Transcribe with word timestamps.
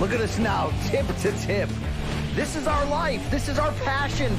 Look 0.00 0.14
at 0.14 0.22
us 0.22 0.38
now, 0.38 0.72
tip 0.86 1.06
to 1.18 1.32
tip. 1.42 1.68
This 2.34 2.56
is 2.56 2.66
our 2.66 2.86
life. 2.86 3.30
This 3.30 3.50
is 3.50 3.58
our 3.58 3.70
passion. 3.84 4.34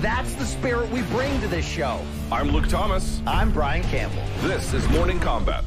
That's 0.00 0.34
the 0.34 0.44
spirit 0.44 0.90
we 0.90 1.02
bring 1.02 1.40
to 1.40 1.46
this 1.46 1.64
show. 1.64 2.00
I'm 2.32 2.48
Luke 2.48 2.66
Thomas. 2.66 3.22
I'm 3.24 3.52
Brian 3.52 3.84
Campbell. 3.84 4.24
This 4.40 4.74
is 4.74 4.88
Morning 4.88 5.20
Combat. 5.20 5.64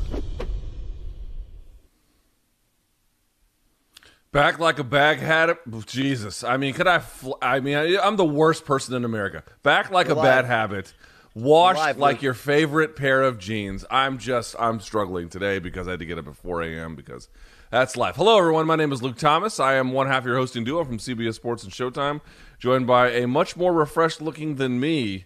Back 4.34 4.60
like 4.60 4.80
a 4.80 4.84
bag 4.84 5.20
habit. 5.20 5.60
Jesus. 5.86 6.44
I 6.44 6.58
mean, 6.58 6.74
could 6.74 6.88
I? 6.88 7.00
Fl- 7.00 7.36
I 7.42 7.62
mean, 7.62 7.78
I, 7.78 8.00
I'm 8.00 8.18
the 8.18 8.26
worst 8.26 8.66
person 8.66 8.96
in 8.96 9.06
America. 9.06 9.44
Back 9.64 9.92
like 9.92 10.08
We're 10.08 10.20
a 10.20 10.24
bad 10.24 10.44
habit. 10.44 10.94
Washed 11.34 11.80
live, 11.80 11.98
like 11.98 12.22
your 12.22 12.34
favorite 12.34 12.98
pair 12.98 13.22
of 13.22 13.38
jeans. 13.38 13.86
I'm 13.90 14.18
just, 14.18 14.58
I'm 14.60 14.82
struggling 14.82 15.30
today 15.30 15.60
because 15.60 15.88
I 15.88 15.92
had 15.92 16.00
to 16.00 16.06
get 16.06 16.18
up 16.18 16.28
at 16.28 16.36
4 16.36 16.64
a.m. 16.64 16.96
because 16.96 17.30
that's 17.70 17.98
life. 17.98 18.16
Hello, 18.16 18.38
everyone. 18.38 18.66
My 18.66 18.76
name 18.76 18.92
is 18.92 19.04
Luke 19.04 19.18
Thomas. 19.18 19.60
I 19.60 19.74
am 19.74 19.92
one 19.92 20.08
half 20.08 20.26
your 20.26 20.38
hosting 20.38 20.64
duo 20.64 20.84
from 20.86 20.98
CBS 21.00 21.36
Sports 21.36 21.64
and 21.64 21.72
Showtime, 21.72 22.22
joined 22.60 22.88
by 22.88 23.12
a 23.12 23.28
much 23.28 23.58
more 23.58 23.74
refreshed 23.74 24.22
looking 24.22 24.56
than 24.56 24.80
me. 24.80 25.26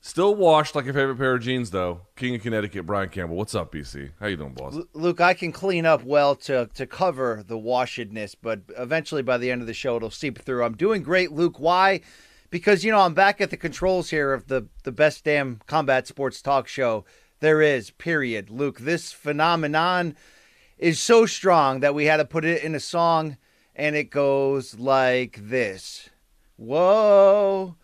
Still 0.00 0.34
washed 0.34 0.74
like 0.74 0.84
your 0.84 0.94
favorite 0.94 1.16
pair 1.16 1.34
of 1.34 1.42
jeans, 1.42 1.70
though. 1.70 2.02
King 2.16 2.34
of 2.34 2.42
Connecticut, 2.42 2.86
Brian 2.86 3.08
Campbell. 3.08 3.36
What's 3.36 3.54
up, 3.54 3.72
BC? 3.72 4.10
How 4.18 4.26
you 4.26 4.36
doing, 4.36 4.52
boss? 4.52 4.76
Luke, 4.94 5.20
I 5.20 5.34
can 5.34 5.52
clean 5.52 5.86
up 5.86 6.02
well 6.02 6.34
to 6.36 6.68
to 6.74 6.86
cover 6.86 7.44
the 7.46 7.58
washedness, 7.58 8.34
but 8.40 8.62
eventually 8.76 9.22
by 9.22 9.38
the 9.38 9.50
end 9.50 9.60
of 9.60 9.66
the 9.66 9.74
show 9.74 9.96
it'll 9.96 10.10
seep 10.10 10.40
through. 10.40 10.64
I'm 10.64 10.76
doing 10.76 11.02
great, 11.02 11.32
Luke. 11.32 11.58
Why? 11.58 12.00
Because 12.50 12.84
you 12.84 12.90
know 12.90 13.00
I'm 13.00 13.14
back 13.14 13.40
at 13.40 13.50
the 13.50 13.56
controls 13.56 14.10
here 14.10 14.32
of 14.32 14.48
the 14.48 14.68
the 14.84 14.92
best 14.92 15.24
damn 15.24 15.60
combat 15.66 16.06
sports 16.06 16.42
talk 16.42 16.68
show 16.68 17.04
there 17.40 17.62
is. 17.62 17.90
Period. 17.90 18.50
Luke, 18.50 18.80
this 18.80 19.12
phenomenon 19.12 20.16
is 20.82 21.00
so 21.00 21.24
strong 21.26 21.78
that 21.80 21.94
we 21.94 22.06
had 22.06 22.16
to 22.16 22.24
put 22.24 22.44
it 22.44 22.64
in 22.64 22.74
a 22.74 22.80
song, 22.80 23.36
and 23.76 23.94
it 23.94 24.10
goes 24.10 24.78
like 24.78 25.38
this. 25.40 26.10
Whoa. 26.56 27.76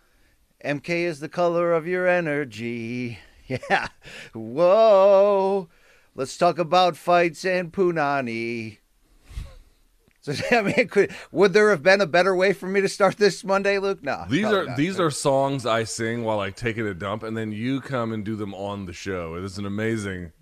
MK 0.65 0.89
is 0.89 1.21
the 1.21 1.29
color 1.29 1.73
of 1.73 1.87
your 1.87 2.07
energy. 2.07 3.19
Yeah. 3.71 3.89
Whoa. 4.35 5.71
Let's 6.15 6.37
talk 6.37 6.59
about 6.59 6.99
fights 6.99 7.47
and 7.47 7.73
punani. 7.73 8.77
So 10.21 10.35
I 10.51 10.61
mean, 10.61 10.89
could, 10.89 11.15
would 11.33 11.55
there 11.55 11.71
have 11.71 11.83
been 11.83 12.03
a 12.03 12.07
better 12.07 12.37
way 12.37 12.53
for 12.53 12.67
me 12.67 12.83
to 12.83 12.89
start 12.91 13.17
this 13.17 13.43
Monday, 13.43 13.79
Luke? 13.79 14.03
No. 14.03 14.27
These 14.29 14.45
are 14.45 14.67
not. 14.67 14.77
these 14.77 15.01
are 15.01 15.11
songs 15.11 15.65
I 15.65 15.85
sing 15.85 16.25
while 16.25 16.41
I 16.41 16.51
taking 16.51 16.87
a 16.87 16.93
dump, 16.93 17.23
and 17.23 17.35
then 17.35 17.53
you 17.53 17.81
come 17.81 18.13
and 18.13 18.23
do 18.23 18.37
them 18.37 18.53
on 18.53 18.85
the 18.85 18.93
show. 18.93 19.37
It 19.37 19.45
is 19.45 19.57
an 19.57 19.65
amazing 19.65 20.33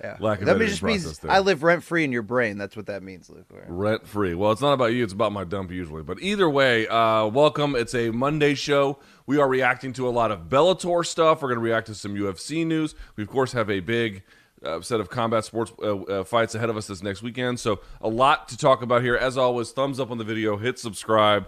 Yeah. 0.00 0.16
lack 0.20 0.40
of 0.40 0.46
that 0.46 0.58
just 0.58 0.82
means 0.82 1.18
there. 1.18 1.30
I 1.30 1.38
live 1.40 1.62
rent 1.62 1.82
free 1.82 2.04
in 2.04 2.12
your 2.12 2.22
brain. 2.22 2.58
That's 2.58 2.76
what 2.76 2.86
that 2.86 3.02
means, 3.02 3.30
Luke. 3.30 3.46
rent 3.66 4.06
free. 4.06 4.34
Well, 4.34 4.52
it's 4.52 4.60
not 4.60 4.72
about 4.72 4.92
you; 4.92 5.02
it's 5.04 5.12
about 5.12 5.32
my 5.32 5.44
dump 5.44 5.70
usually. 5.70 6.02
But 6.02 6.20
either 6.20 6.48
way, 6.48 6.86
uh, 6.86 7.26
welcome. 7.26 7.74
It's 7.74 7.94
a 7.94 8.10
Monday 8.10 8.54
show. 8.54 8.98
We 9.26 9.38
are 9.38 9.48
reacting 9.48 9.92
to 9.94 10.08
a 10.08 10.10
lot 10.10 10.30
of 10.30 10.48
Bellator 10.48 11.04
stuff. 11.04 11.42
We're 11.42 11.48
going 11.48 11.58
to 11.60 11.64
react 11.64 11.86
to 11.88 11.94
some 11.94 12.14
UFC 12.14 12.66
news. 12.66 12.94
We 13.16 13.22
of 13.22 13.28
course 13.30 13.52
have 13.52 13.70
a 13.70 13.80
big. 13.80 14.22
Uh, 14.64 14.80
set 14.80 15.00
of 15.00 15.10
combat 15.10 15.44
sports 15.44 15.70
uh, 15.82 15.96
uh, 15.96 16.24
fights 16.24 16.54
ahead 16.54 16.70
of 16.70 16.78
us 16.78 16.86
this 16.86 17.02
next 17.02 17.22
weekend. 17.22 17.60
So, 17.60 17.80
a 18.00 18.08
lot 18.08 18.48
to 18.48 18.56
talk 18.56 18.80
about 18.80 19.02
here. 19.02 19.14
As 19.14 19.36
always, 19.36 19.70
thumbs 19.70 20.00
up 20.00 20.10
on 20.10 20.16
the 20.16 20.24
video, 20.24 20.56
hit 20.56 20.78
subscribe. 20.78 21.46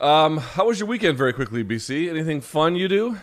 Um, 0.00 0.38
how 0.38 0.66
was 0.66 0.80
your 0.80 0.88
weekend? 0.88 1.16
Very 1.16 1.32
quickly, 1.32 1.62
BC. 1.62 2.10
Anything 2.10 2.40
fun 2.40 2.74
you 2.74 2.88
do? 2.88 3.16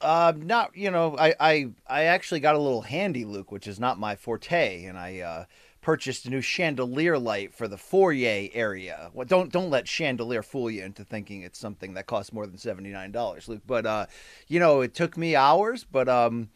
Uh, 0.00 0.32
not 0.36 0.74
you 0.76 0.90
know, 0.90 1.16
I, 1.18 1.34
I 1.38 1.70
I 1.86 2.02
actually 2.04 2.40
got 2.40 2.54
a 2.54 2.58
little 2.58 2.82
handy, 2.82 3.24
Luke, 3.24 3.52
which 3.52 3.66
is 3.66 3.78
not 3.78 3.98
my 3.98 4.16
forte, 4.16 4.84
and 4.84 4.98
I 4.98 5.20
uh, 5.20 5.44
purchased 5.82 6.26
a 6.26 6.30
new 6.30 6.40
chandelier 6.40 7.18
light 7.18 7.54
for 7.54 7.68
the 7.68 7.76
foyer 7.76 8.48
area. 8.52 9.10
Well, 9.12 9.26
don't 9.26 9.52
don't 9.52 9.70
let 9.70 9.86
chandelier 9.86 10.42
fool 10.42 10.70
you 10.70 10.84
into 10.84 11.04
thinking 11.04 11.42
it's 11.42 11.58
something 11.58 11.94
that 11.94 12.06
costs 12.06 12.32
more 12.32 12.46
than 12.46 12.58
seventy 12.58 12.90
nine 12.90 13.12
dollars, 13.12 13.48
Luke. 13.48 13.62
But 13.66 13.86
uh, 13.86 14.06
you 14.48 14.58
know, 14.58 14.80
it 14.80 14.94
took 14.94 15.16
me 15.16 15.36
hours, 15.36 15.84
but 15.84 16.08
um, 16.08 16.48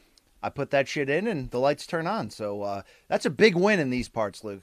I 0.43 0.51
put 0.51 0.71
that 0.71 0.89
shit 0.89 1.09
in, 1.09 1.27
and 1.27 1.51
the 1.51 1.59
lights 1.59 1.87
turn 1.87 2.07
on. 2.07 2.31
So 2.31 2.63
uh, 2.63 2.83
that's 3.09 3.27
a 3.27 3.31
big 3.31 3.55
win 3.55 3.81
in 3.81 3.91
these 3.91 4.09
parts, 4.09 4.45
Luke. 4.45 4.63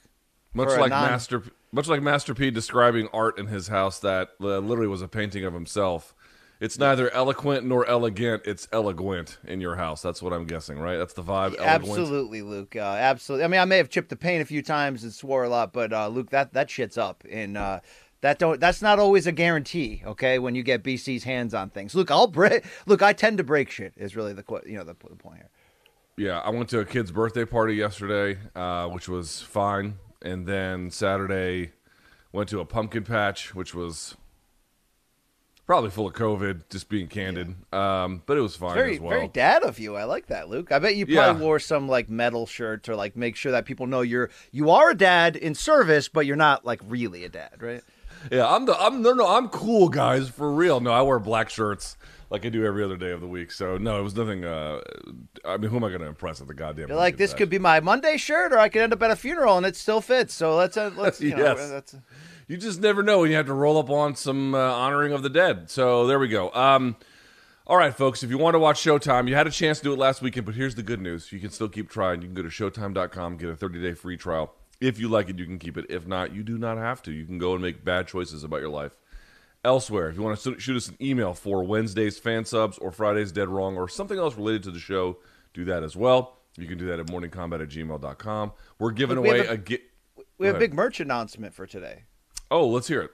Much 0.53 0.69
like 0.69 0.89
non- 0.89 1.09
Master, 1.09 1.43
much 1.71 1.87
like 1.87 2.01
Master 2.01 2.33
P 2.33 2.51
describing 2.51 3.07
art 3.13 3.39
in 3.39 3.47
his 3.47 3.69
house 3.69 3.99
that 3.99 4.29
uh, 4.41 4.59
literally 4.59 4.87
was 4.87 5.01
a 5.01 5.07
painting 5.07 5.45
of 5.45 5.53
himself. 5.53 6.13
It's 6.61 6.77
neither 6.77 7.09
eloquent 7.09 7.65
nor 7.65 7.87
elegant. 7.87 8.43
It's 8.45 8.67
elegant 8.71 9.39
in 9.45 9.61
your 9.61 9.77
house. 9.77 10.03
That's 10.03 10.21
what 10.21 10.31
I'm 10.31 10.45
guessing, 10.45 10.77
right? 10.77 10.95
That's 10.95 11.13
the 11.13 11.23
vibe. 11.23 11.57
Eloquent. 11.57 11.67
Absolutely, 11.67 12.43
Luke. 12.43 12.75
Uh, 12.75 12.81
absolutely. 12.81 13.45
I 13.45 13.47
mean, 13.47 13.59
I 13.59 13.65
may 13.65 13.77
have 13.77 13.89
chipped 13.89 14.09
the 14.09 14.15
paint 14.15 14.43
a 14.43 14.45
few 14.45 14.61
times 14.61 15.03
and 15.03 15.11
swore 15.11 15.43
a 15.43 15.49
lot, 15.49 15.73
but 15.73 15.91
uh, 15.91 16.07
Luke, 16.07 16.29
that 16.29 16.53
that 16.53 16.69
shit's 16.69 16.99
up, 16.99 17.23
and 17.27 17.57
uh, 17.57 17.79
that 18.21 18.37
don't. 18.37 18.59
That's 18.59 18.79
not 18.79 18.99
always 18.99 19.25
a 19.25 19.31
guarantee. 19.31 20.03
Okay, 20.05 20.37
when 20.37 20.53
you 20.53 20.61
get 20.61 20.83
BC's 20.83 21.23
hands 21.23 21.55
on 21.55 21.71
things, 21.71 21.95
Luke, 21.95 22.11
I'll 22.11 22.27
break. 22.27 22.63
Look, 22.85 23.01
I 23.01 23.13
tend 23.13 23.39
to 23.39 23.43
break 23.43 23.71
shit. 23.71 23.93
Is 23.97 24.15
really 24.15 24.33
the 24.33 24.43
you 24.67 24.77
know 24.77 24.83
the, 24.83 24.93
the 25.09 25.15
point 25.15 25.37
here. 25.37 25.49
Yeah, 26.15 26.41
I 26.41 26.51
went 26.51 26.69
to 26.69 26.79
a 26.79 26.85
kid's 26.85 27.11
birthday 27.11 27.45
party 27.45 27.73
yesterday, 27.73 28.39
uh, 28.55 28.87
which 28.87 29.09
was 29.09 29.41
fine, 29.41 29.95
and 30.21 30.45
then 30.45 30.91
Saturday 30.91 31.71
went 32.31 32.49
to 32.49 32.59
a 32.59 32.65
pumpkin 32.65 33.03
patch, 33.03 33.55
which 33.55 33.73
was 33.73 34.15
probably 35.71 35.89
full 35.89 36.05
of 36.07 36.13
COVID. 36.13 36.63
Just 36.69 36.89
being 36.89 37.07
candid, 37.07 37.55
um, 37.73 38.21
but 38.25 38.35
it 38.37 38.41
was 38.41 38.57
fine 38.57 38.73
Very 38.75 38.95
as 38.95 38.99
well. 38.99 39.09
very 39.11 39.29
dad 39.29 39.63
of 39.63 39.79
you. 39.79 39.95
I 39.95 40.03
like 40.03 40.27
that, 40.27 40.49
Luke. 40.49 40.69
I 40.69 40.79
bet 40.79 40.97
you 40.97 41.05
probably 41.05 41.39
Yeah. 41.41 41.45
wore 41.47 41.59
some 41.59 41.87
like 41.87 42.09
metal 42.09 42.45
shirt 42.45 42.83
to 42.83 42.95
like 42.97 43.15
make 43.15 43.37
sure 43.37 43.53
that 43.53 43.63
people 43.65 43.87
know 43.87 44.01
you're 44.01 44.29
you 44.51 44.69
are 44.69 44.89
a 44.89 44.95
dad 44.95 45.37
in 45.37 45.55
service, 45.55 46.09
but 46.09 46.25
you're 46.25 46.35
not 46.35 46.65
like 46.65 46.81
really 46.85 47.23
a 47.23 47.29
dad, 47.29 47.61
right? 47.61 47.81
Yeah, 48.29 48.53
I'm 48.53 48.65
the 48.65 48.77
I'm 48.77 49.01
no 49.01 49.13
no 49.13 49.25
I'm 49.25 49.47
cool 49.47 49.87
guys 49.87 50.27
for 50.27 50.51
real. 50.51 50.81
No, 50.81 50.91
I 50.91 51.01
wear 51.03 51.19
black 51.19 51.49
shirts 51.49 51.95
like 52.29 52.45
I 52.45 52.49
do 52.49 52.65
every 52.65 52.83
other 52.83 52.97
day 52.97 53.11
of 53.11 53.21
the 53.21 53.27
week. 53.27 53.51
So 53.53 53.77
no, 53.77 53.97
it 53.97 54.03
was 54.03 54.13
nothing. 54.15 54.43
Uh, 54.43 54.81
I 55.45 55.55
mean, 55.55 55.69
who 55.71 55.77
am 55.77 55.85
I 55.85 55.87
going 55.87 56.01
to 56.01 56.07
impress 56.07 56.41
at 56.41 56.47
the 56.47 56.53
goddamn? 56.53 56.89
You're 56.89 56.97
like, 56.97 57.15
this 57.17 57.33
could 57.33 57.49
be 57.49 57.59
my 57.59 57.79
Monday 57.79 58.17
shirt, 58.17 58.51
or 58.53 58.59
I 58.59 58.67
could 58.69 58.81
end 58.81 58.91
up 58.93 59.01
at 59.03 59.09
a 59.11 59.15
funeral 59.15 59.55
and 59.57 59.65
it 59.65 59.75
still 59.77 60.01
fits. 60.01 60.33
So 60.33 60.55
let's 60.57 60.75
uh, 60.77 60.91
let's 60.97 61.21
you 61.21 61.31
know, 61.35 61.43
Yes. 61.43 61.69
that's 61.69 61.95
You 62.51 62.57
just 62.57 62.81
never 62.81 63.01
know 63.01 63.19
when 63.19 63.29
you 63.31 63.37
have 63.37 63.45
to 63.45 63.53
roll 63.53 63.77
up 63.77 63.89
on 63.89 64.13
some 64.17 64.53
uh, 64.53 64.57
honoring 64.57 65.13
of 65.13 65.23
the 65.23 65.29
dead. 65.29 65.69
So 65.69 66.05
there 66.05 66.19
we 66.19 66.27
go. 66.27 66.51
Um, 66.51 66.97
all 67.65 67.77
right, 67.77 67.95
folks. 67.95 68.23
If 68.23 68.29
you 68.29 68.37
want 68.37 68.55
to 68.55 68.59
watch 68.59 68.77
Showtime, 68.83 69.29
you 69.29 69.35
had 69.35 69.47
a 69.47 69.51
chance 69.51 69.77
to 69.77 69.85
do 69.85 69.93
it 69.93 69.97
last 69.97 70.21
weekend, 70.21 70.45
but 70.45 70.55
here's 70.55 70.75
the 70.75 70.83
good 70.83 70.99
news: 70.99 71.31
you 71.31 71.39
can 71.39 71.49
still 71.49 71.69
keep 71.69 71.89
trying. 71.89 72.21
You 72.21 72.27
can 72.27 72.35
go 72.35 72.41
to 72.41 72.49
Showtime.com, 72.49 73.37
get 73.37 73.47
a 73.47 73.55
30 73.55 73.81
day 73.81 73.93
free 73.93 74.17
trial. 74.17 74.53
If 74.81 74.99
you 74.99 75.07
like 75.07 75.29
it, 75.29 75.39
you 75.39 75.45
can 75.45 75.59
keep 75.59 75.77
it. 75.77 75.85
If 75.87 76.05
not, 76.05 76.35
you 76.35 76.43
do 76.43 76.57
not 76.57 76.77
have 76.77 77.01
to. 77.03 77.13
You 77.13 77.25
can 77.25 77.37
go 77.37 77.53
and 77.53 77.61
make 77.61 77.85
bad 77.85 78.09
choices 78.09 78.43
about 78.43 78.59
your 78.59 78.69
life. 78.69 78.97
Elsewhere, 79.63 80.09
if 80.09 80.17
you 80.17 80.21
want 80.21 80.37
to 80.37 80.59
shoot 80.59 80.75
us 80.75 80.89
an 80.89 80.97
email 81.01 81.33
for 81.33 81.63
Wednesday's 81.63 82.19
fan 82.19 82.43
subs 82.43 82.77
or 82.79 82.91
Friday's 82.91 83.31
dead 83.31 83.47
wrong 83.47 83.77
or 83.77 83.87
something 83.87 84.17
else 84.17 84.35
related 84.35 84.63
to 84.63 84.71
the 84.71 84.79
show, 84.79 85.19
do 85.53 85.63
that 85.63 85.83
as 85.83 85.95
well. 85.95 86.39
You 86.57 86.67
can 86.67 86.77
do 86.77 86.87
that 86.87 86.99
at 86.99 87.05
morningcombat 87.05 87.61
at 87.61 87.69
gmail.com. 87.69 88.51
We're 88.77 88.91
giving 88.91 89.21
we 89.21 89.29
away 89.29 89.39
a- 89.47 89.51
a, 89.53 89.57
gi- 89.57 89.83
we 90.37 90.47
have 90.47 90.57
a 90.57 90.59
big 90.59 90.73
merch 90.73 90.99
announcement 90.99 91.53
for 91.53 91.65
today. 91.65 92.03
Oh, 92.51 92.67
let's 92.67 92.89
hear 92.89 93.01
it. 93.01 93.11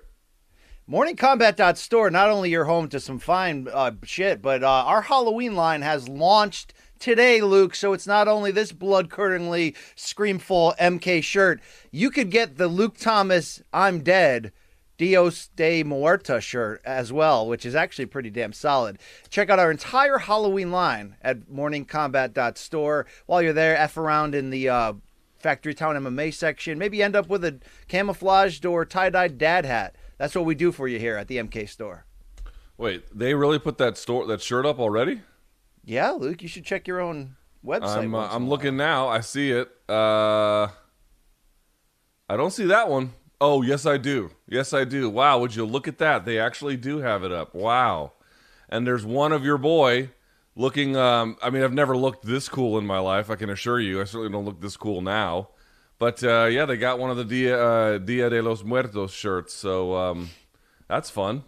MorningCombat.store, 0.90 2.10
not 2.10 2.32
only 2.32 2.50
your 2.50 2.66
home 2.66 2.90
to 2.90 3.00
some 3.00 3.20
fine 3.20 3.68
uh, 3.72 3.92
shit, 4.04 4.42
but 4.42 4.64
uh, 4.64 4.68
our 4.68 5.04
Halloween 5.04 5.56
line 5.56 5.84
has 5.84 6.10
launched 6.10 6.74
today, 6.98 7.42
Luke. 7.42 7.76
So 7.76 7.94
it's 7.94 8.08
not 8.08 8.28
only 8.28 8.52
this 8.52 8.72
blood 8.72 9.10
curdlingly 9.10 9.76
screamful 9.96 10.74
MK 10.80 11.22
shirt. 11.24 11.62
You 11.92 12.10
could 12.10 12.32
get 12.32 12.58
the 12.58 12.68
Luke 12.68 12.98
Thomas 12.98 13.62
I'm 13.72 14.00
Dead 14.02 14.54
Dios 14.98 15.50
de 15.56 15.84
Muerta 15.84 16.42
shirt 16.42 16.82
as 16.84 17.14
well, 17.14 17.48
which 17.48 17.66
is 17.66 17.76
actually 17.76 18.08
pretty 18.08 18.32
damn 18.32 18.54
solid. 18.54 18.98
Check 19.30 19.50
out 19.50 19.60
our 19.60 19.70
entire 19.70 20.18
Halloween 20.18 20.72
line 20.72 21.16
at 21.22 21.42
morningcombat.store. 21.42 23.06
While 23.28 23.42
you're 23.44 23.54
there, 23.54 23.78
F 23.78 23.98
around 23.98 24.34
in 24.34 24.50
the 24.50 24.70
uh, 24.70 24.94
Factory 25.40 25.74
Town 25.74 25.96
MMA 25.96 26.34
section. 26.34 26.78
Maybe 26.78 27.02
end 27.02 27.16
up 27.16 27.30
with 27.30 27.44
a 27.46 27.60
camouflaged 27.88 28.66
or 28.66 28.86
tie 28.86 29.10
dyed 29.10 29.38
dad 29.38 29.66
hat. 29.66 29.96
That's 30.18 30.36
what 30.36 30.46
we 30.46 30.56
do 30.56 30.72
for 30.72 30.88
you 30.88 31.00
here 31.00 31.16
at 31.16 31.28
the 31.28 31.38
MK 31.38 31.70
store. 31.70 32.06
Wait, 32.78 33.06
they 33.14 33.34
really 33.34 33.60
put 33.60 33.78
that 33.78 33.98
store 33.98 34.26
that 34.28 34.42
shirt 34.42 34.66
up 34.66 34.80
already? 34.80 35.22
Yeah, 35.84 36.12
Luke, 36.12 36.42
you 36.42 36.48
should 36.48 36.66
check 36.66 36.88
your 36.88 37.00
own 37.00 37.36
website. 37.66 37.98
I'm 37.98 38.16
uh, 38.16 38.28
I'm 38.30 38.48
looking 38.50 38.78
now. 38.78 39.08
I 39.08 39.22
see 39.22 39.52
it. 39.52 39.70
Uh, 39.90 40.68
I 42.30 42.36
don't 42.36 42.52
see 42.52 42.66
that 42.66 42.90
one. 42.90 43.14
Oh, 43.40 43.62
yes, 43.62 43.86
I 43.86 43.98
do. 43.98 44.32
Yes, 44.48 44.74
I 44.74 44.84
do. 44.84 45.10
Wow, 45.10 45.40
would 45.40 45.56
you 45.56 45.66
look 45.66 45.88
at 45.88 46.00
that? 46.00 46.26
They 46.26 46.40
actually 46.40 46.76
do 46.76 47.00
have 47.00 47.24
it 47.24 47.32
up. 47.32 47.54
Wow. 47.54 48.14
And 48.68 48.86
there's 48.86 49.06
one 49.06 49.32
of 49.32 49.46
your 49.46 49.58
boy 49.58 50.10
looking. 50.58 50.98
Um, 50.98 51.38
I 51.42 51.50
mean, 51.50 51.64
I've 51.64 51.74
never 51.74 51.96
looked 51.96 52.26
this 52.26 52.50
cool 52.50 52.78
in 52.78 52.86
my 52.86 53.00
life. 53.00 53.30
I 53.30 53.36
can 53.36 53.50
assure 53.50 53.80
you. 53.80 54.02
I 54.02 54.04
certainly 54.04 54.32
don't 54.32 54.44
look 54.46 54.60
this 54.60 54.76
cool 54.76 55.02
now. 55.02 55.50
But 56.00 56.24
uh, 56.24 56.46
yeah, 56.46 56.66
they 56.66 56.78
got 56.78 57.00
one 57.00 57.10
of 57.10 57.18
the 57.18 57.24
Dia, 57.26 57.58
uh, 57.58 57.98
Dia 57.98 58.30
de 58.30 58.42
los 58.42 58.64
Muertos 58.64 59.12
shirts. 59.14 59.54
So 59.54 59.96
um, 59.96 60.30
that's 60.88 61.10
fun. 61.10 61.44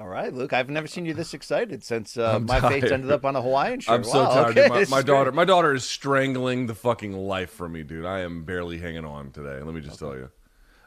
All 0.00 0.08
right, 0.08 0.32
Luke. 0.32 0.52
I've 0.52 0.70
never 0.70 0.86
seen 0.86 1.04
you 1.04 1.14
this 1.14 1.32
excited 1.34 1.84
since 1.84 2.16
uh, 2.16 2.40
my 2.40 2.60
face 2.60 2.90
ended 2.90 3.10
up 3.10 3.24
on 3.24 3.36
a 3.36 3.42
Hawaiian 3.42 3.80
shirt. 3.80 3.94
I'm 3.94 4.04
so 4.04 4.24
Wow, 4.24 4.34
tired. 4.34 4.58
okay. 4.58 4.68
My, 4.68 4.84
my 4.88 5.02
daughter, 5.02 5.30
my 5.30 5.44
daughter 5.44 5.74
is 5.74 5.84
strangling 5.84 6.66
the 6.66 6.74
fucking 6.74 7.12
life 7.12 7.50
from 7.50 7.72
me, 7.72 7.82
dude. 7.82 8.06
I 8.06 8.20
am 8.20 8.44
barely 8.44 8.78
hanging 8.78 9.04
on 9.04 9.30
today. 9.30 9.62
Let 9.62 9.74
me 9.74 9.80
just 9.80 9.98
tell 9.98 10.16
you. 10.16 10.30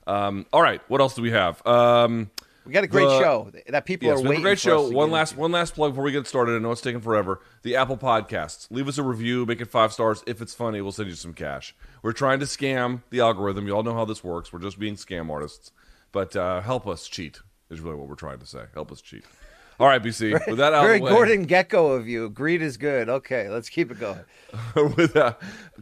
Um, 0.08 0.46
all 0.52 0.62
right, 0.62 0.82
what 0.88 1.00
else 1.00 1.16
do 1.16 1.22
we 1.22 1.32
have? 1.32 1.66
Um, 1.66 2.30
We 2.66 2.74
got 2.74 2.84
a 2.84 2.88
great 2.88 3.06
the- 3.06 3.20
show 3.20 3.52
that 3.68 3.86
people 3.86 4.08
yes, 4.08 4.20
are 4.20 4.24
waiting 4.24 4.40
a 4.40 4.42
great 4.42 4.60
show. 4.60 4.90
One 4.90 5.12
last, 5.12 5.32
into. 5.32 5.42
one 5.42 5.52
last 5.52 5.76
plug 5.76 5.92
before 5.92 6.04
we 6.04 6.12
get 6.12 6.26
started. 6.28 6.56
I 6.56 6.60
know 6.60 6.72
it's 6.72 6.82
taking 6.82 7.02
forever. 7.02 7.42
The 7.62 7.76
Apple 7.76 7.98
Podcasts. 7.98 8.68
Leave 8.72 8.88
us 8.88 8.98
a 8.98 9.04
review. 9.04 9.46
Make 9.46 9.62
it 9.62 9.70
five 9.70 9.94
stars. 9.94 10.24
If 10.26 10.42
it's 10.42 10.54
funny, 10.54 10.82
we'll 10.82 10.92
send 10.92 11.10
you 11.10 11.16
some 11.16 11.34
cash. 11.34 11.76
We're 12.02 12.12
trying 12.14 12.40
to 12.40 12.46
scam 12.46 13.04
the 13.12 13.20
algorithm. 13.20 13.68
You 13.68 13.76
all 13.76 13.84
know 13.84 13.94
how 13.94 14.06
this 14.06 14.24
works. 14.24 14.52
We're 14.52 14.60
just 14.60 14.80
being 14.80 14.96
scam 14.96 15.30
artists. 15.30 15.72
But 16.12 16.36
uh, 16.36 16.62
help 16.62 16.88
us 16.88 17.08
cheat 17.08 17.42
is 17.70 17.82
really 17.82 17.98
what 17.98 18.08
we're 18.08 18.16
trying 18.16 18.40
to 18.40 18.46
say. 18.46 18.64
Help 18.74 18.92
us 18.92 19.02
cheat. 19.02 19.26
All 19.80 19.88
right, 19.88 20.02
BC. 20.02 20.32
With 20.48 20.58
that 20.58 20.74
out 20.74 20.84
Very 20.84 20.96
of 20.96 21.00
the 21.02 21.06
way, 21.06 21.12
Gordon 21.12 21.48
Gekko 21.48 21.98
of 21.98 22.08
you. 22.08 22.30
Greed 22.30 22.62
is 22.62 22.78
good. 22.78 23.10
Okay, 23.10 23.50
let's 23.50 23.70
keep 23.70 23.92
it 23.92 24.00
going. 24.00 24.20
with 24.96 25.16
uh, 25.16 25.34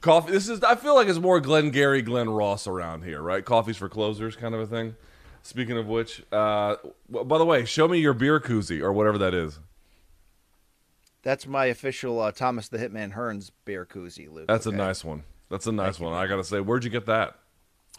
coffee. 0.02 0.32
This 0.32 0.50
is. 0.50 0.64
I 0.64 0.76
feel 0.76 0.96
like 0.96 1.08
it's 1.08 1.20
more 1.20 1.40
Glengarry 1.40 2.02
Glen 2.02 2.30
Ross 2.30 2.66
around 2.66 3.04
here, 3.04 3.22
right? 3.22 3.46
Coffees 3.46 3.78
for 3.78 3.90
closers, 3.90 4.36
kind 4.36 4.56
of 4.56 4.62
a 4.62 4.68
thing. 4.68 4.96
Speaking 5.44 5.78
of 5.78 5.88
which, 5.88 6.24
uh, 6.32 6.78
by 7.10 7.38
the 7.38 7.46
way, 7.46 7.66
show 7.66 7.88
me 7.88 8.00
your 8.00 8.14
beer 8.14 8.40
koozie 8.40 8.82
or 8.82 8.94
whatever 8.94 9.18
that 9.18 9.34
is. 9.34 9.60
That's 11.22 11.46
my 11.46 11.66
official 11.66 12.20
uh, 12.22 12.32
Thomas 12.32 12.70
the 12.70 12.78
Hitman 12.78 13.14
Hearns 13.14 13.52
beer 13.66 13.86
koozie, 13.86 14.32
Luke. 14.32 14.48
That's 14.48 14.66
okay? 14.68 14.76
a 14.76 14.78
nice 14.78 15.04
one. 15.04 15.24
That's 15.50 15.68
a 15.68 15.72
nice 15.72 16.00
one. 16.00 16.14
I 16.14 16.28
gotta 16.28 16.44
say, 16.44 16.62
where'd 16.62 16.86
you 16.86 16.90
get 16.90 17.06
that? 17.08 17.36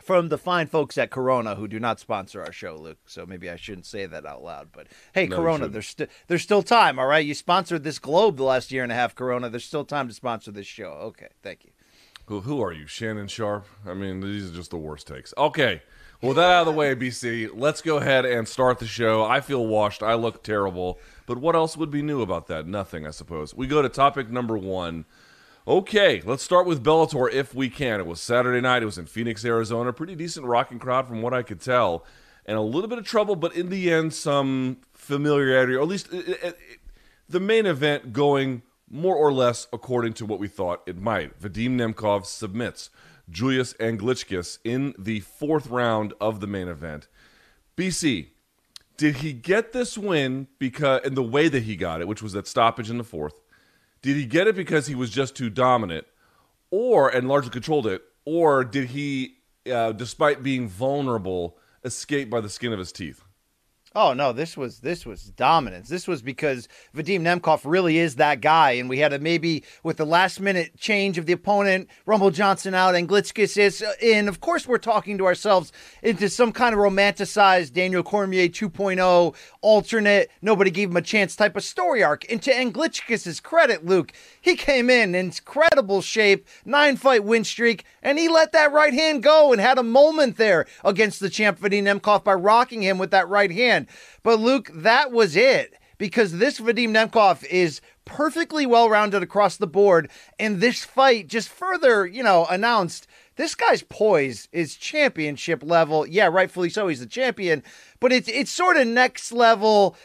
From 0.03 0.29
the 0.29 0.39
fine 0.39 0.67
folks 0.67 0.99
at 0.99 1.11
Corona 1.11 1.55
who 1.55 1.69
do 1.69 1.79
not 1.79 2.01
sponsor 2.01 2.43
our 2.43 2.53
show, 2.53 2.77
Luke. 2.77 2.99
So 3.07 3.25
maybe 3.25 3.49
I 3.49 3.57
shouldn't 3.57 3.87
say 3.87 4.07
that 4.07 4.27
out 4.27 4.43
loud. 4.43 4.69
But 4.73 4.89
hey, 5.15 5.27
No, 5.27 5.37
Corona, 5.37 5.69
there's 5.69 5.89
st- 5.89 6.11
there's 6.27 6.43
still 6.43 6.63
time. 6.63 6.99
All 6.99 7.07
right, 7.07 7.25
you 7.25 7.35
sponsored 7.35 7.85
this 7.85 7.99
Globe 7.99 8.37
the 8.37 8.43
last 8.43 8.73
year 8.73 8.83
and 8.83 8.91
a 8.91 8.95
half. 8.95 9.15
Corona, 9.15 9.49
there's 9.51 9.65
still 9.65 9.85
time 9.85 10.09
to 10.09 10.15
sponsor 10.15 10.51
this 10.51 10.67
show. 10.67 10.91
Okay, 10.91 11.29
thank 11.43 11.65
you. 11.65 11.71
Who, 12.27 12.41
who 12.41 12.63
are 12.63 12.73
you, 12.73 12.87
Shannon 12.87 13.29
Sharpe? 13.29 13.67
I 13.87 13.95
mean, 13.95 14.21
these 14.21 14.51
are 14.51 14.55
just 14.55 14.71
the 14.71 14.79
worst 14.79 15.07
takes. 15.07 15.33
Okay, 15.39 15.83
well, 16.25 16.35
that 16.35 16.51
out 16.51 16.61
of 16.61 16.67
the 16.67 16.73
way, 16.73 16.95
BC, 16.95 17.51
let's 17.55 17.83
go 17.83 17.99
ahead 17.99 18.25
and 18.25 18.49
start 18.49 18.79
the 18.79 18.87
show. 18.87 19.23
I 19.25 19.41
feel 19.41 19.67
washed. 19.67 20.03
I 20.03 20.15
look 20.15 20.43
terrible. 20.43 20.99
But 21.27 21.39
what 21.39 21.55
else 21.55 21.77
would 21.77 21.91
be 21.91 22.03
new 22.03 22.23
about 22.23 22.47
that? 22.49 22.67
Nothing, 22.67 23.07
I 23.07 23.11
suppose. 23.11 23.55
We 23.55 23.67
go 23.67 23.83
to 23.83 23.89
topic 23.89 24.31
number 24.31 24.57
one. 24.57 25.05
Okay, 25.67 26.23
let's 26.25 26.43
start 26.43 26.67
with 26.67 26.83
Bellator 26.85 27.33
if 27.33 27.55
we 27.55 27.69
can. 27.71 28.01
It 28.01 28.07
was 28.07 28.21
Saturday 28.21 28.61
night. 28.61 28.83
It 28.83 28.87
was 28.87 28.99
in 28.99 29.07
Phoenix, 29.07 29.45
Arizona. 29.45 29.93
Pretty 29.93 30.15
decent 30.15 30.47
rocking 30.47 30.79
crowd 30.79 31.07
from 31.07 31.23
what 31.23 31.33
I 31.35 31.43
could 31.43 31.61
tell. 31.61 32.05
And 32.47 32.59
a 32.59 32.63
little 32.63 32.89
bit 32.89 32.99
of 32.99 33.07
trouble, 33.07 33.37
but 33.37 33.55
in 33.55 33.71
the 33.71 33.91
end, 33.93 34.13
some 34.13 34.79
familiarity, 34.93 35.75
or 35.75 35.81
at 35.83 35.89
least 35.89 36.13
it, 36.13 36.29
it, 36.29 36.43
it- 36.43 36.59
the 37.27 37.41
main 37.41 37.65
event 37.65 38.13
going 38.13 38.61
more 38.91 39.17
or 39.17 39.33
less 39.33 39.67
according 39.73 40.13
to 40.13 40.27
what 40.27 40.39
we 40.39 40.47
thought 40.47 40.83
it 40.87 40.99
might. 40.99 41.41
Vadim 41.41 41.71
Nemkov 41.71 42.27
submits 42.27 42.91
Julius 43.31 43.75
Anglickas 43.75 44.59
in 44.65 44.95
the 44.99 45.21
fourth 45.21 45.69
round 45.69 46.13
of 46.21 46.41
the 46.41 46.47
main 46.47 46.69
event. 46.69 47.09
BC, 47.77 48.29
did 48.97 49.17
he 49.17 49.33
get 49.33 49.73
this 49.73 49.99
win 49.99 50.47
because 50.59 51.01
in 51.05 51.15
the 51.15 51.23
way 51.23 51.49
that 51.49 51.65
he 51.65 51.77
got 51.77 52.01
it, 52.01 52.09
which 52.09 52.23
was 52.23 52.33
that 52.33 52.47
stoppage 52.47 52.91
in 52.91 52.99
the 52.99 53.05
fourth? 53.05 53.41
Did 54.03 54.17
he 54.17 54.27
get 54.27 54.47
it 54.47 54.55
because 54.55 54.87
he 54.87 54.95
was 54.95 55.11
just 55.11 55.35
too 55.35 55.51
dominant, 55.51 56.07
or 56.71 57.09
and 57.09 57.27
largely 57.27 57.51
controlled 57.51 57.87
it, 57.87 58.03
or 58.25 58.63
did 58.63 58.91
he, 58.91 59.39
uh, 59.71 59.93
despite 59.93 60.43
being 60.43 60.69
vulnerable, 60.69 61.59
escape 61.85 62.31
by 62.31 62.41
the 62.41 62.49
skin 62.49 62.73
of 62.73 62.79
his 62.79 62.93
teeth? 62.93 63.24
Oh 63.97 64.13
no, 64.13 64.33
this 64.33 64.57
was 64.57 64.81
this 64.81 65.07
was 65.07 65.31
dominance. 65.37 65.89
This 65.89 66.09
was 66.09 66.21
because 66.21 66.67
Vadim 66.97 67.21
Nemkov 67.21 67.61
really 67.65 67.99
is 67.99 68.17
that 68.17 68.41
guy, 68.41 68.73
and 68.73 68.89
we 68.89 68.99
had 68.99 69.13
a 69.13 69.21
maybe 69.21 69.63
with 69.85 69.99
the 69.99 70.05
last 70.05 70.41
minute 70.41 70.77
change 70.77 71.17
of 71.17 71.27
the 71.27 71.33
opponent, 71.33 71.89
Rumble 72.05 72.33
Johnson 72.33 72.75
out 72.75 72.97
and 72.97 73.09
Glitskis 73.09 73.57
is 73.57 73.83
uh, 73.83 73.93
in. 74.01 74.27
Of 74.27 74.41
course, 74.41 74.67
we're 74.67 74.79
talking 74.79 75.17
to 75.19 75.27
ourselves 75.27 75.71
into 76.03 76.29
some 76.29 76.51
kind 76.51 76.75
of 76.75 76.81
romanticized 76.81 77.73
Daniel 77.73 78.03
Cormier 78.03 78.49
2.0 78.49 79.37
alternate. 79.61 80.29
Nobody 80.43 80.73
gave 80.73 80.91
him 80.91 80.97
a 80.97 81.03
chance 81.03 81.37
type 81.37 81.55
of 81.55 81.63
story 81.63 82.03
arc. 82.03 82.29
And 82.29 82.43
to 82.43 82.51
Anglickas' 82.51 83.41
credit, 83.41 83.87
Luke, 83.87 84.13
he 84.41 84.57
came 84.57 84.91
in 84.91 85.15
in 85.15 85.27
incredible 85.27 86.03
shape, 86.03 86.49
nine 86.65 86.97
fight 86.97 87.23
win 87.23 87.45
streak, 87.45 87.85
and 88.03 88.19
he 88.19 88.29
let 88.29 88.51
that 88.51 88.73
right 88.73 88.93
hand 88.93 89.23
go 89.23 89.53
and 89.53 89.61
had 89.61 89.79
a 89.79 89.85
moment 89.85 90.37
there 90.37 90.67
against 90.85 91.21
the 91.21 91.31
champ 91.31 91.61
Vadim 91.61 91.85
Nemkov 91.85 92.25
by 92.25 92.35
rocking 92.35 92.83
him 92.83 92.99
with 92.99 93.13
that 93.13 93.29
right 93.29 93.53
hand. 93.53 93.84
But 94.23 94.41
Luke, 94.41 94.71
that 94.75 95.13
was 95.13 95.37
it. 95.37 95.75
Because 95.97 96.33
this 96.33 96.59
Vadim 96.59 96.91
Nemkov 96.91 97.45
is 97.47 97.81
perfectly 98.05 98.67
well 98.67 98.91
rounded 98.91 99.23
across 99.23 99.57
the 99.57 99.67
board, 99.67 100.11
and 100.41 100.61
this 100.61 100.85
fight 100.85 101.29
just 101.29 101.49
further, 101.49 102.05
you 102.05 102.23
know, 102.23 102.47
announced 102.47 103.07
this 103.37 103.55
guy's 103.55 103.83
poise 103.83 104.49
is 104.53 104.75
championship 104.75 105.63
level. 105.63 106.05
Yeah, 106.05 106.27
rightfully 106.27 106.69
so, 106.69 106.89
he's 106.89 107.01
the 107.01 107.07
champion, 107.07 107.63
but 108.01 108.13
it's 108.13 108.29
it's 108.29 108.51
sort 108.51 108.77
of 108.77 108.89
next 108.89 109.31
level 109.31 109.97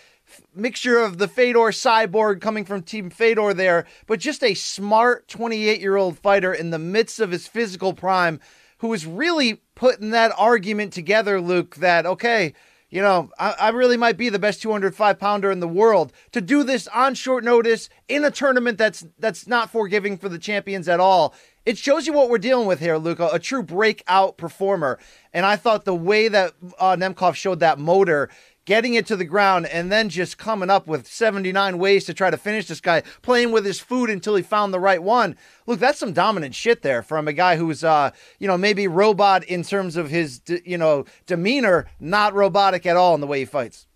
mixture 0.54 1.00
of 1.00 1.18
the 1.18 1.28
Fedor 1.28 1.72
cyborg 1.72 2.42
coming 2.42 2.66
from 2.66 2.84
Team 2.84 3.10
Fedor 3.10 3.54
there, 3.54 3.86
but 4.08 4.20
just 4.20 4.44
a 4.44 4.54
smart 4.54 5.28
28 5.28 5.80
year 5.82 5.96
old 5.96 6.18
fighter 6.20 6.54
in 6.54 6.70
the 6.70 6.80
midst 6.80 7.20
of 7.20 7.32
his 7.32 7.48
physical 7.48 7.94
prime 7.94 8.40
who 8.80 8.94
is 8.94 9.06
really 9.06 9.62
putting 9.76 10.12
that 10.12 10.32
argument 10.38 10.94
together, 10.94 11.42
Luke, 11.42 11.76
that, 11.78 12.06
okay, 12.06 12.54
you 12.90 13.02
know, 13.02 13.30
I, 13.38 13.56
I 13.60 13.70
really 13.70 13.98
might 13.98 14.18
be 14.18 14.30
the 14.30 14.40
best 14.40 14.62
205 14.62 15.20
pounder 15.20 15.52
in 15.52 15.60
the 15.60 15.68
world 15.68 16.12
to 16.32 16.42
do 16.42 16.64
this 16.64 16.88
on 16.88 17.14
short 17.14 17.44
notice 17.44 17.90
in 18.08 18.26
a 18.26 18.32
tournament 18.32 18.78
that's 18.78 19.06
that's 19.20 19.48
not 19.48 19.70
forgiving 19.70 20.18
for 20.18 20.30
the 20.30 20.40
champions 20.40 20.88
at 20.88 21.00
all. 21.00 21.34
It 21.66 21.78
shows 21.78 22.08
you 22.08 22.14
what 22.14 22.30
we're 22.30 22.40
dealing 22.40 22.68
with 22.68 22.80
here, 22.80 22.98
Luca, 22.98 23.30
a, 23.32 23.38
true 23.38 23.62
breakout 23.62 24.38
performer. 24.38 24.98
And 25.34 25.46
I 25.46 25.56
thought 25.56 25.86
the 25.86 25.94
way 25.94 26.28
that 26.28 26.54
uh, 26.80 26.96
Nemkov 26.96 27.36
showed 27.36 27.60
that 27.60 27.78
motor, 27.78 28.30
getting 28.70 28.94
it 28.94 29.08
to 29.08 29.16
the 29.16 29.26
ground, 29.26 29.66
and 29.66 29.92
then 29.92 30.10
just 30.10 30.38
coming 30.38 30.70
up 30.70 30.86
with 30.86 31.08
79 31.08 31.80
ways 31.80 32.06
to 32.06 32.14
try 32.14 32.30
to 32.30 32.38
finish 32.38 32.68
this 32.68 32.80
guy, 32.80 33.02
playing 33.24 33.52
with 33.52 33.66
his 33.66 33.80
food 33.80 34.12
until 34.12 34.36
he 34.36 34.44
found 34.44 34.72
the 34.72 34.80
right 34.80 35.02
one. 35.02 35.36
Look, 35.66 35.80
that's 35.80 35.98
some 35.98 36.14
dominant 36.14 36.54
shit 36.54 36.84
there 36.84 37.02
from 37.02 37.28
a 37.28 37.34
guy 37.34 37.56
who's, 37.56 37.84
uh, 37.84 38.12
you 38.38 38.48
know, 38.48 38.60
maybe 38.60 38.88
robot 38.88 39.44
in 39.46 39.64
terms 39.64 39.96
of 39.96 40.12
his, 40.12 40.42
you 40.64 40.78
know, 40.78 41.06
demeanor, 41.26 41.88
not 42.00 42.36
robotic 42.36 42.86
at 42.86 42.96
all 42.96 43.16
in 43.16 43.22
the 43.22 43.26
way 43.26 43.40
he 43.40 43.46
fights. 43.46 43.88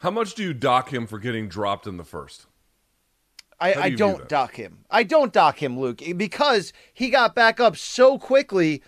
How 0.00 0.10
much 0.10 0.34
do 0.34 0.42
you 0.42 0.52
dock 0.52 0.92
him 0.92 1.06
for 1.06 1.20
getting 1.20 1.46
dropped 1.46 1.86
in 1.86 1.96
the 1.96 2.02
first? 2.02 2.46
I, 3.60 3.72
do 3.72 3.80
I 3.80 3.90
don't 3.90 4.28
dock 4.28 4.56
him. 4.56 4.78
I 4.90 5.04
don't 5.04 5.32
dock 5.32 5.62
him, 5.62 5.78
Luke, 5.78 6.02
because 6.16 6.72
he 6.92 7.08
got 7.08 7.36
back 7.36 7.60
up 7.60 7.76
so 7.76 8.18
quickly 8.18 8.82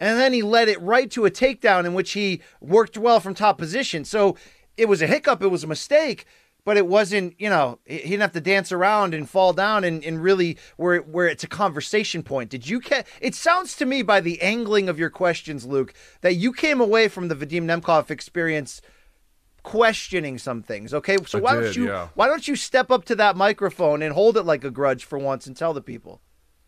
and 0.00 0.18
then 0.18 0.32
he 0.32 0.42
led 0.42 0.68
it 0.68 0.80
right 0.80 1.10
to 1.10 1.26
a 1.26 1.30
takedown 1.30 1.84
in 1.84 1.92
which 1.92 2.12
he 2.12 2.40
worked 2.60 2.96
well 2.96 3.20
from 3.20 3.34
top 3.34 3.58
position. 3.58 4.04
So 4.04 4.36
it 4.80 4.88
was 4.88 5.02
a 5.02 5.06
hiccup, 5.06 5.42
it 5.42 5.48
was 5.48 5.62
a 5.62 5.66
mistake, 5.66 6.24
but 6.64 6.76
it 6.76 6.86
wasn't, 6.86 7.34
you 7.38 7.48
know, 7.48 7.78
he 7.84 7.98
didn't 7.98 8.20
have 8.20 8.32
to 8.32 8.40
dance 8.40 8.72
around 8.72 9.14
and 9.14 9.28
fall 9.28 9.52
down 9.52 9.84
and, 9.84 10.02
and 10.04 10.22
really 10.22 10.58
where 10.76 10.98
where 11.00 11.28
it's 11.28 11.44
a 11.44 11.48
conversation 11.48 12.22
point. 12.22 12.50
Did 12.50 12.68
you 12.68 12.80
ca- 12.80 13.04
it 13.20 13.34
sounds 13.34 13.76
to 13.76 13.86
me 13.86 14.02
by 14.02 14.20
the 14.20 14.40
angling 14.40 14.88
of 14.88 14.98
your 14.98 15.10
questions, 15.10 15.66
Luke, 15.66 15.94
that 16.22 16.34
you 16.34 16.52
came 16.52 16.80
away 16.80 17.08
from 17.08 17.28
the 17.28 17.34
Vadim 17.34 17.64
Nemkov 17.64 18.10
experience 18.10 18.80
questioning 19.62 20.38
some 20.38 20.62
things. 20.62 20.94
Okay, 20.94 21.18
so 21.26 21.38
I 21.38 21.42
why 21.42 21.54
did, 21.54 21.60
don't 21.62 21.76
you 21.76 21.88
yeah. 21.88 22.08
why 22.14 22.26
don't 22.26 22.46
you 22.48 22.56
step 22.56 22.90
up 22.90 23.04
to 23.06 23.14
that 23.16 23.36
microphone 23.36 24.02
and 24.02 24.14
hold 24.14 24.36
it 24.36 24.44
like 24.44 24.64
a 24.64 24.70
grudge 24.70 25.04
for 25.04 25.18
once 25.18 25.46
and 25.46 25.56
tell 25.56 25.74
the 25.74 25.82
people? 25.82 26.20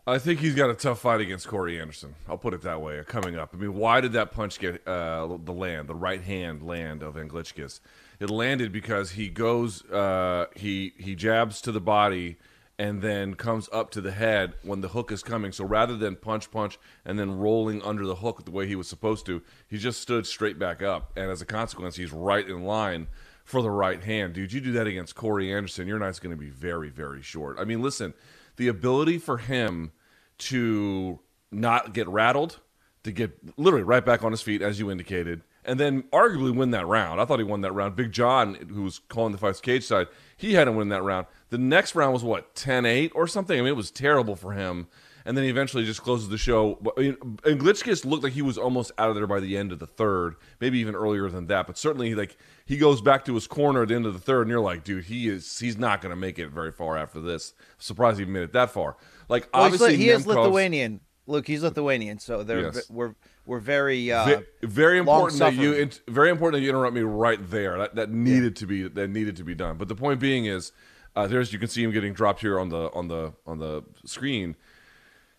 I 0.06 0.18
think 0.18 0.40
he's 0.40 0.56
got 0.56 0.68
a 0.68 0.74
tough 0.74 1.00
fight 1.00 1.20
against 1.20 1.46
Corey 1.46 1.80
Anderson. 1.80 2.16
I'll 2.28 2.38
put 2.38 2.54
it 2.54 2.62
that 2.62 2.80
way. 2.80 3.00
Coming 3.06 3.36
up, 3.36 3.50
I 3.54 3.56
mean, 3.56 3.74
why 3.74 4.00
did 4.00 4.12
that 4.12 4.32
punch 4.32 4.58
get 4.58 4.86
uh, 4.86 5.38
the 5.44 5.52
land, 5.52 5.86
the 5.88 5.94
right 5.94 6.20
hand 6.20 6.62
land 6.64 7.04
of 7.04 7.14
Anglickas? 7.14 7.78
It 8.20 8.30
landed 8.30 8.72
because 8.72 9.12
he 9.12 9.28
goes, 9.28 9.84
uh, 9.90 10.46
he 10.54 10.92
he 10.98 11.14
jabs 11.14 11.60
to 11.62 11.72
the 11.72 11.80
body, 11.80 12.36
and 12.78 13.02
then 13.02 13.34
comes 13.34 13.68
up 13.72 13.90
to 13.90 14.00
the 14.00 14.12
head 14.12 14.54
when 14.62 14.80
the 14.80 14.88
hook 14.88 15.12
is 15.12 15.22
coming. 15.22 15.52
So 15.52 15.64
rather 15.64 15.96
than 15.96 16.16
punch, 16.16 16.50
punch, 16.50 16.78
and 17.04 17.18
then 17.18 17.38
rolling 17.38 17.82
under 17.82 18.06
the 18.06 18.16
hook 18.16 18.44
the 18.44 18.50
way 18.50 18.66
he 18.66 18.76
was 18.76 18.88
supposed 18.88 19.26
to, 19.26 19.42
he 19.68 19.78
just 19.78 20.00
stood 20.00 20.26
straight 20.26 20.58
back 20.58 20.82
up, 20.82 21.12
and 21.16 21.30
as 21.30 21.42
a 21.42 21.46
consequence, 21.46 21.96
he's 21.96 22.12
right 22.12 22.46
in 22.46 22.64
line 22.64 23.08
for 23.44 23.62
the 23.62 23.70
right 23.70 24.02
hand. 24.02 24.34
Dude, 24.34 24.52
you 24.52 24.60
do 24.60 24.72
that 24.72 24.86
against 24.86 25.14
Corey 25.14 25.52
Anderson, 25.52 25.88
your 25.88 25.98
night's 25.98 26.20
going 26.20 26.34
to 26.34 26.40
be 26.40 26.50
very, 26.50 26.90
very 26.90 27.22
short. 27.22 27.58
I 27.58 27.64
mean, 27.64 27.82
listen, 27.82 28.14
the 28.56 28.68
ability 28.68 29.18
for 29.18 29.38
him 29.38 29.92
to 30.38 31.20
not 31.50 31.92
get 31.92 32.08
rattled, 32.08 32.60
to 33.04 33.12
get 33.12 33.36
literally 33.56 33.84
right 33.84 34.04
back 34.04 34.22
on 34.22 34.30
his 34.30 34.42
feet, 34.42 34.62
as 34.62 34.78
you 34.78 34.90
indicated, 34.90 35.42
and 35.64 35.78
then 35.78 36.02
arguably 36.12 36.54
win 36.54 36.70
that 36.72 36.86
round. 36.86 37.20
I 37.20 37.24
thought 37.24 37.38
he 37.38 37.44
won 37.44 37.60
that 37.62 37.72
round. 37.72 37.96
Big 37.96 38.12
John, 38.12 38.54
who 38.54 38.82
was 38.82 38.98
calling 39.08 39.32
the 39.32 39.38
fights 39.38 39.60
cage 39.60 39.84
side, 39.84 40.08
he 40.36 40.54
had 40.54 40.68
him 40.68 40.76
win 40.76 40.88
that 40.88 41.02
round. 41.02 41.26
The 41.50 41.58
next 41.58 41.94
round 41.94 42.12
was 42.12 42.24
what, 42.24 42.54
10 42.54 42.84
8 42.86 43.12
or 43.14 43.26
something? 43.26 43.58
I 43.58 43.62
mean, 43.62 43.68
it 43.68 43.76
was 43.76 43.90
terrible 43.90 44.36
for 44.36 44.52
him. 44.52 44.88
And 45.24 45.36
then 45.36 45.44
he 45.44 45.50
eventually 45.50 45.84
just 45.84 46.02
closes 46.02 46.30
the 46.30 46.38
show. 46.38 46.80
I 46.96 47.00
mean, 47.00 47.16
and 47.44 47.60
Glitchkis 47.60 48.04
looked 48.04 48.24
like 48.24 48.32
he 48.32 48.42
was 48.42 48.58
almost 48.58 48.90
out 48.98 49.08
of 49.08 49.14
there 49.14 49.28
by 49.28 49.38
the 49.38 49.56
end 49.56 49.70
of 49.70 49.78
the 49.78 49.86
third, 49.86 50.34
maybe 50.60 50.80
even 50.80 50.96
earlier 50.96 51.28
than 51.28 51.46
that. 51.46 51.68
But 51.68 51.78
certainly, 51.78 52.16
like 52.16 52.36
he 52.64 52.76
goes 52.76 53.00
back 53.00 53.24
to 53.26 53.34
his 53.34 53.46
corner 53.46 53.82
at 53.82 53.88
the 53.88 53.94
end 53.94 54.04
of 54.04 54.14
the 54.14 54.18
third, 54.18 54.42
and 54.42 54.50
you're 54.50 54.58
like, 54.60 54.82
dude, 54.82 55.04
he 55.04 55.28
is 55.28 55.60
he's 55.60 55.78
not 55.78 56.00
going 56.00 56.10
to 56.10 56.16
make 56.16 56.40
it 56.40 56.48
very 56.48 56.72
far 56.72 56.96
after 56.98 57.20
this. 57.20 57.54
Surprised 57.78 58.18
he 58.18 58.24
made 58.24 58.42
it 58.42 58.52
that 58.54 58.72
far. 58.72 58.96
Like 59.28 59.48
Well, 59.54 59.62
obviously, 59.62 59.96
he 59.96 60.10
is 60.10 60.24
Nemkov's- 60.26 60.36
Lithuanian. 60.38 61.00
Luke, 61.28 61.46
he's 61.46 61.62
Lithuanian, 61.62 62.18
so 62.18 62.42
they're 62.42 62.72
Yes. 62.72 62.90
we're 62.90 63.14
we're 63.44 63.58
very 63.60 64.12
uh, 64.12 64.24
Ve- 64.26 64.66
very 64.66 64.98
important 64.98 65.38
that 65.40 65.54
you 65.54 65.72
long-suffering. 65.72 66.14
very 66.14 66.30
important 66.30 66.60
that 66.60 66.64
you 66.64 66.70
interrupt 66.70 66.94
me 66.94 67.02
right 67.02 67.38
there. 67.50 67.78
That 67.78 67.94
that 67.96 68.10
needed 68.10 68.56
to 68.56 68.66
be 68.66 68.88
that 68.88 69.08
needed 69.08 69.36
to 69.36 69.44
be 69.44 69.54
done. 69.54 69.76
But 69.76 69.88
the 69.88 69.94
point 69.96 70.20
being 70.20 70.44
is, 70.46 70.72
uh, 71.16 71.26
there's 71.26 71.52
you 71.52 71.58
can 71.58 71.68
see 71.68 71.82
him 71.82 71.90
getting 71.90 72.12
dropped 72.12 72.40
here 72.40 72.58
on 72.58 72.68
the 72.68 72.90
on 72.92 73.08
the 73.08 73.32
on 73.46 73.58
the 73.58 73.82
screen. 74.04 74.56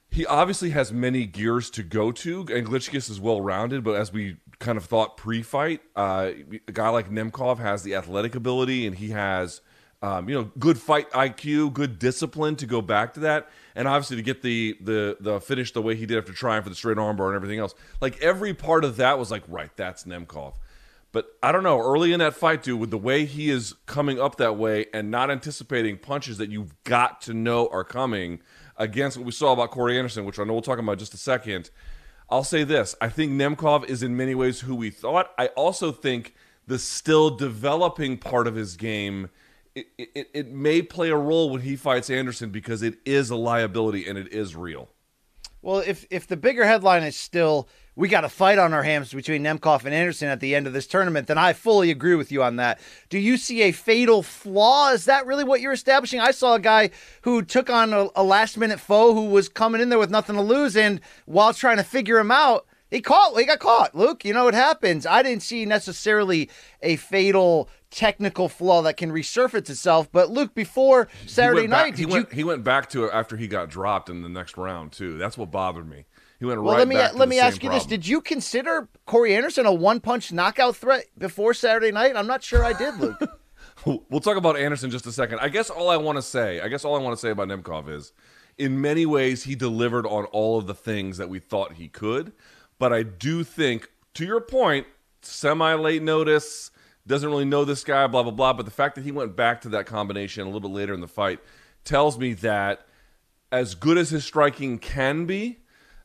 He 0.10 0.28
obviously 0.28 0.70
has 0.72 0.94
many 0.94 1.26
gears 1.26 1.72
to 1.72 1.82
go 1.82 2.12
to, 2.12 2.42
and 2.42 2.68
Glitchkis 2.68 3.10
is 3.10 3.20
well 3.20 3.42
rounded. 3.42 3.84
But 3.84 3.96
as 3.96 4.14
we 4.14 4.38
kind 4.60 4.78
of 4.78 4.86
thought 4.86 5.18
pre-fight, 5.18 5.82
uh, 5.96 6.32
a 6.68 6.72
guy 6.72 6.90
like 6.90 7.10
Nemkov 7.10 7.58
has 7.58 7.82
the 7.82 7.96
athletic 7.96 8.36
ability, 8.36 8.86
and 8.86 8.96
he 8.96 9.10
has 9.10 9.62
um, 10.04 10.28
you 10.28 10.36
know 10.36 10.52
good 10.60 10.78
fight 10.78 11.10
IQ, 11.12 11.74
good 11.74 11.98
discipline 11.98 12.58
to 12.58 12.66
go 12.66 12.82
back 12.82 13.14
to 13.14 13.22
that, 13.22 13.50
and 13.74 13.88
obviously 13.88 14.18
to 14.18 14.22
get 14.22 14.42
the 14.42 14.78
the 14.82 15.18
the 15.20 15.40
finish 15.40 15.72
the 15.72 15.82
way 15.82 15.96
he 15.96 16.06
did 16.06 16.18
after 16.18 16.34
trying 16.34 16.62
for 16.62 16.70
the 16.70 16.76
straight 16.76 16.98
armbar 16.98 17.28
and 17.28 17.36
everything 17.36 17.60
else. 17.60 17.74
Like 18.02 18.22
every 18.22 18.54
part 18.54 18.84
of 18.84 18.98
that 18.98 19.18
was 19.18 19.32
like 19.32 19.44
right, 19.48 19.72
that's 19.78 20.04
Nemkov. 20.04 20.56
But 21.14 21.28
I 21.42 21.52
don't 21.52 21.64
know. 21.64 21.80
Early 21.80 22.12
in 22.12 22.20
that 22.20 22.36
fight, 22.36 22.64
dude, 22.64 22.80
with 22.80 22.90
the 22.90 22.98
way 22.98 23.24
he 23.26 23.50
is 23.50 23.76
coming 23.86 24.20
up 24.20 24.36
that 24.38 24.58
way 24.58 24.88
and 24.94 25.10
not 25.10 25.32
anticipating 25.32 25.98
punches 26.00 26.38
that 26.40 26.50
you've 26.50 26.74
got 26.84 27.22
to 27.22 27.34
know 27.34 27.70
are 27.72 27.84
coming 27.84 28.42
against 28.76 29.16
what 29.16 29.26
we 29.26 29.32
saw 29.32 29.54
about 29.54 29.72
Corey 29.72 29.98
Anderson, 29.98 30.26
which 30.26 30.40
I 30.40 30.44
know 30.44 30.54
we'll 30.54 30.64
talk 30.64 30.80
about 30.80 30.98
just 30.98 31.14
a 31.14 31.18
second. 31.18 31.70
I'll 32.30 32.44
say 32.44 32.66
this: 32.66 32.94
I 33.00 33.08
think 33.08 33.32
Nemkov 33.32 33.88
is 33.88 34.04
in 34.04 34.18
many 34.18 34.36
ways 34.36 34.60
who 34.62 34.76
we 34.76 34.90
thought. 34.90 35.32
I 35.38 35.48
also 35.48 35.94
think 35.94 36.36
the 36.68 36.78
still 36.78 37.30
developing 37.30 38.18
part 38.18 38.48
of 38.48 38.56
his 38.56 38.76
game. 38.76 39.30
It, 39.76 39.88
it, 39.98 40.30
it 40.34 40.52
may 40.52 40.82
play 40.82 41.10
a 41.10 41.16
role 41.16 41.50
when 41.50 41.62
he 41.62 41.76
fights 41.76 42.10
Anderson 42.10 42.52
because 42.52 42.84
it 42.84 43.00
is 43.06 43.30
a 43.32 43.36
liability 43.36 44.08
and 44.08 44.18
it 44.18 44.32
is 44.32 44.56
real. 44.56 44.90
Well, 45.64 45.80
if 45.80 46.06
if 46.12 46.28
the 46.28 46.38
bigger 46.38 46.66
headline 46.66 47.04
is 47.04 47.16
still 47.16 47.70
we 47.96 48.10
got 48.10 48.26
a 48.26 48.30
fight 48.30 48.58
on 48.58 48.74
our 48.74 48.84
hands 48.84 49.14
between 49.14 49.44
Nemkov 49.44 49.86
and 49.86 49.94
Anderson 49.94 50.28
at 50.28 50.40
the 50.40 50.56
end 50.56 50.68
of 50.68 50.74
this 50.74 50.88
tournament, 50.88 51.28
then 51.28 51.38
I 51.38 51.54
fully 51.54 51.92
agree 51.92 52.16
with 52.16 52.32
you 52.32 52.44
on 52.44 52.56
that. 52.56 52.80
Do 53.10 53.20
you 53.20 53.38
see 53.38 53.62
a 53.62 53.72
fatal 53.72 54.24
flaw? 54.24 54.92
Is 54.92 55.06
that 55.06 55.26
really 55.26 55.44
what 55.44 55.62
you're 55.62 55.74
establishing? 55.74 56.20
I 56.20 56.32
saw 56.32 56.56
a 56.56 56.60
guy 56.60 56.90
who 57.22 57.44
took 57.44 57.70
on 57.70 57.94
a, 57.94 58.08
a 58.16 58.24
last 58.24 58.58
minute 58.58 58.80
foe 58.80 59.14
who 59.14 59.26
was 59.26 59.48
coming 59.48 59.80
in 59.80 59.90
there 59.90 60.00
with 60.00 60.10
nothing 60.10 60.36
to 60.36 60.42
lose, 60.42 60.76
and 60.76 61.00
while 61.26 61.54
trying 61.54 61.78
to 61.78 61.84
figure 61.84 62.18
him 62.18 62.32
out, 62.32 62.66
he 62.90 63.00
caught. 63.00 63.38
He 63.38 63.46
got 63.46 63.60
caught. 63.60 63.96
Luke, 63.96 64.26
you 64.26 64.34
know 64.34 64.48
it 64.48 64.54
happens. 64.54 65.06
I 65.06 65.24
didn't 65.24 65.44
see 65.44 65.66
necessarily 65.66 66.50
a 66.82 66.96
fatal 66.96 67.70
technical 67.94 68.50
flaw 68.50 68.82
that 68.82 68.98
can 68.98 69.12
resurface 69.12 69.70
itself. 69.70 70.12
But 70.12 70.30
Luke, 70.30 70.54
before 70.54 71.08
Saturday 71.28 71.62
he 71.62 71.68
back- 71.68 71.86
night, 71.86 71.98
he 71.98 72.06
went, 72.06 72.30
you? 72.32 72.36
he 72.36 72.44
went 72.44 72.64
back 72.64 72.90
to 72.90 73.06
it 73.06 73.12
after 73.14 73.38
he 73.38 73.48
got 73.48 73.70
dropped 73.70 74.10
in 74.10 74.22
the 74.22 74.30
next 74.30 74.58
round 74.58 74.92
too. 74.92 75.18
That's 75.18 75.38
what 75.38 75.52
bothered 75.52 75.88
me. 75.90 76.06
He 76.40 76.46
went 76.46 76.62
Well, 76.62 76.74
right 76.74 76.80
let 76.80 76.88
me 76.88 76.96
let 77.18 77.30
me 77.30 77.40
ask 77.40 77.64
you 77.64 77.70
this. 77.70 77.86
Did 77.86 78.06
you 78.06 78.20
consider 78.20 78.90
Corey 79.06 79.34
Anderson 79.36 79.66
a 79.66 79.72
one-punch 79.74 80.34
knockout 80.34 80.76
threat 80.76 81.06
before 81.18 81.54
Saturday 81.54 81.92
night? 81.92 82.18
I'm 82.18 82.28
not 82.28 82.44
sure 82.44 82.64
I 82.66 82.74
did, 82.74 82.98
Luke. 83.00 83.22
We'll 83.86 84.22
talk 84.22 84.38
about 84.38 84.56
Anderson 84.58 84.88
in 84.88 84.92
just 84.92 85.08
a 85.08 85.12
second. 85.12 85.40
I 85.40 85.50
guess 85.50 85.70
all 85.70 85.90
I 85.90 85.98
want 85.98 86.18
to 86.18 86.22
say, 86.22 86.62
I 86.62 86.70
guess 86.70 86.86
all 86.86 86.96
I 86.96 87.00
want 87.00 87.18
to 87.18 87.20
say 87.20 87.32
about 87.32 87.50
Nemkov 87.50 87.90
is, 87.90 88.14
in 88.58 88.80
many 88.80 89.06
ways, 89.06 89.44
he 89.44 89.56
delivered 89.56 90.06
on 90.06 90.24
all 90.26 90.58
of 90.58 90.68
the 90.68 90.74
things 90.74 91.18
that 91.18 91.28
we 91.28 91.40
thought 91.40 91.74
he 91.74 91.90
could. 91.90 92.32
But 92.80 92.94
I 92.94 93.04
do 93.04 93.44
think, 93.44 93.90
to 94.14 94.26
your 94.26 94.40
point, 94.40 94.88
semi 95.22 95.74
late 95.74 96.02
notice, 96.02 96.72
doesn't 97.06 97.30
really 97.30 97.46
know 97.46 97.66
this 97.66 97.84
guy, 97.84 98.08
blah 98.08 98.24
blah 98.24 98.32
blah. 98.32 98.54
But 98.54 98.66
the 98.66 98.72
fact 98.72 98.96
that 98.96 99.04
he 99.04 99.12
went 99.12 99.36
back 99.36 99.62
to 99.62 99.70
that 99.70 99.86
combination 99.86 100.44
a 100.44 100.46
little 100.46 100.62
bit 100.62 100.72
later 100.72 100.94
in 100.94 101.02
the 101.02 101.08
fight 101.08 101.40
tells 101.84 102.18
me 102.18 102.34
that, 102.34 102.88
as 103.52 103.76
good 103.76 103.98
as 103.98 104.10
his 104.10 104.24
striking 104.24 104.80
can 104.80 105.26
be, 105.26 105.60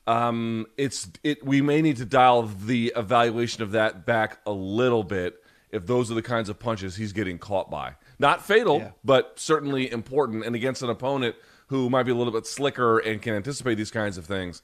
um, 0.07 0.67
it's 0.76 1.09
it. 1.23 1.45
We 1.45 1.62
may 1.62 1.83
need 1.83 1.99
to 1.99 2.05
dial 2.05 2.43
the 2.43 2.93
evaluation 2.97 3.62
of 3.62 3.73
that 3.73 4.07
back 4.07 4.40
a 4.47 4.52
little 4.52 5.05
bit 5.05 5.43
if 5.71 5.87
those 5.87 6.11
are 6.11 6.14
the 6.14 6.23
kinds 6.23 6.49
of 6.49 6.59
punches 6.59 6.97
he's 6.97 7.12
getting 7.12 7.38
caught 7.38 7.71
by. 7.71 7.95
Not 8.19 8.45
fatal, 8.45 8.95
but 9.05 9.38
certainly 9.38 9.90
important, 9.90 10.45
and 10.45 10.57
against 10.57 10.83
an 10.83 10.90
opponent 10.90 11.37
who 11.69 11.90
might 11.90 12.05
be 12.05 12.11
a 12.11 12.14
little 12.14 12.33
bit 12.33 12.47
slicker 12.47 12.99
and 12.99 13.21
can 13.21 13.35
anticipate 13.35 13.75
these 13.75 13.90
kinds 13.90 14.17
of 14.17 14.25
things. 14.25 14.62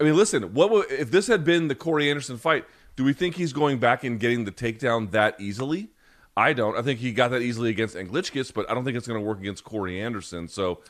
I 0.00 0.04
mean, 0.04 0.16
listen, 0.16 0.54
what 0.54 0.70
would, 0.70 0.90
if 0.90 1.10
this 1.10 1.26
had 1.26 1.44
been 1.44 1.68
the 1.68 1.74
Corey 1.74 2.10
Anderson 2.10 2.38
fight? 2.38 2.64
Do 2.96 3.04
we 3.04 3.12
think 3.12 3.36
he's 3.36 3.52
going 3.52 3.78
back 3.78 4.04
and 4.04 4.18
getting 4.18 4.44
the 4.44 4.52
takedown 4.52 5.10
that 5.10 5.38
easily? 5.38 5.90
I 6.36 6.52
don't. 6.52 6.76
I 6.76 6.82
think 6.82 7.00
he 7.00 7.12
got 7.12 7.30
that 7.30 7.42
easily 7.42 7.70
against 7.70 7.94
Anglickas, 7.94 8.52
but 8.52 8.68
I 8.70 8.74
don't 8.74 8.84
think 8.84 8.96
it's 8.96 9.06
going 9.06 9.20
to 9.20 9.26
work 9.26 9.38
against 9.38 9.64
Corey 9.64 10.00
Anderson. 10.00 10.48
So 10.48 10.80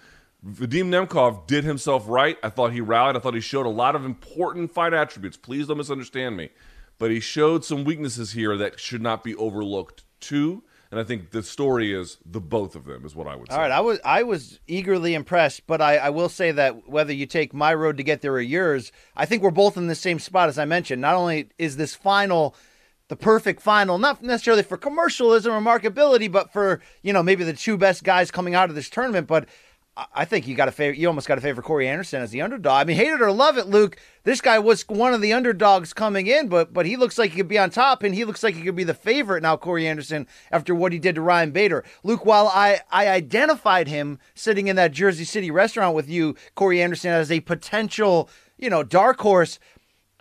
Vadim 0.44 0.86
Nemkov 0.86 1.46
did 1.46 1.64
himself 1.64 2.04
right. 2.08 2.36
I 2.42 2.48
thought 2.48 2.72
he 2.72 2.80
rallied. 2.80 3.16
I 3.16 3.18
thought 3.18 3.34
he 3.34 3.40
showed 3.40 3.66
a 3.66 3.70
lot 3.70 3.96
of 3.96 4.04
important 4.04 4.72
fight 4.72 4.94
attributes. 4.94 5.36
Please 5.36 5.66
don't 5.66 5.78
misunderstand 5.78 6.36
me. 6.36 6.50
But 6.98 7.10
he 7.10 7.20
showed 7.20 7.64
some 7.64 7.84
weaknesses 7.84 8.32
here 8.32 8.56
that 8.56 8.80
should 8.80 9.02
not 9.02 9.22
be 9.22 9.34
overlooked 9.34 10.04
too. 10.20 10.62
And 10.96 11.04
I 11.04 11.06
think 11.06 11.30
the 11.30 11.42
story 11.42 11.92
is 11.92 12.16
the 12.24 12.40
both 12.40 12.74
of 12.74 12.86
them 12.86 13.04
is 13.04 13.14
what 13.14 13.26
I 13.26 13.36
would 13.36 13.50
say. 13.50 13.54
All 13.54 13.60
right, 13.60 13.70
I 13.70 13.80
was 13.80 14.00
I 14.02 14.22
was 14.22 14.60
eagerly 14.66 15.12
impressed, 15.12 15.66
but 15.66 15.82
I, 15.82 15.98
I 15.98 16.08
will 16.08 16.30
say 16.30 16.52
that 16.52 16.88
whether 16.88 17.12
you 17.12 17.26
take 17.26 17.52
my 17.52 17.74
road 17.74 17.98
to 17.98 18.02
get 18.02 18.22
there 18.22 18.32
or 18.32 18.40
yours, 18.40 18.92
I 19.14 19.26
think 19.26 19.42
we're 19.42 19.50
both 19.50 19.76
in 19.76 19.88
the 19.88 19.94
same 19.94 20.18
spot 20.18 20.48
as 20.48 20.58
I 20.58 20.64
mentioned. 20.64 21.02
Not 21.02 21.14
only 21.14 21.50
is 21.58 21.76
this 21.76 21.94
final 21.94 22.56
the 23.08 23.16
perfect 23.16 23.60
final, 23.60 23.98
not 23.98 24.22
necessarily 24.22 24.62
for 24.62 24.78
commercialism 24.78 25.52
or 25.52 25.60
marketability, 25.60 26.32
but 26.32 26.50
for 26.50 26.80
you 27.02 27.12
know 27.12 27.22
maybe 27.22 27.44
the 27.44 27.52
two 27.52 27.76
best 27.76 28.02
guys 28.02 28.30
coming 28.30 28.54
out 28.54 28.70
of 28.70 28.74
this 28.74 28.88
tournament. 28.88 29.26
But 29.26 29.50
I- 29.96 30.24
think 30.24 30.46
you 30.46 30.54
got 30.54 30.66
to 30.66 30.72
favor. 30.72 30.94
You 30.94 31.08
almost 31.08 31.26
got 31.26 31.36
to 31.36 31.40
favor 31.40 31.62
Corey 31.62 31.88
Anderson 31.88 32.20
as 32.20 32.30
the 32.30 32.42
underdog. 32.42 32.72
I 32.80 32.84
mean, 32.84 32.96
hate 32.96 33.12
it 33.12 33.22
or 33.22 33.32
love 33.32 33.56
it, 33.56 33.66
Luke. 33.66 33.96
This 34.24 34.40
guy 34.40 34.58
was 34.58 34.82
one 34.88 35.14
of 35.14 35.20
the 35.22 35.32
underdogs 35.32 35.92
coming 35.94 36.26
in, 36.26 36.48
but 36.48 36.72
but 36.72 36.84
he 36.84 36.96
looks 36.96 37.16
like 37.18 37.30
he 37.30 37.36
could 37.38 37.48
be 37.48 37.58
on 37.58 37.70
top, 37.70 38.02
and 38.02 38.14
he 38.14 38.24
looks 38.24 38.42
like 38.42 38.54
he 38.54 38.62
could 38.62 38.76
be 38.76 38.84
the 38.84 38.92
favorite 38.94 39.42
now. 39.42 39.56
Corey 39.56 39.86
Anderson 39.86 40.26
after 40.50 40.74
what 40.74 40.92
he 40.92 40.98
did 40.98 41.14
to 41.14 41.22
Ryan 41.22 41.50
Bader. 41.50 41.84
Luke, 42.02 42.26
while 42.26 42.48
I 42.48 42.80
I 42.90 43.08
identified 43.08 43.88
him 43.88 44.18
sitting 44.34 44.66
in 44.66 44.76
that 44.76 44.92
Jersey 44.92 45.24
City 45.24 45.50
restaurant 45.50 45.94
with 45.94 46.08
you, 46.08 46.34
Corey 46.54 46.82
Anderson 46.82 47.12
as 47.12 47.30
a 47.30 47.40
potential 47.40 48.28
you 48.58 48.68
know 48.68 48.82
dark 48.82 49.20
horse. 49.20 49.58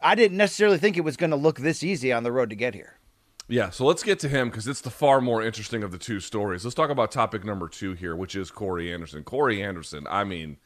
I 0.02 0.14
didn't 0.14 0.38
necessarily 0.38 0.78
think 0.78 0.98
it 0.98 1.02
was 1.02 1.18
going 1.18 1.32
to 1.32 1.36
look 1.36 1.60
this 1.60 1.82
easy 1.82 2.14
on 2.14 2.24
the 2.24 2.32
road 2.32 2.50
to 2.52 2.56
get 2.56 2.76
here. 2.76 3.00
Yeah, 3.48 3.70
so 3.70 3.86
let's 3.86 4.02
get 4.02 4.20
to 4.20 4.30
him 4.30 4.50
because 4.50 4.68
it's 4.68 4.82
the 4.82 4.90
far 4.90 5.22
more 5.22 5.44
interesting 5.44 5.84
of 5.84 5.92
the 5.92 6.00
two 6.00 6.20
stories. 6.20 6.64
Let's 6.64 6.74
talk 6.74 6.90
about 6.90 7.12
topic 7.12 7.44
number 7.44 7.68
two 7.68 7.94
here, 7.94 8.16
which 8.16 8.36
is 8.36 8.50
Corey 8.50 8.92
Anderson. 8.92 9.24
Corey 9.24 9.62
Anderson, 9.62 10.08
I 10.10 10.24
mean, 10.24 10.58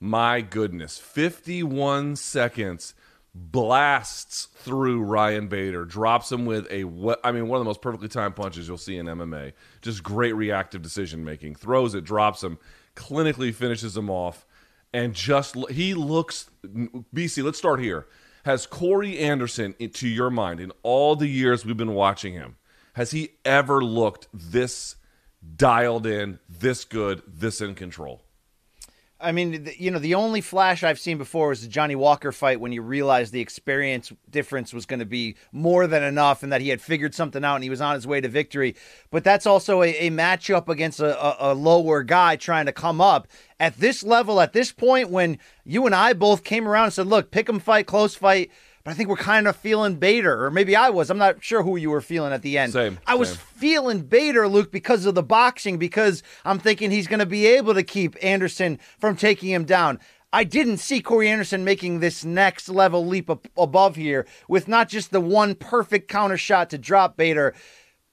my 0.00 0.40
goodness, 0.40 0.98
51 0.98 2.16
seconds 2.16 2.94
blasts 3.34 4.46
through 4.56 5.02
Ryan 5.02 5.48
Bader, 5.48 5.84
drops 5.84 6.32
him 6.32 6.46
with 6.46 6.66
a, 6.70 6.84
what 6.84 7.20
I 7.22 7.32
mean, 7.32 7.48
one 7.48 7.58
of 7.58 7.60
the 7.60 7.68
most 7.68 7.82
perfectly 7.82 8.08
timed 8.08 8.36
punches 8.36 8.66
you'll 8.66 8.78
see 8.78 8.96
in 8.96 9.06
MMA. 9.06 9.52
Just 9.82 10.02
great 10.02 10.34
reactive 10.34 10.80
decision 10.80 11.24
making. 11.24 11.54
Throws 11.56 11.94
it, 11.94 12.04
drops 12.04 12.42
him, 12.42 12.58
clinically 12.96 13.54
finishes 13.54 13.94
him 13.94 14.08
off, 14.08 14.46
and 14.94 15.14
just 15.14 15.54
he 15.70 15.92
looks. 15.92 16.50
BC, 16.64 17.44
let's 17.44 17.58
start 17.58 17.80
here. 17.80 18.06
Has 18.44 18.66
Corey 18.66 19.18
Anderson, 19.18 19.74
to 19.74 20.08
your 20.08 20.30
mind, 20.30 20.60
in 20.60 20.72
all 20.82 21.14
the 21.16 21.28
years 21.28 21.64
we've 21.64 21.76
been 21.76 21.94
watching 21.94 22.34
him, 22.34 22.56
Has 22.94 23.12
he 23.12 23.30
ever 23.44 23.82
looked 23.82 24.28
this 24.32 24.96
dialed 25.56 26.06
in, 26.06 26.38
this 26.48 26.84
good, 26.84 27.22
this 27.26 27.60
in 27.60 27.74
control? 27.74 28.22
I 29.22 29.30
mean, 29.30 29.70
you 29.78 29.90
know, 29.90 30.00
the 30.00 30.16
only 30.16 30.40
flash 30.40 30.82
I've 30.82 30.98
seen 30.98 31.16
before 31.16 31.48
was 31.48 31.62
the 31.62 31.68
Johnny 31.68 31.94
Walker 31.94 32.32
fight 32.32 32.60
when 32.60 32.72
you 32.72 32.82
realized 32.82 33.32
the 33.32 33.40
experience 33.40 34.12
difference 34.28 34.74
was 34.74 34.84
going 34.84 34.98
to 34.98 35.06
be 35.06 35.36
more 35.52 35.86
than 35.86 36.02
enough 36.02 36.42
and 36.42 36.52
that 36.52 36.60
he 36.60 36.70
had 36.70 36.80
figured 36.80 37.14
something 37.14 37.44
out 37.44 37.54
and 37.54 37.64
he 37.64 37.70
was 37.70 37.80
on 37.80 37.94
his 37.94 38.06
way 38.06 38.20
to 38.20 38.28
victory. 38.28 38.74
But 39.10 39.22
that's 39.22 39.46
also 39.46 39.82
a, 39.82 39.90
a 39.94 40.10
matchup 40.10 40.68
against 40.68 40.98
a, 40.98 41.16
a, 41.24 41.52
a 41.52 41.54
lower 41.54 42.02
guy 42.02 42.34
trying 42.34 42.66
to 42.66 42.72
come 42.72 43.00
up. 43.00 43.28
At 43.60 43.78
this 43.78 44.02
level, 44.02 44.40
at 44.40 44.52
this 44.52 44.72
point, 44.72 45.08
when 45.08 45.38
you 45.64 45.86
and 45.86 45.94
I 45.94 46.14
both 46.14 46.42
came 46.42 46.66
around 46.66 46.86
and 46.86 46.92
said, 46.92 47.06
look, 47.06 47.30
pick 47.30 47.48
him 47.48 47.60
fight, 47.60 47.86
close 47.86 48.16
fight, 48.16 48.50
but 48.84 48.90
I 48.90 48.94
think 48.94 49.08
we're 49.08 49.16
kind 49.16 49.46
of 49.46 49.56
feeling 49.56 49.96
Bader, 49.96 50.44
or 50.44 50.50
maybe 50.50 50.74
I 50.74 50.90
was. 50.90 51.10
I'm 51.10 51.18
not 51.18 51.42
sure 51.42 51.62
who 51.62 51.76
you 51.76 51.90
were 51.90 52.00
feeling 52.00 52.32
at 52.32 52.42
the 52.42 52.58
end. 52.58 52.72
Same, 52.72 52.98
I 53.06 53.14
was 53.14 53.36
feeling 53.36 54.02
Bader, 54.02 54.48
Luke, 54.48 54.72
because 54.72 55.06
of 55.06 55.14
the 55.14 55.22
boxing, 55.22 55.78
because 55.78 56.22
I'm 56.44 56.58
thinking 56.58 56.90
he's 56.90 57.06
going 57.06 57.20
to 57.20 57.26
be 57.26 57.46
able 57.46 57.74
to 57.74 57.82
keep 57.82 58.16
Anderson 58.22 58.78
from 58.98 59.16
taking 59.16 59.50
him 59.50 59.64
down. 59.64 60.00
I 60.34 60.44
didn't 60.44 60.78
see 60.78 61.02
Corey 61.02 61.28
Anderson 61.28 61.62
making 61.62 62.00
this 62.00 62.24
next 62.24 62.70
level 62.70 63.06
leap 63.06 63.28
up 63.28 63.46
above 63.56 63.96
here 63.96 64.26
with 64.48 64.66
not 64.66 64.88
just 64.88 65.10
the 65.10 65.20
one 65.20 65.54
perfect 65.54 66.08
counter 66.08 66.38
shot 66.38 66.70
to 66.70 66.78
drop 66.78 67.18
Bader, 67.18 67.54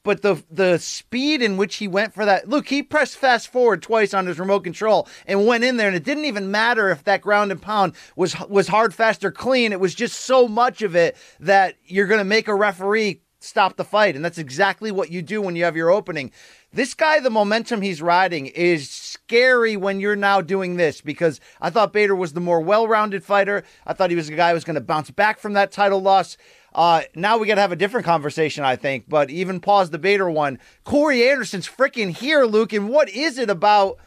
but 0.03 0.21
the 0.21 0.43
the 0.49 0.77
speed 0.77 1.41
in 1.41 1.57
which 1.57 1.75
he 1.75 1.87
went 1.87 2.13
for 2.13 2.25
that. 2.25 2.47
Look, 2.47 2.67
he 2.67 2.83
pressed 2.83 3.17
fast 3.17 3.49
forward 3.49 3.81
twice 3.81 4.13
on 4.13 4.25
his 4.25 4.39
remote 4.39 4.63
control 4.63 5.07
and 5.25 5.45
went 5.45 5.63
in 5.63 5.77
there, 5.77 5.87
and 5.87 5.95
it 5.95 6.03
didn't 6.03 6.25
even 6.25 6.51
matter 6.51 6.89
if 6.89 7.03
that 7.03 7.21
ground 7.21 7.51
and 7.51 7.61
pound 7.61 7.93
was 8.15 8.39
was 8.47 8.67
hard, 8.67 8.93
fast, 8.93 9.23
or 9.23 9.31
clean. 9.31 9.71
It 9.71 9.79
was 9.79 9.95
just 9.95 10.21
so 10.21 10.47
much 10.47 10.81
of 10.81 10.95
it 10.95 11.17
that 11.39 11.75
you're 11.85 12.07
going 12.07 12.19
to 12.19 12.25
make 12.25 12.47
a 12.47 12.55
referee 12.55 13.21
stop 13.41 13.77
the 13.77 13.85
fight, 13.85 14.15
and 14.15 14.23
that's 14.23 14.37
exactly 14.37 14.91
what 14.91 15.11
you 15.11 15.21
do 15.21 15.41
when 15.41 15.55
you 15.55 15.63
have 15.63 15.75
your 15.75 15.89
opening. 15.89 16.31
This 16.71 16.93
guy, 16.93 17.19
the 17.19 17.29
momentum 17.29 17.81
he's 17.81 18.01
riding 18.01 18.47
is 18.47 18.89
scary 18.89 19.75
when 19.77 19.99
you're 19.99 20.15
now 20.15 20.41
doing 20.41 20.75
this 20.75 21.01
because 21.01 21.39
I 21.61 21.69
thought 21.69 21.93
Bader 21.93 22.15
was 22.15 22.33
the 22.33 22.41
more 22.41 22.61
well-rounded 22.61 23.23
fighter. 23.23 23.63
I 23.87 23.93
thought 23.93 24.09
he 24.09 24.15
was 24.15 24.29
a 24.29 24.35
guy 24.35 24.49
who 24.49 24.55
was 24.55 24.65
going 24.65 24.75
to 24.75 24.81
bounce 24.81 25.09
back 25.09 25.39
from 25.39 25.53
that 25.53 25.71
title 25.71 26.01
loss. 26.01 26.37
Uh, 26.73 27.01
now 27.15 27.37
we 27.37 27.47
got 27.47 27.55
to 27.55 27.61
have 27.61 27.71
a 27.71 27.77
different 27.77 28.05
conversation, 28.05 28.63
I 28.63 28.75
think. 28.75 29.05
But 29.07 29.29
even 29.29 29.59
pause 29.59 29.89
the 29.89 29.97
Bader 29.97 30.29
one. 30.29 30.59
Corey 30.83 31.27
Anderson's 31.27 31.67
freaking 31.67 32.11
here, 32.11 32.45
Luke. 32.45 32.73
And 32.73 32.89
what 32.89 33.09
is 33.09 33.37
it 33.37 33.49
about 33.49 33.97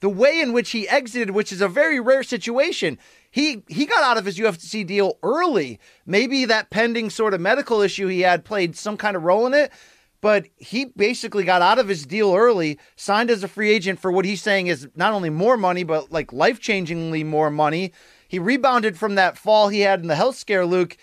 the 0.00 0.08
way 0.08 0.40
in 0.40 0.52
which 0.52 0.70
he 0.70 0.88
exited, 0.88 1.30
which 1.30 1.52
is 1.52 1.60
a 1.60 1.68
very 1.68 2.00
rare 2.00 2.22
situation? 2.22 2.98
He 3.30 3.62
he 3.68 3.86
got 3.86 4.02
out 4.02 4.18
of 4.18 4.26
his 4.26 4.38
UFC 4.38 4.86
deal 4.86 5.18
early. 5.22 5.80
Maybe 6.04 6.44
that 6.44 6.70
pending 6.70 7.10
sort 7.10 7.34
of 7.34 7.40
medical 7.40 7.80
issue 7.80 8.08
he 8.08 8.20
had 8.20 8.44
played 8.44 8.76
some 8.76 8.96
kind 8.96 9.16
of 9.16 9.22
role 9.22 9.46
in 9.46 9.54
it. 9.54 9.72
But 10.20 10.46
he 10.56 10.84
basically 10.84 11.42
got 11.42 11.62
out 11.62 11.80
of 11.80 11.88
his 11.88 12.06
deal 12.06 12.32
early, 12.32 12.78
signed 12.94 13.28
as 13.28 13.42
a 13.42 13.48
free 13.48 13.72
agent 13.72 13.98
for 13.98 14.12
what 14.12 14.24
he's 14.24 14.40
saying 14.40 14.68
is 14.68 14.86
not 14.94 15.12
only 15.12 15.30
more 15.30 15.56
money, 15.56 15.82
but 15.82 16.12
like 16.12 16.32
life 16.32 16.60
changingly 16.60 17.26
more 17.26 17.50
money. 17.50 17.92
He 18.28 18.38
rebounded 18.38 18.96
from 18.96 19.16
that 19.16 19.36
fall 19.36 19.68
he 19.68 19.80
had 19.80 20.00
in 20.00 20.06
the 20.06 20.14
health 20.14 20.36
scare, 20.36 20.64
Luke 20.64 20.96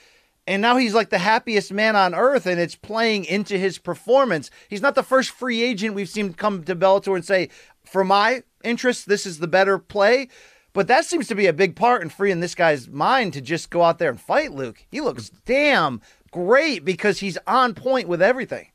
and 0.50 0.64
now 0.64 0.78
he's 0.78 0.96
like 0.96 1.12
the 1.12 1.20
happiest 1.20 1.72
man 1.72 1.96
on 1.96 2.16
earth, 2.16 2.48
and 2.48 2.60
it's 2.60 2.76
playing 2.76 3.26
into 3.26 3.56
his 3.56 3.78
performance. 3.78 4.50
He's 4.68 4.82
not 4.82 4.96
the 4.96 5.04
first 5.04 5.30
free 5.30 5.62
agent 5.62 5.94
we've 5.94 6.10
seen 6.10 6.34
come 6.34 6.64
to 6.64 6.76
Bellator 6.76 7.14
and 7.14 7.24
say, 7.24 7.50
"For 7.86 8.04
my 8.04 8.42
interest, 8.64 9.08
this 9.08 9.28
is 9.28 9.38
the 9.38 9.48
better 9.48 9.78
play." 9.78 10.28
But 10.74 10.88
that 10.88 11.06
seems 11.06 11.28
to 11.28 11.36
be 11.36 11.46
a 11.46 11.54
big 11.54 11.76
part 11.76 12.02
in 12.02 12.10
freeing 12.10 12.40
this 12.40 12.56
guy's 12.56 12.88
mind 12.88 13.34
to 13.34 13.42
just 13.42 13.70
go 13.70 13.84
out 13.84 14.00
there 14.00 14.10
and 14.10 14.20
fight. 14.20 14.52
Luke, 14.52 14.84
he 14.90 15.02
looks 15.02 15.30
damn 15.46 16.02
great 16.32 16.84
because 16.84 17.20
he's 17.20 17.38
on 17.46 17.76
point 17.76 18.08
with 18.08 18.22
everything. 18.22 18.70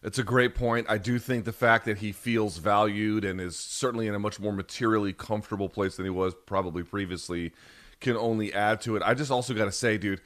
It's 0.00 0.20
a 0.20 0.24
great 0.24 0.54
point. 0.54 0.86
I 0.88 0.98
do 0.98 1.18
think 1.18 1.44
the 1.44 1.52
fact 1.52 1.86
that 1.86 1.98
he 1.98 2.12
feels 2.12 2.58
valued 2.58 3.24
and 3.24 3.40
is 3.40 3.58
certainly 3.58 4.06
in 4.06 4.14
a 4.14 4.20
much 4.20 4.38
more 4.38 4.52
materially 4.52 5.12
comfortable 5.12 5.68
place 5.68 5.96
than 5.96 6.06
he 6.06 6.10
was 6.10 6.34
probably 6.46 6.84
previously 6.84 7.52
can 8.00 8.16
only 8.16 8.52
add 8.52 8.80
to 8.82 8.94
it. 8.94 9.02
I 9.04 9.14
just 9.14 9.32
also 9.32 9.54
got 9.54 9.64
to 9.64 9.72
say, 9.72 9.98
dude 9.98 10.20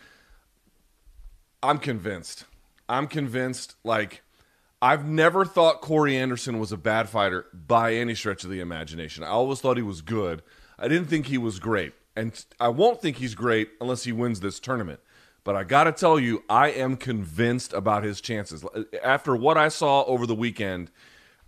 I'm 1.62 1.78
convinced. 1.78 2.44
I'm 2.88 3.06
convinced. 3.06 3.74
Like, 3.84 4.22
I've 4.80 5.06
never 5.06 5.44
thought 5.44 5.80
Corey 5.80 6.16
Anderson 6.16 6.58
was 6.58 6.72
a 6.72 6.76
bad 6.76 7.08
fighter 7.08 7.46
by 7.52 7.94
any 7.94 8.14
stretch 8.14 8.44
of 8.44 8.50
the 8.50 8.60
imagination. 8.60 9.24
I 9.24 9.28
always 9.28 9.60
thought 9.60 9.76
he 9.76 9.82
was 9.82 10.00
good. 10.00 10.42
I 10.78 10.88
didn't 10.88 11.08
think 11.08 11.26
he 11.26 11.38
was 11.38 11.58
great. 11.58 11.94
And 12.14 12.44
I 12.58 12.68
won't 12.68 13.00
think 13.00 13.16
he's 13.16 13.34
great 13.34 13.70
unless 13.80 14.04
he 14.04 14.12
wins 14.12 14.40
this 14.40 14.60
tournament. 14.60 15.00
But 15.44 15.56
I 15.56 15.64
got 15.64 15.84
to 15.84 15.92
tell 15.92 16.18
you, 16.18 16.44
I 16.48 16.70
am 16.70 16.96
convinced 16.96 17.72
about 17.72 18.04
his 18.04 18.20
chances. 18.20 18.64
After 19.02 19.34
what 19.34 19.56
I 19.56 19.68
saw 19.68 20.02
over 20.04 20.26
the 20.26 20.34
weekend, 20.34 20.90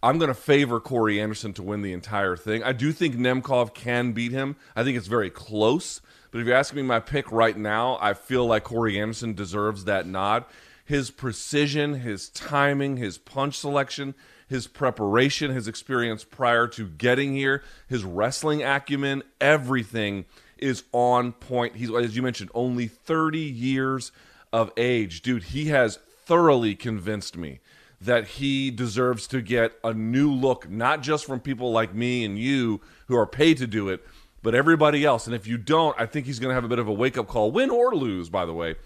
I'm 0.03 0.19
going 0.19 0.29
to 0.29 0.35
favor 0.35 0.81
Corey 0.81 1.21
Anderson 1.21 1.53
to 1.55 1.63
win 1.63 1.83
the 1.83 1.93
entire 1.93 2.37
thing. 2.37 2.63
I 2.63 2.73
do 2.73 2.91
think 2.93 3.17
Nemkov 3.17 3.75
can 3.75 4.13
beat 4.13 4.33
him. 4.33 4.57
I 4.75 4.83
think 4.83 4.97
it's 4.97 5.07
very 5.07 5.31
close. 5.31 6.01
But 6.31 6.41
if 6.41 6.47
you're 6.47 6.57
asking 6.57 6.77
me 6.77 6.83
my 6.85 7.01
pick 7.01 7.31
right 7.31 7.57
now, 7.57 7.99
I 8.01 8.15
feel 8.15 8.47
like 8.47 8.65
Corey 8.65 8.99
Anderson 8.99 9.35
deserves 9.35 9.85
that 9.85 10.07
nod. 10.07 10.45
His 10.85 11.11
precision, 11.11 11.95
his 12.01 12.31
timing, 12.31 12.97
his 12.97 13.19
punch 13.19 13.59
selection, 13.59 14.15
his 14.49 14.67
preparation, 14.67 15.53
his 15.53 15.69
experience 15.69 16.25
prior 16.25 16.67
to 16.69 16.89
getting 16.89 17.35
here, 17.35 17.63
his 17.89 18.03
wrestling 18.03 18.63
acumen, 18.63 19.23
everything 19.41 20.25
is 20.59 20.83
on 20.93 21.33
point. 21.33 21.77
He's, 21.77 21.91
as 21.95 22.17
you 22.17 22.23
mentioned, 22.23 22.51
only 22.55 22.89
30 22.89 23.39
years 23.39 24.13
of 24.53 24.73
age. 24.77 25.23
Dude, 25.23 25.45
he 25.45 25.67
has 25.67 25.99
thoroughly 26.25 26.75
convinced 26.75 27.37
me 27.37 27.61
that 28.01 28.27
he 28.27 28.71
deserves 28.71 29.27
to 29.27 29.43
get 29.43 29.73
a 29.85 29.93
new 29.93 30.33
look, 30.33 30.69
not 30.71 31.03
just 31.03 31.27
from 31.27 31.41
people 31.41 31.71
like 31.71 31.95
me 31.95 32.25
and 32.25 32.39
you 32.39 32.81
who 33.09 33.17
are 33.17 33.27
paid 33.27 33.59
to 33.59 33.67
do 33.67 33.89
it, 33.89 34.05
but 34.43 34.55
everybody 34.55 35.05
else. 35.05 35.27
And 35.27 35.35
if 35.35 35.47
you 35.47 35.59
don't, 35.59 35.99
I 36.01 36.07
think 36.07 36.27
he's 36.27 36.39
going 36.39 36.51
to 36.51 36.55
have 36.55 36.65
a 36.65 36.69
bit 36.69 36.79
of 36.79 36.89
a 36.89 36.93
wake 36.93 37.19
up 37.19 37.29
call, 37.29 37.51
win 37.51 37.69
or 37.69 37.95
lose, 37.95 38.31
by 38.31 38.47
the 38.47 38.55
way, 38.55 38.77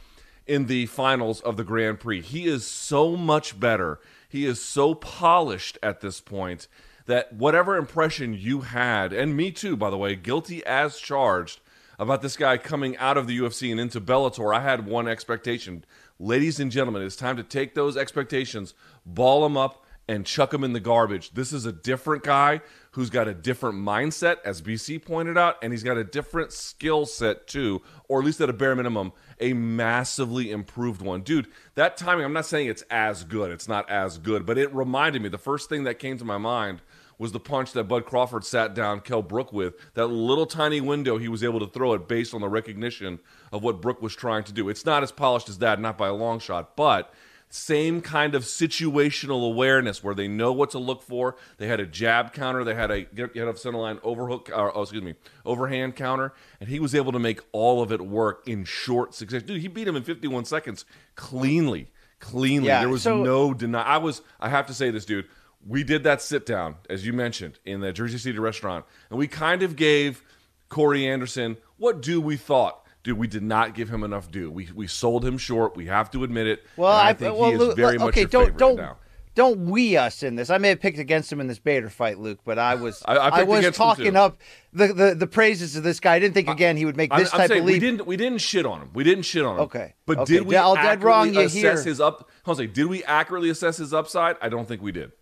in 0.46 0.66
the 0.66 0.86
finals 0.86 1.40
of 1.40 1.56
the 1.56 1.64
Grand 1.64 2.00
Prix. 2.00 2.22
He 2.22 2.46
is 2.46 2.66
so 2.66 3.16
much 3.16 3.58
better. 3.58 4.00
He 4.28 4.46
is 4.46 4.60
so 4.60 4.94
polished 4.94 5.78
at 5.82 6.00
this 6.00 6.20
point 6.20 6.66
that 7.06 7.32
whatever 7.32 7.76
impression 7.76 8.34
you 8.34 8.62
had, 8.62 9.12
and 9.12 9.36
me 9.36 9.52
too, 9.52 9.76
by 9.76 9.90
the 9.90 9.98
way, 9.98 10.16
guilty 10.16 10.64
as 10.66 10.98
charged 10.98 11.60
about 11.98 12.22
this 12.22 12.36
guy 12.36 12.56
coming 12.56 12.96
out 12.96 13.16
of 13.16 13.26
the 13.26 13.38
UFC 13.38 13.70
and 13.70 13.78
into 13.78 14.00
Bellator, 14.00 14.54
I 14.54 14.60
had 14.60 14.86
one 14.86 15.06
expectation. 15.06 15.84
Ladies 16.20 16.60
and 16.60 16.70
gentlemen, 16.70 17.02
it's 17.02 17.16
time 17.16 17.36
to 17.36 17.42
take 17.42 17.74
those 17.74 17.96
expectations, 17.96 18.72
ball 19.04 19.42
them 19.42 19.56
up, 19.56 19.84
and 20.06 20.24
chuck 20.24 20.50
them 20.50 20.62
in 20.62 20.72
the 20.72 20.78
garbage. 20.78 21.32
This 21.34 21.52
is 21.52 21.66
a 21.66 21.72
different 21.72 22.22
guy 22.22 22.60
who's 22.92 23.10
got 23.10 23.26
a 23.26 23.34
different 23.34 23.78
mindset, 23.78 24.36
as 24.44 24.62
BC 24.62 25.04
pointed 25.04 25.36
out, 25.36 25.56
and 25.60 25.72
he's 25.72 25.82
got 25.82 25.96
a 25.96 26.04
different 26.04 26.52
skill 26.52 27.04
set 27.04 27.48
too, 27.48 27.82
or 28.08 28.20
at 28.20 28.24
least 28.24 28.40
at 28.40 28.48
a 28.48 28.52
bare 28.52 28.76
minimum, 28.76 29.12
a 29.40 29.54
massively 29.54 30.52
improved 30.52 31.02
one. 31.02 31.22
Dude, 31.22 31.48
that 31.74 31.96
timing, 31.96 32.24
I'm 32.24 32.32
not 32.32 32.46
saying 32.46 32.68
it's 32.68 32.84
as 32.90 33.24
good, 33.24 33.50
it's 33.50 33.66
not 33.66 33.90
as 33.90 34.18
good, 34.18 34.46
but 34.46 34.56
it 34.56 34.72
reminded 34.72 35.20
me 35.20 35.28
the 35.28 35.38
first 35.38 35.68
thing 35.68 35.82
that 35.82 35.98
came 35.98 36.16
to 36.18 36.24
my 36.24 36.38
mind 36.38 36.80
was 37.18 37.32
the 37.32 37.40
punch 37.40 37.72
that 37.72 37.84
Bud 37.84 38.06
Crawford 38.06 38.44
sat 38.44 38.74
down 38.74 39.00
Kell 39.00 39.22
Brook 39.22 39.52
with. 39.52 39.74
That 39.94 40.06
little 40.08 40.46
tiny 40.46 40.80
window 40.80 41.18
he 41.18 41.28
was 41.28 41.44
able 41.44 41.60
to 41.60 41.66
throw 41.66 41.92
it 41.94 42.08
based 42.08 42.34
on 42.34 42.40
the 42.40 42.48
recognition 42.48 43.20
of 43.52 43.62
what 43.62 43.80
Brook 43.80 44.02
was 44.02 44.14
trying 44.16 44.44
to 44.44 44.52
do. 44.52 44.68
It's 44.68 44.84
not 44.84 45.02
as 45.02 45.12
polished 45.12 45.48
as 45.48 45.58
that, 45.58 45.80
not 45.80 45.96
by 45.98 46.08
a 46.08 46.14
long 46.14 46.38
shot, 46.40 46.76
but 46.76 47.12
same 47.48 48.00
kind 48.00 48.34
of 48.34 48.42
situational 48.42 49.46
awareness 49.46 50.02
where 50.02 50.14
they 50.14 50.26
know 50.26 50.52
what 50.52 50.70
to 50.70 50.78
look 50.78 51.02
for. 51.02 51.36
They 51.58 51.68
had 51.68 51.78
a 51.78 51.86
jab 51.86 52.32
counter, 52.32 52.64
they 52.64 52.74
had 52.74 52.90
a 52.90 53.02
get 53.02 53.36
out 53.36 53.46
of 53.48 53.58
center 53.60 53.78
line 53.78 54.00
overhook, 54.02 54.50
or, 54.52 54.76
oh, 54.76 54.82
excuse 54.82 55.02
me, 55.02 55.14
overhand 55.44 55.94
counter, 55.94 56.32
and 56.58 56.68
he 56.68 56.80
was 56.80 56.96
able 56.96 57.12
to 57.12 57.20
make 57.20 57.40
all 57.52 57.80
of 57.80 57.92
it 57.92 58.00
work 58.00 58.42
in 58.48 58.64
short 58.64 59.14
succession. 59.14 59.46
Dude, 59.46 59.60
he 59.60 59.68
beat 59.68 59.86
him 59.86 59.94
in 59.94 60.02
51 60.02 60.46
seconds 60.46 60.84
cleanly, 61.14 61.92
cleanly. 62.18 62.68
Yeah, 62.68 62.80
there 62.80 62.88
was 62.88 63.02
so- 63.02 63.22
no 63.22 63.54
deny. 63.54 63.82
I 63.82 63.98
was, 63.98 64.22
I 64.40 64.48
have 64.48 64.66
to 64.66 64.74
say 64.74 64.90
this, 64.90 65.04
dude. 65.04 65.26
We 65.66 65.82
did 65.84 66.04
that 66.04 66.20
sit 66.20 66.44
down, 66.44 66.76
as 66.90 67.06
you 67.06 67.12
mentioned, 67.12 67.58
in 67.64 67.80
the 67.80 67.92
Jersey 67.92 68.18
City 68.18 68.38
restaurant, 68.38 68.84
and 69.10 69.18
we 69.18 69.26
kind 69.26 69.62
of 69.62 69.76
gave 69.76 70.22
Corey 70.68 71.06
Anderson 71.06 71.56
what 71.76 72.00
do 72.02 72.20
we 72.20 72.36
thought 72.36 72.84
dude, 73.04 73.18
we 73.18 73.28
did 73.28 73.42
not 73.42 73.74
give 73.74 73.88
him 73.88 74.02
enough 74.02 74.30
due. 74.32 74.50
We 74.50 74.68
we 74.74 74.88
sold 74.88 75.24
him 75.24 75.38
short. 75.38 75.76
We 75.76 75.86
have 75.86 76.10
to 76.10 76.24
admit 76.24 76.48
it. 76.48 76.64
Well, 76.76 76.90
I, 76.90 77.10
I, 77.10 77.12
think 77.12 77.38
well, 77.38 77.50
he 77.50 77.54
is 77.54 77.60
Luke, 77.60 77.76
very 77.76 77.98
much 77.98 78.08
okay. 78.08 78.22
your 78.22 78.28
Don't 78.28 78.56
don't 78.56 78.76
now. 78.76 78.96
don't 79.36 79.66
we 79.66 79.96
us 79.96 80.24
in 80.24 80.34
this. 80.34 80.50
I 80.50 80.58
may 80.58 80.70
have 80.70 80.80
picked 80.80 80.98
against 80.98 81.30
him 81.30 81.40
in 81.40 81.46
this 81.46 81.60
Bader 81.60 81.90
fight, 81.90 82.18
Luke, 82.18 82.40
but 82.44 82.58
I 82.58 82.74
was 82.74 83.02
I- 83.06 83.18
I 83.18 83.30
picked 83.30 83.48
was 83.48 83.76
talking 83.76 84.16
up 84.16 84.38
the, 84.72 84.88
the 84.88 85.14
the 85.14 85.26
praises 85.26 85.76
of 85.76 85.84
this 85.84 86.00
guy. 86.00 86.14
I 86.14 86.18
didn't 86.18 86.34
think 86.34 86.48
again 86.48 86.76
he 86.76 86.84
would 86.86 86.96
make 86.96 87.14
this 87.14 87.32
I'm 87.32 87.48
type 87.48 87.50
of 87.50 87.64
we 87.64 87.78
didn't 87.78 88.06
we 88.06 88.16
didn't 88.16 88.38
shit 88.38 88.66
on 88.66 88.80
him. 88.80 88.90
We 88.94 89.04
didn't 89.04 89.24
shit 89.24 89.44
on 89.44 89.56
him. 89.56 89.60
Okay. 89.62 89.94
But 90.06 90.18
Okay. 90.18 90.34
did 90.34 90.46
we 90.46 90.56
All 90.56 90.74
dead 90.74 91.02
wrong, 91.02 91.32
you 91.32 91.40
assess 91.40 91.52
hear. 91.52 91.82
his 91.82 92.00
up? 92.00 92.28
Jose, 92.44 92.66
did 92.66 92.86
we 92.86 93.04
accurately 93.04 93.50
assess 93.50 93.76
his 93.76 93.94
upside? 93.94 94.36
I 94.40 94.48
don't 94.48 94.66
think 94.66 94.82
we 94.82 94.92
did. 94.92 95.12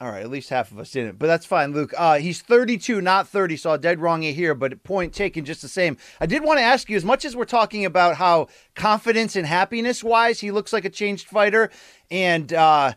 All 0.00 0.10
right, 0.10 0.22
at 0.22 0.30
least 0.30 0.48
half 0.48 0.72
of 0.72 0.78
us 0.78 0.92
didn't, 0.92 1.18
but 1.18 1.26
that's 1.26 1.44
fine, 1.44 1.74
Luke. 1.74 1.92
Uh, 1.94 2.16
he's 2.16 2.40
32, 2.40 3.02
not 3.02 3.28
30, 3.28 3.58
so 3.58 3.72
I'm 3.72 3.80
dead 3.82 4.00
wrong 4.00 4.22
here, 4.22 4.54
but 4.54 4.82
point 4.82 5.12
taken 5.12 5.44
just 5.44 5.60
the 5.60 5.68
same. 5.68 5.98
I 6.22 6.24
did 6.24 6.42
want 6.42 6.58
to 6.58 6.62
ask 6.62 6.88
you, 6.88 6.96
as 6.96 7.04
much 7.04 7.26
as 7.26 7.36
we're 7.36 7.44
talking 7.44 7.84
about 7.84 8.16
how 8.16 8.48
confidence 8.74 9.36
and 9.36 9.46
happiness 9.46 10.02
wise, 10.02 10.40
he 10.40 10.52
looks 10.52 10.72
like 10.72 10.86
a 10.86 10.90
changed 10.90 11.28
fighter, 11.28 11.70
and 12.10 12.50
uh, 12.54 12.94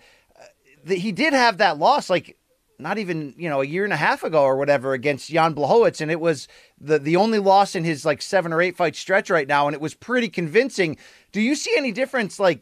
he 0.88 1.12
did 1.12 1.34
have 1.34 1.58
that 1.58 1.78
loss, 1.78 2.10
like 2.10 2.38
not 2.80 2.98
even 2.98 3.34
you 3.38 3.50
know 3.50 3.60
a 3.60 3.66
year 3.66 3.84
and 3.84 3.92
a 3.92 3.98
half 3.98 4.24
ago 4.24 4.42
or 4.42 4.56
whatever 4.56 4.94
against 4.94 5.30
Jan 5.30 5.54
Blachowicz, 5.54 6.00
and 6.00 6.10
it 6.10 6.22
was 6.22 6.48
the 6.80 7.00
the 7.00 7.18
only 7.18 7.40
loss 7.40 7.76
in 7.76 7.84
his 7.84 8.06
like 8.06 8.22
seven 8.22 8.54
or 8.54 8.62
eight 8.62 8.78
fight 8.78 8.96
stretch 8.96 9.30
right 9.30 9.48
now, 9.48 9.68
and 9.68 9.76
it 9.76 9.82
was 9.82 9.94
pretty 9.94 10.30
convincing. 10.30 10.96
Do 11.34 11.42
you 11.42 11.56
see 11.56 11.74
any 11.76 11.92
difference, 11.92 12.40
like? 12.40 12.62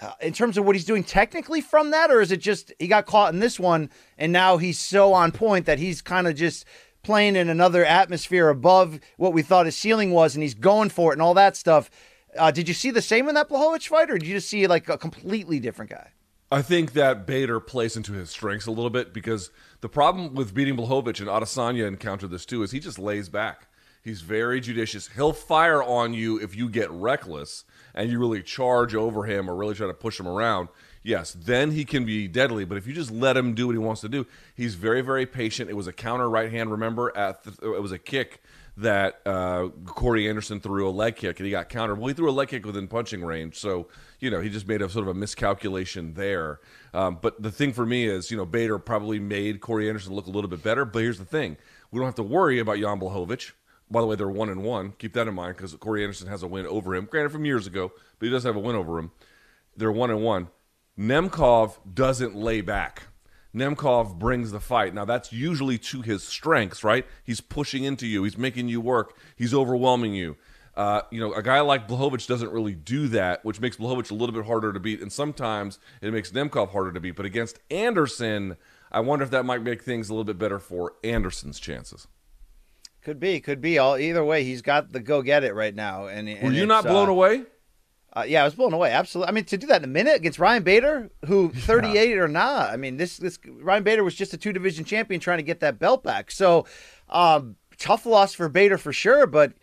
Uh, 0.00 0.12
in 0.22 0.32
terms 0.32 0.56
of 0.56 0.64
what 0.64 0.74
he's 0.74 0.86
doing 0.86 1.04
technically 1.04 1.60
from 1.60 1.90
that, 1.90 2.10
or 2.10 2.20
is 2.20 2.32
it 2.32 2.38
just 2.38 2.72
he 2.78 2.86
got 2.86 3.04
caught 3.04 3.34
in 3.34 3.40
this 3.40 3.60
one 3.60 3.90
and 4.16 4.32
now 4.32 4.56
he's 4.56 4.78
so 4.78 5.12
on 5.12 5.30
point 5.30 5.66
that 5.66 5.78
he's 5.78 6.00
kind 6.00 6.26
of 6.26 6.34
just 6.34 6.64
playing 7.02 7.36
in 7.36 7.48
another 7.48 7.84
atmosphere 7.84 8.48
above 8.48 9.00
what 9.16 9.32
we 9.32 9.42
thought 9.42 9.66
his 9.66 9.76
ceiling 9.76 10.10
was 10.10 10.34
and 10.34 10.42
he's 10.42 10.54
going 10.54 10.88
for 10.88 11.12
it 11.12 11.16
and 11.16 11.22
all 11.22 11.34
that 11.34 11.56
stuff? 11.56 11.90
Uh, 12.38 12.50
did 12.50 12.68
you 12.68 12.74
see 12.74 12.90
the 12.90 13.02
same 13.02 13.28
in 13.28 13.34
that 13.34 13.48
Blachowicz 13.48 13.88
fight, 13.88 14.10
or 14.10 14.16
did 14.16 14.26
you 14.26 14.34
just 14.34 14.48
see 14.48 14.66
like 14.66 14.88
a 14.88 14.96
completely 14.96 15.60
different 15.60 15.90
guy? 15.90 16.10
I 16.52 16.62
think 16.62 16.94
that 16.94 17.26
Bader 17.26 17.60
plays 17.60 17.96
into 17.96 18.12
his 18.12 18.30
strengths 18.30 18.66
a 18.66 18.72
little 18.72 18.90
bit 18.90 19.12
because 19.14 19.50
the 19.82 19.88
problem 19.88 20.34
with 20.34 20.54
beating 20.54 20.76
Blachowicz 20.76 21.20
and 21.20 21.28
Adesanya 21.28 21.86
encountered 21.86 22.30
this 22.30 22.44
too 22.44 22.62
is 22.62 22.72
he 22.72 22.80
just 22.80 22.98
lays 22.98 23.28
back. 23.28 23.68
He's 24.02 24.22
very 24.22 24.60
judicious. 24.60 25.08
He'll 25.08 25.32
fire 25.34 25.82
on 25.82 26.14
you 26.14 26.38
if 26.38 26.56
you 26.56 26.68
get 26.68 26.90
reckless 26.90 27.64
and 27.94 28.10
you 28.10 28.18
really 28.18 28.42
charge 28.42 28.94
over 28.94 29.24
him 29.24 29.50
or 29.50 29.54
really 29.54 29.74
try 29.74 29.86
to 29.86 29.94
push 29.94 30.18
him 30.18 30.26
around. 30.26 30.68
Yes, 31.02 31.32
then 31.32 31.72
he 31.72 31.84
can 31.84 32.04
be 32.04 32.26
deadly. 32.28 32.64
But 32.64 32.78
if 32.78 32.86
you 32.86 32.94
just 32.94 33.10
let 33.10 33.36
him 33.36 33.54
do 33.54 33.66
what 33.66 33.72
he 33.72 33.78
wants 33.78 34.00
to 34.02 34.08
do, 34.08 34.26
he's 34.54 34.74
very, 34.74 35.02
very 35.02 35.26
patient. 35.26 35.70
It 35.70 35.76
was 35.76 35.86
a 35.86 35.92
counter 35.92 36.28
right 36.28 36.50
hand. 36.50 36.70
Remember, 36.70 37.14
at 37.16 37.44
the, 37.44 37.74
it 37.74 37.82
was 37.82 37.92
a 37.92 37.98
kick 37.98 38.42
that 38.76 39.20
uh, 39.26 39.68
Corey 39.84 40.28
Anderson 40.28 40.60
threw 40.60 40.88
a 40.88 40.90
leg 40.90 41.16
kick 41.16 41.38
and 41.38 41.44
he 41.44 41.50
got 41.50 41.68
countered. 41.68 41.98
Well, 41.98 42.08
he 42.08 42.14
threw 42.14 42.30
a 42.30 42.32
leg 42.32 42.48
kick 42.48 42.64
within 42.64 42.88
punching 42.88 43.22
range, 43.22 43.56
so 43.56 43.88
you 44.18 44.30
know 44.30 44.40
he 44.40 44.48
just 44.48 44.66
made 44.66 44.80
a 44.80 44.88
sort 44.88 45.08
of 45.08 45.14
a 45.14 45.18
miscalculation 45.18 46.14
there. 46.14 46.60
Um, 46.94 47.18
but 47.20 47.42
the 47.42 47.50
thing 47.50 47.72
for 47.72 47.84
me 47.84 48.06
is, 48.06 48.30
you 48.30 48.36
know, 48.36 48.46
Bader 48.46 48.78
probably 48.78 49.18
made 49.18 49.60
Corey 49.60 49.88
Anderson 49.88 50.14
look 50.14 50.26
a 50.26 50.30
little 50.30 50.48
bit 50.48 50.62
better. 50.62 50.84
But 50.84 51.00
here's 51.00 51.18
the 51.18 51.24
thing: 51.24 51.56
we 51.90 51.98
don't 51.98 52.06
have 52.06 52.14
to 52.16 52.22
worry 52.22 52.58
about 52.58 52.78
Jan 52.78 53.00
Blachowicz 53.00 53.52
by 53.90 54.00
the 54.00 54.06
way, 54.06 54.16
they're 54.16 54.28
one 54.28 54.48
and 54.48 54.62
one. 54.62 54.92
Keep 54.98 55.14
that 55.14 55.28
in 55.28 55.34
mind 55.34 55.56
because 55.56 55.74
Corey 55.74 56.02
Anderson 56.02 56.28
has 56.28 56.42
a 56.42 56.46
win 56.46 56.66
over 56.66 56.94
him. 56.94 57.06
Granted, 57.10 57.30
from 57.32 57.44
years 57.44 57.66
ago, 57.66 57.92
but 58.18 58.26
he 58.26 58.30
does 58.30 58.44
have 58.44 58.56
a 58.56 58.60
win 58.60 58.76
over 58.76 58.98
him. 58.98 59.10
They're 59.76 59.92
one 59.92 60.10
and 60.10 60.22
one. 60.22 60.48
Nemkov 60.98 61.78
doesn't 61.92 62.36
lay 62.36 62.60
back. 62.60 63.04
Nemkov 63.54 64.18
brings 64.18 64.52
the 64.52 64.60
fight. 64.60 64.94
Now 64.94 65.04
that's 65.04 65.32
usually 65.32 65.78
to 65.78 66.02
his 66.02 66.22
strengths, 66.22 66.84
right? 66.84 67.06
He's 67.24 67.40
pushing 67.40 67.84
into 67.84 68.06
you. 68.06 68.22
He's 68.22 68.38
making 68.38 68.68
you 68.68 68.80
work. 68.80 69.16
He's 69.36 69.54
overwhelming 69.54 70.14
you. 70.14 70.36
Uh, 70.76 71.02
you 71.10 71.20
know, 71.20 71.32
a 71.34 71.42
guy 71.42 71.60
like 71.60 71.88
Blachowicz 71.88 72.28
doesn't 72.28 72.52
really 72.52 72.74
do 72.74 73.08
that, 73.08 73.44
which 73.44 73.60
makes 73.60 73.76
Blachowicz 73.76 74.12
a 74.12 74.14
little 74.14 74.34
bit 74.34 74.46
harder 74.46 74.72
to 74.72 74.78
beat, 74.78 75.00
and 75.00 75.12
sometimes 75.12 75.80
it 76.00 76.12
makes 76.12 76.30
Nemkov 76.30 76.70
harder 76.70 76.92
to 76.92 77.00
beat. 77.00 77.16
But 77.16 77.26
against 77.26 77.58
Anderson, 77.70 78.56
I 78.92 79.00
wonder 79.00 79.24
if 79.24 79.30
that 79.32 79.44
might 79.44 79.62
make 79.62 79.82
things 79.82 80.08
a 80.08 80.12
little 80.12 80.24
bit 80.24 80.38
better 80.38 80.60
for 80.60 80.94
Anderson's 81.02 81.58
chances. 81.58 82.06
Could 83.02 83.18
be, 83.18 83.40
could 83.40 83.60
be. 83.60 83.78
All 83.78 83.96
either 83.96 84.24
way, 84.24 84.44
he's 84.44 84.62
got 84.62 84.92
the 84.92 85.00
go 85.00 85.22
get 85.22 85.42
it 85.42 85.54
right 85.54 85.74
now. 85.74 86.06
And, 86.06 86.28
and 86.28 86.42
were 86.42 86.52
you 86.52 86.66
not 86.66 86.84
blown 86.84 87.08
uh, 87.08 87.12
away? 87.12 87.44
Uh, 88.12 88.24
yeah, 88.26 88.42
I 88.42 88.44
was 88.44 88.54
blown 88.54 88.72
away. 88.72 88.90
Absolutely. 88.90 89.28
I 89.28 89.32
mean, 89.32 89.44
to 89.44 89.56
do 89.56 89.68
that 89.68 89.82
in 89.82 89.84
a 89.84 89.92
minute 89.92 90.16
against 90.16 90.38
Ryan 90.38 90.62
Bader, 90.62 91.10
who 91.26 91.50
38 91.54 92.18
or 92.18 92.28
not. 92.28 92.70
I 92.70 92.76
mean, 92.76 92.96
this 92.96 93.16
this 93.16 93.38
Ryan 93.46 93.84
Bader 93.84 94.04
was 94.04 94.14
just 94.14 94.34
a 94.34 94.36
two 94.36 94.52
division 94.52 94.84
champion 94.84 95.20
trying 95.20 95.38
to 95.38 95.44
get 95.44 95.60
that 95.60 95.78
belt 95.78 96.02
back. 96.02 96.30
So, 96.30 96.66
um, 97.08 97.56
tough 97.78 98.04
loss 98.04 98.34
for 98.34 98.48
Bader 98.48 98.78
for 98.78 98.92
sure. 98.92 99.26
But 99.26 99.54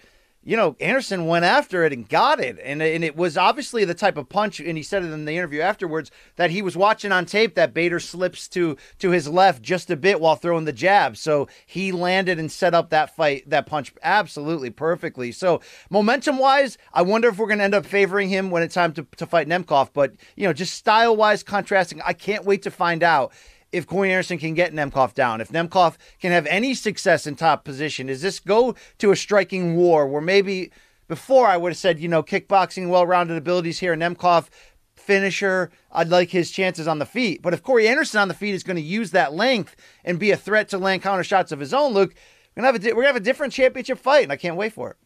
you 0.48 0.56
know, 0.56 0.78
Anderson 0.80 1.28
went 1.28 1.44
after 1.44 1.84
it 1.84 1.92
and 1.92 2.08
got 2.08 2.40
it. 2.40 2.58
And, 2.64 2.82
and 2.82 3.04
it 3.04 3.18
was 3.18 3.36
obviously 3.36 3.84
the 3.84 3.94
type 3.94 4.16
of 4.16 4.30
punch, 4.30 4.62
and 4.62 4.78
he 4.78 4.82
said 4.82 5.04
it 5.04 5.12
in 5.12 5.26
the 5.26 5.36
interview 5.36 5.60
afterwards, 5.60 6.10
that 6.38 6.52
he 6.52 6.62
was 6.62 6.78
watching 6.78 7.12
on 7.12 7.26
tape 7.26 7.56
that 7.56 7.74
Bader 7.74 8.00
slips 8.00 8.48
to 8.50 8.78
to 9.00 9.10
his 9.10 9.28
left 9.28 9.62
just 9.62 9.92
a 9.92 9.98
bit 9.98 10.22
while 10.22 10.38
throwing 10.38 10.64
the 10.64 10.72
jab. 10.72 11.18
So 11.18 11.50
he 11.66 11.92
landed 11.92 12.40
and 12.40 12.50
set 12.50 12.74
up 12.74 12.92
that 12.92 13.14
fight, 13.14 13.50
that 13.50 13.66
punch 13.66 13.94
absolutely 14.02 14.70
perfectly. 14.70 15.34
So 15.34 15.60
momentum 15.90 16.40
wise, 16.40 16.78
I 16.94 17.02
wonder 17.02 17.28
if 17.28 17.38
we're 17.38 17.48
going 17.48 17.58
to 17.58 17.66
end 17.66 17.76
up 17.76 17.86
favoring 17.86 18.30
him 18.30 18.50
when 18.50 18.64
it's 18.64 18.76
time 18.76 18.94
to, 18.94 19.06
to 19.18 19.26
fight 19.26 19.50
Nemkov. 19.50 19.90
But, 19.92 20.14
you 20.38 20.48
know, 20.48 20.54
just 20.54 20.76
style 20.76 21.14
wise 21.14 21.44
contrasting, 21.44 22.02
I 22.06 22.14
can't 22.14 22.46
wait 22.46 22.62
to 22.62 22.72
find 22.72 23.04
out 23.04 23.34
if 23.71 23.86
Corey 23.86 24.12
Anderson 24.12 24.38
can 24.38 24.53
get 24.53 24.73
Nemkov 24.73 25.13
down, 25.13 25.41
if 25.41 25.49
Nemkov 25.49 25.97
can 26.19 26.32
have 26.32 26.45
any 26.47 26.73
success 26.73 27.27
in 27.27 27.36
top 27.36 27.63
position, 27.63 28.08
does 28.08 28.21
this 28.21 28.39
go 28.39 28.75
to 28.99 29.12
a 29.12 29.15
striking 29.15 29.75
war 29.75 30.08
where 30.08 30.21
maybe 30.21 30.71
before 31.08 31.47
I 31.47 31.58
would 31.58 31.71
have 31.71 31.77
said, 31.77 31.99
you 31.99 32.08
know, 32.08 32.23
kickboxing, 32.23 32.89
well 32.89 33.06
rounded 33.06 33.38
abilities 33.38 33.80
here, 33.80 33.95
Nemkov 33.95 34.47
finisher. 34.95 35.71
I'd 35.91 36.10
like 36.10 36.30
his 36.30 36.51
chances 36.51 36.88
on 36.88 36.99
the 36.99 37.06
feet. 37.06 37.41
But 37.41 37.53
if 37.53 37.63
Corey 37.63 37.88
Anderson 37.88 38.19
on 38.19 38.27
the 38.27 38.34
feet 38.34 38.53
is 38.53 38.63
going 38.63 38.75
to 38.75 38.82
use 38.82 39.12
that 39.12 39.34
length 39.34 39.75
and 40.03 40.19
be 40.19 40.32
a 40.32 40.38
threat 40.38 40.69
to 40.69 40.77
land 40.77 41.01
counter 41.01 41.23
shots 41.23 41.51
of 41.51 41.60
his 41.60 41.73
own, 41.73 41.93
Luke, 41.93 42.13
we're 42.56 42.63
gonna 42.63 42.73
have 42.73 42.84
a, 42.84 42.89
we're 42.89 43.03
gonna 43.03 43.08
have 43.08 43.15
a 43.15 43.19
different 43.21 43.53
championship 43.53 43.99
fight, 43.99 44.23
and 44.23 44.32
I 44.32 44.36
can't 44.36 44.56
wait 44.56 44.73
for 44.73 44.89
it. 44.91 44.97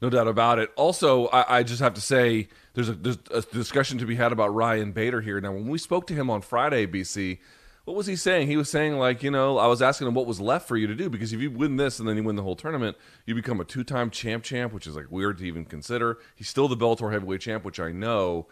No 0.00 0.08
doubt 0.08 0.28
about 0.28 0.58
it. 0.58 0.70
Also, 0.76 1.26
I, 1.26 1.58
I, 1.58 1.62
just 1.62 1.80
have 1.80 1.94
to 1.94 2.00
say 2.00 2.48
there's 2.74 2.88
a, 2.88 2.94
there's 2.94 3.18
a 3.30 3.42
discussion 3.42 3.98
to 3.98 4.06
be 4.06 4.14
had 4.14 4.32
about 4.32 4.54
Ryan 4.54 4.92
Bader 4.92 5.20
here. 5.20 5.40
Now, 5.40 5.52
when 5.52 5.66
we 5.66 5.78
spoke 5.78 6.06
to 6.06 6.14
him 6.14 6.30
on 6.30 6.42
Friday, 6.42 6.86
BC, 6.86 7.38
what 7.86 7.96
was 7.96 8.08
he 8.08 8.16
saying? 8.16 8.48
He 8.48 8.56
was 8.56 8.68
saying 8.68 8.98
like, 8.98 9.22
you 9.22 9.30
know, 9.30 9.58
I 9.58 9.68
was 9.68 9.80
asking 9.80 10.08
him 10.08 10.14
what 10.14 10.26
was 10.26 10.40
left 10.40 10.66
for 10.66 10.76
you 10.76 10.88
to 10.88 10.94
do 10.96 11.08
because 11.08 11.32
if 11.32 11.40
you 11.40 11.52
win 11.52 11.76
this 11.76 12.00
and 12.00 12.08
then 12.08 12.16
you 12.16 12.24
win 12.24 12.34
the 12.34 12.42
whole 12.42 12.56
tournament, 12.56 12.96
you 13.26 13.34
become 13.34 13.60
a 13.60 13.64
two-time 13.64 14.10
champ 14.10 14.42
champ, 14.42 14.72
which 14.72 14.88
is 14.88 14.96
like 14.96 15.08
weird 15.08 15.38
to 15.38 15.44
even 15.44 15.64
consider. 15.64 16.18
He's 16.34 16.48
still 16.48 16.66
the 16.66 16.76
Bellator 16.76 17.12
heavyweight 17.12 17.42
champ, 17.42 17.64
which 17.64 17.78
I 17.78 17.92
know. 17.92 18.48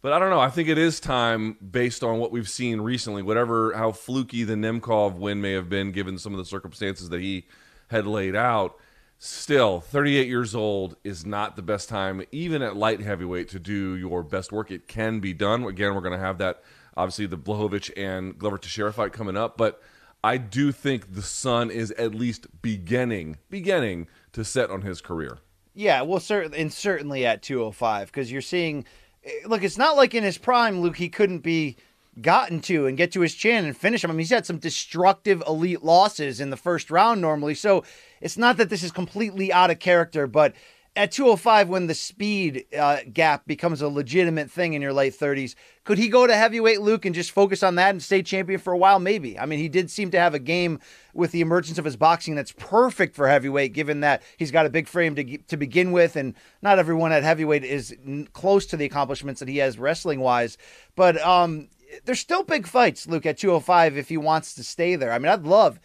But 0.00 0.12
I 0.12 0.18
don't 0.18 0.30
know. 0.30 0.40
I 0.40 0.50
think 0.50 0.68
it 0.68 0.78
is 0.78 0.98
time 0.98 1.56
based 1.58 2.02
on 2.02 2.18
what 2.18 2.32
we've 2.32 2.48
seen 2.48 2.80
recently, 2.80 3.22
whatever 3.22 3.72
how 3.74 3.92
fluky 3.92 4.42
the 4.42 4.54
Nemkov 4.54 5.14
win 5.14 5.40
may 5.40 5.52
have 5.52 5.68
been 5.68 5.92
given 5.92 6.18
some 6.18 6.32
of 6.32 6.38
the 6.38 6.44
circumstances 6.44 7.08
that 7.10 7.20
he 7.20 7.46
had 7.88 8.04
laid 8.04 8.34
out. 8.34 8.74
Still, 9.20 9.80
38 9.80 10.26
years 10.26 10.56
old 10.56 10.96
is 11.04 11.24
not 11.24 11.54
the 11.54 11.62
best 11.62 11.88
time, 11.88 12.24
even 12.32 12.62
at 12.62 12.74
light 12.74 13.00
heavyweight, 13.00 13.48
to 13.50 13.60
do 13.60 13.94
your 13.94 14.24
best 14.24 14.50
work. 14.50 14.72
It 14.72 14.88
can 14.88 15.20
be 15.20 15.32
done. 15.32 15.62
Again, 15.62 15.94
we're 15.94 16.00
going 16.00 16.18
to 16.18 16.26
have 16.26 16.38
that 16.38 16.64
Obviously, 16.96 17.26
the 17.26 17.38
Blachowicz 17.38 17.90
and 17.96 18.38
Glover 18.38 18.58
Teixeira 18.58 18.92
fight 18.92 19.12
coming 19.12 19.36
up, 19.36 19.56
but 19.56 19.80
I 20.24 20.36
do 20.36 20.72
think 20.72 21.14
the 21.14 21.22
sun 21.22 21.70
is 21.70 21.90
at 21.92 22.14
least 22.14 22.46
beginning 22.62 23.38
beginning 23.50 24.08
to 24.32 24.44
set 24.44 24.70
on 24.70 24.82
his 24.82 25.00
career. 25.00 25.38
Yeah, 25.74 26.02
well, 26.02 26.20
certainly, 26.20 26.58
and 26.58 26.72
certainly 26.72 27.24
at 27.24 27.42
205, 27.42 28.08
because 28.08 28.30
you're 28.30 28.42
seeing. 28.42 28.84
Eh, 29.24 29.30
look, 29.46 29.62
it's 29.62 29.78
not 29.78 29.96
like 29.96 30.14
in 30.14 30.22
his 30.22 30.38
prime, 30.38 30.80
Luke, 30.80 30.96
he 30.96 31.08
couldn't 31.08 31.40
be 31.40 31.76
gotten 32.20 32.60
to 32.60 32.86
and 32.86 32.98
get 32.98 33.10
to 33.12 33.20
his 33.22 33.34
chin 33.34 33.64
and 33.64 33.76
finish 33.76 34.04
him. 34.04 34.10
I 34.10 34.12
mean, 34.12 34.18
he's 34.20 34.30
had 34.30 34.44
some 34.44 34.58
destructive 34.58 35.42
elite 35.46 35.82
losses 35.82 36.40
in 36.40 36.50
the 36.50 36.58
first 36.58 36.90
round 36.90 37.22
normally, 37.22 37.54
so 37.54 37.84
it's 38.20 38.36
not 38.36 38.58
that 38.58 38.68
this 38.68 38.82
is 38.82 38.92
completely 38.92 39.50
out 39.50 39.70
of 39.70 39.78
character, 39.78 40.26
but 40.26 40.54
at 40.94 41.10
205 41.10 41.68
when 41.68 41.86
the 41.86 41.94
speed 41.94 42.66
uh, 42.78 42.98
gap 43.12 43.46
becomes 43.46 43.80
a 43.80 43.88
legitimate 43.88 44.50
thing 44.50 44.74
in 44.74 44.82
your 44.82 44.92
late 44.92 45.18
30s 45.18 45.54
could 45.84 45.96
he 45.96 46.08
go 46.08 46.26
to 46.26 46.36
heavyweight 46.36 46.82
luke 46.82 47.06
and 47.06 47.14
just 47.14 47.30
focus 47.30 47.62
on 47.62 47.76
that 47.76 47.90
and 47.90 48.02
stay 48.02 48.22
champion 48.22 48.60
for 48.60 48.72
a 48.72 48.78
while? 48.78 48.98
Maybe. 48.98 49.38
I 49.38 49.46
mean 49.46 49.58
he 49.58 49.68
did 49.68 49.90
seem 49.90 50.10
to 50.10 50.18
have 50.18 50.34
a 50.34 50.38
game 50.38 50.80
with 51.14 51.32
the 51.32 51.40
emergence 51.40 51.78
of 51.78 51.84
his 51.84 51.96
boxing 51.96 52.34
that's 52.34 52.52
perfect 52.52 53.14
for 53.14 53.26
heavyweight 53.26 53.72
given 53.72 54.00
that 54.00 54.22
he's 54.36 54.50
got 54.50 54.66
a 54.66 54.70
big 54.70 54.86
frame 54.86 55.14
to, 55.16 55.38
to 55.38 55.56
begin 55.56 55.92
with 55.92 56.14
and 56.14 56.34
not 56.60 56.78
everyone 56.78 57.12
at 57.12 57.22
heavyweight 57.22 57.64
is 57.64 57.96
close 58.32 58.66
to 58.66 58.76
the 58.76 58.84
accomplishments 58.84 59.40
that 59.40 59.48
he 59.48 59.58
has 59.58 59.78
wrestling 59.78 60.20
wise 60.20 60.58
but 60.94 61.20
um, 61.22 61.68
there's 62.04 62.20
still 62.20 62.44
big 62.44 62.66
fights 62.66 63.06
luke 63.06 63.26
at 63.26 63.38
205 63.38 63.96
if 63.96 64.08
he 64.08 64.16
wants 64.16 64.54
to 64.54 64.62
stay 64.62 64.94
there. 64.94 65.12
I 65.12 65.18
mean 65.18 65.32
i'd 65.32 65.44
love 65.44 65.80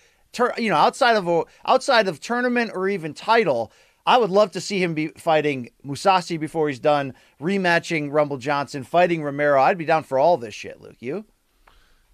you 0.58 0.70
know 0.70 0.76
outside 0.76 1.16
of 1.16 1.28
a 1.28 1.44
outside 1.66 2.08
of 2.08 2.20
tournament 2.20 2.72
or 2.74 2.88
even 2.90 3.14
title 3.14 3.72
I 4.08 4.18
would 4.18 4.30
love 4.30 4.52
to 4.52 4.62
see 4.62 4.82
him 4.82 4.94
be 4.94 5.10
fighting 5.10 5.70
Mousasi 5.86 6.40
before 6.40 6.70
he's 6.70 6.80
done, 6.80 7.14
rematching 7.42 8.10
Rumble 8.10 8.38
Johnson, 8.38 8.86
fighting 8.86 9.22
Romero. 9.22 9.62
I'd 9.62 9.78
be 9.78 9.84
down 9.84 10.04
for 10.04 10.18
all 10.18 10.38
this 10.38 10.54
shit, 10.54 10.80
Luke. 10.80 10.96
You? 11.02 11.26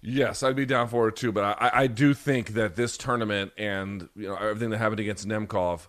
Yes, 0.02 0.42
I'd 0.42 0.56
be 0.56 0.66
down 0.66 0.88
for 0.88 1.06
it 1.06 1.14
too. 1.14 1.30
But 1.30 1.56
I, 1.62 1.70
I 1.72 1.86
do 1.86 2.12
think 2.12 2.54
that 2.54 2.74
this 2.74 2.98
tournament 2.98 3.52
and 3.56 4.08
you 4.16 4.26
know 4.26 4.34
everything 4.34 4.70
that 4.70 4.78
happened 4.78 4.98
against 4.98 5.26
Nemkov, 5.28 5.86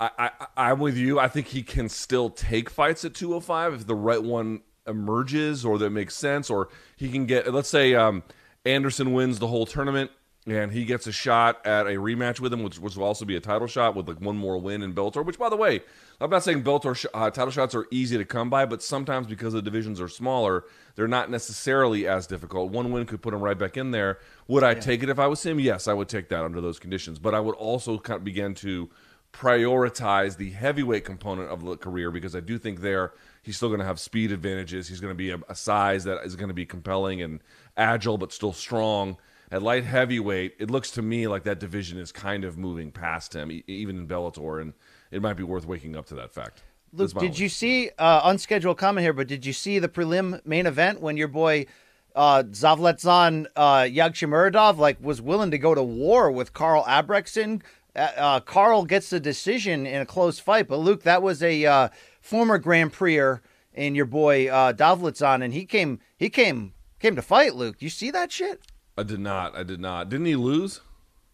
I, 0.00 0.10
I 0.18 0.30
I'm 0.56 0.80
with 0.80 0.96
you. 0.96 1.20
I 1.20 1.28
think 1.28 1.46
he 1.46 1.62
can 1.62 1.88
still 1.88 2.28
take 2.28 2.68
fights 2.68 3.04
at 3.04 3.14
205 3.14 3.74
if 3.74 3.86
the 3.86 3.94
right 3.94 4.22
one 4.22 4.62
emerges 4.84 5.64
or 5.64 5.78
that 5.78 5.90
makes 5.90 6.16
sense, 6.16 6.50
or 6.50 6.70
he 6.96 7.08
can 7.08 7.24
get. 7.24 7.54
Let's 7.54 7.68
say 7.68 7.94
um, 7.94 8.24
Anderson 8.64 9.12
wins 9.12 9.38
the 9.38 9.46
whole 9.46 9.64
tournament 9.64 10.10
and 10.50 10.72
he 10.72 10.84
gets 10.84 11.06
a 11.06 11.12
shot 11.12 11.64
at 11.66 11.86
a 11.86 11.90
rematch 11.90 12.40
with 12.40 12.52
him, 12.52 12.62
which, 12.62 12.78
which 12.78 12.96
will 12.96 13.04
also 13.04 13.24
be 13.24 13.36
a 13.36 13.40
title 13.40 13.66
shot 13.66 13.94
with 13.94 14.08
like 14.08 14.20
one 14.20 14.36
more 14.36 14.58
win 14.58 14.82
in 14.82 14.94
Bellator. 14.94 15.24
Which, 15.24 15.38
by 15.38 15.48
the 15.48 15.56
way, 15.56 15.82
I'm 16.20 16.30
not 16.30 16.42
saying 16.42 16.62
Bellator 16.62 16.96
sh- 16.96 17.06
uh, 17.14 17.30
title 17.30 17.50
shots 17.50 17.74
are 17.74 17.86
easy 17.90 18.16
to 18.18 18.24
come 18.24 18.50
by, 18.50 18.66
but 18.66 18.82
sometimes 18.82 19.26
because 19.26 19.52
the 19.52 19.62
divisions 19.62 20.00
are 20.00 20.08
smaller, 20.08 20.64
they're 20.94 21.08
not 21.08 21.30
necessarily 21.30 22.06
as 22.06 22.26
difficult. 22.26 22.70
One 22.70 22.92
win 22.92 23.06
could 23.06 23.22
put 23.22 23.34
him 23.34 23.40
right 23.40 23.58
back 23.58 23.76
in 23.76 23.90
there. 23.90 24.18
Would 24.48 24.64
I 24.64 24.74
take 24.74 25.02
it 25.02 25.08
if 25.08 25.18
I 25.18 25.26
was 25.26 25.44
him? 25.44 25.60
Yes, 25.60 25.86
I 25.88 25.92
would 25.92 26.08
take 26.08 26.28
that 26.28 26.44
under 26.44 26.60
those 26.60 26.78
conditions. 26.78 27.18
But 27.18 27.34
I 27.34 27.40
would 27.40 27.54
also 27.54 27.98
kind 27.98 28.18
of 28.18 28.24
begin 28.24 28.54
to 28.56 28.88
prioritize 29.32 30.36
the 30.36 30.50
heavyweight 30.50 31.04
component 31.04 31.50
of 31.50 31.64
the 31.64 31.76
career 31.76 32.10
because 32.10 32.34
I 32.34 32.40
do 32.40 32.58
think 32.58 32.80
there 32.80 33.12
he's 33.42 33.56
still 33.56 33.68
going 33.68 33.80
to 33.80 33.86
have 33.86 34.00
speed 34.00 34.32
advantages. 34.32 34.88
He's 34.88 35.00
going 35.00 35.12
to 35.12 35.16
be 35.16 35.30
a, 35.30 35.38
a 35.48 35.54
size 35.54 36.04
that 36.04 36.24
is 36.24 36.36
going 36.36 36.48
to 36.48 36.54
be 36.54 36.66
compelling 36.66 37.22
and 37.22 37.40
agile, 37.76 38.18
but 38.18 38.32
still 38.32 38.52
strong. 38.52 39.16
At 39.50 39.62
light 39.62 39.84
heavyweight, 39.84 40.56
it 40.58 40.70
looks 40.70 40.90
to 40.92 41.02
me 41.02 41.26
like 41.26 41.44
that 41.44 41.58
division 41.58 41.98
is 41.98 42.12
kind 42.12 42.44
of 42.44 42.58
moving 42.58 42.90
past 42.92 43.34
him, 43.34 43.50
e- 43.50 43.64
even 43.66 43.96
in 43.96 44.06
Bellator, 44.06 44.60
and 44.60 44.74
it 45.10 45.22
might 45.22 45.38
be 45.38 45.42
worth 45.42 45.66
waking 45.66 45.96
up 45.96 46.06
to 46.06 46.14
that 46.16 46.34
fact. 46.34 46.62
Luke, 46.92 47.12
did 47.14 47.22
only- 47.22 47.36
you 47.36 47.48
see 47.48 47.90
uh, 47.98 48.20
unscheduled 48.24 48.76
comment 48.76 49.04
here? 49.04 49.12
But 49.12 49.26
did 49.26 49.46
you 49.46 49.52
see 49.52 49.78
the 49.78 49.88
prelim 49.88 50.44
main 50.44 50.66
event 50.66 51.00
when 51.00 51.16
your 51.16 51.28
boy 51.28 51.66
uh, 52.14 52.42
Zavletzan 52.50 53.46
uh, 53.56 53.82
Yagshimuradov 53.82 54.76
like 54.76 54.98
was 55.02 55.20
willing 55.22 55.50
to 55.50 55.58
go 55.58 55.74
to 55.74 55.82
war 55.82 56.30
with 56.30 56.52
Karl 56.52 56.84
Albrektsson? 56.84 57.62
Uh, 57.96 58.10
uh, 58.16 58.40
Carl 58.40 58.84
gets 58.84 59.10
the 59.10 59.20
decision 59.20 59.86
in 59.86 60.00
a 60.02 60.06
close 60.06 60.38
fight, 60.38 60.68
but 60.68 60.78
Luke, 60.78 61.02
that 61.04 61.22
was 61.22 61.42
a 61.42 61.64
uh, 61.64 61.88
former 62.20 62.58
Grand 62.58 62.92
Prixer 62.92 63.40
and 63.74 63.96
your 63.96 64.06
boy 64.06 64.48
uh, 64.48 64.72
Davletzan, 64.72 65.42
and 65.42 65.54
he 65.54 65.64
came 65.64 66.00
he 66.16 66.28
came 66.28 66.74
came 66.98 67.16
to 67.16 67.22
fight. 67.22 67.54
Luke, 67.54 67.76
you 67.80 67.88
see 67.88 68.10
that 68.10 68.30
shit? 68.30 68.60
I 68.98 69.04
did 69.04 69.20
not. 69.20 69.56
I 69.56 69.62
did 69.62 69.80
not. 69.80 70.08
Didn't 70.08 70.26
he 70.26 70.34
lose? 70.36 70.80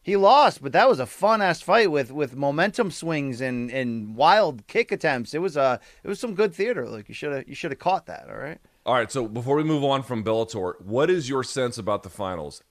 He 0.03 0.17
lost, 0.17 0.63
but 0.63 0.73
that 0.73 0.87
was 0.87 1.01
a 1.01 1.07
fun 1.07 1.41
ass 1.41 1.63
fight 1.63 1.91
with 1.91 2.13
with 2.13 2.37
momentum 2.37 2.91
swings 2.91 3.41
and 3.41 3.71
and 3.71 4.15
wild 4.15 4.67
kick 4.67 4.93
attempts. 4.93 5.33
It 5.33 5.41
was 5.41 5.57
uh 5.57 5.79
it 6.03 6.09
was 6.09 6.21
some 6.21 6.35
good 6.35 6.55
theater. 6.55 6.87
Like 6.87 7.09
you 7.09 7.15
should 7.15 7.33
have 7.33 7.49
you 7.49 7.55
should 7.55 7.71
have 7.71 7.79
caught 7.79 8.05
that. 8.07 8.27
All 8.29 8.37
right. 8.37 8.59
All 8.85 8.95
right. 8.95 9.11
So 9.11 9.27
before 9.27 9.57
we 9.57 9.65
move 9.65 9.83
on 9.83 10.03
from 10.03 10.23
Bellator, 10.23 10.79
what 10.83 11.09
is 11.09 11.31
your 11.31 11.43
sense 11.43 11.79
about 11.79 12.03
the 12.03 12.11
finals? 12.11 12.63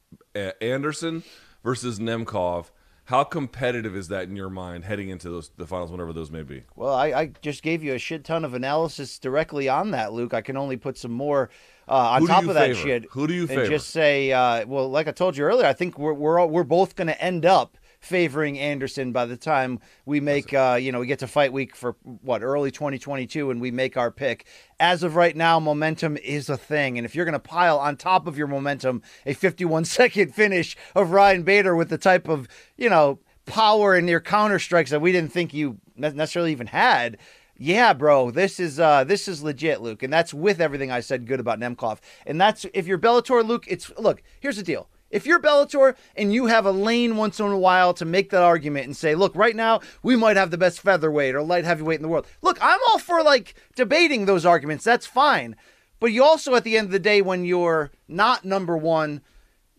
Anderson 0.62 1.24
versus 1.64 1.98
Nemkov. 1.98 2.70
How 3.06 3.24
competitive 3.24 3.96
is 3.98 4.08
that 4.10 4.30
in 4.30 4.36
your 4.36 4.50
mind 4.50 4.86
heading 4.86 5.10
into 5.10 5.30
those 5.30 5.50
the 5.58 5.66
finals, 5.66 5.92
whenever 5.92 6.14
those 6.14 6.30
may 6.30 6.44
be? 6.44 6.64
Well, 6.76 6.94
I, 6.94 7.08
I 7.08 7.26
just 7.42 7.64
gave 7.64 7.84
you 7.84 7.96
a 7.96 8.00
shit 8.00 8.24
ton 8.24 8.46
of 8.46 8.54
analysis 8.54 9.18
directly 9.18 9.68
on 9.68 9.90
that, 9.92 10.14
Luke. 10.14 10.36
I 10.36 10.42
can 10.42 10.56
only 10.56 10.78
put 10.78 10.98
some 10.98 11.12
more 11.12 11.50
uh, 11.88 11.92
on 12.22 12.28
top 12.28 12.44
of 12.46 12.54
that 12.56 12.68
favor? 12.68 12.80
shit. 12.80 13.06
Who 13.12 13.28
do 13.28 13.34
you 13.34 13.48
think? 13.48 13.60
and 13.60 13.68
favor? 13.68 13.76
just 13.76 13.90
say, 13.90 14.32
uh, 14.32 14.66
well, 14.66 14.90
like 14.90 15.08
I 15.08 15.12
told 15.12 15.38
you 15.38 15.46
earlier, 15.46 15.68
I 15.68 15.74
think 15.74 15.98
we're 15.98 16.14
we're 16.14 16.40
all, 16.40 16.50
we're 16.50 16.64
both 16.64 16.96
going 16.96 17.08
to 17.08 17.22
end 17.22 17.46
up 17.46 17.78
favoring 18.04 18.60
Anderson 18.60 19.14
by 19.14 19.26
the 19.26 19.38
time 19.38 19.80
we 20.06 20.20
make 20.20 20.54
uh, 20.54 20.78
you 20.80 20.92
know 20.92 21.00
we 21.00 21.08
get 21.08 21.20
to 21.20 21.28
fight 21.28 21.54
week 21.54 21.74
for 21.74 21.96
what 22.22 22.44
early 22.44 22.70
2022 22.70 23.50
and 23.50 23.62
we 23.62 23.72
make 23.72 23.96
our 23.96 24.12
pick. 24.12 24.46
As 24.80 25.04
of 25.04 25.16
right 25.16 25.36
now, 25.36 25.60
momentum 25.60 26.18
is 26.18 26.50
a 26.50 26.58
thing, 26.58 26.98
and 26.98 27.06
if 27.06 27.16
you're 27.16 27.26
going 27.26 27.34
to 27.34 27.40
pile 27.40 27.80
on 27.80 27.96
top 27.96 28.28
of 28.28 28.38
your 28.38 28.48
momentum 28.48 29.02
a 29.26 29.34
51 29.34 29.86
second 29.86 30.36
finish 30.36 30.76
of 30.96 31.12
Ryan 31.12 31.44
Bader 31.44 31.76
with 31.76 31.90
the 31.90 31.98
type 31.98 32.28
of 32.28 32.48
you 32.78 32.90
know 32.90 33.20
power 33.46 33.96
in 33.96 34.08
your 34.08 34.22
counter 34.22 34.60
strikes 34.60 34.92
that 34.92 35.02
we 35.02 35.12
didn't 35.12 35.32
think 35.32 35.54
you 35.54 35.80
necessarily 35.96 36.52
even 36.52 36.68
had. 36.68 37.18
Yeah, 37.66 37.94
bro, 37.94 38.30
this 38.30 38.60
is 38.60 38.78
uh 38.78 39.06
this 39.06 39.26
is 39.26 39.42
legit, 39.42 39.82
Luke, 39.82 40.04
and 40.04 40.12
that's 40.12 40.34
with 40.34 40.60
everything 40.60 40.92
I 40.92 41.00
said 41.00 41.26
good 41.26 41.40
about 41.40 41.62
Nemkov. 41.62 42.00
And 42.26 42.40
that's 42.40 42.66
if 42.74 42.88
you're 42.88 42.98
Bellator, 42.98 43.42
Luke. 43.42 43.64
It's 43.70 43.90
look. 43.98 44.22
Here's 44.42 44.58
the 44.58 44.64
deal. 44.64 44.90
If 45.10 45.26
you're 45.26 45.40
Bellator 45.40 45.96
and 46.18 46.34
you 46.34 46.48
have 46.48 46.66
a 46.66 46.72
lane 46.72 47.16
once 47.16 47.40
in 47.40 47.46
a 47.46 47.58
while 47.58 47.94
to 47.94 48.04
make 48.04 48.32
that 48.32 48.44
argument 48.44 48.88
and 48.88 48.98
say, 48.98 49.16
look, 49.16 49.34
right 49.34 49.56
now 49.56 49.80
we 50.02 50.18
might 50.18 50.36
have 50.36 50.52
the 50.52 50.58
best 50.58 50.82
featherweight 50.82 51.36
or 51.36 51.42
light 51.42 51.64
heavyweight 51.64 52.00
in 52.00 52.02
the 52.02 52.10
world. 52.10 52.28
Look, 52.42 52.58
I'm 52.62 52.82
all 52.90 53.00
for 53.00 53.24
like 53.24 53.56
debating 53.78 54.26
those 54.26 54.46
arguments. 54.46 54.84
That's 54.84 55.06
fine. 55.06 55.56
But 56.02 56.12
you 56.12 56.22
also, 56.22 56.56
at 56.56 56.66
the 56.66 56.78
end 56.78 56.88
of 56.88 56.92
the 56.92 57.00
day, 57.00 57.22
when 57.22 57.46
you're 57.46 57.92
not 58.10 58.44
number 58.44 58.76
one, 58.76 59.22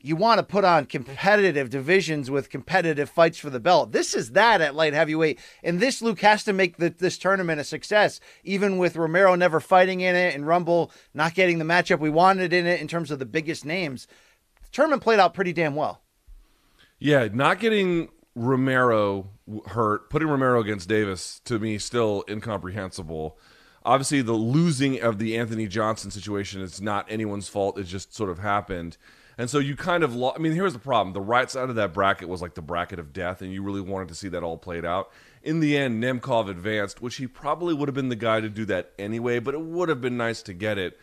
you 0.04 0.16
want 0.16 0.38
to 0.38 0.42
put 0.42 0.66
on 0.66 0.84
competitive 0.84 1.70
divisions 1.70 2.30
with 2.30 2.50
competitive 2.50 3.08
fights 3.08 3.38
for 3.38 3.48
the 3.48 3.58
belt. 3.58 3.92
This 3.92 4.14
is 4.14 4.32
that 4.32 4.60
at 4.60 4.74
light 4.74 4.92
heavyweight. 4.92 5.40
And 5.62 5.80
this, 5.80 6.02
Luke, 6.02 6.20
has 6.20 6.44
to 6.44 6.52
make 6.52 6.76
the, 6.76 6.90
this 6.90 7.16
tournament 7.16 7.58
a 7.58 7.64
success, 7.64 8.20
even 8.44 8.76
with 8.76 8.96
Romero 8.96 9.34
never 9.34 9.60
fighting 9.60 10.02
in 10.02 10.14
it 10.14 10.34
and 10.34 10.46
Rumble 10.46 10.92
not 11.14 11.32
getting 11.32 11.58
the 11.58 11.64
matchup 11.64 12.00
we 12.00 12.10
wanted 12.10 12.52
in 12.52 12.66
it 12.66 12.82
in 12.82 12.86
terms 12.86 13.10
of 13.10 13.18
the 13.18 13.24
biggest 13.24 13.64
names. 13.64 14.06
The 14.64 14.68
tournament 14.72 15.02
played 15.02 15.20
out 15.20 15.32
pretty 15.32 15.54
damn 15.54 15.74
well. 15.74 16.02
Yeah, 16.98 17.26
not 17.32 17.58
getting 17.58 18.10
Romero 18.34 19.30
hurt, 19.68 20.10
putting 20.10 20.28
Romero 20.28 20.60
against 20.60 20.86
Davis 20.86 21.40
to 21.46 21.58
me 21.58 21.78
still 21.78 22.24
incomprehensible. 22.28 23.38
Obviously, 23.86 24.20
the 24.20 24.32
losing 24.34 25.00
of 25.00 25.18
the 25.18 25.38
Anthony 25.38 25.66
Johnson 25.66 26.10
situation 26.10 26.60
is 26.60 26.82
not 26.82 27.06
anyone's 27.08 27.48
fault. 27.48 27.78
It 27.78 27.84
just 27.84 28.14
sort 28.14 28.28
of 28.28 28.40
happened. 28.40 28.98
And 29.36 29.50
so 29.50 29.58
you 29.58 29.76
kind 29.76 30.04
of, 30.04 30.14
lo- 30.14 30.32
I 30.34 30.38
mean, 30.38 30.52
here's 30.52 30.72
the 30.72 30.78
problem. 30.78 31.12
The 31.12 31.20
right 31.20 31.50
side 31.50 31.68
of 31.68 31.74
that 31.76 31.92
bracket 31.92 32.28
was 32.28 32.40
like 32.40 32.54
the 32.54 32.62
bracket 32.62 32.98
of 32.98 33.12
death, 33.12 33.42
and 33.42 33.52
you 33.52 33.62
really 33.62 33.80
wanted 33.80 34.08
to 34.08 34.14
see 34.14 34.28
that 34.28 34.42
all 34.42 34.56
played 34.56 34.84
out. 34.84 35.10
In 35.42 35.60
the 35.60 35.76
end, 35.76 36.02
Nemkov 36.02 36.48
advanced, 36.48 37.02
which 37.02 37.16
he 37.16 37.26
probably 37.26 37.74
would 37.74 37.88
have 37.88 37.94
been 37.94 38.08
the 38.08 38.16
guy 38.16 38.40
to 38.40 38.48
do 38.48 38.64
that 38.66 38.92
anyway, 38.98 39.40
but 39.40 39.54
it 39.54 39.60
would 39.60 39.88
have 39.88 40.00
been 40.00 40.16
nice 40.16 40.42
to 40.42 40.54
get 40.54 40.78
it. 40.78 40.98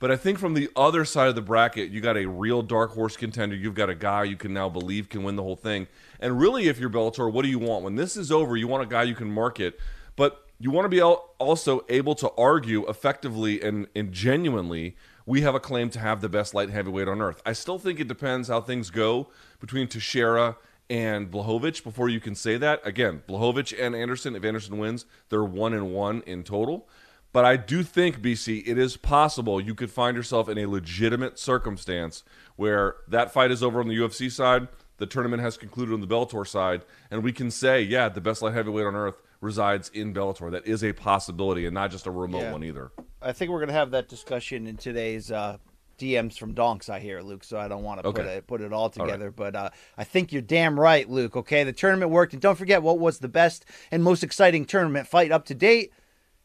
But 0.00 0.12
I 0.12 0.16
think 0.16 0.38
from 0.38 0.54
the 0.54 0.70
other 0.76 1.04
side 1.04 1.28
of 1.28 1.34
the 1.34 1.42
bracket, 1.42 1.90
you 1.90 2.00
got 2.00 2.16
a 2.16 2.26
real 2.26 2.62
dark 2.62 2.92
horse 2.92 3.16
contender. 3.16 3.56
You've 3.56 3.74
got 3.74 3.90
a 3.90 3.96
guy 3.96 4.24
you 4.24 4.36
can 4.36 4.52
now 4.52 4.68
believe 4.68 5.08
can 5.08 5.24
win 5.24 5.34
the 5.34 5.42
whole 5.42 5.56
thing. 5.56 5.88
And 6.20 6.38
really, 6.38 6.68
if 6.68 6.78
you're 6.78 6.90
Bellator, 6.90 7.32
what 7.32 7.42
do 7.42 7.48
you 7.48 7.58
want? 7.58 7.82
When 7.82 7.96
this 7.96 8.16
is 8.16 8.30
over, 8.30 8.56
you 8.56 8.68
want 8.68 8.84
a 8.84 8.86
guy 8.86 9.02
you 9.04 9.16
can 9.16 9.30
market, 9.30 9.78
but 10.14 10.44
you 10.60 10.70
want 10.70 10.84
to 10.84 10.88
be 10.88 11.02
also 11.02 11.84
able 11.88 12.14
to 12.16 12.30
argue 12.36 12.88
effectively 12.88 13.60
and, 13.60 13.88
and 13.94 14.12
genuinely 14.12 14.96
we 15.28 15.42
have 15.42 15.54
a 15.54 15.60
claim 15.60 15.90
to 15.90 15.98
have 15.98 16.22
the 16.22 16.28
best 16.30 16.54
light 16.54 16.70
heavyweight 16.70 17.06
on 17.06 17.20
earth. 17.20 17.42
I 17.44 17.52
still 17.52 17.78
think 17.78 18.00
it 18.00 18.08
depends 18.08 18.48
how 18.48 18.62
things 18.62 18.88
go 18.88 19.28
between 19.60 19.86
Teixeira 19.86 20.56
and 20.88 21.30
Blachowicz 21.30 21.84
before 21.84 22.08
you 22.08 22.18
can 22.18 22.34
say 22.34 22.56
that. 22.56 22.80
Again, 22.82 23.22
Blachowicz 23.28 23.78
and 23.78 23.94
Anderson, 23.94 24.34
if 24.34 24.42
Anderson 24.42 24.78
wins, 24.78 25.04
they're 25.28 25.44
one 25.44 25.74
and 25.74 25.92
one 25.92 26.22
in 26.26 26.44
total. 26.44 26.88
But 27.30 27.44
I 27.44 27.58
do 27.58 27.82
think, 27.82 28.22
BC, 28.22 28.66
it 28.66 28.78
is 28.78 28.96
possible 28.96 29.60
you 29.60 29.74
could 29.74 29.90
find 29.90 30.16
yourself 30.16 30.48
in 30.48 30.56
a 30.56 30.64
legitimate 30.64 31.38
circumstance 31.38 32.24
where 32.56 32.96
that 33.06 33.30
fight 33.30 33.50
is 33.50 33.62
over 33.62 33.80
on 33.80 33.88
the 33.88 33.98
UFC 33.98 34.32
side, 34.32 34.66
the 34.96 35.04
tournament 35.04 35.42
has 35.42 35.58
concluded 35.58 35.92
on 35.92 36.00
the 36.00 36.06
Bellator 36.06 36.48
side, 36.48 36.86
and 37.10 37.22
we 37.22 37.34
can 37.34 37.50
say, 37.50 37.82
yeah, 37.82 38.08
the 38.08 38.22
best 38.22 38.40
light 38.40 38.54
heavyweight 38.54 38.86
on 38.86 38.96
earth 38.96 39.20
resides 39.40 39.88
in 39.94 40.12
Bellator. 40.14 40.50
That 40.50 40.66
is 40.66 40.82
a 40.82 40.92
possibility 40.92 41.64
and 41.66 41.74
not 41.74 41.90
just 41.90 42.06
a 42.06 42.10
remote 42.10 42.42
Yeah. 42.42 42.52
one 42.52 42.64
either. 42.64 42.90
I 43.22 43.32
think 43.32 43.50
we're 43.50 43.58
going 43.58 43.68
to 43.68 43.74
have 43.74 43.90
that 43.92 44.08
discussion 44.08 44.66
in 44.66 44.76
today's 44.76 45.30
uh, 45.30 45.58
DMs 45.98 46.38
from 46.38 46.54
Donks, 46.54 46.88
I 46.88 47.00
hear, 47.00 47.20
Luke. 47.20 47.42
So 47.44 47.58
I 47.58 47.66
don't 47.68 47.82
want 47.82 47.98
to 48.02 48.12
put 48.12 48.20
Okay. 48.20 48.34
it 48.36 48.46
put 48.46 48.60
it 48.60 48.72
all 48.72 48.88
together, 48.90 49.30
but 49.30 49.56
uh, 49.56 49.70
I 49.96 50.04
think 50.04 50.32
you're 50.32 50.42
damn 50.42 50.78
right, 50.78 51.08
Luke. 51.08 51.36
Okay, 51.36 51.64
the 51.64 51.72
tournament 51.72 52.10
worked, 52.12 52.32
and 52.32 52.40
don't 52.42 52.56
forget 52.56 52.82
what 52.82 52.98
was 52.98 53.18
the 53.18 53.28
best 53.28 53.64
and 53.90 54.02
most 54.04 54.22
exciting 54.22 54.64
tournament 54.64 55.08
fight 55.08 55.32
up 55.32 55.44
to 55.46 55.54
date. 55.54 55.92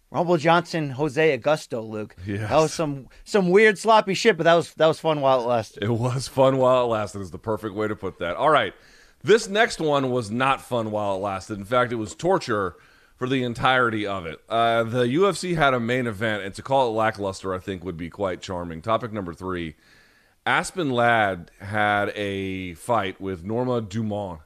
Rumble 0.09 0.37
Johnson, 0.37 0.91
Jose 0.91 1.35
Augusto, 1.37 1.87
Luke. 1.87 2.15
Yes. 2.25 2.47
That 2.49 2.57
was 2.57 2.71
some 2.73 3.07
some 3.23 3.49
weird 3.49 3.79
sloppy 3.79 4.13
shit, 4.13 4.37
but 4.37 4.43
that 4.43 4.53
was 4.53 4.73
that 4.75 4.85
was 4.87 4.99
fun 4.99 5.21
while 5.21 5.41
it 5.41 5.47
lasted. 5.47 5.83
It 5.83 5.89
was 5.89 6.27
fun 6.27 6.57
while 6.57 6.85
it 6.85 6.87
lasted, 6.87 7.21
is 7.21 7.31
the 7.31 7.39
perfect 7.39 7.73
way 7.75 7.87
to 7.87 7.95
put 7.95 8.19
that. 8.19 8.35
All 8.35 8.49
right. 8.51 8.73
This 9.23 9.47
next 9.47 9.79
one 9.79 10.11
was 10.11 10.29
not 10.29 10.61
fun 10.61 10.91
while 10.91 11.15
it 11.15 11.19
lasted. 11.19 11.57
In 11.57 11.65
fact, 11.65 11.93
it 11.93 11.95
was 11.95 12.13
torture 12.13 12.75
for 13.15 13.29
the 13.29 13.43
entirety 13.43 14.05
of 14.05 14.25
it. 14.25 14.41
Uh, 14.49 14.83
the 14.83 15.03
UFC 15.03 15.55
had 15.55 15.73
a 15.73 15.79
main 15.79 16.07
event, 16.07 16.43
and 16.43 16.53
to 16.55 16.61
call 16.61 16.89
it 16.89 16.91
lackluster, 16.91 17.53
I 17.53 17.59
think, 17.59 17.85
would 17.85 17.95
be 17.95 18.09
quite 18.09 18.41
charming. 18.41 18.81
Topic 18.81 19.13
number 19.13 19.33
three 19.33 19.75
Aspen 20.45 20.89
Ladd 20.89 21.51
had 21.59 22.09
a 22.15 22.73
fight 22.73 23.21
with 23.21 23.45
Norma 23.45 23.79
Dumont 23.79 24.41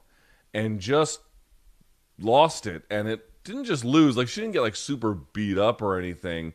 and 0.54 0.78
just 0.78 1.20
lost 2.20 2.66
it. 2.66 2.84
And 2.88 3.08
it 3.08 3.28
didn't 3.42 3.64
just 3.64 3.84
lose, 3.84 4.16
like, 4.16 4.28
she 4.28 4.40
didn't 4.40 4.52
get 4.52 4.62
like 4.62 4.76
super 4.76 5.14
beat 5.14 5.58
up 5.58 5.82
or 5.82 5.98
anything. 5.98 6.54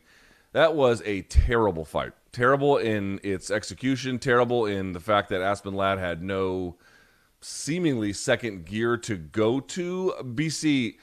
That 0.52 0.74
was 0.74 1.02
a 1.04 1.22
terrible 1.22 1.84
fight. 1.84 2.12
Terrible 2.32 2.78
in 2.78 3.20
its 3.22 3.50
execution, 3.50 4.18
terrible 4.18 4.66
in 4.66 4.92
the 4.92 5.00
fact 5.00 5.28
that 5.28 5.42
Aspen 5.42 5.74
Ladd 5.74 5.98
had 5.98 6.22
no 6.22 6.76
seemingly 7.44 8.12
second 8.12 8.64
gear 8.64 8.96
to 8.96 9.16
go 9.16 9.60
to. 9.60 10.14
BC, 10.22 10.96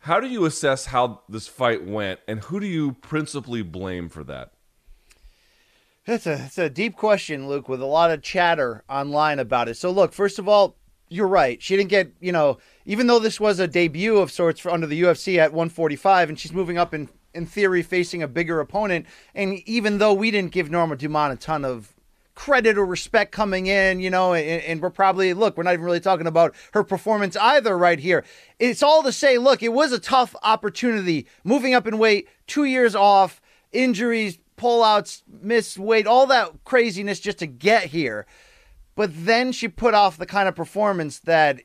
how 0.00 0.20
do 0.20 0.26
you 0.26 0.44
assess 0.44 0.86
how 0.86 1.22
this 1.28 1.46
fight 1.46 1.86
went, 1.86 2.20
and 2.26 2.40
who 2.40 2.60
do 2.60 2.66
you 2.66 2.92
principally 2.92 3.62
blame 3.62 4.08
for 4.08 4.24
that? 4.24 4.52
That's 6.06 6.26
a 6.26 6.44
it's 6.44 6.58
a 6.58 6.68
deep 6.68 6.96
question, 6.96 7.48
Luke, 7.48 7.68
with 7.68 7.80
a 7.80 7.86
lot 7.86 8.10
of 8.10 8.20
chatter 8.22 8.84
online 8.88 9.38
about 9.38 9.68
it. 9.68 9.76
So 9.76 9.90
look, 9.90 10.12
first 10.12 10.38
of 10.38 10.48
all, 10.48 10.76
you're 11.08 11.28
right. 11.28 11.62
She 11.62 11.76
didn't 11.76 11.90
get, 11.90 12.12
you 12.20 12.32
know, 12.32 12.58
even 12.84 13.06
though 13.06 13.18
this 13.18 13.40
was 13.40 13.58
a 13.58 13.68
debut 13.68 14.18
of 14.18 14.30
sorts 14.30 14.60
for 14.60 14.70
under 14.70 14.86
the 14.86 15.00
UFC 15.00 15.38
at 15.38 15.52
145, 15.52 16.28
and 16.28 16.38
she's 16.38 16.52
moving 16.52 16.76
up 16.76 16.92
in 16.92 17.08
in 17.32 17.46
theory 17.46 17.82
facing 17.82 18.22
a 18.22 18.28
bigger 18.28 18.60
opponent, 18.60 19.06
and 19.34 19.54
even 19.66 19.98
though 19.98 20.12
we 20.12 20.30
didn't 20.30 20.52
give 20.52 20.70
Norma 20.70 20.96
Dumont 20.96 21.32
a 21.32 21.36
ton 21.36 21.64
of 21.64 21.93
credit 22.34 22.76
or 22.76 22.84
respect 22.84 23.32
coming 23.32 23.66
in, 23.66 24.00
you 24.00 24.10
know, 24.10 24.34
and, 24.34 24.62
and, 24.62 24.82
we're 24.82 24.90
probably, 24.90 25.32
look, 25.34 25.56
we're 25.56 25.62
not 25.62 25.74
even 25.74 25.84
really 25.84 26.00
talking 26.00 26.26
about 26.26 26.54
her 26.72 26.82
performance 26.82 27.36
either 27.36 27.78
right 27.78 28.00
here. 28.00 28.24
It's 28.58 28.82
all 28.82 29.02
to 29.04 29.12
say, 29.12 29.38
look, 29.38 29.62
it 29.62 29.72
was 29.72 29.92
a 29.92 30.00
tough 30.00 30.34
opportunity 30.42 31.26
moving 31.44 31.74
up 31.74 31.86
in 31.86 31.98
weight, 31.98 32.28
two 32.46 32.64
years 32.64 32.96
off, 32.96 33.40
injuries, 33.72 34.38
pullouts, 34.56 35.22
missed 35.28 35.78
weight, 35.78 36.06
all 36.06 36.26
that 36.26 36.64
craziness 36.64 37.20
just 37.20 37.38
to 37.38 37.46
get 37.46 37.84
here. 37.86 38.26
But 38.96 39.10
then 39.12 39.52
she 39.52 39.68
put 39.68 39.94
off 39.94 40.16
the 40.16 40.26
kind 40.26 40.48
of 40.48 40.54
performance 40.54 41.20
that 41.20 41.60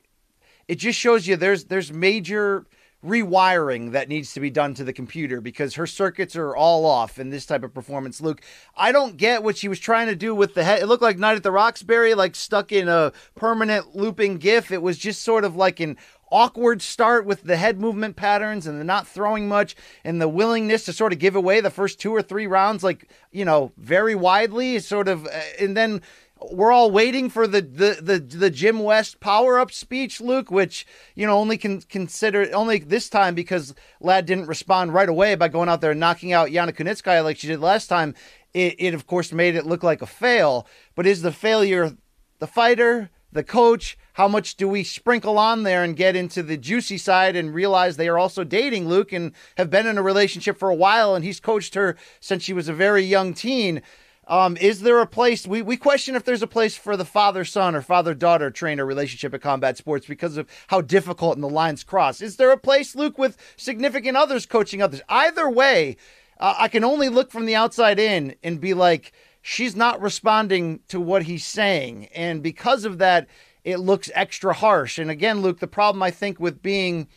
it 0.68 0.76
just 0.76 0.98
shows 0.98 1.26
you 1.26 1.36
there's 1.36 1.64
there's 1.64 1.92
major 1.92 2.66
rewiring 3.04 3.92
that 3.92 4.08
needs 4.08 4.34
to 4.34 4.40
be 4.40 4.50
done 4.50 4.74
to 4.74 4.84
the 4.84 4.92
computer 4.92 5.40
because 5.40 5.74
her 5.74 5.86
circuits 5.86 6.36
are 6.36 6.54
all 6.54 6.84
off 6.84 7.18
in 7.18 7.30
this 7.30 7.46
type 7.46 7.64
of 7.64 7.72
performance. 7.72 8.20
Luke, 8.20 8.42
I 8.76 8.92
don't 8.92 9.16
get 9.16 9.42
what 9.42 9.56
she 9.56 9.68
was 9.68 9.78
trying 9.78 10.08
to 10.08 10.16
do 10.16 10.34
with 10.34 10.54
the 10.54 10.64
head. 10.64 10.82
It 10.82 10.86
looked 10.86 11.02
like 11.02 11.18
Night 11.18 11.36
at 11.36 11.42
the 11.42 11.50
Roxbury, 11.50 12.14
like 12.14 12.34
stuck 12.34 12.72
in 12.72 12.88
a 12.88 13.12
permanent 13.34 13.96
looping 13.96 14.36
GIF. 14.36 14.70
It 14.70 14.82
was 14.82 14.98
just 14.98 15.22
sort 15.22 15.44
of 15.44 15.56
like 15.56 15.80
an 15.80 15.96
awkward 16.30 16.82
start 16.82 17.26
with 17.26 17.42
the 17.42 17.56
head 17.56 17.80
movement 17.80 18.16
patterns 18.16 18.66
and 18.66 18.78
the 18.78 18.84
not 18.84 19.06
throwing 19.06 19.48
much 19.48 19.74
and 20.04 20.20
the 20.20 20.28
willingness 20.28 20.84
to 20.84 20.92
sort 20.92 21.12
of 21.12 21.18
give 21.18 21.34
away 21.34 21.60
the 21.60 21.70
first 21.70 21.98
two 21.98 22.14
or 22.14 22.22
three 22.22 22.46
rounds, 22.46 22.84
like, 22.84 23.08
you 23.32 23.44
know, 23.44 23.72
very 23.76 24.14
widely, 24.14 24.78
sort 24.78 25.08
of, 25.08 25.26
uh, 25.26 25.40
and 25.58 25.76
then 25.76 26.02
we're 26.50 26.72
all 26.72 26.90
waiting 26.90 27.28
for 27.28 27.46
the 27.46 27.60
the 27.60 27.98
the, 28.00 28.18
the 28.18 28.50
Jim 28.50 28.80
West 28.80 29.20
power 29.20 29.58
up 29.58 29.70
speech, 29.72 30.20
Luke, 30.20 30.50
which 30.50 30.86
you 31.14 31.26
know 31.26 31.38
only 31.38 31.58
can 31.58 31.80
consider 31.82 32.48
only 32.54 32.78
this 32.78 33.08
time 33.08 33.34
because 33.34 33.74
Ladd 34.00 34.26
didn't 34.26 34.46
respond 34.46 34.94
right 34.94 35.08
away 35.08 35.34
by 35.34 35.48
going 35.48 35.68
out 35.68 35.80
there 35.80 35.92
and 35.92 36.00
knocking 36.00 36.32
out 36.32 36.48
Yana 36.48 36.72
Kunitskaya 36.72 37.22
like 37.22 37.38
she 37.38 37.46
did 37.46 37.60
last 37.60 37.88
time. 37.88 38.14
It, 38.54 38.76
it 38.78 38.94
of 38.94 39.06
course 39.06 39.32
made 39.32 39.54
it 39.54 39.66
look 39.66 39.82
like 39.82 40.02
a 40.02 40.06
fail, 40.06 40.66
but 40.94 41.06
is 41.06 41.22
the 41.22 41.32
failure 41.32 41.96
the 42.38 42.46
fighter, 42.46 43.10
the 43.32 43.44
coach? 43.44 43.96
How 44.14 44.26
much 44.28 44.56
do 44.56 44.68
we 44.68 44.82
sprinkle 44.82 45.38
on 45.38 45.62
there 45.62 45.84
and 45.84 45.96
get 45.96 46.16
into 46.16 46.42
the 46.42 46.56
juicy 46.56 46.98
side 46.98 47.36
and 47.36 47.54
realize 47.54 47.96
they 47.96 48.08
are 48.08 48.18
also 48.18 48.44
dating 48.44 48.88
Luke 48.88 49.12
and 49.12 49.32
have 49.56 49.70
been 49.70 49.86
in 49.86 49.96
a 49.96 50.02
relationship 50.02 50.58
for 50.58 50.68
a 50.68 50.74
while 50.74 51.14
and 51.14 51.24
he's 51.24 51.40
coached 51.40 51.74
her 51.74 51.96
since 52.18 52.42
she 52.42 52.52
was 52.52 52.68
a 52.68 52.74
very 52.74 53.02
young 53.02 53.32
teen? 53.32 53.82
Um, 54.30 54.56
is 54.58 54.82
there 54.82 55.00
a 55.00 55.08
place 55.08 55.44
we, 55.44 55.60
we 55.60 55.76
question 55.76 56.14
if 56.14 56.24
there's 56.24 56.40
a 56.40 56.46
place 56.46 56.76
for 56.76 56.96
the 56.96 57.04
father 57.04 57.44
son 57.44 57.74
or 57.74 57.82
father 57.82 58.14
daughter 58.14 58.48
trainer 58.48 58.86
relationship 58.86 59.34
at 59.34 59.42
combat 59.42 59.76
sports 59.76 60.06
because 60.06 60.36
of 60.36 60.48
how 60.68 60.80
difficult 60.80 61.34
and 61.34 61.42
the 61.42 61.48
lines 61.48 61.82
cross? 61.82 62.22
Is 62.22 62.36
there 62.36 62.52
a 62.52 62.56
place, 62.56 62.94
Luke, 62.94 63.18
with 63.18 63.36
significant 63.56 64.16
others 64.16 64.46
coaching 64.46 64.80
others? 64.80 65.02
Either 65.08 65.50
way, 65.50 65.96
uh, 66.38 66.54
I 66.56 66.68
can 66.68 66.84
only 66.84 67.08
look 67.08 67.32
from 67.32 67.44
the 67.44 67.56
outside 67.56 67.98
in 67.98 68.36
and 68.44 68.60
be 68.60 68.72
like, 68.72 69.10
she's 69.42 69.74
not 69.74 70.00
responding 70.00 70.78
to 70.86 71.00
what 71.00 71.24
he's 71.24 71.44
saying. 71.44 72.06
And 72.14 72.40
because 72.40 72.84
of 72.84 72.98
that, 72.98 73.26
it 73.64 73.78
looks 73.78 74.12
extra 74.14 74.54
harsh. 74.54 74.96
And 75.00 75.10
again, 75.10 75.42
Luke, 75.42 75.58
the 75.58 75.66
problem 75.66 76.04
I 76.04 76.12
think 76.12 76.38
with 76.38 76.62
being 76.62 77.08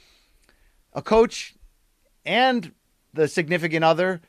a 0.93 1.03
coach 1.03 1.53
and 2.25 2.73
the 3.13 3.27
significant 3.27 3.85
other 3.85 4.19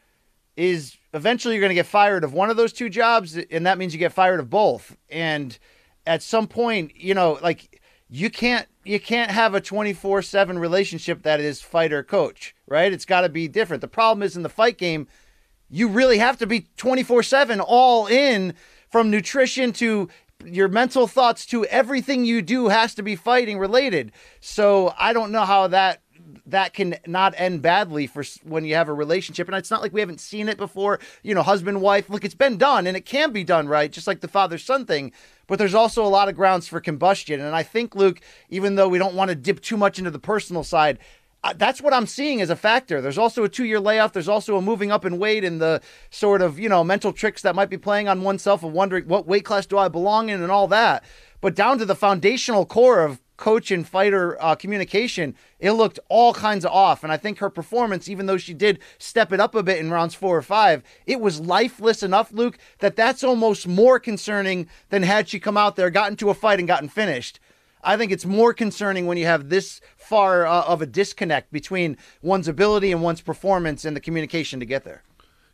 is 0.57 0.97
eventually 1.13 1.55
you're 1.55 1.61
going 1.61 1.71
to 1.71 1.75
get 1.75 1.87
fired 1.87 2.25
of 2.25 2.33
one 2.33 2.51
of 2.51 2.57
those 2.57 2.73
two 2.73 2.89
jobs, 2.89 3.37
and 3.37 3.67
that 3.67 3.79
means 3.79 3.93
you 3.93 3.99
get 3.99 4.13
fired 4.13 4.41
of 4.41 4.51
both. 4.51 4.97
And 5.11 5.59
at 6.07 6.23
some 6.23 6.47
point, 6.47 6.93
you 6.97 7.15
know, 7.15 7.39
like 7.43 7.81
you 8.09 8.31
can't 8.31 8.69
you 8.85 9.01
can't 9.01 9.31
have 9.31 9.55
a 9.55 9.61
24/7 9.61 10.59
relationship 10.59 11.23
that 11.23 11.41
is 11.41 11.63
fighter 11.63 12.03
coach, 12.03 12.55
right? 12.67 12.93
It's 12.93 13.07
got 13.07 13.23
to 13.23 13.29
be 13.29 13.49
different. 13.49 13.81
The 13.81 13.89
problem 13.89 14.23
is 14.23 14.37
in 14.37 14.43
the 14.43 14.49
fight 14.49 14.77
game, 14.79 15.09
you 15.71 15.89
really 15.89 16.19
have 16.19 16.37
to 16.39 16.47
be 16.47 16.67
24/7 16.77 17.61
all 17.61 18.07
in 18.07 18.55
from 18.89 19.11
nutrition 19.11 19.73
to 19.73 20.09
your 20.45 20.69
mental 20.69 21.07
thoughts 21.07 21.47
to 21.47 21.65
everything 21.67 22.25
you 22.25 22.43
do 22.43 22.69
has 22.69 22.95
to 22.95 23.03
be 23.03 23.17
fighting 23.17 23.59
related. 23.59 24.13
So 24.41 24.93
I 24.99 25.13
don't 25.13 25.33
know 25.33 25.47
how 25.47 25.69
that 25.69 26.03
that 26.47 26.75
can 26.75 26.97
not 27.07 27.35
end 27.37 27.63
badly 27.63 28.07
for 28.07 28.23
when 28.43 28.65
you 28.65 28.75
have 28.75 28.89
a 28.89 28.93
relationship. 28.93 29.49
And 29.49 29.57
it's 29.57 29.71
not 29.71 29.81
like 29.81 29.93
we 29.93 30.01
haven't 30.01 30.21
seen 30.21 30.49
it 30.49 30.59
before. 30.59 31.01
You 31.23 31.35
know, 31.35 31.43
husband, 31.43 31.81
wife. 31.81 32.11
Look, 32.11 32.25
it's 32.25 32.35
been 32.35 32.59
done 32.59 32.87
and 32.87 32.97
it 32.97 33.07
can 33.07 33.33
be 33.33 33.45
done 33.45 33.69
right, 33.69 33.91
just 33.91 34.07
like 34.07 34.21
the 34.21 34.29
father 34.29 34.59
son 34.59 34.85
thing. 34.85 35.13
But 35.47 35.59
there's 35.59 35.75
also 35.75 36.05
a 36.05 36.09
lot 36.09 36.29
of 36.29 36.37
grounds 36.37 36.69
for 36.69 36.81
combustion. 36.81 37.41
And 37.41 37.55
I 37.55 37.63
think, 37.63 37.95
Luke, 37.95 38.21
even 38.51 38.75
though 38.75 38.89
we 38.89 38.99
don't 38.99 39.15
want 39.15 39.31
to 39.31 39.35
dip 39.35 39.61
too 39.61 39.77
much 39.77 39.99
into 39.99 40.11
the 40.11 40.19
personal 40.19 40.65
side, 40.65 40.99
uh, 41.43 41.53
that's 41.55 41.83
what 41.83 41.93
I'm 41.93 42.07
seeing 42.07 42.41
as 42.41 42.49
a 42.49 42.57
factor. 42.57 43.03
There's 43.03 43.19
also 43.19 43.45
a 43.45 43.49
two 43.49 43.65
year 43.65 43.79
layoff. 43.79 44.15
There's 44.15 44.29
also 44.29 44.57
a 44.57 44.63
moving 44.63 44.91
up 44.91 45.05
in 45.05 45.19
weight 45.19 45.45
and 45.45 45.61
the 45.61 45.83
sort 46.11 46.41
of, 46.41 46.59
you 46.59 46.71
know, 46.71 46.83
mental 46.83 47.13
tricks 47.13 47.43
that 47.43 47.55
might 47.55 47.69
be 47.69 47.77
playing 47.77 48.09
on 48.09 48.23
oneself 48.23 48.65
of 48.65 48.73
wondering 48.73 49.07
what 49.07 49.27
weight 49.27 49.45
class 49.45 49.67
do 49.67 49.77
I 49.77 49.89
belong 49.89 50.31
in 50.31 50.43
and 50.43 50.51
all 50.51 50.67
that. 50.69 51.05
But 51.43 51.55
down 51.55 51.79
to 51.79 51.85
the 51.85 51.95
foundational 51.95 52.65
core 52.65 53.05
of 53.05 53.21
coach 53.45 53.71
and 53.71 53.87
fighter 53.87 54.43
uh, 54.43 54.55
communication, 54.55 55.35
it 55.61 55.73
looked 55.73 56.01
all 56.09 56.33
kinds 56.33 56.65
of 56.65 56.73
off. 56.73 57.03
And 57.03 57.13
I 57.13 57.19
think 57.19 57.41
her 57.41 57.51
performance, 57.51 58.09
even 58.09 58.25
though 58.25 58.39
she 58.39 58.55
did 58.55 58.79
step 58.97 59.35
it 59.35 59.39
up 59.39 59.55
a 59.55 59.63
bit 59.63 59.77
in 59.77 59.91
rounds 59.91 60.15
four 60.15 60.35
or 60.35 60.41
five, 60.41 60.83
it 61.05 61.21
was 61.21 61.43
lifeless 61.43 62.03
enough, 62.03 62.33
Luke, 62.33 62.57
that 62.79 62.97
that's 62.97 63.23
almost 63.23 63.69
more 63.69 64.01
concerning 64.01 64.67
than 64.89 65.03
had 65.03 65.29
she 65.29 65.39
come 65.39 65.59
out 65.59 65.77
there, 65.77 65.91
got 65.91 66.11
into 66.11 66.31
a 66.31 66.35
fight, 66.35 66.59
and 66.59 66.67
gotten 66.67 66.89
finished. 66.89 67.39
I 67.83 67.99
think 67.99 68.13
it's 68.13 68.25
more 68.25 68.55
concerning 68.55 69.05
when 69.05 69.19
you 69.19 69.27
have 69.27 69.51
this 69.51 69.83
far 69.95 70.47
uh, 70.47 70.63
of 70.63 70.81
a 70.81 70.87
disconnect 70.87 71.53
between 71.53 71.99
one's 72.23 72.49
ability 72.49 72.93
and 72.93 73.03
one's 73.03 73.21
performance 73.21 73.85
and 73.85 73.95
the 73.95 74.01
communication 74.01 74.59
to 74.61 74.65
get 74.65 74.85
there. 74.85 75.03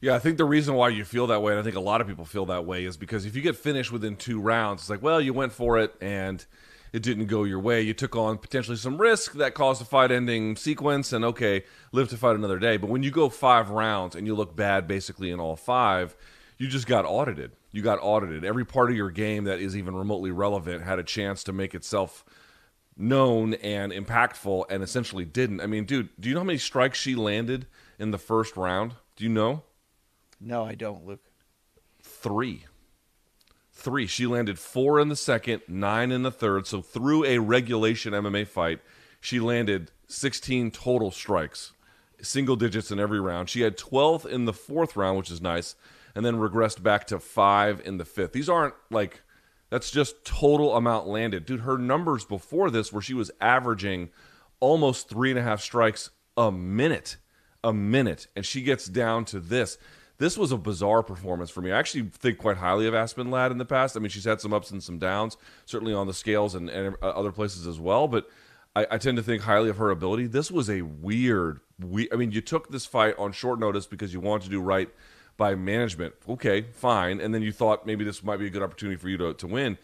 Yeah, 0.00 0.14
I 0.14 0.20
think 0.20 0.36
the 0.38 0.44
reason 0.44 0.76
why 0.76 0.90
you 0.90 1.04
feel 1.04 1.26
that 1.26 1.42
way, 1.42 1.54
and 1.54 1.60
I 1.60 1.64
think 1.64 1.74
a 1.74 1.80
lot 1.80 2.00
of 2.00 2.06
people 2.06 2.24
feel 2.24 2.46
that 2.46 2.64
way, 2.64 2.84
is 2.84 2.96
because 2.96 3.26
if 3.26 3.34
you 3.34 3.42
get 3.42 3.56
finished 3.56 3.90
within 3.90 4.14
two 4.14 4.40
rounds, 4.40 4.82
it's 4.82 4.90
like, 4.90 5.02
well, 5.02 5.20
you 5.20 5.32
went 5.32 5.52
for 5.52 5.76
it 5.76 5.92
and– 6.00 6.46
it 6.92 7.02
didn't 7.02 7.26
go 7.26 7.44
your 7.44 7.60
way. 7.60 7.82
You 7.82 7.94
took 7.94 8.16
on 8.16 8.38
potentially 8.38 8.76
some 8.76 9.00
risk 9.00 9.34
that 9.34 9.54
caused 9.54 9.82
a 9.82 9.84
fight 9.84 10.10
ending 10.10 10.56
sequence, 10.56 11.12
and 11.12 11.24
okay, 11.24 11.64
live 11.92 12.08
to 12.10 12.16
fight 12.16 12.36
another 12.36 12.58
day. 12.58 12.76
But 12.76 12.90
when 12.90 13.02
you 13.02 13.10
go 13.10 13.28
five 13.28 13.70
rounds 13.70 14.16
and 14.16 14.26
you 14.26 14.34
look 14.34 14.56
bad 14.56 14.86
basically 14.86 15.30
in 15.30 15.40
all 15.40 15.56
five, 15.56 16.16
you 16.58 16.68
just 16.68 16.86
got 16.86 17.04
audited. 17.04 17.52
You 17.72 17.82
got 17.82 18.00
audited. 18.02 18.44
Every 18.44 18.64
part 18.64 18.90
of 18.90 18.96
your 18.96 19.10
game 19.10 19.44
that 19.44 19.60
is 19.60 19.76
even 19.76 19.94
remotely 19.94 20.30
relevant 20.30 20.82
had 20.82 20.98
a 20.98 21.04
chance 21.04 21.44
to 21.44 21.52
make 21.52 21.74
itself 21.74 22.24
known 22.96 23.54
and 23.54 23.92
impactful 23.92 24.64
and 24.68 24.82
essentially 24.82 25.24
didn't. 25.24 25.60
I 25.60 25.66
mean, 25.66 25.84
dude, 25.84 26.10
do 26.18 26.28
you 26.28 26.34
know 26.34 26.40
how 26.40 26.46
many 26.46 26.58
strikes 26.58 26.98
she 26.98 27.14
landed 27.14 27.66
in 27.98 28.10
the 28.10 28.18
first 28.18 28.56
round? 28.56 28.94
Do 29.16 29.24
you 29.24 29.30
know? 29.30 29.62
No, 30.40 30.64
I 30.64 30.74
don't, 30.74 31.06
Luke. 31.06 31.24
Three 32.02 32.64
three. 33.80 34.06
She 34.06 34.26
landed 34.26 34.58
four 34.58 35.00
in 35.00 35.08
the 35.08 35.16
second, 35.16 35.62
nine 35.66 36.12
in 36.12 36.22
the 36.22 36.30
third. 36.30 36.66
So 36.66 36.82
through 36.82 37.24
a 37.24 37.38
regulation 37.38 38.12
MMA 38.12 38.46
fight, 38.46 38.80
she 39.20 39.40
landed 39.40 39.90
16 40.08 40.70
total 40.70 41.10
strikes, 41.10 41.72
single 42.22 42.56
digits 42.56 42.90
in 42.90 43.00
every 43.00 43.20
round. 43.20 43.48
She 43.48 43.62
had 43.62 43.76
12th 43.76 44.26
in 44.26 44.44
the 44.44 44.52
fourth 44.52 44.96
round, 44.96 45.18
which 45.18 45.30
is 45.30 45.40
nice, 45.40 45.74
and 46.14 46.24
then 46.24 46.36
regressed 46.36 46.82
back 46.82 47.06
to 47.08 47.18
five 47.18 47.80
in 47.84 47.98
the 47.98 48.04
fifth. 48.04 48.32
These 48.32 48.48
aren't 48.48 48.74
like 48.90 49.22
that's 49.70 49.90
just 49.90 50.24
total 50.24 50.76
amount 50.76 51.06
landed. 51.06 51.46
Dude, 51.46 51.60
her 51.60 51.78
numbers 51.78 52.24
before 52.24 52.70
this, 52.70 52.92
where 52.92 53.02
she 53.02 53.14
was 53.14 53.30
averaging 53.40 54.10
almost 54.58 55.08
three 55.08 55.30
and 55.30 55.38
a 55.38 55.42
half 55.42 55.60
strikes 55.60 56.10
a 56.36 56.50
minute, 56.50 57.16
a 57.62 57.72
minute, 57.72 58.26
and 58.34 58.44
she 58.44 58.62
gets 58.62 58.86
down 58.86 59.24
to 59.26 59.38
this 59.38 59.78
this 60.20 60.36
was 60.36 60.52
a 60.52 60.58
bizarre 60.58 61.02
performance 61.02 61.48
for 61.48 61.62
me. 61.62 61.72
I 61.72 61.78
actually 61.78 62.10
think 62.12 62.36
quite 62.36 62.58
highly 62.58 62.86
of 62.86 62.94
Aspen 62.94 63.30
Ladd 63.30 63.52
in 63.52 63.56
the 63.56 63.64
past. 63.64 63.96
I 63.96 64.00
mean, 64.00 64.10
she's 64.10 64.26
had 64.26 64.38
some 64.38 64.52
ups 64.52 64.70
and 64.70 64.82
some 64.82 64.98
downs, 64.98 65.38
certainly 65.64 65.94
on 65.94 66.06
the 66.06 66.12
scales 66.12 66.54
and, 66.54 66.68
and 66.68 66.94
uh, 67.02 67.06
other 67.06 67.32
places 67.32 67.66
as 67.66 67.80
well. 67.80 68.06
But 68.06 68.28
I, 68.76 68.86
I, 68.90 68.98
tend 68.98 69.16
to 69.16 69.22
think 69.22 69.42
highly 69.42 69.70
of 69.70 69.78
her 69.78 69.88
ability. 69.88 70.26
This 70.26 70.50
was 70.50 70.68
a 70.68 70.82
weird, 70.82 71.60
we. 71.80 72.06
I 72.12 72.16
mean, 72.16 72.32
you 72.32 72.42
took 72.42 72.70
this 72.70 72.84
fight 72.84 73.14
on 73.18 73.32
short 73.32 73.58
notice 73.58 73.86
because 73.86 74.12
you 74.12 74.20
wanted 74.20 74.44
to 74.44 74.50
do 74.50 74.60
right 74.60 74.90
by 75.38 75.54
management. 75.54 76.12
Okay, 76.28 76.66
fine. 76.74 77.18
And 77.18 77.34
then 77.34 77.40
you 77.40 77.50
thought 77.50 77.86
maybe 77.86 78.04
this 78.04 78.22
might 78.22 78.36
be 78.36 78.46
a 78.46 78.50
good 78.50 78.62
opportunity 78.62 78.96
for 78.96 79.08
you 79.08 79.16
to, 79.16 79.32
to 79.32 79.46
win. 79.46 79.78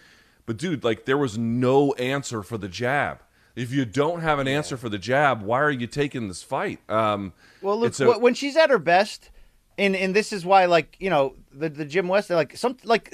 But 0.44 0.58
dude, 0.58 0.84
like 0.84 1.06
there 1.06 1.16
was 1.16 1.38
no 1.38 1.94
answer 1.94 2.42
for 2.42 2.58
the 2.58 2.68
jab. 2.68 3.22
If 3.54 3.72
you 3.72 3.86
don't 3.86 4.20
have 4.20 4.38
an 4.38 4.48
answer 4.48 4.76
for 4.76 4.90
the 4.90 4.98
jab, 4.98 5.40
why 5.40 5.62
are 5.62 5.70
you 5.70 5.86
taking 5.86 6.28
this 6.28 6.42
fight? 6.42 6.78
Um, 6.90 7.32
well, 7.62 7.80
look, 7.80 7.98
a, 7.98 8.18
when 8.18 8.34
she's 8.34 8.54
at 8.54 8.68
her 8.68 8.78
best, 8.78 9.30
and 9.78 9.96
and 9.96 10.14
this 10.14 10.32
is 10.32 10.44
why 10.44 10.66
like 10.66 10.96
you 11.00 11.10
know 11.10 11.34
the 11.52 11.68
the 11.68 11.84
Jim 11.84 12.08
West 12.08 12.30
like 12.30 12.56
some 12.56 12.76
like 12.84 13.12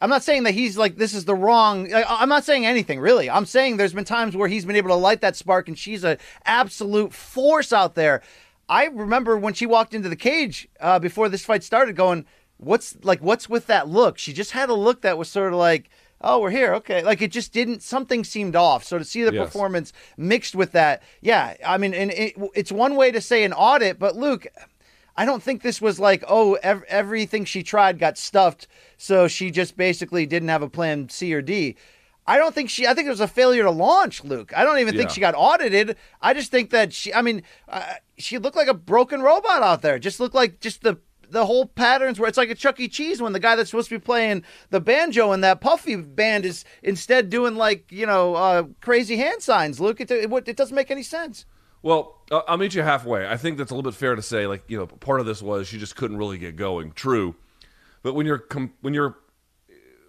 I'm 0.00 0.10
not 0.10 0.22
saying 0.22 0.42
that 0.42 0.52
he's 0.52 0.76
like 0.76 0.96
this 0.96 1.14
is 1.14 1.24
the 1.24 1.34
wrong. 1.34 1.92
I'm 1.92 2.28
not 2.28 2.44
saying 2.44 2.66
anything 2.66 3.00
really. 3.00 3.30
I'm 3.30 3.46
saying 3.46 3.76
there's 3.76 3.94
been 3.94 4.04
times 4.04 4.36
where 4.36 4.48
he's 4.48 4.64
been 4.64 4.76
able 4.76 4.90
to 4.90 4.94
light 4.94 5.20
that 5.22 5.36
spark, 5.36 5.68
and 5.68 5.78
she's 5.78 6.04
an 6.04 6.18
absolute 6.44 7.12
force 7.12 7.72
out 7.72 7.94
there. 7.94 8.22
I 8.68 8.86
remember 8.86 9.36
when 9.38 9.54
she 9.54 9.64
walked 9.64 9.94
into 9.94 10.08
the 10.08 10.16
cage 10.16 10.68
uh, 10.80 10.98
before 10.98 11.28
this 11.28 11.44
fight 11.44 11.64
started, 11.64 11.96
going, 11.96 12.26
"What's 12.58 12.96
like? 13.02 13.20
What's 13.20 13.48
with 13.48 13.66
that 13.68 13.88
look?" 13.88 14.18
She 14.18 14.32
just 14.32 14.50
had 14.50 14.68
a 14.68 14.74
look 14.74 15.00
that 15.00 15.16
was 15.16 15.30
sort 15.30 15.52
of 15.52 15.58
like, 15.58 15.88
"Oh, 16.20 16.40
we're 16.40 16.50
here, 16.50 16.74
okay." 16.74 17.02
Like 17.02 17.22
it 17.22 17.32
just 17.32 17.52
didn't. 17.52 17.82
Something 17.82 18.22
seemed 18.22 18.54
off. 18.54 18.84
So 18.84 18.98
to 18.98 19.04
see 19.04 19.22
the 19.22 19.32
yes. 19.32 19.46
performance 19.46 19.94
mixed 20.18 20.54
with 20.54 20.72
that, 20.72 21.02
yeah. 21.22 21.54
I 21.64 21.78
mean, 21.78 21.94
and 21.94 22.10
it, 22.10 22.34
it's 22.54 22.72
one 22.72 22.96
way 22.96 23.12
to 23.12 23.20
say 23.20 23.44
an 23.44 23.54
audit, 23.54 23.98
but 23.98 24.14
Luke 24.14 24.46
I 25.16 25.24
don't 25.24 25.42
think 25.42 25.62
this 25.62 25.80
was 25.80 25.98
like, 25.98 26.22
oh, 26.28 26.54
ev- 26.62 26.84
everything 26.88 27.44
she 27.44 27.62
tried 27.62 27.98
got 27.98 28.18
stuffed, 28.18 28.68
so 28.98 29.28
she 29.28 29.50
just 29.50 29.76
basically 29.76 30.26
didn't 30.26 30.48
have 30.48 30.62
a 30.62 30.68
plan 30.68 31.08
C 31.08 31.32
or 31.32 31.42
D. 31.42 31.76
I 32.26 32.38
don't 32.38 32.54
think 32.54 32.70
she. 32.70 32.86
I 32.86 32.94
think 32.94 33.06
it 33.06 33.10
was 33.10 33.20
a 33.20 33.28
failure 33.28 33.62
to 33.62 33.70
launch, 33.70 34.24
Luke. 34.24 34.52
I 34.56 34.64
don't 34.64 34.78
even 34.78 34.96
think 34.96 35.10
she 35.10 35.20
got 35.20 35.34
audited. 35.36 35.96
I 36.20 36.34
just 36.34 36.50
think 36.50 36.70
that 36.70 36.92
she. 36.92 37.14
I 37.14 37.22
mean, 37.22 37.42
uh, 37.68 37.94
she 38.18 38.38
looked 38.38 38.56
like 38.56 38.68
a 38.68 38.74
broken 38.74 39.22
robot 39.22 39.62
out 39.62 39.82
there. 39.82 39.98
Just 39.98 40.18
looked 40.18 40.34
like 40.34 40.60
just 40.60 40.82
the 40.82 40.98
the 41.30 41.46
whole 41.46 41.66
patterns 41.66 42.18
where 42.18 42.28
it's 42.28 42.38
like 42.38 42.50
a 42.50 42.54
Chuck 42.54 42.78
E. 42.80 42.88
Cheese 42.88 43.20
when 43.22 43.32
the 43.32 43.40
guy 43.40 43.56
that's 43.56 43.70
supposed 43.70 43.88
to 43.88 43.96
be 43.96 44.04
playing 44.04 44.44
the 44.70 44.80
banjo 44.80 45.32
in 45.32 45.40
that 45.40 45.60
Puffy 45.60 45.96
band 45.96 46.44
is 46.44 46.64
instead 46.82 47.30
doing 47.30 47.56
like 47.56 47.90
you 47.92 48.06
know 48.06 48.34
uh, 48.34 48.64
crazy 48.80 49.16
hand 49.16 49.42
signs. 49.42 49.80
Luke, 49.80 50.00
it, 50.00 50.10
it 50.10 50.30
it 50.48 50.56
doesn't 50.56 50.74
make 50.74 50.90
any 50.90 51.02
sense. 51.02 51.46
Well, 51.86 52.16
I'll 52.32 52.56
meet 52.56 52.74
you 52.74 52.82
halfway. 52.82 53.28
I 53.28 53.36
think 53.36 53.58
that's 53.58 53.70
a 53.70 53.74
little 53.76 53.88
bit 53.88 53.96
fair 53.96 54.16
to 54.16 54.22
say. 54.22 54.48
Like, 54.48 54.64
you 54.66 54.76
know, 54.76 54.88
part 54.88 55.20
of 55.20 55.26
this 55.26 55.40
was 55.40 55.68
she 55.68 55.78
just 55.78 55.94
couldn't 55.94 56.16
really 56.16 56.36
get 56.36 56.56
going. 56.56 56.90
True, 56.90 57.36
but 58.02 58.14
when 58.14 58.26
you're 58.26 58.38
com- 58.38 58.72
when 58.80 58.92
you're 58.92 59.16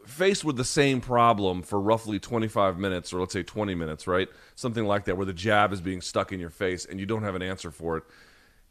faced 0.03 0.43
with 0.43 0.55
the 0.55 0.65
same 0.65 1.01
problem 1.01 1.61
for 1.61 1.79
roughly 1.79 2.17
25 2.17 2.79
minutes, 2.79 3.13
or 3.13 3.19
let's 3.19 3.31
say 3.31 3.43
20 3.43 3.75
minutes, 3.75 4.07
right, 4.07 4.27
something 4.55 4.85
like 4.85 5.05
that, 5.05 5.17
where 5.17 5.25
the 5.27 5.33
jab 5.33 5.71
is 5.71 5.79
being 5.79 6.01
stuck 6.01 6.31
in 6.31 6.39
your 6.39 6.49
face 6.49 6.83
and 6.83 6.99
you 6.99 7.05
don't 7.05 7.21
have 7.21 7.35
an 7.35 7.43
answer 7.43 7.69
for 7.69 7.97
it. 7.97 8.03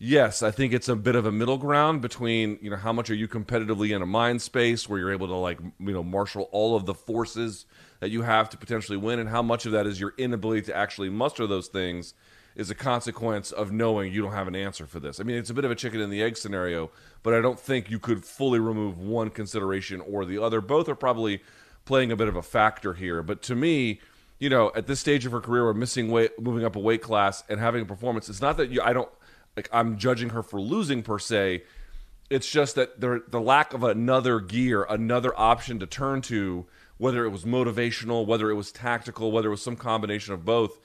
Yes, 0.00 0.42
I 0.42 0.50
think 0.50 0.72
it's 0.72 0.88
a 0.88 0.96
bit 0.96 1.14
of 1.14 1.26
a 1.26 1.32
middle 1.32 1.58
ground 1.58 2.02
between 2.02 2.58
you 2.60 2.70
know 2.70 2.76
how 2.76 2.92
much 2.92 3.08
are 3.08 3.14
you 3.14 3.28
competitively 3.28 3.94
in 3.94 4.02
a 4.02 4.06
mind 4.06 4.42
space 4.42 4.88
where 4.88 4.98
you're 4.98 5.12
able 5.12 5.28
to 5.28 5.36
like 5.36 5.60
you 5.60 5.92
know 5.92 6.02
marshal 6.02 6.48
all 6.50 6.74
of 6.74 6.86
the 6.86 6.94
forces 6.94 7.66
that 8.00 8.10
you 8.10 8.22
have 8.22 8.50
to 8.50 8.56
potentially 8.56 8.98
win, 8.98 9.20
and 9.20 9.28
how 9.28 9.42
much 9.42 9.64
of 9.64 9.70
that 9.70 9.86
is 9.86 10.00
your 10.00 10.12
inability 10.18 10.62
to 10.62 10.76
actually 10.76 11.08
muster 11.08 11.46
those 11.46 11.68
things 11.68 12.12
is 12.56 12.70
a 12.70 12.74
consequence 12.74 13.52
of 13.52 13.70
knowing 13.70 14.12
you 14.12 14.22
don't 14.22 14.32
have 14.32 14.48
an 14.48 14.56
answer 14.56 14.86
for 14.86 14.98
this. 14.98 15.20
I 15.20 15.22
mean, 15.22 15.36
it's 15.36 15.50
a 15.50 15.54
bit 15.54 15.66
of 15.66 15.70
a 15.70 15.74
chicken 15.74 16.00
and 16.00 16.10
the 16.10 16.22
egg 16.22 16.38
scenario, 16.38 16.90
but 17.22 17.34
I 17.34 17.40
don't 17.42 17.60
think 17.60 17.90
you 17.90 17.98
could 17.98 18.24
fully 18.24 18.58
remove 18.58 18.98
one 18.98 19.28
consideration 19.28 20.00
or 20.00 20.24
the 20.24 20.42
other. 20.42 20.62
Both 20.62 20.88
are 20.88 20.94
probably 20.94 21.42
playing 21.84 22.10
a 22.10 22.16
bit 22.16 22.28
of 22.28 22.34
a 22.34 22.42
factor 22.42 22.94
here, 22.94 23.22
but 23.22 23.42
to 23.42 23.54
me, 23.54 24.00
you 24.38 24.48
know, 24.48 24.72
at 24.74 24.86
this 24.86 25.00
stage 25.00 25.26
of 25.26 25.32
her 25.32 25.40
career, 25.40 25.64
we're 25.64 25.74
missing 25.74 26.10
weight, 26.10 26.40
moving 26.40 26.64
up 26.64 26.76
a 26.76 26.80
weight 26.80 27.02
class, 27.02 27.44
and 27.48 27.60
having 27.60 27.82
a 27.82 27.86
performance. 27.86 28.28
It's 28.28 28.42
not 28.42 28.56
that 28.56 28.70
you, 28.70 28.80
I 28.82 28.92
don't 28.92 29.08
like 29.56 29.68
I'm 29.72 29.96
judging 29.96 30.30
her 30.30 30.42
for 30.42 30.60
losing 30.60 31.02
per 31.02 31.18
se. 31.18 31.62
It's 32.28 32.50
just 32.50 32.74
that 32.74 33.00
the 33.00 33.22
the 33.28 33.40
lack 33.40 33.72
of 33.72 33.82
another 33.82 34.40
gear, 34.40 34.84
another 34.88 35.38
option 35.38 35.78
to 35.78 35.86
turn 35.86 36.20
to, 36.22 36.66
whether 36.98 37.24
it 37.24 37.30
was 37.30 37.44
motivational, 37.44 38.26
whether 38.26 38.50
it 38.50 38.54
was 38.54 38.72
tactical, 38.72 39.32
whether 39.32 39.48
it 39.48 39.52
was 39.52 39.62
some 39.62 39.76
combination 39.76 40.34
of 40.34 40.44
both, 40.44 40.78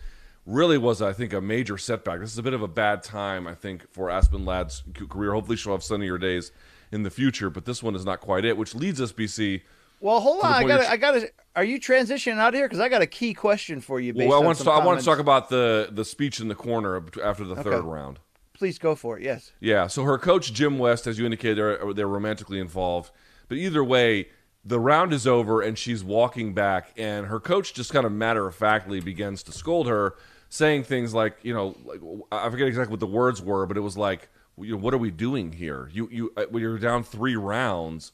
really 0.45 0.77
was 0.77 1.01
I 1.01 1.13
think 1.13 1.33
a 1.33 1.41
major 1.41 1.77
setback. 1.77 2.19
This 2.19 2.31
is 2.31 2.37
a 2.37 2.43
bit 2.43 2.53
of 2.53 2.61
a 2.61 2.67
bad 2.67 3.03
time 3.03 3.47
I 3.47 3.55
think 3.55 3.91
for 3.91 4.09
Aspen 4.09 4.45
Ladd's 4.45 4.83
career. 5.09 5.33
Hopefully 5.33 5.57
she'll 5.57 5.73
have 5.73 5.83
sunnier 5.83 6.17
days 6.17 6.51
in 6.91 7.03
the 7.03 7.09
future, 7.09 7.49
but 7.49 7.65
this 7.65 7.81
one 7.81 7.95
is 7.95 8.05
not 8.05 8.19
quite 8.19 8.45
it. 8.45 8.57
Which 8.57 8.75
leads 8.75 8.99
us, 8.99 9.11
BC. 9.11 9.61
Well, 9.99 10.19
hold 10.19 10.43
on. 10.43 10.51
I 10.51 10.63
gotta 10.63 10.91
I 10.91 10.97
got. 10.97 11.23
Are 11.55 11.63
you 11.63 11.79
transitioning 11.79 12.37
out 12.37 12.49
of 12.49 12.53
here? 12.55 12.67
Because 12.67 12.79
I 12.79 12.89
got 12.89 13.01
a 13.01 13.07
key 13.07 13.33
question 13.33 13.81
for 13.81 13.99
you. 13.99 14.13
Based 14.13 14.27
Well, 14.27 14.41
I 14.41 14.43
want 14.43 14.57
to 14.57 14.69
I 14.69 14.83
want 14.83 14.99
to 14.99 15.05
talk 15.05 15.19
about 15.19 15.49
the 15.49 15.89
the 15.91 16.03
speech 16.03 16.39
in 16.39 16.47
the 16.47 16.55
corner 16.55 17.03
after 17.23 17.43
the 17.43 17.55
third 17.55 17.83
round. 17.83 18.19
Please 18.53 18.77
go 18.77 18.93
for 18.93 19.17
it. 19.17 19.23
Yes. 19.23 19.51
Yeah, 19.59 19.87
so 19.87 20.03
her 20.03 20.19
coach 20.19 20.53
Jim 20.53 20.77
West, 20.77 21.07
as 21.07 21.17
you 21.17 21.25
indicated, 21.25 21.57
they're, 21.57 21.93
they're 21.95 22.07
romantically 22.07 22.59
involved. 22.59 23.09
But 23.47 23.57
either 23.57 23.83
way, 23.83 24.29
the 24.63 24.79
round 24.79 25.13
is 25.13 25.25
over 25.25 25.61
and 25.61 25.75
she's 25.75 26.03
walking 26.03 26.53
back, 26.53 26.93
and 26.95 27.25
her 27.25 27.39
coach 27.39 27.73
just 27.73 27.91
kind 27.91 28.05
of 28.05 28.11
matter 28.11 28.45
of 28.47 28.53
factly 28.53 28.99
begins 28.99 29.41
to 29.43 29.51
scold 29.51 29.87
her, 29.87 30.13
saying 30.51 30.83
things 30.83 31.13
like, 31.13 31.37
you 31.43 31.53
know, 31.53 31.75
like 31.85 32.01
I 32.31 32.49
forget 32.49 32.67
exactly 32.67 32.91
what 32.91 32.99
the 32.99 33.07
words 33.07 33.41
were, 33.41 33.65
but 33.65 33.77
it 33.77 33.79
was 33.79 33.97
like, 33.97 34.29
what 34.55 34.93
are 34.93 34.97
we 34.99 35.09
doing 35.09 35.53
here? 35.53 35.89
You 35.91 36.07
you 36.11 36.33
uh, 36.37 36.43
when 36.51 36.61
you're 36.61 36.77
down 36.77 37.03
three 37.03 37.35
rounds, 37.37 38.11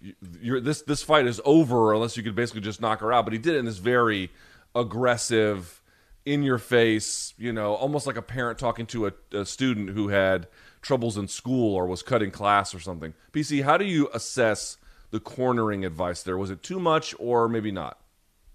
you- 0.00 0.14
you're 0.40 0.60
this 0.60 0.82
this 0.82 1.02
fight 1.02 1.26
is 1.26 1.40
over 1.44 1.92
unless 1.92 2.16
you 2.16 2.22
could 2.22 2.34
basically 2.36 2.62
just 2.62 2.80
knock 2.80 3.00
her 3.00 3.12
out. 3.12 3.24
But 3.26 3.32
he 3.32 3.38
did 3.38 3.56
it 3.56 3.58
in 3.58 3.64
this 3.66 3.78
very 3.78 4.30
aggressive, 4.74 5.82
in 6.24 6.42
your 6.42 6.58
face, 6.58 7.34
you 7.38 7.52
know, 7.52 7.74
almost 7.74 8.06
like 8.06 8.16
a 8.16 8.22
parent 8.22 8.58
talking 8.58 8.86
to 8.86 9.06
a, 9.08 9.12
a 9.32 9.44
student 9.44 9.90
who 9.90 10.08
had 10.08 10.46
troubles 10.82 11.16
in 11.16 11.28
school 11.28 11.74
or 11.74 11.86
was 11.86 12.02
cutting 12.02 12.30
class 12.30 12.74
or 12.74 12.80
something. 12.80 13.14
BC, 13.32 13.64
how 13.64 13.76
do 13.76 13.84
you 13.84 14.08
assess 14.14 14.76
the 15.10 15.20
cornering 15.20 15.84
advice 15.84 16.22
there? 16.22 16.38
Was 16.38 16.50
it 16.50 16.62
too 16.62 16.78
much 16.78 17.14
or 17.18 17.48
maybe 17.48 17.70
not? 17.72 17.98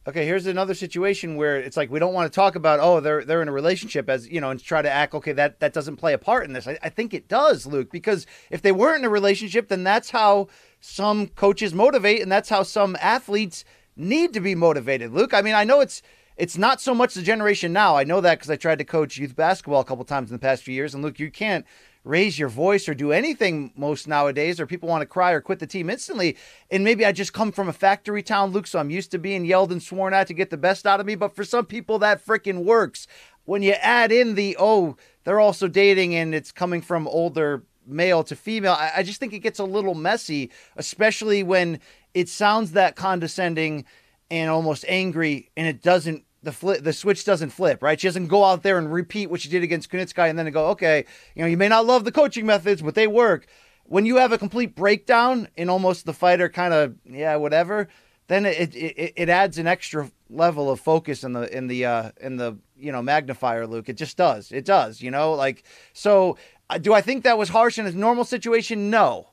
Okay, 0.07 0.23
here's 0.23 0.45
another 0.45 0.75
situation 0.75 1.35
where 1.35 1.57
it's 1.57 1.75
like 1.75 1.89
we 1.89 1.97
don't 1.97 2.13
want 2.13 2.31
to 2.31 2.35
talk 2.35 2.55
about 2.55 2.79
oh 2.79 2.99
they're 2.99 3.25
they're 3.25 3.41
in 3.41 3.47
a 3.47 3.51
relationship 3.51 4.07
as 4.07 4.27
you 4.27 4.39
know 4.39 4.51
and 4.51 4.63
try 4.63 4.83
to 4.83 4.89
act 4.89 5.15
okay 5.15 5.31
that 5.31 5.59
that 5.61 5.73
doesn't 5.73 5.95
play 5.95 6.13
a 6.13 6.19
part 6.19 6.45
in 6.45 6.53
this. 6.53 6.67
I, 6.67 6.77
I 6.83 6.89
think 6.89 7.11
it 7.15 7.27
does, 7.27 7.65
Luke, 7.65 7.91
because 7.91 8.27
if 8.51 8.61
they 8.61 8.71
weren't 8.71 8.99
in 8.99 9.05
a 9.05 9.09
relationship, 9.09 9.67
then 9.67 9.83
that's 9.83 10.11
how 10.11 10.47
some 10.79 11.27
coaches 11.29 11.73
motivate, 11.73 12.21
and 12.21 12.31
that's 12.31 12.49
how 12.49 12.61
some 12.61 12.95
athletes 13.01 13.65
need 13.95 14.31
to 14.33 14.39
be 14.39 14.53
motivated. 14.53 15.11
Luke, 15.11 15.33
I 15.33 15.41
mean 15.41 15.55
I 15.55 15.63
know 15.63 15.81
it's 15.81 16.03
it's 16.37 16.55
not 16.55 16.81
so 16.81 16.93
much 16.93 17.15
the 17.15 17.23
generation 17.23 17.73
now. 17.73 17.97
I 17.97 18.03
know 18.03 18.21
that 18.21 18.35
because 18.35 18.51
I 18.51 18.57
tried 18.57 18.77
to 18.77 18.85
coach 18.85 19.17
youth 19.17 19.35
basketball 19.35 19.81
a 19.81 19.85
couple 19.85 20.05
times 20.05 20.29
in 20.29 20.35
the 20.35 20.39
past 20.39 20.61
few 20.61 20.75
years, 20.75 20.93
and 20.93 21.03
Luke, 21.03 21.17
you 21.17 21.31
can't 21.31 21.65
raise 22.05 22.37
your 22.37 22.47
voice 22.47 22.87
or 22.87 22.93
do 22.93 23.11
anything 23.11 23.73
most 23.75 24.07
nowadays, 24.07 24.59
or 24.59 24.67
people 24.67 24.87
want 24.87 25.01
to 25.01 25.07
cry 25.07 25.31
or 25.31 25.41
quit 25.41 25.59
the 25.59 25.67
team 25.67 25.89
instantly. 25.89 26.37
And 26.71 26.83
maybe 26.83 27.03
I 27.03 27.11
just 27.11 27.33
come 27.33 27.51
from 27.51 27.67
a 27.67 27.73
factory 27.73 28.23
town, 28.23 28.51
Luke, 28.51 28.67
so 28.67 28.79
I'm 28.79 28.91
used 28.91 29.11
to 29.11 29.17
being 29.17 29.43
yelled 29.43 29.71
and 29.71 29.83
sworn 29.83 30.13
at 30.13 30.27
to 30.27 30.33
get 30.33 30.51
the 30.51 30.57
best 30.57 30.85
out 30.85 30.99
of 30.99 31.05
me. 31.05 31.15
But 31.15 31.35
for 31.35 31.43
some 31.43 31.65
people, 31.65 31.99
that 31.99 32.25
freaking 32.25 32.63
works. 32.63 33.07
When 33.43 33.63
you 33.63 33.73
add 33.73 34.11
in 34.11 34.35
the, 34.35 34.55
oh, 34.59 34.95
they're 35.23 35.39
also 35.39 35.67
dating 35.67 36.15
and 36.15 36.33
it's 36.33 36.51
coming 36.51 36.81
from 36.81 37.07
older 37.07 37.63
male 37.87 38.23
to 38.23 38.35
female, 38.35 38.73
I, 38.73 38.91
I 38.97 39.03
just 39.03 39.19
think 39.19 39.33
it 39.33 39.39
gets 39.39 39.59
a 39.59 39.65
little 39.65 39.95
messy, 39.95 40.51
especially 40.77 41.43
when 41.43 41.79
it 42.13 42.29
sounds 42.29 42.71
that 42.71 42.95
condescending 42.95 43.83
and 44.31 44.49
almost 44.49 44.85
angry 44.87 45.49
and 45.57 45.67
it 45.67 45.81
doesn't 45.81 46.23
the 46.45 46.51
flip, 46.51 46.83
the 46.83 46.93
switch 46.93 47.25
doesn't 47.25 47.49
flip, 47.49 47.83
right? 47.83 47.99
She 47.99 48.07
doesn't 48.07 48.27
go 48.27 48.45
out 48.45 48.63
there 48.63 48.77
and 48.77 48.91
repeat 48.91 49.29
what 49.29 49.41
she 49.41 49.49
did 49.49 49.63
against 49.63 49.91
Kunitskaya 49.91 50.29
and 50.29 50.39
then 50.39 50.49
go, 50.51 50.67
okay, 50.67 51.05
you 51.35 51.41
know, 51.41 51.47
you 51.47 51.57
may 51.57 51.67
not 51.67 51.85
love 51.85 52.05
the 52.05 52.11
coaching 52.11 52.45
methods, 52.45 52.81
but 52.81 52.95
they 52.95 53.07
work. 53.07 53.47
When 53.83 54.05
you 54.05 54.17
have 54.17 54.31
a 54.31 54.37
complete 54.37 54.75
breakdown 54.75 55.49
in 55.57 55.69
almost 55.69 56.05
the 56.05 56.13
fighter 56.13 56.47
kind 56.47 56.73
of, 56.73 56.95
yeah, 57.03 57.35
whatever, 57.35 57.89
then 58.27 58.45
it, 58.45 58.75
it 58.75 59.13
it 59.15 59.29
adds 59.29 59.57
an 59.57 59.67
extra 59.67 60.09
level 60.29 60.71
of 60.71 60.79
focus 60.79 61.23
in 61.23 61.33
the 61.33 61.55
in 61.55 61.67
the 61.67 61.85
uh 61.85 62.11
in 62.19 62.37
the 62.37 62.57
you 62.77 62.91
know 62.91 63.01
magnifier 63.01 63.67
luke. 63.67 63.89
It 63.89 63.97
just 63.97 64.17
does. 64.17 64.51
It 64.51 64.65
does 64.65 65.01
you 65.01 65.11
know? 65.11 65.33
Like 65.33 65.63
so 65.93 66.37
uh, 66.69 66.79
do 66.79 66.93
i 66.93 67.01
think 67.01 67.23
that 67.23 67.37
was 67.37 67.49
harsh 67.49 67.77
in 67.77 67.85
a 67.85 67.91
normal 67.91 68.23
situation? 68.23 68.89
No 68.89 69.29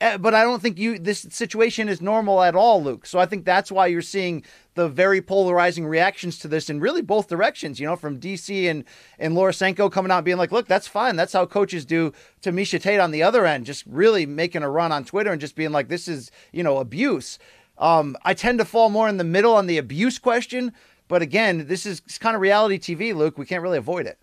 but 0.00 0.32
I 0.32 0.44
don't 0.44 0.62
think 0.62 0.78
you 0.78 0.98
this 0.98 1.26
situation 1.30 1.88
is 1.88 2.00
normal 2.00 2.42
at 2.42 2.54
all, 2.54 2.82
Luke. 2.82 3.04
So 3.04 3.18
I 3.18 3.26
think 3.26 3.44
that's 3.44 3.72
why 3.72 3.88
you're 3.88 4.00
seeing 4.00 4.44
the 4.74 4.88
very 4.88 5.20
polarizing 5.20 5.86
reactions 5.86 6.38
to 6.38 6.48
this 6.48 6.70
in 6.70 6.78
really 6.78 7.02
both 7.02 7.26
directions. 7.26 7.80
You 7.80 7.86
know, 7.86 7.96
from 7.96 8.20
DC 8.20 8.70
and 8.70 8.84
and 9.18 9.34
Laura 9.34 9.52
Sanko 9.52 9.90
coming 9.90 10.12
out 10.12 10.24
being 10.24 10.36
like, 10.36 10.52
"Look, 10.52 10.68
that's 10.68 10.86
fine. 10.86 11.16
That's 11.16 11.32
how 11.32 11.46
coaches 11.46 11.84
do." 11.84 12.12
To 12.42 12.52
Miesha 12.52 12.80
Tate 12.80 13.00
on 13.00 13.10
the 13.10 13.24
other 13.24 13.44
end, 13.44 13.66
just 13.66 13.84
really 13.86 14.24
making 14.24 14.62
a 14.62 14.70
run 14.70 14.92
on 14.92 15.04
Twitter 15.04 15.32
and 15.32 15.40
just 15.40 15.56
being 15.56 15.72
like, 15.72 15.88
"This 15.88 16.06
is 16.06 16.30
you 16.52 16.62
know 16.62 16.78
abuse." 16.78 17.38
Um, 17.76 18.16
I 18.24 18.34
tend 18.34 18.58
to 18.58 18.64
fall 18.64 18.90
more 18.90 19.08
in 19.08 19.16
the 19.16 19.24
middle 19.24 19.54
on 19.54 19.66
the 19.66 19.78
abuse 19.78 20.18
question, 20.18 20.72
but 21.08 21.22
again, 21.22 21.66
this 21.66 21.86
is 21.86 22.00
kind 22.18 22.36
of 22.36 22.42
reality 22.42 22.78
TV, 22.78 23.14
Luke. 23.14 23.38
We 23.38 23.46
can't 23.46 23.62
really 23.62 23.78
avoid 23.78 24.06
it. 24.06 24.18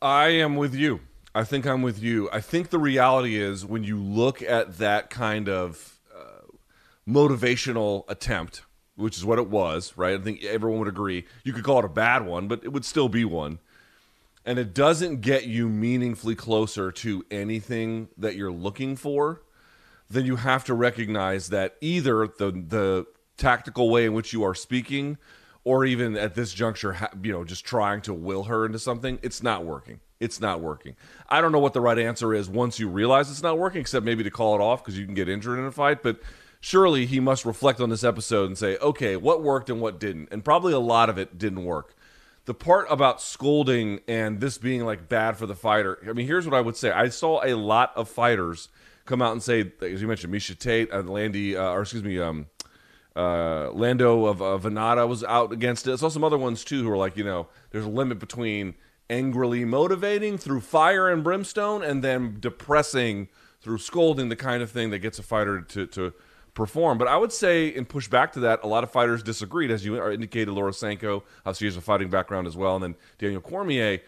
I 0.00 0.28
am 0.28 0.56
with 0.56 0.74
you. 0.74 1.00
I 1.34 1.42
think 1.42 1.66
I'm 1.66 1.82
with 1.82 2.00
you. 2.00 2.28
I 2.32 2.40
think 2.40 2.70
the 2.70 2.78
reality 2.78 3.36
is 3.40 3.66
when 3.66 3.82
you 3.82 3.98
look 4.00 4.40
at 4.40 4.78
that 4.78 5.10
kind 5.10 5.48
of 5.48 5.98
uh, 6.14 6.46
motivational 7.08 8.04
attempt, 8.08 8.62
which 8.94 9.16
is 9.16 9.24
what 9.24 9.40
it 9.40 9.48
was, 9.48 9.94
right? 9.96 10.18
I 10.18 10.22
think 10.22 10.44
everyone 10.44 10.78
would 10.78 10.88
agree. 10.88 11.24
You 11.42 11.52
could 11.52 11.64
call 11.64 11.80
it 11.80 11.84
a 11.84 11.88
bad 11.88 12.24
one, 12.24 12.46
but 12.46 12.62
it 12.62 12.68
would 12.68 12.84
still 12.84 13.08
be 13.08 13.24
one. 13.24 13.58
And 14.46 14.58
it 14.58 14.74
doesn't 14.74 15.22
get 15.22 15.46
you 15.46 15.68
meaningfully 15.68 16.36
closer 16.36 16.92
to 16.92 17.24
anything 17.30 18.08
that 18.16 18.36
you're 18.36 18.52
looking 18.52 18.94
for, 18.94 19.42
then 20.08 20.26
you 20.26 20.36
have 20.36 20.64
to 20.66 20.74
recognize 20.74 21.48
that 21.48 21.76
either 21.80 22.28
the 22.28 22.52
the 22.52 23.06
tactical 23.36 23.90
way 23.90 24.04
in 24.04 24.12
which 24.12 24.32
you 24.32 24.44
are 24.44 24.54
speaking 24.54 25.18
or 25.64 25.84
even 25.84 26.16
at 26.16 26.34
this 26.34 26.52
juncture 26.52 26.96
you 27.22 27.32
know 27.32 27.44
just 27.44 27.64
trying 27.64 28.00
to 28.02 28.14
will 28.14 28.44
her 28.44 28.64
into 28.64 28.78
something 28.78 29.18
it's 29.22 29.42
not 29.42 29.64
working. 29.64 30.00
It's 30.20 30.40
not 30.40 30.60
working. 30.60 30.94
I 31.28 31.40
don't 31.40 31.52
know 31.52 31.58
what 31.58 31.72
the 31.74 31.80
right 31.80 31.98
answer 31.98 32.32
is 32.32 32.48
once 32.48 32.78
you 32.78 32.88
realize 32.88 33.30
it's 33.30 33.42
not 33.42 33.58
working 33.58 33.80
except 33.80 34.04
maybe 34.04 34.22
to 34.22 34.30
call 34.30 34.54
it 34.54 34.60
off 34.60 34.82
because 34.82 34.98
you 34.98 35.04
can 35.04 35.14
get 35.14 35.28
injured 35.28 35.58
in 35.58 35.64
a 35.64 35.72
fight 35.72 36.02
but 36.02 36.20
surely 36.60 37.04
he 37.04 37.20
must 37.20 37.44
reflect 37.44 37.80
on 37.80 37.90
this 37.90 38.04
episode 38.04 38.46
and 38.46 38.56
say 38.56 38.76
okay 38.78 39.16
what 39.16 39.42
worked 39.42 39.68
and 39.68 39.80
what 39.80 39.98
didn't 39.98 40.28
and 40.30 40.44
probably 40.44 40.72
a 40.72 40.78
lot 40.78 41.08
of 41.08 41.18
it 41.18 41.38
didn't 41.38 41.64
work. 41.64 41.94
The 42.46 42.54
part 42.54 42.86
about 42.90 43.22
scolding 43.22 44.00
and 44.06 44.38
this 44.38 44.58
being 44.58 44.84
like 44.84 45.08
bad 45.08 45.36
for 45.36 45.46
the 45.46 45.54
fighter 45.54 45.98
i 46.08 46.12
mean 46.12 46.26
here's 46.26 46.46
what 46.46 46.56
i 46.56 46.60
would 46.60 46.76
say. 46.76 46.90
I 46.90 47.08
saw 47.08 47.44
a 47.44 47.54
lot 47.54 47.92
of 47.96 48.08
fighters 48.08 48.68
come 49.06 49.20
out 49.20 49.32
and 49.32 49.42
say 49.42 49.72
as 49.82 50.00
you 50.00 50.08
mentioned 50.08 50.32
miesha 50.32 50.58
tate 50.58 50.92
and 50.92 51.10
landy 51.10 51.56
uh, 51.56 51.70
or 51.70 51.82
excuse 51.82 52.04
me 52.04 52.18
um, 52.18 52.46
uh, 53.16 53.70
Lando 53.72 54.26
of 54.26 54.42
uh, 54.42 54.58
Vannata 54.58 55.06
was 55.08 55.22
out 55.24 55.52
against 55.52 55.86
it. 55.86 55.92
I 55.92 55.96
saw 55.96 56.08
some 56.08 56.24
other 56.24 56.38
ones 56.38 56.64
too 56.64 56.82
who 56.82 56.88
were 56.88 56.96
like, 56.96 57.16
you 57.16 57.24
know, 57.24 57.48
there's 57.70 57.84
a 57.84 57.90
limit 57.90 58.18
between 58.18 58.74
angrily 59.10 59.64
motivating 59.64 60.38
through 60.38 60.60
fire 60.60 61.10
and 61.10 61.22
brimstone, 61.22 61.82
and 61.82 62.02
then 62.02 62.38
depressing 62.40 63.28
through 63.60 63.78
scolding, 63.78 64.28
the 64.28 64.36
kind 64.36 64.62
of 64.62 64.70
thing 64.70 64.90
that 64.90 64.98
gets 64.98 65.18
a 65.18 65.22
fighter 65.22 65.60
to, 65.60 65.86
to 65.86 66.12
perform. 66.54 66.98
But 66.98 67.08
I 67.08 67.16
would 67.16 67.32
say, 67.32 67.74
and 67.74 67.88
push 67.88 68.08
back 68.08 68.32
to 68.32 68.40
that, 68.40 68.60
a 68.62 68.66
lot 68.66 68.84
of 68.84 68.90
fighters 68.90 69.22
disagreed, 69.22 69.70
as 69.70 69.84
you 69.84 70.02
indicated. 70.10 70.52
Laura 70.52 70.72
Sanko, 70.72 71.22
obviously, 71.44 71.66
has 71.66 71.76
a 71.76 71.80
fighting 71.80 72.08
background 72.08 72.46
as 72.46 72.56
well, 72.56 72.76
and 72.76 72.82
then 72.82 72.94
Daniel 73.18 73.40
Cormier. 73.40 74.00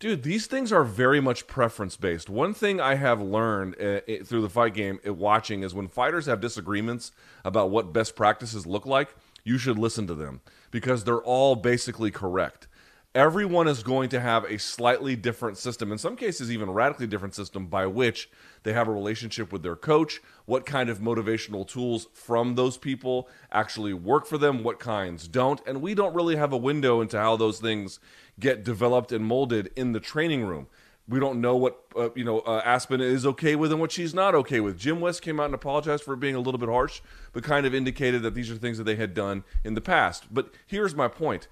Dude, 0.00 0.22
these 0.22 0.46
things 0.46 0.72
are 0.72 0.84
very 0.84 1.20
much 1.20 1.46
preference 1.46 1.96
based. 1.96 2.28
One 2.28 2.52
thing 2.52 2.80
I 2.80 2.96
have 2.96 3.22
learned 3.22 3.80
uh, 3.80 4.00
through 4.24 4.42
the 4.42 4.50
fight 4.50 4.74
game, 4.74 4.98
watching, 5.04 5.62
is 5.62 5.72
when 5.72 5.88
fighters 5.88 6.26
have 6.26 6.40
disagreements 6.40 7.12
about 7.44 7.70
what 7.70 7.92
best 7.92 8.16
practices 8.16 8.66
look 8.66 8.86
like, 8.86 9.14
you 9.44 9.56
should 9.56 9.78
listen 9.78 10.06
to 10.08 10.14
them 10.14 10.40
because 10.70 11.04
they're 11.04 11.22
all 11.22 11.54
basically 11.54 12.10
correct 12.10 12.66
everyone 13.14 13.68
is 13.68 13.84
going 13.84 14.08
to 14.08 14.18
have 14.18 14.44
a 14.44 14.58
slightly 14.58 15.14
different 15.14 15.56
system, 15.56 15.92
in 15.92 15.98
some 15.98 16.16
cases, 16.16 16.50
even 16.50 16.70
radically 16.70 17.06
different 17.06 17.34
system 17.34 17.66
by 17.66 17.86
which 17.86 18.28
they 18.64 18.72
have 18.72 18.88
a 18.88 18.92
relationship 18.92 19.52
with 19.52 19.62
their 19.62 19.76
coach, 19.76 20.20
what 20.46 20.66
kind 20.66 20.90
of 20.90 20.98
motivational 20.98 21.66
tools 21.66 22.08
from 22.12 22.56
those 22.56 22.76
people 22.76 23.28
actually 23.52 23.92
work 23.92 24.26
for 24.26 24.36
them, 24.36 24.64
what 24.64 24.80
kinds 24.80 25.28
don't. 25.28 25.60
And 25.66 25.80
we 25.80 25.94
don't 25.94 26.14
really 26.14 26.36
have 26.36 26.52
a 26.52 26.56
window 26.56 27.00
into 27.00 27.18
how 27.18 27.36
those 27.36 27.60
things 27.60 28.00
get 28.38 28.64
developed 28.64 29.12
and 29.12 29.24
molded 29.24 29.70
in 29.76 29.92
the 29.92 30.00
training 30.00 30.44
room. 30.44 30.66
We 31.06 31.20
don't 31.20 31.40
know 31.40 31.54
what 31.56 31.80
uh, 31.96 32.08
you 32.14 32.24
know 32.24 32.40
uh, 32.40 32.62
Aspen 32.64 33.00
is 33.00 33.26
okay 33.26 33.56
with 33.56 33.70
and 33.70 33.80
what 33.80 33.92
she's 33.92 34.14
not 34.14 34.34
okay 34.34 34.60
with. 34.60 34.78
Jim 34.78 35.00
West 35.00 35.20
came 35.20 35.38
out 35.38 35.46
and 35.46 35.54
apologized 35.54 36.02
for 36.02 36.16
being 36.16 36.34
a 36.34 36.40
little 36.40 36.58
bit 36.58 36.68
harsh, 36.68 37.02
but 37.32 37.44
kind 37.44 37.66
of 37.66 37.74
indicated 37.74 38.22
that 38.22 38.34
these 38.34 38.50
are 38.50 38.56
things 38.56 38.78
that 38.78 38.84
they 38.84 38.96
had 38.96 39.12
done 39.12 39.44
in 39.64 39.74
the 39.74 39.82
past. 39.82 40.32
But 40.32 40.54
here's 40.66 40.94
my 40.94 41.08
point 41.08 41.48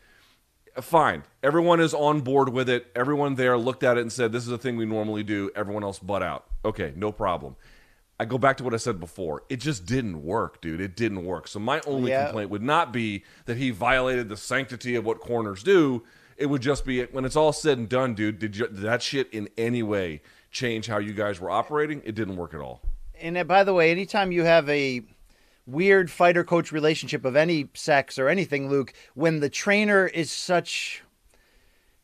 fine. 0.80 1.24
Everyone 1.42 1.80
is 1.80 1.92
on 1.92 2.20
board 2.20 2.48
with 2.48 2.68
it. 2.68 2.86
Everyone 2.94 3.34
there 3.34 3.58
looked 3.58 3.82
at 3.82 3.98
it 3.98 4.00
and 4.00 4.12
said, 4.12 4.32
this 4.32 4.46
is 4.46 4.52
a 4.52 4.58
thing 4.58 4.76
we 4.76 4.86
normally 4.86 5.22
do. 5.22 5.50
Everyone 5.54 5.82
else 5.82 5.98
butt 5.98 6.22
out. 6.22 6.46
Okay, 6.64 6.94
no 6.96 7.12
problem. 7.12 7.56
I 8.18 8.24
go 8.24 8.38
back 8.38 8.56
to 8.58 8.64
what 8.64 8.72
I 8.72 8.76
said 8.76 9.00
before. 9.00 9.42
It 9.48 9.56
just 9.56 9.84
didn't 9.84 10.22
work, 10.22 10.60
dude. 10.60 10.80
It 10.80 10.96
didn't 10.96 11.24
work. 11.24 11.48
So 11.48 11.58
my 11.58 11.80
only 11.86 12.10
yeah. 12.10 12.26
complaint 12.26 12.50
would 12.50 12.62
not 12.62 12.92
be 12.92 13.24
that 13.46 13.56
he 13.56 13.70
violated 13.70 14.28
the 14.28 14.36
sanctity 14.36 14.94
of 14.94 15.04
what 15.04 15.20
corners 15.20 15.62
do. 15.62 16.04
It 16.42 16.50
would 16.50 16.60
just 16.60 16.84
be 16.84 17.04
when 17.04 17.24
it's 17.24 17.36
all 17.36 17.52
said 17.52 17.78
and 17.78 17.88
done, 17.88 18.14
dude. 18.14 18.40
Did, 18.40 18.56
you, 18.56 18.66
did 18.66 18.78
that 18.78 19.00
shit 19.00 19.32
in 19.32 19.48
any 19.56 19.84
way 19.84 20.22
change 20.50 20.88
how 20.88 20.98
you 20.98 21.12
guys 21.12 21.40
were 21.40 21.50
operating? 21.50 22.02
It 22.04 22.16
didn't 22.16 22.36
work 22.36 22.52
at 22.52 22.60
all. 22.60 22.82
And 23.20 23.38
uh, 23.38 23.44
by 23.44 23.62
the 23.62 23.72
way, 23.72 23.92
anytime 23.92 24.32
you 24.32 24.42
have 24.42 24.68
a 24.68 25.02
weird 25.66 26.10
fighter 26.10 26.42
coach 26.42 26.72
relationship 26.72 27.24
of 27.24 27.36
any 27.36 27.68
sex 27.74 28.18
or 28.18 28.28
anything, 28.28 28.68
Luke, 28.68 28.92
when 29.14 29.38
the 29.38 29.48
trainer 29.48 30.08
is 30.08 30.32
such 30.32 31.04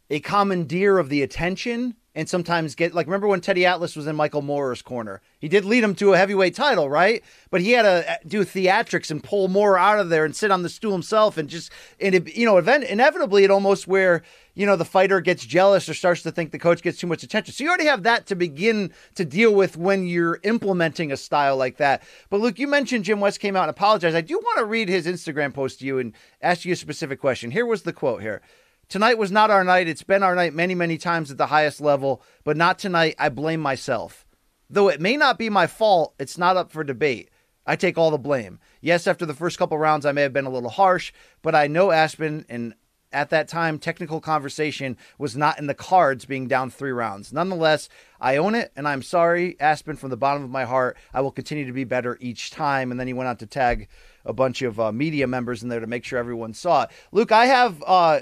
a 0.08 0.20
commandeer 0.20 0.98
of 0.98 1.08
the 1.08 1.22
attention 1.22 1.96
and 2.18 2.28
sometimes 2.28 2.74
get 2.74 2.94
like 2.94 3.06
remember 3.06 3.28
when 3.28 3.40
Teddy 3.40 3.64
Atlas 3.64 3.94
was 3.94 4.08
in 4.08 4.16
Michael 4.16 4.42
Moorer's 4.42 4.82
corner. 4.82 5.20
He 5.38 5.46
did 5.46 5.64
lead 5.64 5.84
him 5.84 5.94
to 5.94 6.14
a 6.14 6.16
heavyweight 6.16 6.52
title, 6.52 6.90
right? 6.90 7.22
But 7.48 7.60
he 7.60 7.70
had 7.70 7.82
to 7.82 8.10
uh, 8.10 8.16
do 8.26 8.44
theatrics 8.44 9.12
and 9.12 9.22
pull 9.22 9.46
Moorer 9.46 9.78
out 9.78 10.00
of 10.00 10.08
there 10.08 10.24
and 10.24 10.34
sit 10.34 10.50
on 10.50 10.64
the 10.64 10.68
stool 10.68 10.90
himself 10.90 11.38
and 11.38 11.48
just 11.48 11.70
and 12.00 12.16
it, 12.16 12.36
you 12.36 12.44
know, 12.44 12.56
event, 12.56 12.82
inevitably 12.82 13.44
it 13.44 13.52
almost 13.52 13.86
where 13.86 14.24
you 14.54 14.66
know 14.66 14.74
the 14.74 14.84
fighter 14.84 15.20
gets 15.20 15.46
jealous 15.46 15.88
or 15.88 15.94
starts 15.94 16.22
to 16.24 16.32
think 16.32 16.50
the 16.50 16.58
coach 16.58 16.82
gets 16.82 16.98
too 16.98 17.06
much 17.06 17.22
attention. 17.22 17.54
So 17.54 17.62
you 17.62 17.70
already 17.70 17.86
have 17.86 18.02
that 18.02 18.26
to 18.26 18.34
begin 18.34 18.92
to 19.14 19.24
deal 19.24 19.54
with 19.54 19.76
when 19.76 20.08
you're 20.08 20.40
implementing 20.42 21.12
a 21.12 21.16
style 21.16 21.56
like 21.56 21.76
that. 21.76 22.02
But 22.30 22.40
Luke, 22.40 22.58
you 22.58 22.66
mentioned 22.66 23.04
Jim 23.04 23.20
West 23.20 23.38
came 23.38 23.54
out 23.54 23.62
and 23.62 23.70
apologized. 23.70 24.16
I 24.16 24.22
do 24.22 24.38
want 24.38 24.58
to 24.58 24.64
read 24.64 24.88
his 24.88 25.06
Instagram 25.06 25.54
post 25.54 25.78
to 25.78 25.86
you 25.86 26.00
and 26.00 26.12
ask 26.42 26.64
you 26.64 26.72
a 26.72 26.76
specific 26.76 27.20
question. 27.20 27.52
Here 27.52 27.64
was 27.64 27.82
the 27.82 27.92
quote 27.92 28.22
here. 28.22 28.42
Tonight 28.88 29.18
was 29.18 29.30
not 29.30 29.50
our 29.50 29.64
night. 29.64 29.86
It's 29.86 30.02
been 30.02 30.22
our 30.22 30.34
night 30.34 30.54
many, 30.54 30.74
many 30.74 30.96
times 30.96 31.30
at 31.30 31.36
the 31.36 31.48
highest 31.48 31.78
level, 31.78 32.22
but 32.42 32.56
not 32.56 32.78
tonight. 32.78 33.16
I 33.18 33.28
blame 33.28 33.60
myself. 33.60 34.24
Though 34.70 34.88
it 34.88 34.98
may 34.98 35.14
not 35.14 35.38
be 35.38 35.50
my 35.50 35.66
fault, 35.66 36.14
it's 36.18 36.38
not 36.38 36.56
up 36.56 36.70
for 36.70 36.82
debate. 36.82 37.28
I 37.66 37.76
take 37.76 37.98
all 37.98 38.10
the 38.10 38.16
blame. 38.16 38.60
Yes, 38.80 39.06
after 39.06 39.26
the 39.26 39.34
first 39.34 39.58
couple 39.58 39.76
rounds, 39.76 40.06
I 40.06 40.12
may 40.12 40.22
have 40.22 40.32
been 40.32 40.46
a 40.46 40.50
little 40.50 40.70
harsh, 40.70 41.12
but 41.42 41.54
I 41.54 41.66
know 41.66 41.90
Aspen, 41.90 42.46
and 42.48 42.72
at 43.12 43.28
that 43.28 43.46
time, 43.46 43.78
technical 43.78 44.22
conversation 44.22 44.96
was 45.18 45.36
not 45.36 45.58
in 45.58 45.66
the 45.66 45.74
cards 45.74 46.24
being 46.24 46.48
down 46.48 46.70
three 46.70 46.90
rounds. 46.90 47.30
Nonetheless, 47.30 47.90
I 48.18 48.38
own 48.38 48.54
it, 48.54 48.72
and 48.74 48.88
I'm 48.88 49.02
sorry, 49.02 49.60
Aspen, 49.60 49.96
from 49.96 50.08
the 50.08 50.16
bottom 50.16 50.42
of 50.42 50.50
my 50.50 50.64
heart. 50.64 50.96
I 51.12 51.20
will 51.20 51.30
continue 51.30 51.66
to 51.66 51.72
be 51.72 51.84
better 51.84 52.16
each 52.20 52.50
time. 52.50 52.90
And 52.90 52.98
then 52.98 53.06
he 53.06 53.12
went 53.12 53.28
on 53.28 53.36
to 53.38 53.46
tag 53.46 53.88
a 54.24 54.32
bunch 54.32 54.62
of 54.62 54.80
uh, 54.80 54.92
media 54.92 55.26
members 55.26 55.62
in 55.62 55.68
there 55.68 55.80
to 55.80 55.86
make 55.86 56.04
sure 56.04 56.18
everyone 56.18 56.54
saw 56.54 56.84
it. 56.84 56.90
Luke, 57.12 57.32
I 57.32 57.46
have. 57.46 57.84
Uh, 57.86 58.20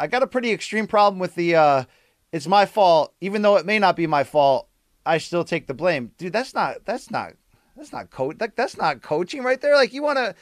I 0.00 0.06
got 0.06 0.22
a 0.22 0.26
pretty 0.26 0.50
extreme 0.50 0.86
problem 0.86 1.18
with 1.18 1.34
the 1.34 1.54
uh, 1.54 1.84
it's 2.32 2.46
my 2.46 2.64
fault, 2.64 3.12
even 3.20 3.42
though 3.42 3.56
it 3.56 3.66
may 3.66 3.78
not 3.78 3.96
be 3.96 4.06
my 4.06 4.24
fault. 4.24 4.66
I 5.04 5.18
still 5.18 5.44
take 5.44 5.66
the 5.66 5.74
blame, 5.74 6.12
dude. 6.16 6.32
That's 6.32 6.54
not 6.54 6.86
that's 6.86 7.10
not 7.10 7.34
that's 7.76 7.92
not 7.92 8.10
coach 8.10 8.38
that, 8.38 8.56
that's 8.56 8.78
not 8.78 9.02
coaching 9.02 9.42
right 9.42 9.60
there. 9.60 9.74
Like 9.74 9.92
you 9.92 10.02
want 10.02 10.16
to, 10.16 10.34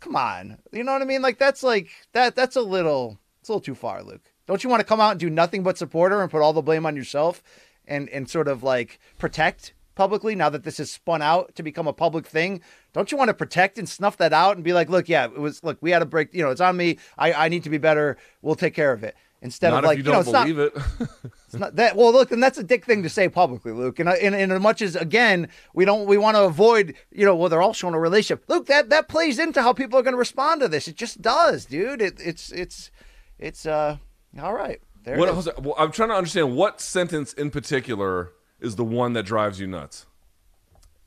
come 0.00 0.16
on, 0.16 0.58
you 0.72 0.82
know 0.82 0.92
what 0.92 1.02
I 1.02 1.04
mean? 1.04 1.22
Like 1.22 1.38
that's 1.38 1.62
like 1.62 1.88
that 2.14 2.34
that's 2.34 2.56
a 2.56 2.62
little 2.62 3.20
it's 3.40 3.48
a 3.48 3.52
little 3.52 3.60
too 3.60 3.76
far, 3.76 4.02
Luke. 4.02 4.22
Don't 4.48 4.64
you 4.64 4.70
want 4.70 4.80
to 4.80 4.86
come 4.86 5.00
out 5.00 5.12
and 5.12 5.20
do 5.20 5.30
nothing 5.30 5.62
but 5.62 5.78
support 5.78 6.10
her 6.10 6.20
and 6.20 6.30
put 6.30 6.42
all 6.42 6.52
the 6.52 6.60
blame 6.60 6.84
on 6.84 6.96
yourself 6.96 7.44
and 7.86 8.08
and 8.08 8.28
sort 8.28 8.48
of 8.48 8.64
like 8.64 8.98
protect 9.18 9.72
publicly 9.96 10.36
now 10.36 10.48
that 10.48 10.62
this 10.62 10.78
has 10.78 10.90
spun 10.90 11.20
out 11.20 11.54
to 11.56 11.64
become 11.64 11.88
a 11.88 11.92
public 11.92 12.26
thing 12.26 12.60
don't 12.92 13.10
you 13.10 13.18
want 13.18 13.28
to 13.28 13.34
protect 13.34 13.78
and 13.78 13.88
snuff 13.88 14.16
that 14.16 14.32
out 14.32 14.54
and 14.54 14.64
be 14.64 14.72
like 14.72 14.88
look 14.88 15.08
yeah 15.08 15.24
it 15.24 15.40
was 15.40 15.64
look 15.64 15.78
we 15.80 15.90
had 15.90 16.02
a 16.02 16.06
break 16.06 16.32
you 16.32 16.42
know 16.42 16.50
it's 16.50 16.60
on 16.60 16.76
me. 16.76 16.98
I, 17.18 17.32
I 17.32 17.48
need 17.48 17.64
to 17.64 17.70
be 17.70 17.78
better. 17.78 18.16
We'll 18.42 18.54
take 18.54 18.74
care 18.74 18.92
of 18.92 19.02
it. 19.02 19.16
Instead 19.42 19.70
not 19.70 19.84
of 19.84 19.88
like 19.88 19.98
you, 19.98 20.04
you 20.04 20.12
know 20.12 20.20
it's 20.20 20.30
not, 20.30 20.48
it. 20.48 20.72
it's 21.46 21.54
not 21.54 21.76
that 21.76 21.94
well 21.96 22.12
look 22.12 22.32
and 22.32 22.42
that's 22.42 22.58
a 22.58 22.62
dick 22.62 22.84
thing 22.84 23.02
to 23.02 23.08
say 23.08 23.28
publicly 23.28 23.72
luke. 23.72 23.98
And, 23.98 24.08
and, 24.08 24.34
and 24.34 24.52
as 24.52 24.60
much 24.60 24.82
as 24.82 24.96
again 24.96 25.48
we 25.74 25.84
don't 25.84 26.06
we 26.06 26.18
want 26.18 26.36
to 26.36 26.44
avoid 26.44 26.94
you 27.10 27.24
know 27.24 27.36
well 27.36 27.48
they're 27.48 27.62
all 27.62 27.72
showing 27.72 27.94
a 27.94 28.00
relationship. 28.00 28.44
Luke 28.48 28.66
that 28.66 28.90
that 28.90 29.08
plays 29.08 29.38
into 29.38 29.62
how 29.62 29.72
people 29.72 29.98
are 29.98 30.02
going 30.02 30.14
to 30.14 30.18
respond 30.18 30.60
to 30.62 30.68
this. 30.68 30.88
It 30.88 30.96
just 30.96 31.20
does 31.20 31.66
dude. 31.66 32.00
It, 32.02 32.20
it's 32.20 32.50
it's 32.52 32.90
it's 33.38 33.66
uh 33.66 33.98
all 34.40 34.54
right. 34.54 34.80
There 35.04 35.18
what, 35.18 35.62
well, 35.62 35.76
i'm 35.78 35.92
trying 35.92 36.08
to 36.08 36.16
understand 36.16 36.56
what 36.56 36.80
sentence 36.80 37.32
in 37.32 37.50
particular 37.50 38.32
is 38.60 38.76
the 38.76 38.84
one 38.84 39.12
that 39.14 39.24
drives 39.24 39.60
you 39.60 39.66
nuts? 39.66 40.06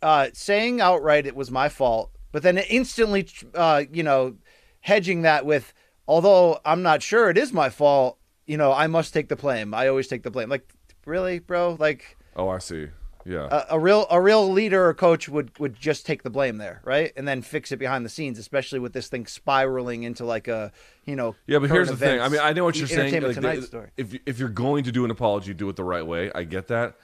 Uh, 0.02 0.28
saying 0.34 0.80
outright 0.80 1.26
it 1.26 1.36
was 1.36 1.52
my 1.52 1.68
fault, 1.68 2.12
but 2.32 2.44
then 2.44 2.58
instantly, 2.58 3.28
uh, 3.54 3.84
you 3.92 4.04
know, 4.04 4.36
hedging 4.82 5.24
that 5.24 5.46
with, 5.46 5.74
although 6.08 6.60
I'm 6.64 6.82
not 6.82 7.02
sure 7.02 7.30
it 7.30 7.38
is 7.38 7.52
my 7.52 7.70
fault, 7.70 8.18
you 8.46 8.58
know, 8.58 8.72
I 8.72 8.88
must 8.88 9.14
take 9.14 9.28
the 9.28 9.36
blame. 9.36 9.74
I 9.74 9.88
always 9.88 10.08
take 10.08 10.24
the 10.24 10.32
blame. 10.32 10.50
Like, 10.50 10.68
really, 11.06 11.40
bro? 11.40 11.76
Like, 11.80 12.18
oh, 12.36 12.50
I 12.50 12.60
see. 12.60 12.88
Yeah. 13.26 13.48
A, 13.52 13.76
a, 13.76 13.80
real 13.80 14.08
a 14.10 14.20
real 14.20 14.50
leader 14.50 14.88
or 14.88 14.94
coach 14.94 15.30
would 15.30 15.58
would 15.60 15.76
just 15.76 16.06
take 16.06 16.24
the 16.24 16.30
blame 16.30 16.58
there, 16.58 16.82
right? 16.84 17.12
And 17.16 17.28
then 17.28 17.42
fix 17.42 17.72
it 17.72 17.78
behind 17.78 18.06
the 18.06 18.10
scenes, 18.10 18.40
especially 18.40 18.80
with 18.80 18.94
this 18.94 19.08
thing 19.08 19.28
spiraling 19.28 20.04
into 20.04 20.26
like 20.26 20.48
a, 20.48 20.72
you 21.06 21.16
know, 21.16 21.36
Yeah, 21.46 21.60
but 21.60 21.70
here's 21.70 21.90
the 21.90 21.98
thing. 21.98 22.22
I 22.22 22.30
mean, 22.30 22.40
I 22.42 22.54
know 22.54 22.64
what 22.64 22.78
you're 22.78 22.88
saying. 22.88 23.22
Like, 23.22 23.36
the. 23.36 23.90
If 23.98 24.16
if 24.26 24.40
you're 24.40 24.50
going 24.50 24.86
to 24.86 24.92
do 24.92 25.06
an 25.06 25.12
apology, 25.12 25.54
do 25.54 25.70
it 25.70 25.76
the 25.76 25.84
right 25.84 26.06
way. 26.06 26.32
I 26.34 26.44
get 26.44 26.70
that. 26.70 26.96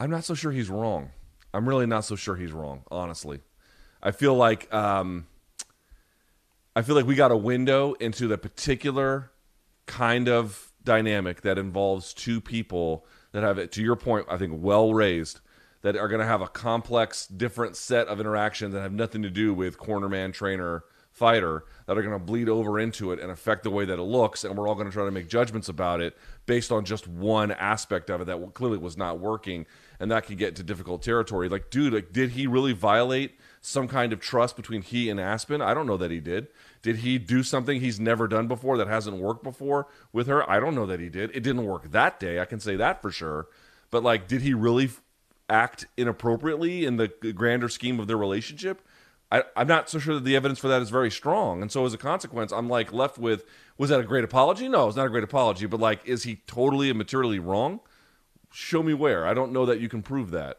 I'm 0.00 0.10
not 0.10 0.24
so 0.24 0.34
sure 0.34 0.50
he's 0.50 0.70
wrong. 0.70 1.10
I'm 1.52 1.68
really 1.68 1.86
not 1.86 2.06
so 2.06 2.16
sure 2.16 2.34
he's 2.34 2.52
wrong, 2.52 2.84
honestly. 2.90 3.40
I 4.02 4.12
feel 4.12 4.34
like 4.34 4.72
um, 4.72 5.26
I 6.74 6.80
feel 6.80 6.94
like 6.94 7.06
we 7.06 7.14
got 7.14 7.30
a 7.30 7.36
window 7.36 7.92
into 7.94 8.26
the 8.26 8.38
particular 8.38 9.30
kind 9.84 10.26
of 10.26 10.72
dynamic 10.82 11.42
that 11.42 11.58
involves 11.58 12.14
two 12.14 12.40
people 12.40 13.04
that 13.32 13.42
have 13.42 13.70
to 13.70 13.82
your 13.82 13.96
point, 13.96 14.24
I 14.30 14.38
think 14.38 14.54
well 14.56 14.94
raised 14.94 15.40
that 15.82 15.96
are 15.96 16.08
going 16.08 16.20
to 16.20 16.26
have 16.26 16.40
a 16.40 16.48
complex 16.48 17.26
different 17.26 17.76
set 17.76 18.06
of 18.06 18.20
interactions 18.20 18.72
that 18.72 18.80
have 18.80 18.92
nothing 18.92 19.22
to 19.22 19.30
do 19.30 19.52
with 19.52 19.78
cornerman 19.78 20.32
trainer 20.32 20.84
fighter 21.10 21.64
that 21.86 21.98
are 21.98 22.02
going 22.02 22.18
to 22.18 22.24
bleed 22.24 22.48
over 22.48 22.78
into 22.78 23.12
it 23.12 23.18
and 23.18 23.30
affect 23.30 23.64
the 23.64 23.70
way 23.70 23.84
that 23.84 23.98
it 23.98 24.02
looks 24.02 24.44
and 24.44 24.56
we're 24.56 24.68
all 24.68 24.74
going 24.74 24.86
to 24.86 24.92
try 24.92 25.04
to 25.04 25.10
make 25.10 25.28
judgments 25.28 25.68
about 25.68 26.00
it 26.00 26.16
based 26.46 26.70
on 26.70 26.84
just 26.84 27.08
one 27.08 27.50
aspect 27.50 28.10
of 28.10 28.20
it 28.20 28.26
that 28.26 28.54
clearly 28.54 28.78
was 28.78 28.96
not 28.96 29.18
working 29.18 29.66
and 30.00 30.10
that 30.10 30.26
could 30.26 30.38
get 30.38 30.48
into 30.48 30.62
difficult 30.62 31.02
territory. 31.02 31.48
Like, 31.48 31.70
dude, 31.70 31.92
like, 31.92 32.12
did 32.12 32.30
he 32.30 32.46
really 32.46 32.72
violate 32.72 33.38
some 33.60 33.86
kind 33.86 34.12
of 34.12 34.20
trust 34.20 34.56
between 34.56 34.80
he 34.80 35.10
and 35.10 35.20
Aspen? 35.20 35.60
I 35.60 35.74
don't 35.74 35.86
know 35.86 35.98
that 35.98 36.10
he 36.10 36.20
did. 36.20 36.48
Did 36.80 36.96
he 36.96 37.18
do 37.18 37.42
something 37.42 37.78
he's 37.78 38.00
never 38.00 38.26
done 38.26 38.48
before 38.48 38.78
that 38.78 38.88
hasn't 38.88 39.18
worked 39.18 39.44
before 39.44 39.88
with 40.12 40.26
her? 40.26 40.48
I 40.50 40.58
don't 40.58 40.74
know 40.74 40.86
that 40.86 40.98
he 40.98 41.10
did. 41.10 41.30
It 41.36 41.42
didn't 41.42 41.66
work 41.66 41.90
that 41.90 42.18
day. 42.18 42.40
I 42.40 42.46
can 42.46 42.58
say 42.58 42.76
that 42.76 43.02
for 43.02 43.10
sure. 43.10 43.48
But 43.90 44.02
like, 44.02 44.26
did 44.26 44.40
he 44.40 44.54
really 44.54 44.88
act 45.50 45.86
inappropriately 45.98 46.86
in 46.86 46.96
the 46.96 47.08
grander 47.08 47.68
scheme 47.68 48.00
of 48.00 48.06
their 48.06 48.16
relationship? 48.16 48.80
I, 49.30 49.44
am 49.54 49.66
not 49.66 49.90
so 49.90 49.98
sure 49.98 50.14
that 50.14 50.24
the 50.24 50.34
evidence 50.34 50.58
for 50.58 50.68
that 50.68 50.80
is 50.80 50.90
very 50.90 51.10
strong. 51.10 51.60
And 51.60 51.70
so 51.70 51.84
as 51.84 51.92
a 51.92 51.98
consequence, 51.98 52.52
I'm 52.52 52.68
like 52.68 52.92
left 52.92 53.18
with 53.18 53.44
was 53.76 53.90
that 53.90 54.00
a 54.00 54.04
great 54.04 54.24
apology? 54.24 54.68
No, 54.68 54.88
it's 54.88 54.96
not 54.96 55.06
a 55.06 55.10
great 55.10 55.24
apology. 55.24 55.66
But 55.66 55.80
like, 55.80 56.04
is 56.06 56.22
he 56.22 56.36
totally 56.46 56.88
and 56.88 56.98
materially 56.98 57.38
wrong? 57.38 57.80
Show 58.52 58.82
me 58.82 58.94
where. 58.94 59.26
I 59.26 59.34
don't 59.34 59.52
know 59.52 59.66
that 59.66 59.80
you 59.80 59.88
can 59.88 60.02
prove 60.02 60.30
that. 60.30 60.58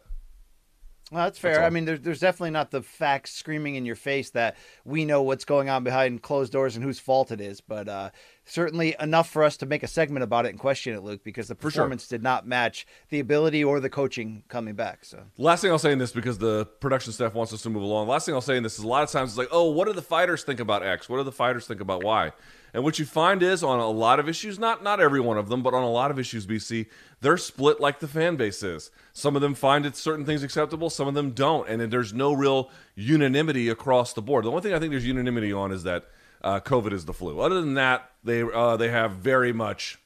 Well, 1.12 1.26
that's 1.26 1.38
fair. 1.38 1.56
That's. 1.56 1.66
I 1.66 1.70
mean, 1.70 1.84
there's 1.84 2.00
there's 2.00 2.20
definitely 2.22 2.52
not 2.52 2.72
the 2.72 2.82
facts 2.82 3.34
screaming 3.34 3.76
in 3.76 3.86
your 3.86 3.98
face 3.98 4.30
that 4.30 4.56
we 4.86 5.04
know 5.04 5.22
what's 5.22 5.44
going 5.44 5.70
on 5.70 5.84
behind 5.84 6.22
closed 6.22 6.54
doors 6.54 6.78
and 6.78 6.86
whose 6.86 7.00
fault 7.00 7.32
it 7.32 7.42
is, 7.42 7.60
but 7.60 7.90
uh, 7.90 8.12
certainly 8.46 8.96
enough 8.98 9.30
for 9.30 9.44
us 9.44 9.58
to 9.58 9.66
make 9.66 9.84
a 9.84 9.88
segment 9.88 10.24
about 10.24 10.46
it 10.46 10.50
and 10.50 10.60
question 10.60 10.94
it, 10.94 11.04
Luke, 11.04 11.22
because 11.22 11.50
the 11.50 11.56
sure. 11.56 11.70
performance 11.70 12.08
did 12.08 12.24
not 12.24 12.48
match 12.48 12.88
the 13.10 13.20
ability 13.20 13.62
or 13.62 13.82
the 13.82 13.90
coaching 13.90 14.44
coming 14.48 14.74
back. 14.74 15.04
So 15.04 15.22
Last 15.38 15.62
thing 15.62 15.72
I'll 15.72 15.80
say 15.80 15.92
in 15.92 16.00
this, 16.00 16.14
because 16.14 16.38
the 16.38 16.66
production 16.80 17.12
staff 17.12 17.34
wants 17.34 17.52
us 17.52 17.62
to 17.64 17.70
move 17.70 17.84
along. 17.84 18.08
Last 18.08 18.26
thing 18.26 18.34
I'll 18.34 18.40
say 18.40 18.56
in 18.56 18.64
this 18.64 18.80
is 18.80 18.86
a 18.86 18.88
lot 18.88 19.04
of 19.04 19.12
times 19.12 19.32
it's 19.32 19.38
like, 19.38 19.50
oh, 19.52 19.70
what 19.70 19.88
do 19.88 19.94
the 19.94 20.02
fighters 20.02 20.44
think 20.44 20.62
about 20.62 20.82
X? 20.82 21.10
What 21.10 21.18
do 21.18 21.24
the 21.24 21.32
fighters 21.34 21.68
think 21.68 21.82
about 21.82 22.06
Y? 22.06 22.32
And 22.74 22.84
what 22.84 23.00
you 23.00 23.06
find 23.06 23.44
is 23.44 23.64
on 23.64 23.80
a 23.80 23.90
lot 23.90 24.20
of 24.20 24.30
issues, 24.30 24.58
not 24.58 24.84
not 24.84 25.00
every 25.00 25.20
one 25.20 25.38
of 25.38 25.50
them, 25.50 25.62
but 25.62 25.74
on 25.74 25.84
a 25.84 25.90
lot 25.90 26.12
of 26.12 26.20
issues, 26.20 26.48
BC, 26.48 26.88
they're 27.20 27.38
split 27.38 27.80
like 27.80 28.00
the 28.00 28.08
fan 28.08 28.36
base 28.36 28.64
is. 28.64 28.92
Some 29.14 29.36
of 29.36 29.42
them 29.42 29.54
find 29.54 29.86
it 29.86 29.96
certain 29.96 30.26
things 30.26 30.44
acceptable, 30.44 30.90
some 30.90 31.08
of 31.08 31.14
them 31.14 31.32
don't, 31.32 31.68
and 31.68 31.92
there's 31.92 32.14
no 32.14 32.34
real 32.34 32.70
unanimity 32.96 33.70
across 33.70 34.14
the 34.14 34.22
board. 34.22 34.46
The 34.46 34.50
only 34.50 34.62
thing 34.62 34.74
I 34.74 34.80
think 34.80 34.92
there's 34.92 35.06
unanimity 35.06 35.52
on 35.52 35.72
is 35.72 35.84
that 35.84 36.06
uh, 36.44 36.60
COVID 36.60 36.94
is 36.94 37.06
the 37.06 37.14
flu. 37.14 37.40
Other 37.40 37.62
than 37.62 37.76
that, 37.76 38.12
they 38.24 38.42
uh, 38.42 38.78
they 38.78 38.90
have 38.90 39.14
very 39.14 39.52
much 39.52 40.00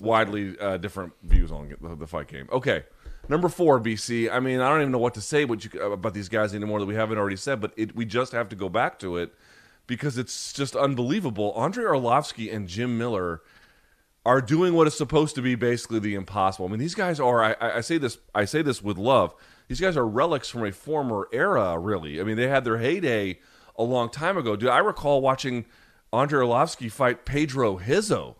widely 0.00 0.58
uh, 0.58 0.76
different 0.76 1.12
views 1.22 1.50
on 1.50 1.74
the, 1.80 1.96
the 1.96 2.06
fight 2.06 2.28
game. 2.28 2.48
Okay, 2.52 2.84
number 3.28 3.48
four, 3.48 3.80
BC. 3.80 4.30
I 4.30 4.40
mean, 4.40 4.60
I 4.60 4.68
don't 4.68 4.80
even 4.80 4.92
know 4.92 4.98
what 4.98 5.14
to 5.14 5.20
say 5.20 5.40
you, 5.40 5.80
about 5.80 6.14
these 6.14 6.28
guys 6.28 6.54
anymore 6.54 6.78
that 6.80 6.86
we 6.86 6.94
haven't 6.94 7.18
already 7.18 7.36
said, 7.36 7.60
but 7.60 7.72
it, 7.76 7.96
we 7.96 8.04
just 8.04 8.32
have 8.32 8.48
to 8.50 8.56
go 8.56 8.68
back 8.68 8.98
to 8.98 9.16
it 9.16 9.32
because 9.92 10.16
it's 10.16 10.54
just 10.54 10.74
unbelievable. 10.74 11.52
Andre 11.52 11.84
Arlovsky 11.84 12.50
and 12.50 12.66
Jim 12.66 12.96
Miller 12.96 13.42
are 14.24 14.40
doing 14.40 14.72
what 14.72 14.86
is 14.86 14.96
supposed 14.96 15.34
to 15.34 15.42
be 15.42 15.54
basically 15.54 15.98
the 15.98 16.14
impossible. 16.14 16.66
I 16.66 16.70
mean, 16.70 16.78
these 16.78 16.94
guys 16.94 17.20
are. 17.20 17.42
I, 17.42 17.56
I 17.60 17.80
say 17.82 17.98
this. 17.98 18.16
I 18.34 18.46
say 18.46 18.62
this 18.62 18.80
with 18.80 18.96
love. 18.96 19.34
These 19.68 19.80
guys 19.80 19.94
are 19.98 20.06
relics 20.06 20.48
from 20.48 20.64
a 20.64 20.72
former 20.72 21.28
era. 21.30 21.78
Really, 21.78 22.22
I 22.22 22.24
mean, 22.24 22.38
they 22.38 22.48
had 22.48 22.64
their 22.64 22.78
heyday 22.78 23.38
a 23.76 23.82
long 23.82 24.08
time 24.08 24.38
ago. 24.38 24.56
Dude, 24.56 24.70
I 24.70 24.78
recall 24.78 25.20
watching 25.20 25.66
Andre 26.10 26.40
Arlovsky 26.40 26.90
fight 26.90 27.26
Pedro 27.26 27.78
Rizzo. 27.78 28.36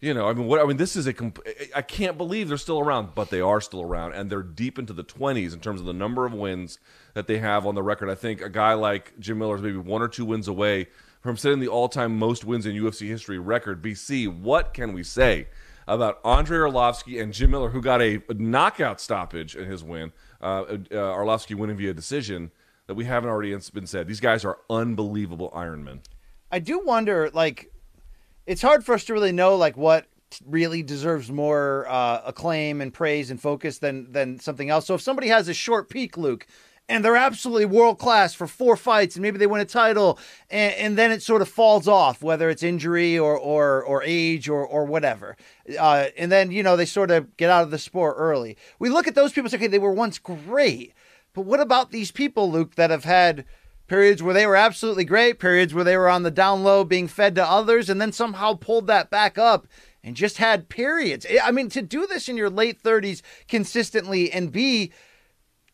You 0.00 0.14
know, 0.14 0.28
I 0.28 0.32
mean, 0.32 0.46
what? 0.46 0.60
I 0.60 0.64
mean, 0.64 0.78
this 0.78 0.96
is 0.96 1.06
a. 1.06 1.12
Comp- 1.12 1.46
I 1.76 1.82
can't 1.82 2.16
believe 2.16 2.48
they're 2.48 2.56
still 2.56 2.80
around, 2.80 3.14
but 3.14 3.28
they 3.28 3.42
are 3.42 3.60
still 3.60 3.82
around, 3.82 4.14
and 4.14 4.30
they're 4.30 4.42
deep 4.42 4.78
into 4.78 4.94
the 4.94 5.02
twenties 5.02 5.52
in 5.52 5.60
terms 5.60 5.78
of 5.78 5.86
the 5.86 5.92
number 5.92 6.24
of 6.24 6.32
wins 6.32 6.78
that 7.12 7.26
they 7.26 7.38
have 7.38 7.66
on 7.66 7.74
the 7.74 7.82
record. 7.82 8.08
I 8.08 8.14
think 8.14 8.40
a 8.40 8.48
guy 8.48 8.72
like 8.72 9.12
Jim 9.18 9.38
Miller 9.38 9.56
is 9.56 9.62
maybe 9.62 9.76
one 9.76 10.00
or 10.00 10.08
two 10.08 10.24
wins 10.24 10.48
away 10.48 10.86
from 11.20 11.36
setting 11.36 11.60
the 11.60 11.68
all-time 11.68 12.18
most 12.18 12.46
wins 12.46 12.64
in 12.64 12.74
UFC 12.74 13.08
history 13.08 13.38
record. 13.38 13.82
BC, 13.82 14.26
what 14.26 14.72
can 14.72 14.94
we 14.94 15.02
say 15.02 15.48
about 15.86 16.18
Andre 16.24 16.58
Arlovsky 16.58 17.20
and 17.20 17.32
Jim 17.32 17.50
Miller, 17.50 17.68
who 17.68 17.82
got 17.82 18.00
a 18.00 18.22
knockout 18.30 19.02
stoppage 19.02 19.54
in 19.54 19.68
his 19.68 19.84
win? 19.84 20.12
Uh, 20.40 20.62
uh, 20.62 20.76
Arlovsky 20.90 21.54
winning 21.54 21.76
via 21.76 21.92
decision 21.92 22.50
that 22.86 22.94
we 22.94 23.04
haven't 23.04 23.28
already 23.28 23.54
been 23.74 23.86
said. 23.86 24.08
These 24.08 24.20
guys 24.20 24.46
are 24.46 24.58
unbelievable 24.70 25.50
Ironmen. 25.54 26.00
I 26.50 26.58
do 26.58 26.80
wonder, 26.80 27.30
like, 27.34 27.70
it's 28.50 28.62
hard 28.62 28.84
for 28.84 28.96
us 28.96 29.04
to 29.04 29.12
really 29.12 29.30
know, 29.30 29.54
like, 29.54 29.76
what 29.76 30.06
really 30.44 30.82
deserves 30.82 31.30
more 31.30 31.86
uh, 31.88 32.20
acclaim 32.26 32.80
and 32.80 32.92
praise 32.92 33.30
and 33.30 33.40
focus 33.40 33.78
than 33.78 34.10
than 34.10 34.40
something 34.40 34.70
else. 34.70 34.86
So 34.86 34.94
if 34.94 35.00
somebody 35.00 35.28
has 35.28 35.48
a 35.48 35.54
short 35.54 35.88
peak, 35.88 36.16
Luke, 36.16 36.48
and 36.88 37.04
they're 37.04 37.14
absolutely 37.14 37.66
world 37.66 38.00
class 38.00 38.34
for 38.34 38.48
four 38.48 38.76
fights, 38.76 39.14
and 39.14 39.22
maybe 39.22 39.38
they 39.38 39.46
win 39.46 39.60
a 39.60 39.64
title, 39.64 40.18
and, 40.50 40.74
and 40.74 40.98
then 40.98 41.12
it 41.12 41.22
sort 41.22 41.42
of 41.42 41.48
falls 41.48 41.86
off, 41.86 42.22
whether 42.24 42.50
it's 42.50 42.64
injury 42.64 43.16
or 43.16 43.38
or 43.38 43.84
or 43.84 44.02
age 44.02 44.48
or 44.48 44.66
or 44.66 44.84
whatever, 44.84 45.36
uh, 45.78 46.06
and 46.16 46.32
then 46.32 46.50
you 46.50 46.64
know 46.64 46.76
they 46.76 46.86
sort 46.86 47.12
of 47.12 47.36
get 47.36 47.50
out 47.50 47.62
of 47.62 47.70
the 47.70 47.78
sport 47.78 48.16
early. 48.18 48.56
We 48.80 48.88
look 48.88 49.06
at 49.06 49.14
those 49.14 49.32
people 49.32 49.48
say, 49.48 49.58
okay, 49.58 49.68
they 49.68 49.78
were 49.78 49.92
once 49.92 50.18
great, 50.18 50.92
but 51.34 51.42
what 51.42 51.60
about 51.60 51.92
these 51.92 52.10
people, 52.10 52.50
Luke, 52.50 52.74
that 52.74 52.90
have 52.90 53.04
had 53.04 53.44
periods 53.90 54.22
where 54.22 54.34
they 54.34 54.46
were 54.46 54.54
absolutely 54.54 55.04
great, 55.04 55.40
periods 55.40 55.74
where 55.74 55.82
they 55.82 55.96
were 55.96 56.08
on 56.08 56.22
the 56.22 56.30
down 56.30 56.62
low 56.62 56.84
being 56.84 57.08
fed 57.08 57.34
to 57.34 57.44
others, 57.44 57.90
and 57.90 58.00
then 58.00 58.12
somehow 58.12 58.54
pulled 58.54 58.86
that 58.86 59.10
back 59.10 59.36
up 59.36 59.66
and 60.04 60.14
just 60.14 60.38
had 60.38 60.68
periods. 60.68 61.26
I 61.42 61.50
mean, 61.50 61.68
to 61.70 61.82
do 61.82 62.06
this 62.06 62.28
in 62.28 62.36
your 62.36 62.50
late 62.50 62.80
30s 62.80 63.20
consistently 63.48 64.30
and 64.30 64.52
be 64.52 64.92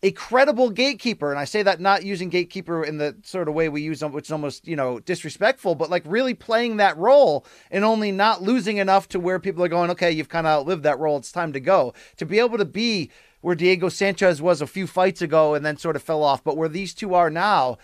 a 0.03 0.13
credible 0.13 0.71
gatekeeper, 0.71 1.31
and 1.31 1.39
I 1.39 1.45
say 1.45 1.63
that 1.65 1.79
not 1.79 2.05
using 2.05 2.31
gatekeeper 2.31 2.83
in 2.83 2.97
the 2.97 3.17
sort 3.23 3.49
of 3.49 3.55
way 3.55 3.69
we 3.69 3.83
use 3.83 4.01
them, 4.01 4.13
which 4.13 4.29
is 4.29 4.33
almost, 4.33 4.67
you 4.67 4.77
know, 4.77 4.99
disrespectful, 4.99 5.75
but 5.75 5.91
like 5.91 6.05
really 6.07 6.33
playing 6.33 6.79
that 6.79 6.97
role 6.97 7.45
and 7.71 7.85
only 7.85 8.13
not 8.13 8.41
losing 8.41 8.79
enough 8.79 9.09
to 9.09 9.21
where 9.21 9.39
people 9.39 9.63
are 9.63 9.69
going, 9.69 9.91
okay, 9.91 10.11
you've 10.11 10.31
kind 10.31 10.47
of 10.47 10.61
outlived 10.61 10.85
that 10.85 10.99
role. 10.99 11.19
It's 11.19 11.33
time 11.33 11.53
to 11.53 11.61
go. 11.61 11.93
To 12.17 12.25
be 12.25 12.39
able 12.39 12.57
to 12.57 12.65
be 12.65 13.11
where 13.43 13.55
Diego 13.55 13.91
Sanchez 13.91 14.41
was 14.41 14.63
a 14.63 14.67
few 14.67 14.87
fights 14.87 15.21
ago 15.21 15.53
and 15.53 15.67
then 15.67 15.77
sort 15.77 15.97
of 15.97 16.03
fell 16.03 16.23
off, 16.23 16.43
but 16.43 16.57
where 16.57 16.71
these 16.71 16.95
two 16.95 17.13
are 17.13 17.29
now, 17.29 17.77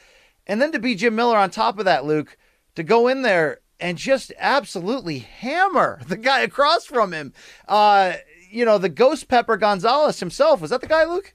and 0.46 0.60
then 0.60 0.72
to 0.72 0.78
be 0.78 0.94
Jim 0.94 1.14
Miller 1.14 1.36
on 1.36 1.50
top 1.50 1.78
of 1.78 1.84
that, 1.84 2.04
Luke, 2.04 2.36
to 2.74 2.82
go 2.82 3.08
in 3.08 3.22
there 3.22 3.60
and 3.80 3.98
just 3.98 4.32
absolutely 4.38 5.18
hammer 5.20 6.00
the 6.06 6.16
guy 6.16 6.40
across 6.40 6.84
from 6.84 7.12
him. 7.12 7.32
Uh, 7.68 8.14
you 8.50 8.64
know, 8.64 8.78
the 8.78 8.88
Ghost 8.88 9.28
Pepper 9.28 9.56
Gonzalez 9.56 10.20
himself. 10.20 10.60
Was 10.60 10.70
that 10.70 10.80
the 10.80 10.86
guy, 10.86 11.04
Luke? 11.04 11.34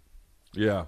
Yeah. 0.54 0.86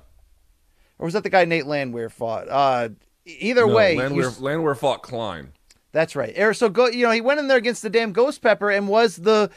Or 0.98 1.06
was 1.06 1.14
that 1.14 1.24
the 1.24 1.30
guy 1.30 1.46
Nate 1.46 1.66
Landwehr 1.66 2.10
fought? 2.10 2.48
Uh, 2.50 2.90
either 3.26 3.66
No, 3.66 3.74
way, 3.76 3.96
Landwehr, 3.96 4.24
he's- 4.26 4.40
Landwehr 4.40 4.76
fought 4.76 5.02
Klein. 5.02 5.54
that's 5.92 6.16
right. 6.16 6.38
Er, 6.38 6.54
So 6.54 6.70
go, 6.70 6.88
you 6.88 7.04
know, 7.06 7.12
he 7.12 7.22
went 7.22 7.40
in 7.40 7.48
there 7.48 7.58
against 7.58 7.82
the 7.82 7.90
damn 7.90 8.12
Ghost 8.12 8.42
Pepper 8.42 8.70
and 8.70 8.88
was 8.88 9.16
the 9.18 9.50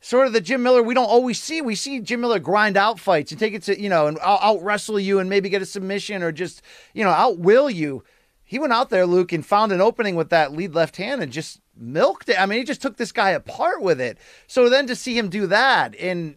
sort 0.00 0.26
of 0.26 0.32
the 0.32 0.40
Jim 0.40 0.62
Miller 0.62 0.82
we 0.82 0.94
don't 0.94 1.08
always 1.08 1.40
see. 1.40 1.60
We 1.60 1.74
see 1.74 2.00
Jim 2.00 2.20
Miller 2.20 2.38
grind 2.38 2.76
out 2.76 2.98
fights 2.98 3.30
and 3.30 3.38
take 3.38 3.54
it 3.54 3.62
to 3.64 3.80
you 3.80 3.88
know 3.88 4.06
and 4.06 4.18
out, 4.22 4.62
wrestle 4.62 5.00
you 5.00 5.18
and 5.18 5.30
maybe 5.30 5.48
get 5.48 5.62
a 5.62 5.66
submission 5.66 6.22
or 6.22 6.32
just 6.32 6.62
you 6.94 7.04
know 7.04 7.10
out 7.10 7.38
will 7.38 7.70
you. 7.70 8.04
He 8.42 8.58
went 8.58 8.72
out 8.72 8.90
there, 8.90 9.06
Luke, 9.06 9.32
and 9.32 9.46
found 9.46 9.70
an 9.70 9.80
opening 9.80 10.16
with 10.16 10.30
that 10.30 10.52
lead 10.52 10.74
left 10.74 10.96
hand 10.96 11.22
and 11.22 11.30
just 11.30 11.60
milked 11.76 12.28
it. 12.28 12.40
I 12.40 12.46
mean, 12.46 12.58
he 12.58 12.64
just 12.64 12.82
took 12.82 12.96
this 12.96 13.12
guy 13.12 13.30
apart 13.30 13.80
with 13.80 14.00
it. 14.00 14.18
So 14.48 14.68
then 14.68 14.88
to 14.88 14.96
see 14.96 15.16
him 15.16 15.28
do 15.28 15.46
that 15.46 15.94
and 16.00 16.36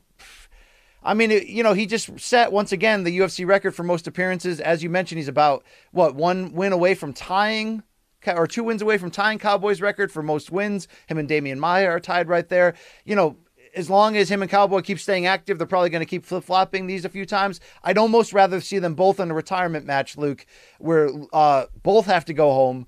I 1.06 1.14
mean, 1.14 1.32
you 1.32 1.64
know, 1.64 1.74
he 1.74 1.86
just 1.86 2.18
set 2.20 2.52
once 2.52 2.72
again 2.72 3.04
the 3.04 3.20
UFC 3.20 3.46
record 3.46 3.76
for 3.76 3.84
most 3.84 4.08
appearances. 4.08 4.60
As 4.60 4.84
you 4.84 4.90
mentioned, 4.90 5.20
he's 5.20 5.28
about 5.28 5.64
what 5.92 6.16
one 6.16 6.54
win 6.54 6.72
away 6.72 6.96
from 6.96 7.14
tying, 7.14 7.84
or 8.26 8.48
two 8.48 8.64
wins 8.64 8.82
away 8.82 8.98
from 8.98 9.12
tying 9.12 9.38
Cowboys' 9.38 9.82
record 9.82 10.12
for 10.12 10.24
most 10.24 10.52
wins. 10.52 10.88
Him 11.08 11.18
and 11.18 11.28
Demian 11.28 11.58
Maia 11.58 11.88
are 11.88 12.00
tied 12.00 12.30
right 12.30 12.48
there. 12.48 12.74
You 13.04 13.16
know, 13.16 13.38
as 13.76 13.90
long 13.90 14.16
as 14.18 14.30
him 14.30 14.42
and 14.42 14.50
Cowboy 14.52 14.82
keep 14.82 15.00
staying 15.00 15.26
active, 15.26 15.58
they're 15.58 15.68
probably 15.68 15.90
going 15.90 16.02
to 16.02 16.10
keep 16.10 16.26
flip 16.26 16.44
flopping 16.44 16.88
these 16.88 17.06
a 17.06 17.10
few 17.10 17.26
times. 17.26 17.60
I'd 17.84 17.98
almost 17.98 18.34
rather 18.34 18.62
see 18.62 18.80
them 18.80 18.94
both 18.94 19.20
in 19.20 19.32
a 19.32 19.34
retirement 19.34 19.86
match, 19.86 20.18
Luke, 20.18 20.46
where 20.80 21.10
uh, 21.32 21.66
both 21.82 22.06
have 22.06 22.26
to 22.26 22.34
go 22.34 22.52
home, 22.52 22.88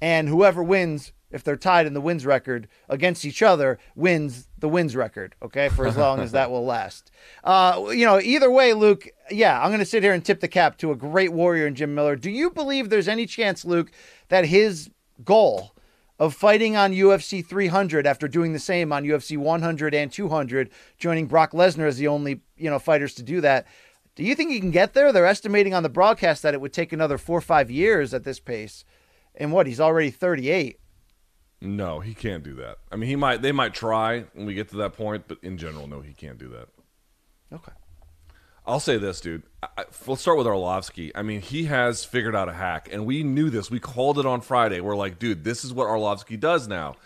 and 0.00 0.28
whoever 0.28 0.62
wins 0.62 1.12
if 1.30 1.44
they're 1.44 1.56
tied 1.56 1.86
in 1.86 1.92
the 1.92 2.00
wins 2.00 2.24
record 2.24 2.68
against 2.88 3.24
each 3.24 3.42
other 3.42 3.78
wins 3.94 4.48
the 4.58 4.68
wins 4.68 4.96
record 4.96 5.34
okay 5.42 5.68
for 5.68 5.86
as 5.86 5.96
long 5.96 6.20
as 6.20 6.32
that 6.32 6.50
will 6.50 6.64
last 6.64 7.10
uh, 7.44 7.84
you 7.90 8.04
know 8.04 8.18
either 8.20 8.50
way 8.50 8.72
luke 8.72 9.08
yeah 9.30 9.60
i'm 9.60 9.68
going 9.68 9.78
to 9.78 9.84
sit 9.84 10.02
here 10.02 10.14
and 10.14 10.24
tip 10.24 10.40
the 10.40 10.48
cap 10.48 10.78
to 10.78 10.90
a 10.90 10.96
great 10.96 11.32
warrior 11.32 11.66
in 11.66 11.74
jim 11.74 11.94
miller 11.94 12.16
do 12.16 12.30
you 12.30 12.50
believe 12.50 12.88
there's 12.88 13.08
any 13.08 13.26
chance 13.26 13.64
luke 13.64 13.90
that 14.28 14.46
his 14.46 14.90
goal 15.24 15.74
of 16.18 16.34
fighting 16.34 16.76
on 16.76 16.92
UFC 16.92 17.44
300 17.44 18.06
after 18.06 18.26
doing 18.26 18.52
the 18.52 18.58
same 18.58 18.92
on 18.92 19.04
UFC 19.04 19.36
100 19.36 19.94
and 19.94 20.10
200, 20.10 20.70
joining 20.98 21.26
Brock 21.26 21.52
Lesnar 21.52 21.86
as 21.86 21.98
the 21.98 22.08
only 22.08 22.40
you 22.56 22.68
know 22.70 22.78
fighters 22.78 23.14
to 23.14 23.22
do 23.22 23.40
that. 23.40 23.66
Do 24.16 24.24
you 24.24 24.34
think 24.34 24.50
he 24.50 24.58
can 24.58 24.72
get 24.72 24.94
there? 24.94 25.12
They're 25.12 25.26
estimating 25.26 25.74
on 25.74 25.84
the 25.84 25.88
broadcast 25.88 26.42
that 26.42 26.54
it 26.54 26.60
would 26.60 26.72
take 26.72 26.92
another 26.92 27.18
four 27.18 27.38
or 27.38 27.42
five 27.42 27.70
years 27.70 28.12
at 28.12 28.24
this 28.24 28.40
pace. 28.40 28.84
And 29.36 29.52
what? 29.52 29.68
He's 29.68 29.78
already 29.78 30.10
38. 30.10 30.80
No, 31.60 32.00
he 32.00 32.14
can't 32.14 32.42
do 32.42 32.54
that. 32.54 32.78
I 32.90 32.96
mean, 32.96 33.08
he 33.08 33.16
might. 33.16 33.42
They 33.42 33.52
might 33.52 33.74
try 33.74 34.24
when 34.32 34.46
we 34.46 34.54
get 34.54 34.68
to 34.70 34.76
that 34.78 34.94
point, 34.94 35.24
but 35.28 35.38
in 35.42 35.56
general, 35.56 35.86
no, 35.86 36.00
he 36.00 36.12
can't 36.12 36.38
do 36.38 36.48
that. 36.48 36.68
Okay. 37.52 37.72
I'll 38.68 38.80
say 38.80 38.98
this, 38.98 39.22
dude. 39.22 39.44
I, 39.62 39.84
let's 40.06 40.20
start 40.20 40.36
with 40.36 40.46
Arlovsky. 40.46 41.10
I 41.14 41.22
mean, 41.22 41.40
he 41.40 41.64
has 41.64 42.04
figured 42.04 42.36
out 42.36 42.50
a 42.50 42.52
hack, 42.52 42.90
and 42.92 43.06
we 43.06 43.22
knew 43.22 43.48
this. 43.48 43.70
We 43.70 43.80
called 43.80 44.18
it 44.18 44.26
on 44.26 44.42
Friday. 44.42 44.80
We're 44.80 44.94
like, 44.94 45.18
dude, 45.18 45.42
this 45.42 45.64
is 45.64 45.72
what 45.72 45.86
Arlovsky 45.86 46.38
does 46.38 46.68
now. 46.68 46.96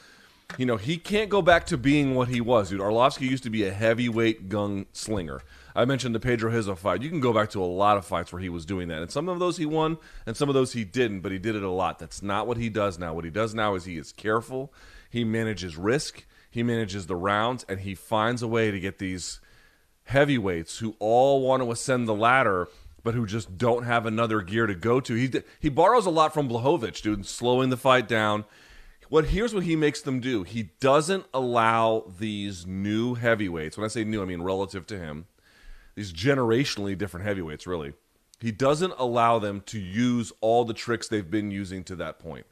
You 0.58 0.66
know, 0.66 0.76
he 0.76 0.96
can't 0.96 1.30
go 1.30 1.40
back 1.40 1.66
to 1.66 1.78
being 1.78 2.16
what 2.16 2.26
he 2.26 2.40
was, 2.40 2.70
dude. 2.70 2.80
Arlovsky 2.80 3.30
used 3.30 3.44
to 3.44 3.50
be 3.50 3.64
a 3.64 3.70
heavyweight 3.70 4.48
gung 4.48 4.86
slinger. 4.92 5.40
I 5.76 5.84
mentioned 5.84 6.16
the 6.16 6.20
Pedro 6.20 6.50
Rizzo 6.50 6.74
fight. 6.74 7.00
You 7.00 7.08
can 7.08 7.20
go 7.20 7.32
back 7.32 7.50
to 7.50 7.62
a 7.62 7.64
lot 7.64 7.96
of 7.96 8.04
fights 8.04 8.32
where 8.32 8.42
he 8.42 8.48
was 8.48 8.66
doing 8.66 8.88
that, 8.88 9.00
and 9.00 9.10
some 9.10 9.28
of 9.28 9.38
those 9.38 9.56
he 9.56 9.64
won, 9.64 9.98
and 10.26 10.36
some 10.36 10.48
of 10.48 10.56
those 10.56 10.72
he 10.72 10.82
didn't. 10.82 11.20
But 11.20 11.30
he 11.30 11.38
did 11.38 11.54
it 11.54 11.62
a 11.62 11.70
lot. 11.70 12.00
That's 12.00 12.24
not 12.24 12.48
what 12.48 12.56
he 12.56 12.70
does 12.70 12.98
now. 12.98 13.14
What 13.14 13.24
he 13.24 13.30
does 13.30 13.54
now 13.54 13.76
is 13.76 13.84
he 13.84 13.98
is 13.98 14.10
careful. 14.10 14.72
He 15.08 15.22
manages 15.22 15.76
risk. 15.76 16.24
He 16.50 16.64
manages 16.64 17.06
the 17.06 17.16
rounds, 17.16 17.64
and 17.68 17.78
he 17.78 17.94
finds 17.94 18.42
a 18.42 18.48
way 18.48 18.72
to 18.72 18.80
get 18.80 18.98
these 18.98 19.40
heavyweights 20.12 20.78
who 20.78 20.94
all 20.98 21.42
want 21.42 21.62
to 21.62 21.72
ascend 21.72 22.06
the 22.06 22.14
ladder, 22.14 22.68
but 23.02 23.14
who 23.14 23.26
just 23.26 23.58
don't 23.58 23.84
have 23.84 24.06
another 24.06 24.42
gear 24.42 24.66
to 24.66 24.74
go 24.74 25.00
to. 25.00 25.14
He 25.14 25.30
he 25.58 25.68
borrows 25.68 26.06
a 26.06 26.10
lot 26.10 26.32
from 26.32 26.48
Blachowicz, 26.48 27.02
dude, 27.02 27.26
slowing 27.26 27.70
the 27.70 27.76
fight 27.76 28.06
down. 28.06 28.44
What 29.08 29.26
here's 29.26 29.52
what 29.52 29.64
he 29.64 29.76
makes 29.76 30.00
them 30.00 30.20
do. 30.20 30.42
He 30.42 30.70
doesn't 30.80 31.26
allow 31.34 32.04
these 32.18 32.66
new 32.66 33.14
heavyweights. 33.14 33.76
When 33.76 33.84
I 33.84 33.88
say 33.88 34.04
new, 34.04 34.22
I 34.22 34.24
mean 34.24 34.42
relative 34.42 34.86
to 34.86 34.98
him. 34.98 35.26
These 35.94 36.12
generationally 36.12 36.96
different 36.96 37.26
heavyweights, 37.26 37.66
really. 37.66 37.92
He 38.40 38.50
doesn't 38.50 38.94
allow 38.98 39.38
them 39.38 39.60
to 39.66 39.78
use 39.78 40.32
all 40.40 40.64
the 40.64 40.74
tricks 40.74 41.08
they've 41.08 41.30
been 41.30 41.50
using 41.50 41.84
to 41.84 41.96
that 41.96 42.18
point. 42.18 42.46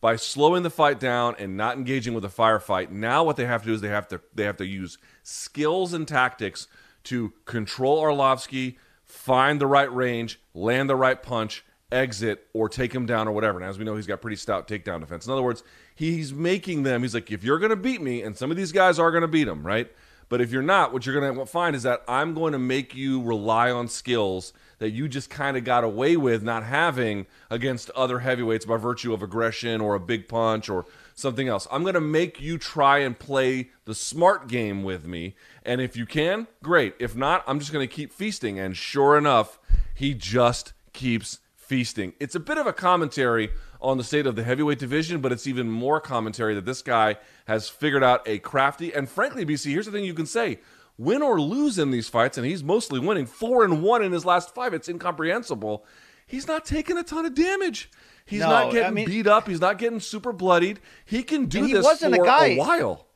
By 0.00 0.16
slowing 0.16 0.62
the 0.62 0.70
fight 0.70 1.00
down 1.00 1.34
and 1.38 1.56
not 1.56 1.76
engaging 1.76 2.14
with 2.14 2.24
a 2.24 2.28
firefight, 2.28 2.90
now 2.90 3.24
what 3.24 3.36
they 3.36 3.46
have 3.46 3.62
to 3.62 3.68
do 3.68 3.74
is 3.74 3.80
they 3.80 3.88
have 3.88 4.08
to 4.08 4.20
they 4.34 4.44
have 4.44 4.58
to 4.58 4.66
use 4.66 4.98
skills 5.22 5.92
and 5.92 6.06
tactics 6.06 6.68
to 7.04 7.32
control 7.44 8.02
Arlovsky, 8.02 8.76
find 9.04 9.60
the 9.60 9.66
right 9.66 9.92
range, 9.94 10.40
land 10.54 10.90
the 10.90 10.96
right 10.96 11.22
punch, 11.22 11.64
exit, 11.92 12.46
or 12.52 12.68
take 12.68 12.92
him 12.94 13.06
down 13.06 13.28
or 13.28 13.32
whatever. 13.32 13.58
And 13.58 13.68
as 13.68 13.78
we 13.78 13.84
know, 13.84 13.96
he's 13.96 14.06
got 14.06 14.20
pretty 14.20 14.36
stout 14.36 14.66
takedown 14.66 15.00
defense. 15.00 15.26
In 15.26 15.32
other 15.32 15.42
words, 15.42 15.62
he's 15.94 16.32
making 16.32 16.82
them, 16.82 17.02
he's 17.02 17.14
like, 17.14 17.30
if 17.30 17.44
you're 17.44 17.58
going 17.58 17.70
to 17.70 17.76
beat 17.76 18.02
me, 18.02 18.22
and 18.22 18.36
some 18.36 18.50
of 18.50 18.56
these 18.56 18.72
guys 18.72 18.98
are 18.98 19.10
going 19.10 19.22
to 19.22 19.28
beat 19.28 19.46
him, 19.46 19.64
right? 19.64 19.90
But 20.28 20.40
if 20.40 20.50
you're 20.50 20.62
not, 20.62 20.92
what 20.92 21.06
you're 21.06 21.20
going 21.20 21.36
to 21.36 21.46
find 21.46 21.76
is 21.76 21.82
that 21.82 22.02
I'm 22.08 22.34
going 22.34 22.52
to 22.52 22.58
make 22.58 22.94
you 22.94 23.22
rely 23.22 23.70
on 23.70 23.88
skills 23.88 24.52
that 24.78 24.90
you 24.90 25.06
just 25.06 25.30
kind 25.30 25.56
of 25.56 25.64
got 25.64 25.84
away 25.84 26.16
with 26.16 26.42
not 26.42 26.64
having 26.64 27.26
against 27.50 27.90
other 27.90 28.18
heavyweights 28.20 28.64
by 28.64 28.76
virtue 28.76 29.12
of 29.12 29.22
aggression 29.22 29.80
or 29.80 29.94
a 29.94 30.00
big 30.00 30.28
punch 30.28 30.68
or 30.68 30.86
something 31.14 31.48
else. 31.48 31.66
I'm 31.70 31.82
going 31.82 31.94
to 31.94 32.00
make 32.00 32.40
you 32.40 32.58
try 32.58 32.98
and 32.98 33.18
play 33.18 33.70
the 33.84 33.94
smart 33.94 34.48
game 34.48 34.82
with 34.82 35.06
me. 35.06 35.36
And 35.64 35.80
if 35.80 35.96
you 35.96 36.06
can, 36.06 36.46
great. 36.62 36.94
If 36.98 37.16
not, 37.16 37.44
I'm 37.46 37.58
just 37.58 37.72
going 37.72 37.86
to 37.86 37.92
keep 37.92 38.12
feasting. 38.12 38.58
And 38.58 38.76
sure 38.76 39.16
enough, 39.16 39.58
he 39.94 40.14
just 40.14 40.72
keeps 40.92 41.38
feasting. 41.56 42.12
It's 42.20 42.34
a 42.34 42.40
bit 42.40 42.58
of 42.58 42.66
a 42.66 42.72
commentary 42.72 43.50
on 43.80 43.98
the 43.98 44.04
state 44.04 44.26
of 44.26 44.36
the 44.36 44.44
heavyweight 44.44 44.78
division, 44.78 45.20
but 45.20 45.32
it's 45.32 45.46
even 45.46 45.70
more 45.70 46.00
commentary 46.00 46.54
that 46.54 46.64
this 46.64 46.82
guy 46.82 47.16
has 47.46 47.68
figured 47.68 48.02
out 48.02 48.26
a 48.26 48.38
crafty 48.38 48.92
and 48.92 49.08
frankly, 49.08 49.44
BC, 49.44 49.70
here's 49.70 49.86
the 49.86 49.92
thing 49.92 50.04
you 50.04 50.14
can 50.14 50.26
say. 50.26 50.60
Win 50.96 51.22
or 51.22 51.40
lose 51.40 51.78
in 51.78 51.90
these 51.90 52.08
fights, 52.08 52.38
and 52.38 52.46
he's 52.46 52.62
mostly 52.62 53.00
winning 53.00 53.26
four 53.26 53.64
and 53.64 53.82
one 53.82 54.02
in 54.02 54.12
his 54.12 54.24
last 54.24 54.54
five. 54.54 54.72
It's 54.72 54.88
incomprehensible. 54.88 55.84
He's 56.26 56.46
not 56.46 56.64
taking 56.64 56.96
a 56.96 57.02
ton 57.02 57.26
of 57.26 57.34
damage. 57.34 57.90
He's 58.26 58.40
No, 58.40 58.48
not 58.48 58.72
getting 58.72 58.86
I 58.86 58.90
mean- 58.90 59.06
beat 59.06 59.26
up. 59.26 59.46
He's 59.48 59.60
not 59.60 59.78
getting 59.78 60.00
super 60.00 60.32
bloodied. 60.32 60.80
He 61.04 61.22
can 61.22 61.46
do 61.46 61.64
he 61.64 61.72
this 61.74 61.84
wasn't 61.84 62.14
a 62.14 62.16
for 62.18 62.24
guy- 62.24 62.46
a 62.48 62.56
while. 62.56 63.06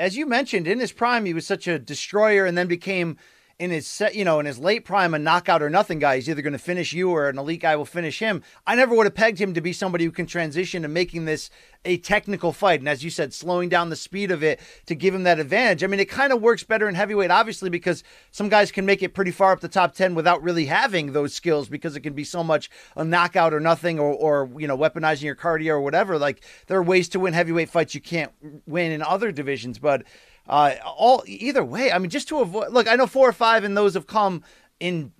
as 0.00 0.16
you 0.16 0.26
mentioned, 0.26 0.66
in 0.66 0.80
his 0.80 0.92
prime, 0.92 1.24
he 1.24 1.34
was 1.34 1.46
such 1.46 1.66
a 1.68 1.78
destroyer, 1.78 2.44
and 2.44 2.58
then 2.58 2.66
became 2.66 3.16
in 3.58 3.70
his 3.70 3.88
set, 3.88 4.14
you 4.14 4.24
know, 4.24 4.38
in 4.38 4.46
his 4.46 4.58
late 4.60 4.84
prime, 4.84 5.14
a 5.14 5.18
knockout 5.18 5.62
or 5.62 5.68
nothing 5.68 5.98
guy. 5.98 6.14
He's 6.14 6.30
either 6.30 6.42
going 6.42 6.52
to 6.52 6.60
finish 6.60 6.92
you 6.92 7.10
or 7.10 7.28
an 7.28 7.38
elite 7.38 7.62
guy 7.62 7.74
will 7.74 7.84
finish 7.84 8.20
him. 8.20 8.42
I 8.66 8.76
never 8.76 8.94
would 8.94 9.06
have 9.06 9.16
pegged 9.16 9.40
him 9.40 9.52
to 9.54 9.60
be 9.60 9.72
somebody 9.72 10.04
who 10.04 10.12
can 10.12 10.26
transition 10.26 10.82
to 10.82 10.88
making 10.88 11.24
this 11.24 11.50
a 11.84 11.96
technical 11.96 12.52
fight, 12.52 12.80
and 12.80 12.88
as 12.88 13.02
you 13.02 13.10
said, 13.10 13.32
slowing 13.32 13.68
down 13.68 13.88
the 13.88 13.96
speed 13.96 14.30
of 14.30 14.42
it 14.42 14.60
to 14.86 14.94
give 14.94 15.14
him 15.14 15.24
that 15.24 15.38
advantage. 15.40 15.82
I 15.82 15.86
mean, 15.86 16.00
it 16.00 16.08
kind 16.08 16.32
of 16.32 16.42
works 16.42 16.62
better 16.62 16.88
in 16.88 16.94
heavyweight, 16.94 17.30
obviously, 17.30 17.70
because 17.70 18.04
some 18.30 18.48
guys 18.48 18.70
can 18.70 18.84
make 18.84 19.02
it 19.02 19.14
pretty 19.14 19.30
far 19.30 19.52
up 19.52 19.60
the 19.60 19.68
top 19.68 19.94
ten 19.94 20.14
without 20.14 20.42
really 20.42 20.66
having 20.66 21.12
those 21.12 21.34
skills, 21.34 21.68
because 21.68 21.96
it 21.96 22.00
can 22.00 22.14
be 22.14 22.24
so 22.24 22.44
much 22.44 22.70
a 22.96 23.04
knockout 23.04 23.54
or 23.54 23.60
nothing, 23.60 23.98
or 23.98 24.12
or 24.12 24.50
you 24.58 24.68
know, 24.68 24.76
weaponizing 24.76 25.22
your 25.22 25.36
cardio 25.36 25.70
or 25.70 25.80
whatever. 25.80 26.18
Like 26.18 26.44
there 26.66 26.78
are 26.78 26.82
ways 26.82 27.08
to 27.10 27.20
win 27.20 27.32
heavyweight 27.32 27.70
fights 27.70 27.94
you 27.94 28.00
can't 28.00 28.32
win 28.66 28.92
in 28.92 29.02
other 29.02 29.32
divisions, 29.32 29.80
but. 29.80 30.04
Uh, 30.48 30.74
all 30.84 31.22
either 31.26 31.62
way, 31.62 31.92
I 31.92 31.98
mean, 31.98 32.10
just 32.10 32.28
to 32.28 32.40
avoid. 32.40 32.72
Look, 32.72 32.88
I 32.88 32.96
know 32.96 33.06
four 33.06 33.28
or 33.28 33.32
five, 33.32 33.64
and 33.64 33.76
those 33.76 33.94
have 33.94 34.06
come 34.06 34.42
in 34.80 35.12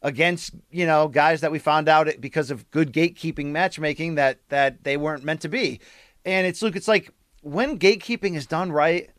against 0.00 0.54
you 0.70 0.86
know 0.86 1.08
guys 1.08 1.40
that 1.40 1.50
we 1.50 1.58
found 1.58 1.88
out 1.88 2.08
because 2.20 2.52
of 2.52 2.70
good 2.70 2.92
gatekeeping 2.92 3.46
matchmaking 3.46 4.14
that 4.14 4.38
that 4.48 4.84
they 4.84 4.96
weren't 4.96 5.24
meant 5.24 5.40
to 5.40 5.48
be. 5.48 5.80
And 6.24 6.46
it's 6.46 6.62
look, 6.62 6.76
it's 6.76 6.88
like 6.88 7.10
when 7.42 7.78
gatekeeping 7.78 8.36
is 8.36 8.46
done 8.46 8.70
right. 8.72 9.10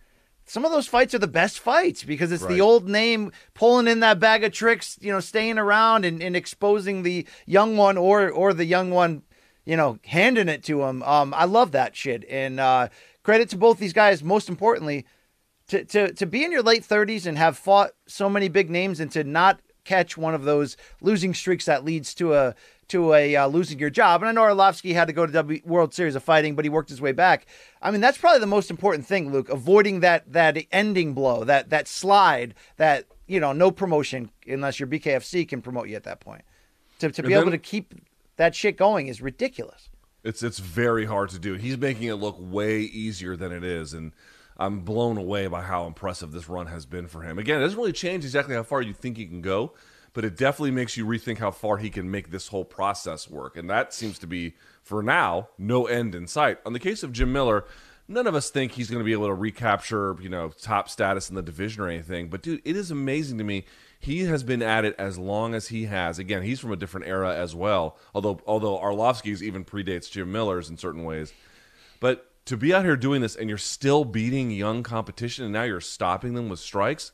Some 0.45 0.65
of 0.65 0.71
those 0.71 0.87
fights 0.87 1.13
are 1.13 1.19
the 1.19 1.27
best 1.27 1.59
fights 1.59 2.03
because 2.03 2.31
it's 2.31 2.41
Right. 2.41 2.55
the 2.55 2.61
old 2.61 2.89
name 2.89 3.31
pulling 3.53 3.87
in 3.87 3.99
that 3.99 4.19
bag 4.19 4.43
of 4.43 4.51
tricks, 4.51 4.97
you 4.99 5.11
know, 5.11 5.19
staying 5.19 5.59
around 5.59 6.05
and, 6.05 6.23
and 6.23 6.35
exposing 6.35 7.03
the 7.03 7.27
young 7.45 7.77
one 7.77 7.97
or 7.99 8.29
or 8.31 8.53
the 8.53 8.65
young 8.65 8.89
one 8.89 9.21
you 9.65 9.77
know, 9.77 9.99
handing 10.05 10.49
it 10.49 10.63
to 10.63 10.81
him. 10.83 11.03
Um, 11.03 11.31
I 11.31 11.45
love 11.45 11.73
that 11.73 11.95
shit. 11.95 12.25
And 12.27 12.59
uh, 12.59 12.87
credit 13.21 13.49
to 13.49 13.57
both 13.57 13.77
these 13.77 13.93
guys. 13.93 14.23
Most 14.23 14.49
importantly, 14.49 15.05
to, 15.69 15.85
to 15.85 16.13
to 16.13 16.25
be 16.25 16.43
in 16.43 16.51
your 16.51 16.63
late 16.63 16.83
30s 16.83 17.25
and 17.25 17.37
have 17.37 17.57
fought 17.57 17.91
so 18.07 18.29
many 18.29 18.49
big 18.49 18.69
names 18.69 18.99
and 18.99 19.11
to 19.11 19.23
not 19.23 19.59
catch 19.85 20.17
one 20.17 20.35
of 20.35 20.43
those 20.43 20.77
losing 21.01 21.33
streaks 21.33 21.65
that 21.65 21.83
leads 21.83 22.13
to 22.15 22.35
a 22.35 22.55
to 22.89 23.13
a 23.13 23.35
uh, 23.35 23.47
losing 23.47 23.79
your 23.79 23.89
job. 23.89 24.21
And 24.21 24.29
I 24.29 24.31
know 24.31 24.41
Arlovsky 24.41 24.93
had 24.93 25.07
to 25.07 25.13
go 25.13 25.25
to 25.25 25.31
W 25.31 25.61
World 25.63 25.93
Series 25.93 26.15
of 26.15 26.23
Fighting, 26.23 26.55
but 26.55 26.65
he 26.65 26.69
worked 26.69 26.89
his 26.89 27.01
way 27.01 27.11
back. 27.11 27.45
I 27.81 27.91
mean, 27.91 28.01
that's 28.01 28.17
probably 28.17 28.39
the 28.39 28.47
most 28.47 28.69
important 28.69 29.05
thing, 29.05 29.31
Luke. 29.31 29.49
Avoiding 29.49 30.01
that 30.01 30.31
that 30.33 30.57
ending 30.71 31.13
blow, 31.13 31.43
that 31.43 31.69
that 31.69 31.87
slide, 31.87 32.55
that 32.77 33.05
you 33.27 33.39
know, 33.39 33.53
no 33.53 33.71
promotion 33.71 34.31
unless 34.47 34.79
your 34.79 34.87
BKFC 34.87 35.47
can 35.47 35.61
promote 35.61 35.87
you 35.87 35.95
at 35.95 36.03
that 36.03 36.19
point. 36.19 36.43
To 36.99 37.11
to 37.11 37.23
be 37.23 37.33
And 37.33 37.41
able 37.41 37.51
to 37.51 37.57
keep 37.57 37.93
that 38.37 38.55
shit 38.55 38.75
going 38.75 39.07
is 39.07 39.21
ridiculous. 39.21 39.89
It's 40.23 40.43
it's 40.43 40.59
very 40.59 41.05
hard 41.05 41.29
to 41.29 41.39
do. 41.39 41.53
He's 41.53 41.77
making 41.77 42.07
it 42.07 42.15
look 42.15 42.37
way 42.39 42.81
easier 42.81 43.35
than 43.35 43.51
it 43.51 43.63
is, 43.63 43.93
and 43.93 44.11
I'm 44.59 44.81
blown 44.81 45.17
away 45.17 45.47
by 45.47 45.61
how 45.61 45.85
impressive 45.87 46.33
this 46.33 46.49
run 46.49 46.67
has 46.67 46.85
been 46.85 47.07
for 47.07 47.21
him. 47.21 47.39
Again, 47.39 47.59
it 47.59 47.63
doesn't 47.63 47.79
really 47.79 47.93
change 47.93 48.25
exactly 48.25 48.53
how 48.53 48.63
far 48.63 48.81
you 48.81 48.93
think 48.93 49.15
he 49.15 49.25
can 49.25 49.41
go, 49.41 49.73
but 50.13 50.25
it 50.25 50.35
definitely 50.35 50.71
makes 50.71 50.97
you 50.97 51.05
rethink 51.05 51.37
how 51.37 51.49
far 51.49 51.77
he 51.77 51.89
can 51.89 52.11
make 52.11 52.29
this 52.29 52.49
whole 52.49 52.65
process 52.65 53.29
work, 53.29 53.55
and 53.55 53.69
that 53.69 53.93
seems 53.93 54.19
to 54.19 54.27
be 54.27 54.55
for 54.83 55.01
now 55.01 55.47
no 55.57 55.85
end 55.87 56.13
in 56.13 56.27
sight. 56.27 56.59
On 56.65 56.73
the 56.73 56.79
case 56.79 57.01
of 57.01 57.13
Jim 57.13 57.31
Miller. 57.31 57.65
None 58.11 58.25
of 58.25 58.33
us 58.33 58.49
think 58.49 58.71
he's 58.71 58.89
going 58.89 59.01
to 59.01 59.05
be 59.05 59.11
able 59.11 59.27
to 59.27 59.35
recapture, 59.35 60.15
you 60.19 60.29
know, 60.29 60.49
top 60.49 60.89
status 60.89 61.29
in 61.29 61.35
the 61.35 61.43
division 61.43 61.83
or 61.83 61.89
anything. 61.89 62.27
But 62.27 62.41
dude, 62.41 62.59
it 62.65 62.75
is 62.75 62.89
amazing 62.89 63.37
to 63.37 63.43
me. 63.43 63.65
He 63.99 64.21
has 64.21 64.41
been 64.41 64.63
at 64.63 64.83
it 64.83 64.95
as 64.97 65.19
long 65.19 65.53
as 65.53 65.67
he 65.67 65.85
has. 65.85 66.17
Again, 66.17 66.41
he's 66.41 66.59
from 66.59 66.71
a 66.71 66.75
different 66.75 67.05
era 67.05 67.35
as 67.35 67.53
well. 67.53 67.99
Although, 68.15 68.41
although 68.47 68.79
Arlovsky's 68.79 69.43
even 69.43 69.63
predates 69.63 70.09
Jim 70.09 70.31
Miller's 70.31 70.71
in 70.71 70.77
certain 70.77 71.03
ways. 71.03 71.31
But 71.99 72.28
to 72.49 72.57
be 72.57 72.73
out 72.73 72.83
here 72.83 72.97
doing 72.97 73.21
this 73.21 73.35
and 73.35 73.47
you're 73.47 73.59
still 73.59 74.03
beating 74.03 74.49
young 74.49 74.81
competition 74.81 75.43
and 75.45 75.53
now 75.53 75.61
you're 75.61 75.79
stopping 75.79 76.33
them 76.33 76.49
with 76.49 76.59
strikes, 76.59 77.11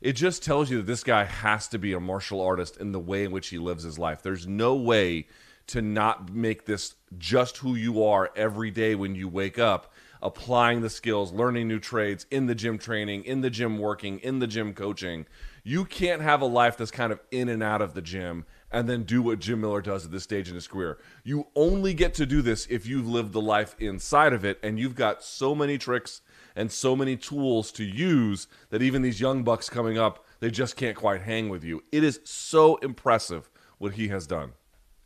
it 0.00 0.14
just 0.14 0.42
tells 0.42 0.70
you 0.70 0.78
that 0.78 0.86
this 0.86 1.04
guy 1.04 1.24
has 1.24 1.68
to 1.68 1.78
be 1.78 1.92
a 1.92 2.00
martial 2.00 2.40
artist 2.40 2.78
in 2.78 2.92
the 2.92 2.98
way 2.98 3.24
in 3.24 3.30
which 3.30 3.48
he 3.48 3.58
lives 3.58 3.84
his 3.84 3.98
life. 3.98 4.22
There's 4.22 4.46
no 4.46 4.74
way 4.74 5.26
to 5.66 5.82
not 5.82 6.32
make 6.32 6.64
this 6.64 6.94
just 7.18 7.58
who 7.58 7.74
you 7.74 8.02
are 8.02 8.30
every 8.34 8.70
day 8.70 8.94
when 8.94 9.14
you 9.14 9.28
wake 9.28 9.58
up, 9.58 9.92
applying 10.22 10.80
the 10.80 10.88
skills, 10.88 11.34
learning 11.34 11.68
new 11.68 11.78
trades 11.78 12.24
in 12.30 12.46
the 12.46 12.54
gym 12.54 12.78
training, 12.78 13.24
in 13.24 13.42
the 13.42 13.50
gym 13.50 13.76
working, 13.76 14.18
in 14.20 14.38
the 14.38 14.46
gym 14.46 14.72
coaching. 14.72 15.26
You 15.64 15.84
can't 15.84 16.22
have 16.22 16.40
a 16.40 16.46
life 16.46 16.78
that's 16.78 16.90
kind 16.90 17.12
of 17.12 17.20
in 17.30 17.50
and 17.50 17.62
out 17.62 17.82
of 17.82 17.92
the 17.92 18.00
gym 18.00 18.46
and 18.70 18.88
then 18.88 19.02
do 19.02 19.22
what 19.22 19.38
Jim 19.38 19.60
Miller 19.60 19.80
does 19.80 20.04
at 20.04 20.10
this 20.10 20.24
stage 20.24 20.48
in 20.48 20.54
his 20.54 20.68
career. 20.68 20.98
You 21.24 21.48
only 21.54 21.94
get 21.94 22.14
to 22.14 22.26
do 22.26 22.42
this 22.42 22.66
if 22.68 22.86
you've 22.86 23.08
lived 23.08 23.32
the 23.32 23.40
life 23.40 23.74
inside 23.78 24.32
of 24.32 24.44
it 24.44 24.58
and 24.62 24.78
you've 24.78 24.94
got 24.94 25.22
so 25.22 25.54
many 25.54 25.78
tricks 25.78 26.20
and 26.54 26.70
so 26.70 26.94
many 26.94 27.16
tools 27.16 27.72
to 27.72 27.84
use 27.84 28.46
that 28.70 28.82
even 28.82 29.02
these 29.02 29.20
young 29.20 29.42
bucks 29.42 29.70
coming 29.70 29.96
up, 29.96 30.24
they 30.40 30.50
just 30.50 30.76
can't 30.76 30.96
quite 30.96 31.22
hang 31.22 31.48
with 31.48 31.64
you. 31.64 31.82
It 31.92 32.04
is 32.04 32.20
so 32.24 32.76
impressive 32.76 33.48
what 33.78 33.94
he 33.94 34.08
has 34.08 34.26
done. 34.26 34.52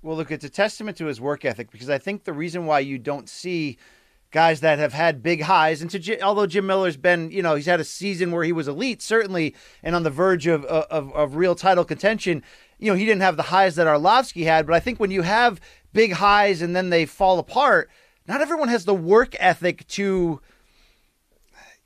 Well, 0.03 0.17
look, 0.17 0.33
it's 0.33 0.45
a 0.45 0.51
testament 0.51 0.97
to 0.97 1.07
his 1.07 1.21
work 1.21 1.45
ethic 1.45 1.71
because 1.71 1.89
I 1.89 1.99
think 1.99 2.25
the 2.25 2.33
reason 2.33 2.67
why 2.67 2.81
you 2.81 2.99
don't 2.99 3.29
see 3.29 3.79
guys 4.33 4.61
that 4.61 4.79
have 4.79 4.95
had 4.95 5.23
big 5.23 5.43
highs, 5.43 5.83
and 5.83 5.91
to 5.91 5.99
J- 5.99 6.21
although 6.21 6.47
Jim 6.47 6.67
Miller's 6.67 6.97
been, 6.97 7.31
you 7.31 7.43
know, 7.43 7.55
he's 7.55 7.67
had 7.67 7.81
a 7.81 7.85
season 7.85 8.33
where 8.33 8.43
he 8.43 8.53
was 8.53 8.67
elite, 8.67 9.03
certainly, 9.03 9.55
and 9.83 9.95
on 9.95 10.03
the 10.03 10.11
verge 10.11 10.47
of, 10.47 10.65
of, 10.65 11.13
of 11.13 11.37
real 11.37 11.55
title 11.55 11.85
contention. 11.85 12.43
You 12.83 12.91
know, 12.91 12.97
he 12.97 13.05
didn't 13.07 13.23
have 13.23 13.37
the 13.37 13.45
highs 13.45 13.77
that 13.77 13.87
Arlovsky 13.87 14.43
had, 14.43 14.67
but 14.67 14.75
I 14.75 14.81
think 14.81 14.99
when 14.99 15.13
you 15.13 15.23
have 15.23 15.61
big 15.93 16.15
highs 16.15 16.63
and 16.63 16.75
then 16.75 16.91
they 16.91 17.07
fall 17.07 17.39
apart, 17.39 17.89
not 18.27 18.41
everyone 18.41 18.67
has 18.69 18.85
the 18.85 18.95
work 18.95 19.37
ethic 19.39 19.87
to 19.89 20.41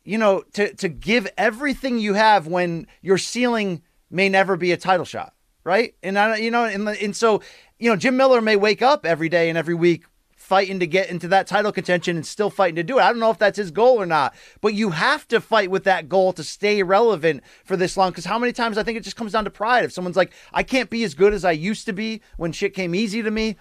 you 0.05 0.17
know, 0.17 0.43
to 0.55 0.73
to 0.77 0.89
give 0.89 1.29
everything 1.37 1.99
you 1.99 2.15
have 2.15 2.47
when 2.47 2.87
your 3.03 3.19
ceiling 3.19 3.83
may 4.09 4.31
never 4.31 4.57
be 4.57 4.73
a 4.73 4.77
title 4.79 5.05
shot, 5.05 5.35
right? 5.65 5.95
And 6.03 6.19
I, 6.19 6.37
you 6.37 6.51
know, 6.51 6.65
and, 6.65 6.89
and 6.89 7.15
so, 7.15 7.43
you 7.79 7.91
know, 7.91 7.97
Jim 7.97 8.17
Miller 8.17 8.41
may 8.41 8.57
wake 8.57 8.81
up 8.81 9.05
every 9.05 9.29
day 9.29 9.51
and 9.51 9.59
every 9.59 9.75
week 9.75 10.05
fighting 10.47 10.79
to 10.79 10.87
get 10.87 11.11
into 11.11 11.27
that 11.27 11.49
title 11.49 11.73
contention 11.73 12.15
and 12.15 12.25
still 12.25 12.51
fighting 12.51 12.77
to 12.77 12.85
do 12.85 12.99
it. 12.99 13.03
I 13.03 13.09
don't 13.09 13.19
know 13.19 13.33
if 13.33 13.39
that's 13.39 13.59
his 13.59 13.73
goal 13.73 14.01
or 14.01 14.07
not, 14.07 14.33
but 14.61 14.75
you 14.75 14.91
have 14.91 15.27
to 15.29 15.41
fight 15.41 15.73
with 15.73 15.83
that 15.85 16.09
goal 16.09 16.33
to 16.35 16.45
stay 16.45 16.85
relevant 16.85 17.43
for 17.65 17.77
this 17.77 17.97
long. 17.97 18.13
Because 18.13 18.27
how 18.27 18.39
many 18.39 18.53
times 18.53 18.79
I 18.79 18.85
think 18.85 18.97
it 18.97 19.03
just 19.03 19.17
comes 19.17 19.33
down 19.33 19.43
to 19.43 19.51
pride. 19.51 19.85
If 19.85 19.93
someone's 19.93 20.17
like, 20.17 20.33
I 20.53 20.63
can't 20.63 20.89
be 20.89 21.03
as 21.03 21.15
good 21.15 21.35
as 21.35 21.45
I 21.45 21.51
used 21.51 21.85
to 21.87 21.93
be 21.93 22.21
when 22.37 22.53
shit 22.53 22.75
came 22.75 22.95
easy 22.95 23.23
to 23.23 23.31
me. 23.31 23.57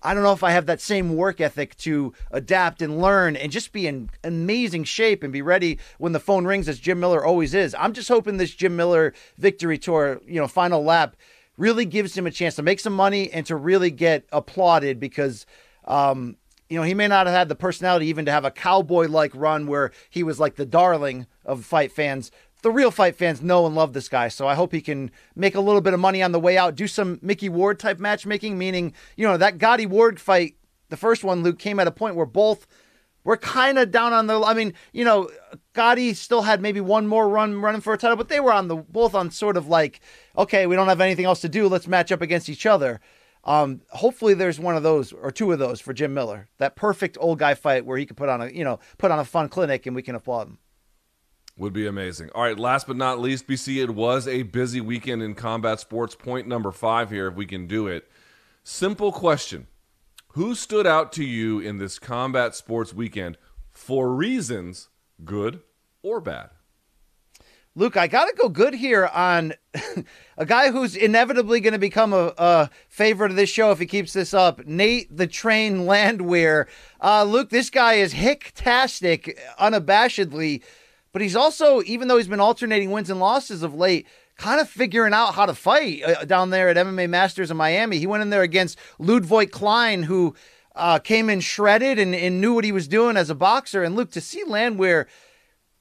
I 0.00 0.14
don't 0.14 0.22
know 0.22 0.32
if 0.32 0.44
I 0.44 0.52
have 0.52 0.66
that 0.66 0.80
same 0.80 1.16
work 1.16 1.40
ethic 1.40 1.76
to 1.78 2.12
adapt 2.30 2.82
and 2.82 3.00
learn 3.00 3.34
and 3.34 3.50
just 3.50 3.72
be 3.72 3.88
in 3.88 4.08
amazing 4.22 4.84
shape 4.84 5.24
and 5.24 5.32
be 5.32 5.42
ready 5.42 5.80
when 5.98 6.12
the 6.12 6.20
phone 6.20 6.44
rings 6.44 6.68
as 6.68 6.78
Jim 6.78 7.00
Miller 7.00 7.24
always 7.24 7.52
is. 7.52 7.74
I'm 7.76 7.92
just 7.92 8.08
hoping 8.08 8.36
this 8.36 8.54
Jim 8.54 8.76
Miller 8.76 9.12
victory 9.38 9.76
tour, 9.76 10.20
you 10.24 10.40
know, 10.40 10.46
final 10.46 10.84
lap 10.84 11.16
really 11.56 11.84
gives 11.84 12.16
him 12.16 12.28
a 12.28 12.30
chance 12.30 12.54
to 12.54 12.62
make 12.62 12.78
some 12.78 12.92
money 12.92 13.28
and 13.32 13.44
to 13.46 13.56
really 13.56 13.90
get 13.90 14.24
applauded 14.30 15.00
because 15.00 15.44
um, 15.88 16.36
you 16.68 16.78
know, 16.78 16.84
he 16.84 16.94
may 16.94 17.08
not 17.08 17.26
have 17.26 17.34
had 17.34 17.48
the 17.48 17.54
personality 17.56 18.06
even 18.06 18.26
to 18.26 18.30
have 18.30 18.44
a 18.44 18.50
cowboy 18.50 19.08
like 19.08 19.32
run 19.34 19.66
where 19.66 19.90
he 20.10 20.22
was 20.22 20.38
like 20.38 20.54
the 20.56 20.66
darling 20.66 21.26
of 21.44 21.64
fight 21.64 21.90
fans 21.90 22.30
the 22.62 22.70
real 22.70 22.90
fight 22.90 23.16
fans 23.16 23.42
know 23.42 23.66
and 23.66 23.74
love 23.74 23.92
this 23.92 24.08
guy. 24.08 24.28
So 24.28 24.46
I 24.48 24.54
hope 24.54 24.72
he 24.72 24.80
can 24.80 25.10
make 25.36 25.54
a 25.54 25.60
little 25.60 25.80
bit 25.80 25.94
of 25.94 26.00
money 26.00 26.22
on 26.22 26.32
the 26.32 26.40
way 26.40 26.58
out, 26.58 26.74
do 26.74 26.86
some 26.86 27.18
Micky 27.22 27.48
Ward 27.48 27.78
type 27.78 27.98
matchmaking, 27.98 28.58
meaning, 28.58 28.92
you 29.16 29.26
know, 29.26 29.36
that 29.36 29.58
Gatti 29.58 29.86
Ward 29.86 30.20
fight, 30.20 30.56
the 30.88 30.96
first 30.96 31.22
one, 31.22 31.42
Luke, 31.42 31.58
came 31.58 31.78
at 31.78 31.86
a 31.86 31.92
point 31.92 32.16
where 32.16 32.26
both 32.26 32.66
were 33.24 33.36
kind 33.36 33.78
of 33.78 33.90
down 33.90 34.12
on 34.12 34.26
the. 34.26 34.42
I 34.42 34.54
mean, 34.54 34.74
you 34.92 35.04
know, 35.04 35.30
Gatti 35.74 36.14
still 36.14 36.42
had 36.42 36.60
maybe 36.60 36.80
one 36.80 37.06
more 37.06 37.28
run 37.28 37.60
running 37.60 37.80
for 37.80 37.92
a 37.92 37.98
title, 37.98 38.16
but 38.16 38.28
they 38.28 38.40
were 38.40 38.52
on 38.52 38.68
the 38.68 38.76
both 38.76 39.14
on 39.14 39.30
sort 39.30 39.56
of 39.56 39.68
like, 39.68 40.00
okay, 40.36 40.66
we 40.66 40.74
don't 40.74 40.88
have 40.88 41.00
anything 41.00 41.26
else 41.26 41.40
to 41.42 41.48
do. 41.48 41.68
Let's 41.68 41.86
match 41.86 42.10
up 42.10 42.22
against 42.22 42.48
each 42.48 42.66
other. 42.66 43.00
Um, 43.48 43.80
hopefully 43.88 44.34
there's 44.34 44.60
one 44.60 44.76
of 44.76 44.82
those 44.82 45.10
or 45.10 45.30
two 45.30 45.50
of 45.52 45.58
those 45.58 45.80
for 45.80 45.94
Jim 45.94 46.12
Miller. 46.12 46.48
That 46.58 46.76
perfect 46.76 47.16
old 47.18 47.38
guy 47.38 47.54
fight 47.54 47.86
where 47.86 47.96
he 47.96 48.04
could 48.04 48.18
put 48.18 48.28
on 48.28 48.42
a 48.42 48.48
you 48.48 48.62
know 48.62 48.78
put 48.98 49.10
on 49.10 49.18
a 49.18 49.24
fun 49.24 49.48
clinic 49.48 49.86
and 49.86 49.96
we 49.96 50.02
can 50.02 50.14
applaud 50.14 50.48
him. 50.48 50.58
Would 51.56 51.72
be 51.72 51.86
amazing. 51.86 52.28
All 52.34 52.42
right, 52.42 52.58
last 52.58 52.86
but 52.86 52.96
not 52.98 53.18
least, 53.18 53.48
BC, 53.48 53.82
it 53.82 53.90
was 53.90 54.28
a 54.28 54.42
busy 54.42 54.82
weekend 54.82 55.22
in 55.22 55.34
combat 55.34 55.80
sports. 55.80 56.14
Point 56.14 56.46
number 56.46 56.70
five 56.70 57.10
here, 57.10 57.26
if 57.26 57.34
we 57.34 57.46
can 57.46 57.66
do 57.66 57.86
it. 57.86 58.08
Simple 58.62 59.12
question 59.12 59.66
Who 60.34 60.54
stood 60.54 60.86
out 60.86 61.10
to 61.14 61.24
you 61.24 61.58
in 61.58 61.78
this 61.78 61.98
combat 61.98 62.54
sports 62.54 62.92
weekend 62.92 63.38
for 63.70 64.12
reasons, 64.12 64.88
good 65.24 65.62
or 66.02 66.20
bad? 66.20 66.50
Luke, 67.74 67.96
I 67.96 68.08
got 68.08 68.26
to 68.26 68.34
go 68.34 68.48
good 68.48 68.74
here 68.74 69.06
on 69.06 69.54
a 70.36 70.44
guy 70.44 70.70
who's 70.70 70.96
inevitably 70.96 71.60
going 71.60 71.74
to 71.74 71.78
become 71.78 72.12
a, 72.12 72.32
a, 72.36 72.70
favorite 72.88 73.30
of 73.30 73.36
this 73.36 73.50
show 73.50 73.70
if 73.70 73.78
he 73.78 73.86
keeps 73.86 74.12
this 74.12 74.34
up. 74.34 74.66
Nate 74.66 75.14
the 75.16 75.26
Train 75.26 75.86
Landwehr. 75.86 76.66
Uh, 77.00 77.24
Luke, 77.24 77.50
this 77.50 77.70
guy 77.70 77.94
is 77.94 78.12
hick-tastic, 78.12 79.38
unabashedly, 79.60 80.62
but 81.12 81.22
he's 81.22 81.36
also, 81.36 81.82
even 81.82 82.08
though 82.08 82.16
he's 82.16 82.28
been 82.28 82.40
alternating 82.40 82.90
wins 82.90 83.10
and 83.10 83.20
losses 83.20 83.62
of 83.62 83.74
late, 83.74 84.06
kind 84.36 84.60
of 84.60 84.68
figuring 84.68 85.12
out 85.12 85.34
how 85.34 85.46
to 85.46 85.54
fight 85.54 86.02
uh, 86.04 86.24
down 86.24 86.50
there 86.50 86.68
at 86.68 86.76
MMA 86.76 87.08
Masters 87.08 87.50
in 87.50 87.56
Miami. 87.56 87.98
He 87.98 88.06
went 88.06 88.22
in 88.22 88.30
there 88.30 88.42
against 88.42 88.78
Ludwig 88.98 89.50
Klein, 89.50 90.04
who 90.04 90.34
uh, 90.74 91.00
came 91.00 91.28
in 91.28 91.40
shredded 91.40 91.98
and, 91.98 92.14
and 92.14 92.40
knew 92.40 92.54
what 92.54 92.64
he 92.64 92.72
was 92.72 92.88
doing 92.88 93.16
as 93.16 93.30
a 93.30 93.34
boxer. 93.34 93.82
And 93.82 93.96
Luke, 93.96 94.12
to 94.12 94.20
see 94.20 94.44
Landwehr, 94.44 95.08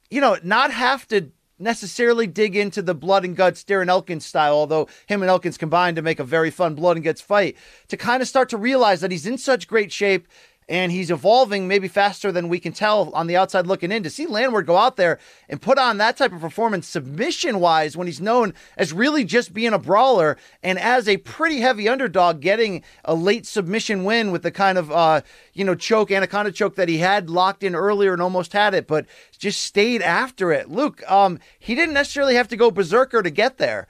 you 0.10 0.20
know, 0.20 0.38
not 0.44 0.72
have 0.72 1.08
to 1.10 1.32
necessarily 1.60 2.28
dig 2.28 2.56
into 2.56 2.82
the 2.82 2.96
blood 2.96 3.26
and 3.26 3.36
guts 3.36 3.64
Darren 3.64 3.90
Elkins 3.90 4.26
style, 4.26 4.54
although 4.54 4.88
him 5.08 5.22
and 5.22 5.30
Elkins 5.30 5.58
combined 5.58 5.96
to 5.96 6.02
make 6.02 6.20
a 6.20 6.24
very 6.24 6.52
fun 6.52 6.76
blood 6.76 6.98
and 6.98 7.04
guts 7.04 7.22
fight, 7.22 7.58
to 7.88 7.98
kind 7.98 8.22
of 8.22 8.28
start 8.28 8.50
to 8.50 8.58
realize 8.58 9.02
that 9.02 9.12
he's 9.12 9.26
in 9.26 9.38
such 9.38 9.68
great 9.68 9.92
shape 9.92 10.28
and 10.70 10.92
he's 10.92 11.10
evolving 11.10 11.68
maybe 11.68 11.88
faster 11.88 12.32
than 12.32 12.50
we 12.50 12.60
can 12.60 12.74
tell 12.74 13.10
on 13.14 13.28
the 13.28 13.38
outside 13.38 13.68
looking 13.68 13.92
in. 13.92 14.04
To 14.04 14.10
see 14.10 14.26
Landwehr 14.26 14.64
go 14.64 14.78
out 14.78 14.98
there 14.98 15.18
and 15.48 15.62
put 15.62 15.78
on 15.78 15.98
that 15.98 16.18
type 16.18 16.34
of 16.34 16.42
performance 16.42 16.88
submission 16.88 17.60
wise 17.60 17.96
when 17.96 18.08
he's 18.08 18.20
known 18.20 18.54
as 18.76 18.92
really 18.92 19.24
just 19.24 19.54
being 19.54 19.74
a 19.74 19.80
brawler 19.80 20.38
and 20.62 20.78
as 20.78 21.08
a 21.08 21.18
pretty 21.18 21.60
heavy 21.62 21.88
underdog 21.88 22.42
getting 22.42 22.84
a 23.06 23.16
late 23.16 23.46
submission 23.46 24.04
win 24.04 24.32
with 24.32 24.44
the 24.44 24.52
kind 24.52 24.78
of 24.78 24.92
uh, 24.92 25.22
you 25.54 25.64
know 25.64 25.76
choke 25.76 26.12
anaconda 26.12 26.52
choke 26.52 26.76
that 26.76 26.90
he 26.90 26.98
had 26.98 27.30
locked 27.30 27.64
in 27.64 27.76
earlier 27.76 28.14
and 28.14 28.22
almost 28.22 28.54
had 28.54 28.74
it, 28.74 28.88
but 28.88 29.06
just 29.38 29.62
stayed 29.62 30.02
after 30.02 30.52
it. 30.52 30.70
Luke, 30.70 31.02
um, 31.10 31.40
he 31.60 31.76
didn't 31.76 31.94
necessarily 31.94 32.36
have 32.36 32.48
to 32.50 32.58
go 32.58 32.72
berserker 32.72 33.24
to 33.24 33.30
get 33.30 33.58
there. 33.58 33.88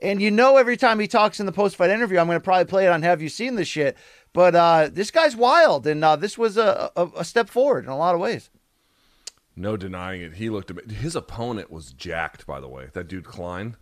And 0.00 0.22
you 0.22 0.30
know, 0.30 0.56
every 0.56 0.76
time 0.76 1.00
he 1.00 1.08
talks 1.08 1.40
in 1.40 1.46
the 1.46 1.52
post 1.52 1.76
fight 1.76 1.90
interview, 1.90 2.18
I'm 2.18 2.26
going 2.26 2.38
to 2.38 2.44
probably 2.44 2.66
play 2.66 2.86
it 2.86 2.90
on 2.90 3.02
Have 3.02 3.20
You 3.20 3.28
Seen 3.28 3.56
This 3.56 3.66
Shit? 3.66 3.96
But 4.38 4.54
uh, 4.54 4.88
this 4.92 5.10
guy's 5.10 5.34
wild, 5.34 5.84
and 5.84 6.04
uh, 6.04 6.14
this 6.14 6.38
was 6.38 6.56
a, 6.56 6.92
a, 6.94 7.08
a, 7.16 7.24
step 7.24 7.50
forward 7.50 7.86
in 7.86 7.90
a 7.90 7.96
lot 7.96 8.14
of 8.14 8.20
ways. 8.20 8.50
No 9.56 9.76
denying 9.76 10.22
it. 10.22 10.34
He 10.34 10.48
looked. 10.48 10.70
His 10.92 11.16
opponent 11.16 11.72
was 11.72 11.90
jacked, 11.90 12.46
by 12.46 12.60
the 12.60 12.68
way. 12.68 12.90
That 12.92 13.08
dude 13.08 13.24
Klein, 13.24 13.76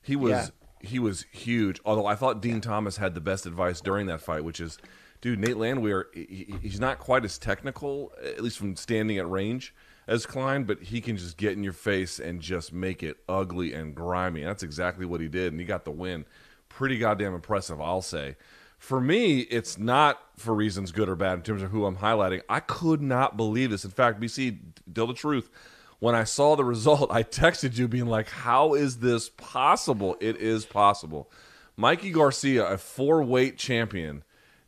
he 0.00 0.16
was 0.16 0.30
yeah. 0.30 0.46
he 0.80 0.98
was 0.98 1.26
huge. 1.30 1.78
Although 1.84 2.06
I 2.06 2.14
thought 2.14 2.40
Din 2.40 2.62
Thomas 2.62 2.96
had 2.96 3.14
the 3.14 3.20
best 3.20 3.44
advice 3.44 3.82
during 3.82 4.06
that 4.06 4.22
fight, 4.22 4.44
which 4.44 4.60
is, 4.60 4.78
dude, 5.20 5.40
Nate 5.40 5.58
Landwehr. 5.58 6.06
He, 6.14 6.54
he's 6.62 6.80
not 6.80 7.00
quite 7.00 7.26
as 7.26 7.36
technical, 7.36 8.10
at 8.24 8.40
least 8.40 8.56
from 8.56 8.76
standing 8.76 9.18
at 9.18 9.28
range, 9.28 9.74
as 10.06 10.24
Klein, 10.24 10.64
but 10.64 10.84
he 10.84 11.02
can 11.02 11.18
just 11.18 11.36
get 11.36 11.52
in 11.52 11.62
your 11.62 11.74
face 11.74 12.18
and 12.18 12.40
just 12.40 12.72
make 12.72 13.02
it 13.02 13.18
ugly 13.28 13.74
and 13.74 13.94
grimy. 13.94 14.40
And 14.40 14.48
that's 14.48 14.62
exactly 14.62 15.04
what 15.04 15.20
he 15.20 15.28
did, 15.28 15.52
and 15.52 15.60
he 15.60 15.66
got 15.66 15.84
the 15.84 15.90
win. 15.90 16.24
Pretty 16.70 16.96
goddamn 16.96 17.34
impressive, 17.34 17.78
I'll 17.78 18.00
say. 18.00 18.36
For 18.78 19.00
me, 19.00 19.40
it's 19.40 19.76
not 19.76 20.20
for 20.36 20.54
reasons 20.54 20.92
good 20.92 21.08
or 21.08 21.16
bad 21.16 21.34
in 21.34 21.42
terms 21.42 21.62
of 21.62 21.70
who 21.72 21.84
I'm 21.84 21.96
highlighting. 21.96 22.42
I 22.48 22.60
could 22.60 23.02
not 23.02 23.36
believe 23.36 23.70
this. 23.70 23.84
In 23.84 23.90
fact, 23.90 24.20
BC, 24.20 24.58
tell 24.94 25.06
the 25.06 25.14
truth. 25.14 25.50
When 25.98 26.14
I 26.14 26.22
saw 26.22 26.54
the 26.54 26.64
result, 26.64 27.10
I 27.12 27.24
texted 27.24 27.76
you 27.76 27.88
being 27.88 28.06
like, 28.06 28.28
"How 28.28 28.74
is 28.74 28.98
this 28.98 29.28
possible?" 29.30 30.16
It 30.20 30.36
is 30.36 30.64
possible. 30.64 31.30
Mikey 31.76 32.10
Garcia, 32.10 32.66
a 32.66 32.78
four 32.78 33.22
weight 33.22 33.58
champion, 33.58 34.22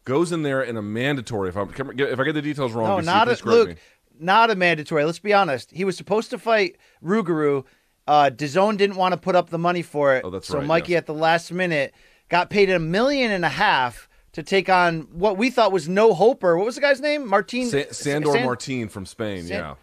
goes 0.05 0.33
in 0.33 0.43
there 0.43 0.63
in 0.63 0.77
a 0.77 0.83
mandatory. 0.83 1.49
If, 1.49 1.57
I'm, 1.57 1.71
if 1.71 2.21
I 2.21 2.25
get 2.25 2.35
the 2.35 2.43
details 2.43 2.73
wrong, 2.73 2.89
no, 2.89 2.97
BC, 3.03 3.05
not 3.05 3.29
a, 3.29 3.49
Luke, 3.49 3.79
not 4.19 4.51
a 4.51 4.57
mandatory. 4.57 5.05
Let's 5.05 5.19
be 5.21 5.33
honest. 5.33 5.71
He 5.71 5.85
was 5.85 5.97
supposed 5.97 6.31
to 6.31 6.39
fight 6.39 6.77
Rougarou. 7.03 7.65
Uh, 8.09 8.31
DAZN 8.35 8.77
didn't 8.77 8.97
want 8.97 9.13
to 9.13 9.21
put 9.21 9.37
up 9.37 9.51
the 9.51 9.59
money 9.59 9.83
for 9.83 10.17
it. 10.17 10.25
Oh, 10.25 10.31
that's 10.31 10.49
so 10.49 10.59
right, 10.59 10.67
Mikey 10.67 10.93
yes. 10.93 10.99
at 10.99 11.07
the 11.07 11.15
last 11.15 11.53
minute 11.53 11.95
got 12.31 12.49
paid 12.49 12.71
a 12.71 12.79
million 12.79 13.31
and 13.31 13.45
a 13.45 13.49
half 13.51 14.09
to 14.33 14.43
take 14.43 14.69
on 14.71 15.03
what 15.13 15.37
we 15.37 15.51
thought 15.51 15.73
was 15.73 15.89
no 15.89 16.15
hoper. 16.15 16.57
What 16.57 16.65
was 16.65 16.77
the 16.77 16.81
guy's 16.81 17.01
name? 17.01 17.27
Martin 17.29 17.67
Sa- 17.67 17.83
Sandor 17.91 18.33
San- 18.33 18.45
Martin 18.47 18.89
from 18.89 19.05
Spain. 19.05 19.43
San- 19.43 19.59
yeah, 19.59 19.75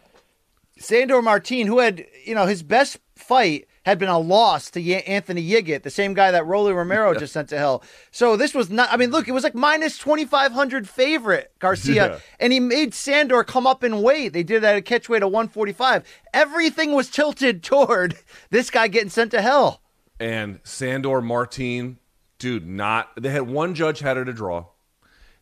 Sandor 0.79 1.21
Martin, 1.21 1.67
who 1.67 1.79
had 1.79 2.05
you 2.25 2.35
know 2.35 2.45
his 2.45 2.63
best 2.63 2.97
fight 3.15 3.67
had 3.83 3.97
been 3.97 4.09
a 4.09 4.19
loss 4.19 4.69
to 4.71 4.93
Anthony 5.05 5.41
Yigit, 5.49 5.83
the 5.83 5.89
same 5.89 6.13
guy 6.13 6.29
that 6.31 6.45
Rolly 6.45 6.73
Romero 6.73 7.13
just 7.13 7.31
sent 7.31 7.47
to 7.49 7.57
hell. 7.57 7.81
So 8.11 8.35
this 8.35 8.53
was 8.53 8.69
not. 8.69 8.91
I 8.91 8.97
mean, 8.97 9.09
look, 9.11 9.27
it 9.27 9.31
was 9.31 9.43
like 9.43 9.55
minus 9.55 9.97
twenty 9.97 10.25
five 10.25 10.51
hundred 10.51 10.87
favorite 10.87 11.51
Garcia, 11.59 11.93
Yeah. 12.11 12.19
and 12.39 12.53
he 12.53 12.59
made 12.59 12.93
Sandor 12.93 13.43
come 13.43 13.65
up 13.65 13.83
in 13.83 14.01
weight. 14.01 14.33
They 14.33 14.43
did 14.43 14.61
that 14.63 14.73
at 14.75 14.77
a 14.77 14.81
catch 14.81 15.09
weight 15.09 15.23
of 15.23 15.31
one 15.31 15.47
forty 15.47 15.73
five. 15.73 16.03
Everything 16.33 16.93
was 16.93 17.09
tilted 17.09 17.63
toward 17.63 18.15
this 18.51 18.69
guy 18.69 18.87
getting 18.87 19.09
sent 19.09 19.31
to 19.31 19.41
hell. 19.41 19.81
and 20.19 20.59
Sandor 20.63 21.21
Martin, 21.21 21.97
dude, 22.39 22.67
not 22.67 23.09
they 23.21 23.29
had 23.29 23.47
one 23.47 23.73
judge 23.73 23.99
had 23.99 24.17
it 24.17 24.29
a 24.29 24.33
draw. 24.33 24.65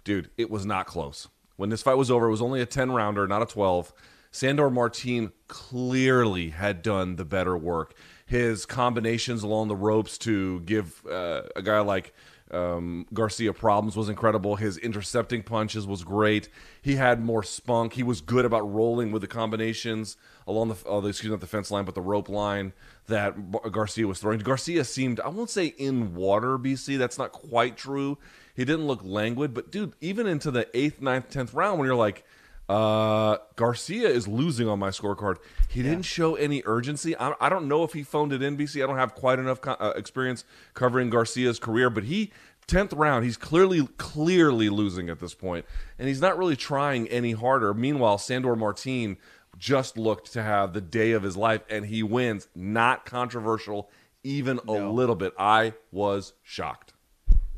Dude, 0.03 0.29
it 0.37 0.49
was 0.49 0.65
not 0.65 0.85
close. 0.85 1.27
When 1.55 1.69
this 1.69 1.81
fight 1.81 1.97
was 1.97 2.11
over, 2.11 2.27
it 2.27 2.31
was 2.31 2.41
only 2.41 2.61
a 2.61 2.65
10 2.65 2.91
rounder, 2.91 3.27
not 3.27 3.41
a 3.41 3.45
12. 3.45 3.93
Sandor 4.31 4.69
Martin 4.69 5.31
clearly 5.47 6.49
had 6.49 6.81
done 6.81 7.15
the 7.15 7.25
better 7.25 7.57
work. 7.57 7.95
His 8.25 8.65
combinations 8.65 9.43
along 9.43 9.69
the 9.69 9.75
ropes 9.75 10.17
to 10.19 10.59
give 10.61 11.05
uh, 11.05 11.43
a 11.55 11.61
guy 11.61 11.79
like 11.79 12.13
um, 12.55 13.05
Garcia 13.13 13.53
problems 13.53 13.95
was 13.95 14.09
incredible. 14.09 14.55
His 14.55 14.77
intercepting 14.77 15.43
punches 15.43 15.85
was 15.85 16.03
great. 16.03 16.49
He 16.81 16.95
had 16.95 17.23
more 17.23 17.43
spunk. 17.43 17.93
He 17.93 18.03
was 18.03 18.21
good 18.21 18.45
about 18.45 18.61
rolling 18.61 19.11
with 19.11 19.21
the 19.21 19.27
combinations 19.27 20.17
along 20.47 20.69
the, 20.69 20.75
oh, 20.85 21.05
excuse 21.05 21.29
me, 21.29 21.31
not 21.31 21.41
the 21.41 21.47
fence 21.47 21.69
line, 21.71 21.85
but 21.85 21.95
the 21.95 22.01
rope 22.01 22.29
line 22.29 22.73
that 23.07 23.51
Bar- 23.51 23.69
Garcia 23.69 24.07
was 24.07 24.19
throwing. 24.19 24.39
Garcia 24.39 24.83
seemed, 24.83 25.19
I 25.19 25.27
won't 25.27 25.49
say 25.49 25.67
in 25.67 26.15
water, 26.15 26.57
BC. 26.57 26.97
That's 26.97 27.17
not 27.17 27.31
quite 27.31 27.77
true. 27.77 28.17
He 28.55 28.63
didn't 28.63 28.87
look 28.87 29.01
languid, 29.03 29.53
but 29.53 29.71
dude, 29.71 29.93
even 29.99 30.27
into 30.27 30.49
the 30.49 30.67
eighth, 30.77 31.01
ninth, 31.01 31.29
tenth 31.29 31.53
round, 31.53 31.77
when 31.77 31.87
you're 31.87 31.95
like, 31.95 32.23
uh, 32.67 33.37
Garcia 33.55 34.09
is 34.09 34.27
losing 34.27 34.67
on 34.67 34.79
my 34.79 34.89
scorecard. 34.89 35.37
He 35.69 35.83
didn't 35.83 36.03
show 36.03 36.35
any 36.35 36.63
urgency. 36.65 37.15
I, 37.17 37.33
I 37.39 37.49
don't 37.49 37.67
know 37.67 37.83
if 37.83 37.93
he 37.93 38.01
phoned 38.01 38.33
it 38.33 38.41
in, 38.41 38.57
BC. 38.57 38.83
I 38.83 38.87
don't 38.87 38.97
have 38.97 39.13
quite 39.13 39.37
enough 39.37 39.61
co- 39.61 39.77
uh, 39.79 39.93
experience 39.95 40.45
covering 40.73 41.09
Garcia's 41.11 41.59
career, 41.59 41.89
but 41.91 42.05
he 42.05 42.31
tenth 42.67 42.93
round, 42.93 43.25
he's 43.25 43.37
clearly 43.37 43.87
clearly 43.97 44.69
losing 44.69 45.09
at 45.09 45.19
this 45.19 45.33
point, 45.33 45.65
and 45.99 46.07
he's 46.07 46.21
not 46.21 46.37
really 46.37 46.55
trying 46.55 47.07
any 47.09 47.33
harder. 47.33 47.73
Meanwhile, 47.73 48.17
Sandor 48.17 48.55
Martin 48.55 49.17
just 49.57 49.97
looked 49.97 50.33
to 50.33 50.43
have 50.43 50.73
the 50.73 50.81
day 50.81 51.11
of 51.11 51.23
his 51.23 51.37
life, 51.37 51.61
and 51.69 51.85
he 51.85 52.03
wins. 52.03 52.47
Not 52.55 53.05
controversial, 53.05 53.89
even 54.23 54.59
a 54.67 54.73
little 54.73 55.15
bit. 55.15 55.33
I 55.37 55.73
was 55.91 56.33
shocked. 56.43 56.94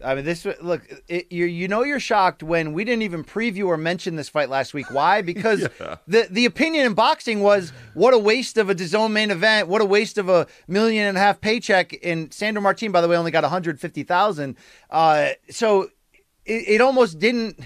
I 0.04 0.14
mean, 0.16 0.26
this 0.26 0.46
look. 0.62 0.84
It, 1.08 1.32
you 1.32 1.46
you 1.46 1.68
know 1.68 1.84
you're 1.84 2.00
shocked 2.00 2.44
when 2.44 2.74
we 2.74 2.84
didn't 2.84 3.02
even 3.02 3.24
preview 3.24 3.66
or 3.68 3.78
mention 3.78 4.16
this 4.16 4.30
fight 4.30 4.50
last 4.50 4.74
week. 4.74 4.92
Why? 4.92 5.22
Because 5.34 5.62
the 6.08 6.28
the 6.30 6.46
opinion 6.46 6.86
in 6.86 6.94
boxing 6.94 7.40
was 7.42 7.72
what 7.96 8.14
a 8.14 8.18
waste 8.20 8.58
of 8.58 8.70
a 8.70 8.76
DAZN 8.76 9.12
main 9.12 9.32
event. 9.32 9.68
What 9.68 9.82
a 9.82 9.86
waste 9.86 10.18
of 10.18 10.30
a 10.30 10.46
million 10.68 11.06
and 11.08 11.18
a 11.18 11.20
half 11.20 11.42
paycheck. 11.42 11.98
And 12.04 12.32
Sandor 12.34 12.62
Martin, 12.62 12.92
by 12.92 13.02
the 13.02 13.08
way, 13.08 13.18
only 13.18 13.32
got 13.32 13.44
150 13.44 14.04
thousand. 14.04 14.56
Uh, 14.92 15.30
so 15.50 15.90
it, 16.46 16.68
it 16.76 16.82
almost 16.82 17.18
didn't. 17.20 17.60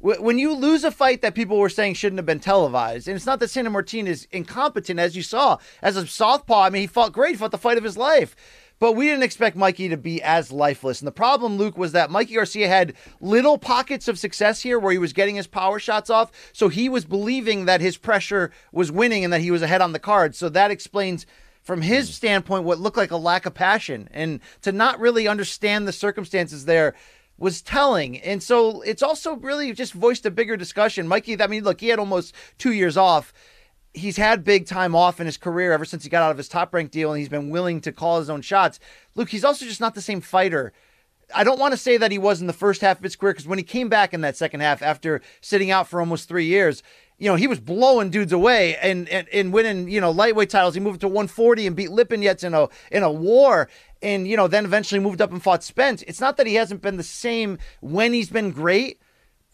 wh- 0.00 0.20
When 0.20 0.38
you 0.38 0.54
lose 0.54 0.82
a 0.84 0.90
fight 0.90 1.22
that 1.22 1.34
people 1.36 1.56
were 1.58 1.68
saying 1.68 1.94
shouldn't 1.94 2.18
have 2.18 2.26
been 2.26 2.40
televised, 2.40 3.06
and 3.08 3.16
it's 3.16 3.26
not 3.26 3.38
that 3.40 3.48
Sandor 3.48 3.70
Martin 3.70 4.06
is 4.08 4.26
incompetent, 4.32 4.98
as 4.98 5.14
you 5.16 5.22
saw 5.22 5.58
as 5.82 5.96
a 5.96 6.06
southpaw. 6.06 6.62
I 6.62 6.70
mean, 6.70 6.80
he 6.82 6.86
fought 6.88 7.12
great, 7.12 7.30
he 7.30 7.36
fought 7.36 7.52
the 7.52 7.58
fight 7.58 7.78
of 7.78 7.84
his 7.84 7.96
life. 7.96 8.34
But 8.78 8.92
we 8.92 9.06
didn't 9.06 9.22
expect 9.22 9.56
Mikey 9.56 9.88
to 9.88 9.96
be 9.96 10.22
as 10.22 10.52
lifeless. 10.52 11.00
And 11.00 11.06
the 11.06 11.12
problem, 11.12 11.56
Luke, 11.56 11.78
was 11.78 11.92
that 11.92 12.10
Mikey 12.10 12.34
Garcia 12.34 12.68
had 12.68 12.92
little 13.20 13.56
pockets 13.56 14.06
of 14.06 14.18
success 14.18 14.60
here 14.60 14.78
where 14.78 14.92
he 14.92 14.98
was 14.98 15.14
getting 15.14 15.36
his 15.36 15.46
power 15.46 15.78
shots 15.78 16.10
off. 16.10 16.30
So 16.52 16.68
he 16.68 16.88
was 16.88 17.06
believing 17.06 17.64
that 17.64 17.80
his 17.80 17.96
pressure 17.96 18.50
was 18.72 18.92
winning 18.92 19.24
and 19.24 19.32
that 19.32 19.40
he 19.40 19.50
was 19.50 19.62
ahead 19.62 19.80
on 19.80 19.92
the 19.92 19.98
card. 19.98 20.34
So 20.34 20.50
that 20.50 20.70
explains 20.70 21.26
from 21.62 21.82
his 21.82 22.06
hmm. 22.06 22.12
standpoint, 22.12 22.64
what 22.64 22.78
looked 22.78 22.96
like 22.96 23.10
a 23.10 23.16
lack 23.16 23.46
of 23.46 23.54
passion 23.54 24.08
and 24.12 24.40
to 24.62 24.72
not 24.72 25.00
really 25.00 25.26
understand 25.26 25.88
the 25.88 25.92
circumstances 25.92 26.64
there 26.64 26.94
was 27.38 27.60
telling. 27.60 28.18
And 28.20 28.42
so 28.42 28.82
it's 28.82 29.02
also 29.02 29.36
really 29.36 29.72
just 29.72 29.92
voiced 29.92 30.24
a 30.26 30.30
bigger 30.30 30.56
discussion. 30.56 31.08
Mikey, 31.08 31.40
I 31.40 31.46
mean, 31.46 31.64
look, 31.64 31.80
he 31.80 31.88
had 31.88 31.98
almost 31.98 32.34
two 32.56 32.72
years 32.72 32.96
off. 32.96 33.32
He's 33.96 34.18
had 34.18 34.44
big 34.44 34.66
time 34.66 34.94
off 34.94 35.20
in 35.20 35.26
his 35.26 35.38
career 35.38 35.72
ever 35.72 35.84
since 35.84 36.04
he 36.04 36.10
got 36.10 36.22
out 36.22 36.30
of 36.30 36.36
his 36.36 36.48
top 36.48 36.74
ranked 36.74 36.92
deal, 36.92 37.10
and 37.12 37.18
he's 37.18 37.30
been 37.30 37.50
willing 37.50 37.80
to 37.80 37.92
call 37.92 38.18
his 38.18 38.28
own 38.28 38.42
shots. 38.42 38.78
Luke, 39.14 39.30
he's 39.30 39.44
also 39.44 39.64
just 39.64 39.80
not 39.80 39.94
the 39.94 40.02
same 40.02 40.20
fighter. 40.20 40.72
I 41.34 41.44
don't 41.44 41.58
want 41.58 41.72
to 41.72 41.78
say 41.78 41.96
that 41.96 42.12
he 42.12 42.18
was 42.18 42.40
in 42.40 42.46
the 42.46 42.52
first 42.52 42.82
half 42.82 42.98
of 42.98 43.02
his 43.02 43.16
career 43.16 43.32
because 43.32 43.48
when 43.48 43.58
he 43.58 43.64
came 43.64 43.88
back 43.88 44.14
in 44.14 44.20
that 44.20 44.36
second 44.36 44.60
half 44.60 44.82
after 44.82 45.22
sitting 45.40 45.70
out 45.70 45.88
for 45.88 46.00
almost 46.00 46.28
three 46.28 46.44
years, 46.44 46.82
you 47.18 47.28
know, 47.28 47.36
he 47.36 47.46
was 47.46 47.58
blowing 47.58 48.10
dudes 48.10 48.32
away 48.32 48.76
and, 48.76 49.08
and, 49.08 49.28
and 49.30 49.52
winning, 49.52 49.88
you 49.88 50.00
know, 50.00 50.10
lightweight 50.10 50.50
titles. 50.50 50.74
He 50.74 50.80
moved 50.80 51.00
to 51.00 51.08
140 51.08 51.66
and 51.66 51.74
beat 51.74 51.88
Lipinets 51.88 52.44
in 52.44 52.54
a 52.54 52.68
in 52.90 53.02
a 53.02 53.10
war. 53.10 53.68
And, 54.02 54.28
you 54.28 54.36
know, 54.36 54.46
then 54.46 54.66
eventually 54.66 55.00
moved 55.00 55.22
up 55.22 55.32
and 55.32 55.42
fought 55.42 55.64
Spence. 55.64 56.02
It's 56.02 56.20
not 56.20 56.36
that 56.36 56.46
he 56.46 56.54
hasn't 56.54 56.82
been 56.82 56.98
the 56.98 57.02
same 57.02 57.58
when 57.80 58.12
he's 58.12 58.28
been 58.28 58.50
great, 58.50 59.00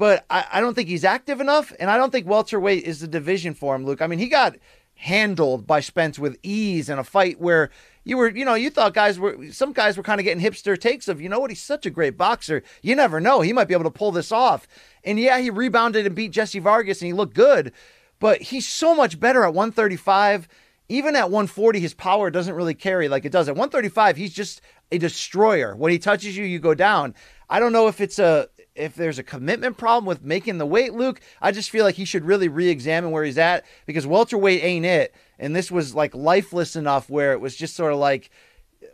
but 0.02 0.26
I, 0.28 0.44
I 0.54 0.60
don't 0.60 0.74
think 0.74 0.88
he's 0.88 1.04
active 1.04 1.40
enough. 1.40 1.72
And 1.78 1.88
I 1.88 1.96
don't 1.96 2.10
think 2.10 2.26
welterweight 2.26 2.82
is 2.82 2.98
the 2.98 3.06
division 3.06 3.54
for 3.54 3.76
him, 3.76 3.84
Luke. 3.84 4.02
I 4.02 4.08
mean, 4.08 4.18
he 4.18 4.26
got 4.26 4.56
handled 4.96 5.64
by 5.64 5.78
Spence 5.78 6.18
with 6.18 6.40
ease 6.42 6.88
in 6.88 6.98
a 6.98 7.04
fight 7.04 7.40
where 7.40 7.70
you 8.02 8.16
were, 8.16 8.28
you 8.28 8.44
know, 8.44 8.54
you 8.54 8.68
thought 8.68 8.94
guys 8.94 9.20
were, 9.20 9.52
some 9.52 9.72
guys 9.72 9.96
were 9.96 10.02
kind 10.02 10.20
of 10.20 10.24
getting 10.24 10.42
hipster 10.42 10.76
takes 10.76 11.06
of, 11.06 11.20
you 11.20 11.28
know 11.28 11.38
what, 11.38 11.52
he's 11.52 11.62
such 11.62 11.86
a 11.86 11.90
great 11.90 12.16
boxer. 12.16 12.64
You 12.82 12.96
never 12.96 13.20
know. 13.20 13.42
He 13.42 13.52
might 13.52 13.68
be 13.68 13.74
able 13.74 13.84
to 13.84 13.92
pull 13.92 14.10
this 14.10 14.32
off. 14.32 14.66
And 15.04 15.20
yeah, 15.20 15.38
he 15.38 15.50
rebounded 15.50 16.04
and 16.04 16.16
beat 16.16 16.32
Jessie 16.32 16.58
Vargas 16.58 17.00
and 17.00 17.06
he 17.06 17.12
looked 17.12 17.34
good, 17.34 17.72
but 18.18 18.42
he's 18.42 18.66
so 18.66 18.96
much 18.96 19.20
better 19.20 19.44
at 19.44 19.54
135. 19.54 20.48
Even 20.88 21.14
at 21.14 21.30
140, 21.30 21.78
his 21.78 21.94
power 21.94 22.28
doesn't 22.28 22.56
really 22.56 22.74
carry 22.74 23.08
like 23.08 23.24
it 23.24 23.30
does. 23.30 23.46
At 23.48 23.54
135, 23.54 24.16
he's 24.16 24.34
just 24.34 24.62
a 24.90 24.98
destroyer. 24.98 25.76
When 25.76 25.92
he 25.92 26.00
touches 26.00 26.36
you, 26.36 26.44
you 26.44 26.58
go 26.58 26.74
down. 26.74 27.14
I 27.48 27.60
don't 27.60 27.72
know 27.72 27.86
if 27.86 28.00
it's 28.00 28.18
a 28.18 28.48
if 28.74 28.94
there's 28.94 29.18
a 29.18 29.22
commitment 29.22 29.76
problem 29.76 30.06
with 30.06 30.22
making 30.22 30.58
the 30.58 30.66
weight, 30.66 30.94
Luke. 30.94 31.20
I 31.40 31.52
just 31.52 31.70
feel 31.70 31.84
like 31.84 31.96
he 31.96 32.04
should 32.04 32.24
really 32.24 32.48
re-examine 32.48 33.10
where 33.10 33.24
he's 33.24 33.38
at 33.38 33.64
because 33.86 34.06
welterweight 34.06 34.62
ain't 34.62 34.86
it. 34.86 35.14
And 35.38 35.54
this 35.54 35.70
was 35.70 35.94
like 35.94 36.14
lifeless 36.14 36.76
enough 36.76 37.10
where 37.10 37.32
it 37.32 37.40
was 37.40 37.56
just 37.56 37.76
sort 37.76 37.92
of 37.92 37.98
like, 37.98 38.30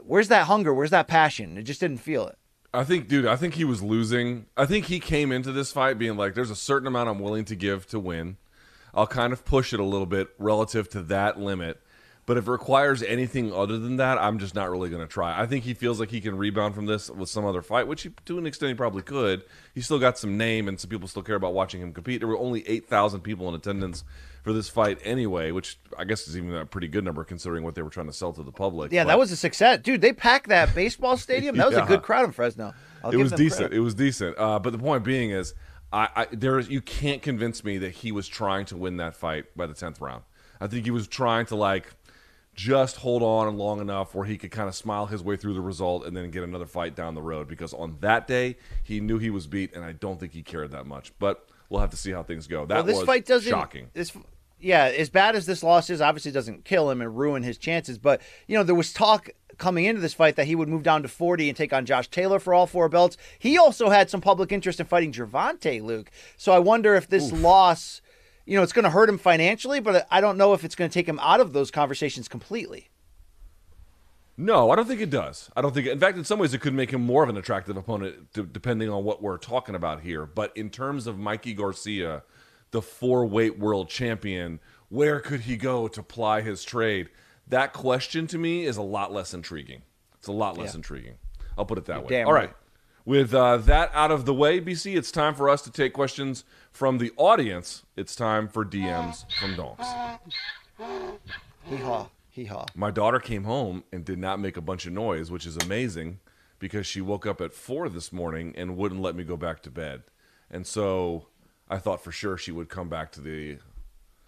where's 0.02 0.28
that 0.28 0.46
hunger? 0.46 0.74
Where's 0.74 0.90
that 0.90 1.08
passion? 1.08 1.56
It 1.56 1.62
just 1.62 1.80
didn't 1.80 1.98
feel 1.98 2.26
it. 2.26 2.36
I 2.74 2.84
think, 2.84 3.08
dude, 3.08 3.26
I 3.26 3.36
think 3.36 3.54
he 3.54 3.64
was 3.64 3.82
losing. 3.82 4.46
I 4.56 4.66
think 4.66 4.86
he 4.86 5.00
came 5.00 5.32
into 5.32 5.52
this 5.52 5.72
fight 5.72 5.98
being 5.98 6.16
like, 6.16 6.34
there's 6.34 6.50
a 6.50 6.56
certain 6.56 6.86
amount 6.86 7.08
I'm 7.08 7.18
willing 7.18 7.46
to 7.46 7.56
give 7.56 7.86
to 7.88 7.98
win. 7.98 8.36
I'll 8.94 9.06
kind 9.06 9.32
of 9.32 9.44
push 9.44 9.72
it 9.72 9.80
a 9.80 9.84
little 9.84 10.06
bit 10.06 10.28
relative 10.38 10.88
to 10.90 11.02
that 11.04 11.38
limit. 11.38 11.80
But 12.28 12.36
if 12.36 12.46
it 12.46 12.50
requires 12.50 13.02
anything 13.02 13.54
other 13.54 13.78
than 13.78 13.96
that, 13.96 14.18
I'm 14.18 14.38
just 14.38 14.54
not 14.54 14.70
really 14.70 14.90
going 14.90 15.00
to 15.00 15.08
try. 15.10 15.40
I 15.40 15.46
think 15.46 15.64
he 15.64 15.72
feels 15.72 15.98
like 15.98 16.10
he 16.10 16.20
can 16.20 16.36
rebound 16.36 16.74
from 16.74 16.84
this 16.84 17.08
with 17.08 17.30
some 17.30 17.46
other 17.46 17.62
fight, 17.62 17.88
which 17.88 18.02
he, 18.02 18.10
to 18.26 18.36
an 18.36 18.46
extent 18.46 18.68
he 18.68 18.74
probably 18.74 19.00
could. 19.00 19.44
He's 19.74 19.86
still 19.86 19.98
got 19.98 20.18
some 20.18 20.36
name, 20.36 20.68
and 20.68 20.78
some 20.78 20.90
people 20.90 21.08
still 21.08 21.22
care 21.22 21.36
about 21.36 21.54
watching 21.54 21.80
him 21.80 21.90
compete. 21.94 22.20
There 22.20 22.28
were 22.28 22.36
only 22.36 22.68
8,000 22.68 23.22
people 23.22 23.48
in 23.48 23.54
attendance 23.54 24.04
for 24.42 24.52
this 24.52 24.68
fight 24.68 24.98
anyway, 25.04 25.52
which 25.52 25.78
I 25.96 26.04
guess 26.04 26.28
is 26.28 26.36
even 26.36 26.54
a 26.54 26.66
pretty 26.66 26.88
good 26.88 27.02
number 27.02 27.24
considering 27.24 27.64
what 27.64 27.74
they 27.74 27.80
were 27.80 27.88
trying 27.88 28.08
to 28.08 28.12
sell 28.12 28.34
to 28.34 28.42
the 28.42 28.52
public. 28.52 28.92
Yeah, 28.92 29.04
But- 29.04 29.08
that 29.08 29.18
was 29.18 29.32
a 29.32 29.36
success, 29.36 29.80
dude. 29.82 30.02
They 30.02 30.12
packed 30.12 30.50
that 30.50 30.74
baseball 30.74 31.16
stadium. 31.26 31.56
That 31.56 31.68
was 31.68 31.76
Yeah. 31.76 31.84
a 31.84 31.88
good 31.88 32.02
crowd 32.02 32.26
in 32.26 32.32
Fresno. 32.32 32.74
It 33.10 33.16
was 33.16 33.30
them 33.30 33.38
decent. 33.38 33.60
credit. 33.60 33.76
It 33.78 33.80
was 33.80 33.94
decent. 33.94 34.36
Uh, 34.38 34.58
but 34.58 34.72
the 34.74 34.78
point 34.78 35.02
being 35.02 35.30
is, 35.30 35.54
I, 35.94 36.08
I 36.14 36.26
there 36.30 36.58
is 36.58 36.68
you 36.68 36.82
can't 36.82 37.22
convince 37.22 37.64
me 37.64 37.78
that 37.78 37.92
he 37.92 38.12
was 38.12 38.28
trying 38.28 38.66
to 38.66 38.76
win 38.76 38.98
that 38.98 39.16
fight 39.16 39.46
by 39.56 39.66
the 39.66 39.72
tenth 39.72 39.98
round. 40.02 40.24
I 40.60 40.66
think 40.66 40.84
he 40.84 40.90
was 40.90 41.06
trying 41.06 41.46
to 41.46 41.56
like 41.56 41.86
just 42.58 42.96
hold 42.96 43.22
on 43.22 43.56
long 43.56 43.80
enough 43.80 44.16
where 44.16 44.26
he 44.26 44.36
could 44.36 44.50
kind 44.50 44.68
of 44.68 44.74
smile 44.74 45.06
his 45.06 45.22
way 45.22 45.36
through 45.36 45.54
the 45.54 45.60
result 45.60 46.04
and 46.04 46.16
then 46.16 46.28
get 46.28 46.42
another 46.42 46.66
fight 46.66 46.96
down 46.96 47.14
the 47.14 47.22
road. 47.22 47.46
Because 47.46 47.72
on 47.72 47.96
that 48.00 48.26
day 48.26 48.56
he 48.82 48.98
knew 48.98 49.18
he 49.18 49.30
was 49.30 49.46
beat, 49.46 49.76
and 49.76 49.84
I 49.84 49.92
don't 49.92 50.18
think 50.18 50.32
he 50.32 50.42
cared 50.42 50.72
that 50.72 50.84
much. 50.84 51.12
But 51.20 51.48
we'll 51.68 51.80
have 51.80 51.90
to 51.90 51.96
see 51.96 52.10
how 52.10 52.24
things 52.24 52.48
go. 52.48 52.66
That 52.66 52.74
well, 52.74 52.82
this 52.82 52.96
was 52.96 53.06
fight 53.06 53.26
doesn't. 53.26 53.48
shocking. 53.48 53.90
This, 53.92 54.12
yeah, 54.58 54.86
as 54.86 55.08
bad 55.08 55.36
as 55.36 55.46
this 55.46 55.62
loss 55.62 55.88
is, 55.88 56.00
obviously 56.00 56.32
doesn't 56.32 56.64
kill 56.64 56.90
him 56.90 57.00
and 57.00 57.16
ruin 57.16 57.44
his 57.44 57.58
chances. 57.58 57.96
But 57.96 58.20
you 58.48 58.58
know, 58.58 58.64
there 58.64 58.74
was 58.74 58.92
talk 58.92 59.30
coming 59.58 59.84
into 59.84 60.00
this 60.00 60.14
fight 60.14 60.34
that 60.34 60.48
he 60.48 60.56
would 60.56 60.68
move 60.68 60.82
down 60.82 61.02
to 61.02 61.08
40 61.08 61.48
and 61.48 61.56
take 61.56 61.72
on 61.72 61.86
Josh 61.86 62.08
Taylor 62.08 62.40
for 62.40 62.52
all 62.54 62.66
four 62.66 62.88
belts. 62.88 63.16
He 63.38 63.56
also 63.56 63.88
had 63.88 64.10
some 64.10 64.20
public 64.20 64.50
interest 64.50 64.80
in 64.80 64.86
fighting 64.86 65.12
Gervonta 65.12 65.80
Luke. 65.80 66.10
So 66.36 66.50
I 66.50 66.58
wonder 66.58 66.96
if 66.96 67.08
this 67.08 67.30
loss, 67.32 68.02
you 68.48 68.56
know, 68.56 68.62
it's 68.62 68.72
going 68.72 68.84
to 68.84 68.90
hurt 68.90 69.10
him 69.10 69.18
financially, 69.18 69.78
but 69.78 70.06
I 70.10 70.22
don't 70.22 70.38
know 70.38 70.54
if 70.54 70.64
it's 70.64 70.74
going 70.74 70.88
to 70.88 70.94
take 70.94 71.06
him 71.06 71.18
out 71.20 71.38
of 71.38 71.52
those 71.52 71.70
conversations 71.70 72.28
completely. 72.28 72.88
No, 74.38 74.70
I 74.70 74.76
don't 74.76 74.88
think 74.88 75.02
it 75.02 75.10
does. 75.10 75.50
I 75.54 75.60
don't 75.60 75.74
think. 75.74 75.86
In 75.86 76.00
fact, 76.00 76.16
in 76.16 76.24
some 76.24 76.38
ways, 76.38 76.54
it 76.54 76.60
could 76.62 76.72
make 76.72 76.90
him 76.90 77.02
more 77.02 77.22
of 77.22 77.28
an 77.28 77.36
attractive 77.36 77.76
opponent, 77.76 78.32
d- 78.32 78.46
depending 78.50 78.88
on 78.88 79.04
what 79.04 79.20
we're 79.20 79.36
talking 79.36 79.74
about 79.74 80.00
here. 80.00 80.24
But 80.24 80.56
in 80.56 80.70
terms 80.70 81.06
of 81.06 81.18
Mikey 81.18 81.52
Garcia, 81.52 82.22
the 82.70 82.80
four 82.80 83.26
weight 83.26 83.58
world 83.58 83.90
champion, 83.90 84.60
where 84.88 85.20
could 85.20 85.40
he 85.40 85.58
go 85.58 85.86
to 85.86 86.02
ply 86.02 86.40
his 86.40 86.64
trade? 86.64 87.10
That 87.48 87.74
question 87.74 88.26
to 88.28 88.38
me 88.38 88.64
is 88.64 88.78
a 88.78 88.82
lot 88.82 89.12
less 89.12 89.34
intriguing. 89.34 89.82
It's 90.18 90.28
a 90.28 90.32
lot 90.32 90.56
less 90.56 90.74
intriguing. 90.74 91.16
I'll 91.58 91.66
put 91.66 91.76
it 91.76 91.84
that 91.86 92.02
way. 92.02 92.08
damn 92.08 92.28
All 92.28 92.32
right. 92.32 92.46
right. 92.46 92.56
With 93.08 93.32
uh, 93.32 93.56
that 93.56 93.90
out 93.94 94.10
of 94.10 94.26
the 94.26 94.34
way, 94.34 94.60
BC, 94.60 94.94
it's 94.94 95.10
time 95.10 95.34
for 95.34 95.48
us 95.48 95.62
to 95.62 95.70
take 95.70 95.94
questions 95.94 96.44
from 96.70 96.98
the 96.98 97.10
audience. 97.16 97.86
It's 97.96 98.14
time 98.14 98.48
for 98.48 98.66
DMs 98.66 99.24
from 99.40 99.56
Donks. 99.56 99.86
Hee 101.64 101.76
haw, 101.76 102.08
hee 102.28 102.44
haw. 102.44 102.66
My 102.74 102.90
daughter 102.90 103.18
came 103.18 103.44
home 103.44 103.84
and 103.90 104.04
did 104.04 104.18
not 104.18 104.40
make 104.40 104.58
a 104.58 104.60
bunch 104.60 104.84
of 104.84 104.92
noise, 104.92 105.30
which 105.30 105.46
is 105.46 105.56
amazing 105.56 106.20
because 106.58 106.86
she 106.86 107.00
woke 107.00 107.24
up 107.24 107.40
at 107.40 107.54
four 107.54 107.88
this 107.88 108.12
morning 108.12 108.52
and 108.58 108.76
wouldn't 108.76 109.00
let 109.00 109.16
me 109.16 109.24
go 109.24 109.38
back 109.38 109.62
to 109.62 109.70
bed. 109.70 110.02
And 110.50 110.66
so 110.66 111.28
I 111.66 111.78
thought 111.78 112.04
for 112.04 112.12
sure 112.12 112.36
she 112.36 112.52
would 112.52 112.68
come 112.68 112.90
back 112.90 113.10
to 113.12 113.22
the 113.22 113.56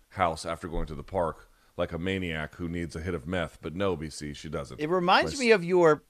house 0.08 0.46
after 0.46 0.68
going 0.68 0.86
to 0.86 0.94
the 0.94 1.02
park 1.02 1.50
like 1.76 1.92
a 1.92 1.98
maniac 1.98 2.54
who 2.54 2.66
needs 2.66 2.96
a 2.96 3.00
hit 3.00 3.12
of 3.12 3.26
meth. 3.26 3.58
But 3.60 3.74
no, 3.74 3.94
BC, 3.94 4.36
she 4.36 4.48
doesn't. 4.48 4.80
It 4.80 4.88
reminds 4.88 5.38
me 5.38 5.50
of 5.50 5.62
your 5.62 6.02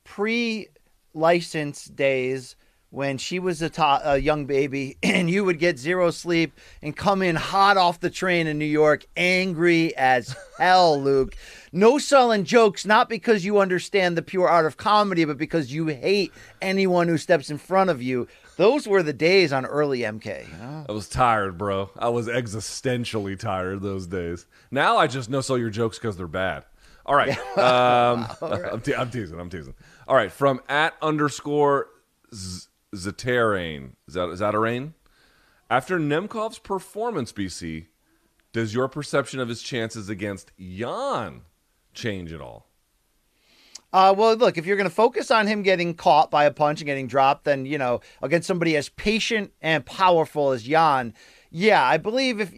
pre-license 1.12 1.84
days 1.86 2.56
when 2.92 3.16
she 3.18 3.38
was 3.38 3.62
a, 3.62 3.70
to- 3.70 4.00
a 4.04 4.18
young 4.18 4.46
baby 4.46 4.96
and 5.02 5.30
you 5.30 5.44
would 5.44 5.58
get 5.61 5.78
zero 5.78 6.11
sleep 6.11 6.52
and 6.82 6.96
come 6.96 7.22
in 7.22 7.36
hot 7.36 7.76
off 7.76 8.00
the 8.00 8.11
train 8.11 8.46
in 8.48 8.58
New 8.58 8.64
York, 8.64 9.06
angry 9.16 9.94
as 9.96 10.34
hell, 10.58 11.00
Luke. 11.00 11.36
No 11.72 11.98
selling 11.98 12.44
jokes, 12.44 12.84
not 12.84 13.08
because 13.08 13.44
you 13.44 13.61
understand 13.61 14.16
the 14.16 14.22
pure 14.22 14.48
art 14.48 14.66
of 14.66 14.76
comedy, 14.76 15.24
but 15.24 15.38
because 15.38 15.72
you 15.72 15.86
hate 15.86 16.32
anyone 16.61 17.06
who 17.06 17.16
steps 17.16 17.48
in 17.48 17.58
front 17.58 17.90
of 17.90 18.02
you. 18.02 18.26
Those 18.56 18.86
were 18.88 19.02
the 19.04 19.12
days 19.12 19.52
on 19.52 19.64
early 19.64 20.00
MK. 20.00 20.50
you 20.50 20.56
know? 20.58 20.84
I 20.88 20.92
was 20.92 21.08
tired, 21.08 21.56
bro. 21.56 21.90
I 21.96 22.08
was 22.08 22.26
existentially 22.26 23.38
tired 23.38 23.80
those 23.82 24.06
days. 24.08 24.46
Now 24.72 24.96
I 24.98 25.06
just 25.06 25.30
know 25.30 25.40
sell 25.40 25.56
your 25.56 25.70
jokes 25.70 25.96
because 25.98 26.16
they're 26.16 26.26
bad. 26.26 26.64
All 27.06 27.14
right. 27.14 27.38
Um, 27.56 28.26
I'm, 28.42 28.80
te- 28.80 28.94
I'm 28.94 29.11
teasing. 29.11 29.38
I'm 29.40 29.48
teasing. 29.50 29.74
All 30.11 30.16
right. 30.16 30.32
From 30.32 30.61
at 30.68 30.96
underscore 31.00 31.86
Z- 32.34 32.66
Zatarain. 32.92 33.92
Is 34.08 34.14
that, 34.14 34.28
is 34.30 34.40
that 34.40 34.56
a 34.56 34.58
rain? 34.58 34.94
After 35.70 36.00
Nemkov's 36.00 36.58
performance, 36.58 37.32
BC, 37.32 37.86
does 38.52 38.74
your 38.74 38.88
perception 38.88 39.38
of 39.38 39.48
his 39.48 39.62
chances 39.62 40.08
against 40.08 40.50
Jan 40.58 41.42
change 41.94 42.32
at 42.32 42.40
all? 42.40 42.66
Uh, 43.92 44.12
well, 44.16 44.34
look, 44.34 44.58
if 44.58 44.66
you're 44.66 44.76
going 44.76 44.88
to 44.88 44.94
focus 44.94 45.30
on 45.30 45.46
him 45.46 45.62
getting 45.62 45.94
caught 45.94 46.28
by 46.28 46.44
a 46.44 46.50
punch 46.50 46.80
and 46.80 46.86
getting 46.86 47.06
dropped, 47.06 47.44
then, 47.44 47.64
you 47.64 47.78
know, 47.78 48.00
against 48.20 48.48
somebody 48.48 48.76
as 48.76 48.88
patient 48.88 49.52
and 49.62 49.86
powerful 49.86 50.50
as 50.50 50.64
Jan, 50.64 51.14
yeah, 51.51 51.84
I 51.84 51.96
believe 51.96 52.40
if, 52.40 52.53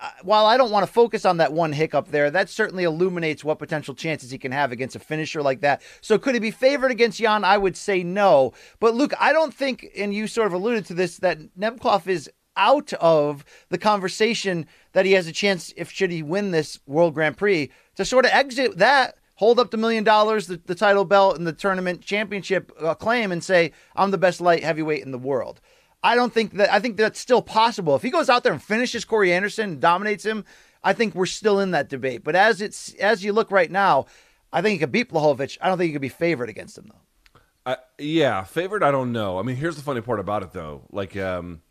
uh, 0.00 0.10
while 0.22 0.46
I 0.46 0.56
don't 0.56 0.70
want 0.70 0.86
to 0.86 0.92
focus 0.92 1.24
on 1.24 1.36
that 1.36 1.52
one 1.52 1.72
hiccup 1.72 2.08
there, 2.08 2.30
that 2.30 2.48
certainly 2.48 2.84
illuminates 2.84 3.44
what 3.44 3.58
potential 3.58 3.94
chances 3.94 4.30
he 4.30 4.38
can 4.38 4.52
have 4.52 4.72
against 4.72 4.96
a 4.96 5.00
finisher 5.00 5.42
like 5.42 5.60
that. 5.60 5.82
So 6.00 6.18
could 6.18 6.34
he 6.34 6.40
be 6.40 6.50
favored 6.50 6.90
against 6.90 7.18
Jan? 7.18 7.44
I 7.44 7.58
would 7.58 7.76
say 7.76 8.02
no. 8.02 8.52
But 8.80 8.94
Luke, 8.94 9.12
I 9.20 9.32
don't 9.32 9.52
think, 9.52 9.86
and 9.96 10.14
you 10.14 10.26
sort 10.26 10.46
of 10.46 10.54
alluded 10.54 10.86
to 10.86 10.94
this, 10.94 11.18
that 11.18 11.38
Nemkov 11.58 12.06
is 12.06 12.30
out 12.56 12.92
of 12.94 13.44
the 13.68 13.78
conversation 13.78 14.66
that 14.92 15.06
he 15.06 15.12
has 15.12 15.26
a 15.26 15.32
chance, 15.32 15.72
if 15.76 15.90
should 15.90 16.10
he 16.10 16.22
win 16.22 16.50
this 16.50 16.80
World 16.86 17.14
Grand 17.14 17.36
Prix, 17.36 17.70
to 17.96 18.04
sort 18.04 18.24
of 18.24 18.32
exit 18.32 18.78
that 18.78 19.16
hold 19.36 19.60
up 19.60 19.70
the 19.70 19.76
million 19.76 20.02
dollars, 20.02 20.48
the, 20.48 20.60
the 20.66 20.74
title 20.74 21.04
belt, 21.04 21.36
and 21.38 21.46
the 21.46 21.52
tournament 21.52 22.00
championship 22.00 22.72
uh, 22.80 22.94
claim 22.94 23.30
and 23.30 23.44
say, 23.44 23.72
I'm 23.94 24.10
the 24.10 24.18
best 24.18 24.40
light 24.40 24.64
heavyweight 24.64 25.04
in 25.04 25.12
the 25.12 25.18
world. 25.18 25.60
I 26.02 26.14
don't 26.14 26.32
think 26.32 26.54
that, 26.54 26.72
I 26.72 26.80
think 26.80 26.96
that's 26.96 27.18
still 27.18 27.42
possible. 27.42 27.96
If 27.96 28.02
he 28.02 28.10
goes 28.10 28.28
out 28.28 28.44
there 28.44 28.52
and 28.52 28.62
finishes 28.62 29.04
Corey 29.04 29.32
Anderson 29.32 29.70
and 29.70 29.80
dominates 29.80 30.24
him, 30.24 30.44
I 30.82 30.92
think 30.92 31.14
we're 31.14 31.26
still 31.26 31.60
in 31.60 31.72
that 31.72 31.88
debate. 31.88 32.22
But 32.22 32.36
as 32.36 32.60
it's, 32.60 32.94
as 32.94 33.24
you 33.24 33.32
look 33.32 33.50
right 33.50 33.70
now, 33.70 34.06
I 34.52 34.62
think 34.62 34.74
he 34.74 34.78
could 34.78 34.92
beat 34.92 35.10
Blachowicz. 35.10 35.58
I 35.60 35.68
don't 35.68 35.78
think 35.78 35.88
he 35.88 35.92
could 35.92 36.02
be 36.02 36.08
favored 36.08 36.48
against 36.48 36.78
him, 36.78 36.90
though. 36.90 37.40
I, 37.66 37.76
yeah, 37.98 38.44
favored. 38.44 38.82
I 38.82 38.90
don't 38.90 39.12
know. 39.12 39.38
I 39.38 39.42
mean, 39.42 39.56
here's 39.56 39.76
the 39.76 39.82
funny 39.82 40.00
part 40.00 40.20
about 40.20 40.42
it, 40.42 40.52
though. 40.52 40.82
Like, 40.90 41.16
um, 41.16 41.62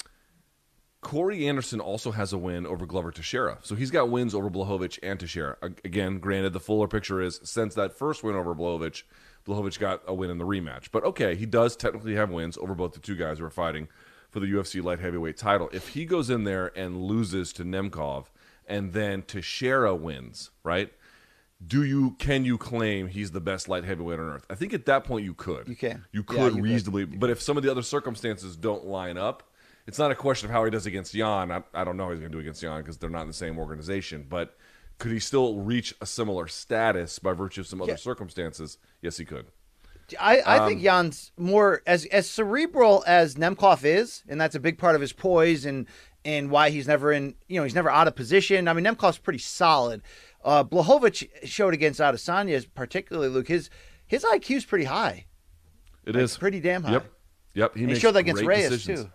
Corey 1.02 1.48
Anderson 1.48 1.80
also 1.80 2.12
has 2.12 2.34
a 2.34 2.38
win 2.38 2.68
over 2.68 2.86
Glover 2.86 3.12
Teixeira. 3.12 3.60
So 3.62 3.76
he's 3.76 3.92
got 3.92 4.10
wins 4.10 4.36
over 4.36 4.50
Blachowicz 4.50 5.00
and 5.02 5.20
Teixeira. 5.20 5.56
Again, 5.62 6.20
granted, 6.20 6.54
the 6.54 6.60
fuller 6.60 6.88
picture 6.88 7.22
is 7.22 7.40
since 7.44 7.76
that 7.76 7.98
first 7.98 8.24
win 8.24 8.36
over 8.36 8.54
Blachowicz, 8.54 9.04
Blachowicz 9.48 9.80
got 9.80 10.02
a 10.06 10.14
win 10.14 10.30
in 10.30 10.38
the 10.38 10.46
rematch. 10.46 10.90
But 10.92 11.04
okay, 11.06 11.36
he 11.36 11.46
does 11.46 11.76
technically 11.76 12.16
have 12.16 12.30
wins 12.30 12.58
over 12.58 12.76
both 12.76 12.94
the 12.94 13.00
two 13.00 13.16
guys 13.16 13.40
who 13.40 13.46
are 13.46 13.50
fighting 13.50 13.88
for 14.30 14.40
the 14.40 14.48
UFC 14.48 14.84
light 14.84 15.00
heavyweight 15.00 15.38
title. 15.38 15.70
If 15.72 15.90
he 15.90 16.06
goes 16.06 16.30
in 16.30 16.44
there 16.44 16.72
and 16.78 17.02
loses 17.04 17.54
to 17.54 17.64
Nemkov 17.64 18.26
and 18.68 18.94
then 18.94 19.22
Teixeira 19.22 19.96
wins, 19.96 20.52
right? 20.64 20.92
Do 21.66 21.84
you 21.84 22.12
can 22.20 22.46
you 22.46 22.58
claim 22.58 23.08
he's 23.08 23.32
the 23.32 23.42
best 23.42 23.68
light 23.68 23.84
heavyweight 23.84 24.20
on 24.20 24.26
earth? 24.26 24.46
I 24.50 24.54
think 24.56 24.74
at 24.74 24.86
that 24.86 25.06
point 25.06 25.26
you 25.26 25.34
could. 25.34 25.68
You 25.68 25.76
can. 25.76 26.06
You 26.12 26.20
Yeah, 26.30 26.36
could 26.36 26.56
you 26.56 26.62
could. 26.62 26.64
reasonably, 26.64 27.06
but 27.06 27.30
if 27.32 27.42
some 27.42 27.58
of 27.58 27.64
the 27.64 27.72
other 27.72 27.82
circumstances 27.82 28.56
don't 28.56 28.86
line 28.86 29.18
up, 29.18 29.42
it's 29.88 29.98
not 29.98 30.12
a 30.12 30.16
question 30.16 30.50
of 30.50 30.52
how 30.52 30.64
he 30.66 30.70
does 30.70 30.86
against 30.86 31.14
Jan. 31.14 31.52
I, 31.52 31.64
I 31.74 31.84
don't 31.84 31.98
know 31.98 32.04
how 32.06 32.12
he's 32.12 32.20
going 32.20 32.32
to 32.32 32.36
do 32.36 32.42
against 32.42 32.62
Jan 32.62 32.82
because 32.82 32.98
they're 32.98 33.10
not 33.10 33.22
in 33.22 33.28
the 33.28 33.34
same 33.34 33.58
organization. 33.58 34.26
But 34.30 34.56
could 35.00 35.12
he 35.12 35.20
still 35.20 35.56
reach 35.56 35.96
a 36.02 36.06
similar 36.06 36.48
status 36.48 37.18
by 37.18 37.32
virtue 37.34 37.62
of 37.62 37.68
some 37.68 37.82
other 37.82 37.94
Yeah. 37.94 37.98
circumstances? 37.98 38.78
Yes, 39.02 39.18
he 39.18 39.26
could. 39.26 39.48
I, 40.20 40.40
I 40.40 40.58
Um, 40.60 40.70
think 40.70 40.82
Jan's 40.82 41.32
more 41.38 41.82
as 41.86 42.06
as 42.06 42.30
cerebral 42.30 43.04
as 43.08 43.36
Nemkov 43.36 43.84
is, 43.84 44.24
and 44.28 44.40
that's 44.40 44.56
a 44.56 44.60
big 44.60 44.78
part 44.78 44.96
of 44.96 45.02
his 45.02 45.14
poise 45.14 45.66
and 45.66 45.86
and 46.24 46.50
why 46.50 46.70
he's 46.70 46.88
never 46.88 47.12
in 47.12 47.36
you 47.48 47.58
know 47.60 47.64
he's 47.64 47.76
never 47.76 47.90
out 47.90 48.08
of 48.08 48.16
position. 48.16 48.68
I 48.68 48.74
mean 48.74 48.86
Nemkov's 48.86 49.18
pretty 49.18 49.40
solid. 49.40 50.02
Uh, 50.46 50.64
Blachowicz 50.64 51.28
showed 51.44 51.74
against 51.74 52.00
Adesanya, 52.00 52.66
particularly 52.74 53.28
Luke. 53.28 53.48
His 53.50 53.70
his 54.06 54.24
IQ's 54.24 54.64
pretty 54.64 54.86
high, 54.86 55.26
It 56.06 56.16
Like, 56.16 56.24
is 56.24 56.38
pretty 56.38 56.62
damn 56.62 56.84
high. 56.84 56.94
Yep, 56.94 57.12
yep. 57.54 57.74
He, 57.76 57.82
And 57.82 57.90
he 57.90 57.94
makes 57.96 58.00
showed 58.00 58.14
that 58.14 58.20
against 58.20 58.44
Reyes 58.44 58.70
decisions. 58.70 59.06
too. 59.06 59.12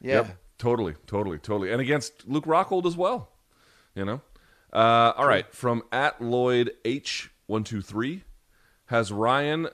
Yeah. 0.00 0.14
Yep, 0.14 0.36
totally, 0.58 0.94
totally, 1.06 1.38
totally. 1.38 1.70
And 1.70 1.80
against 1.80 2.26
Luke 2.26 2.44
Rockhold 2.46 2.86
as 2.86 2.96
well. 2.96 3.30
You 3.94 4.04
know? 4.04 4.20
Uh, 4.72 5.12
all 5.16 5.26
right. 5.28 5.50
From 5.54 5.84
at 5.92 6.20
Lloyd 6.20 6.72
H123 6.84 8.22
has 8.86 9.12
Ryan 9.12 9.68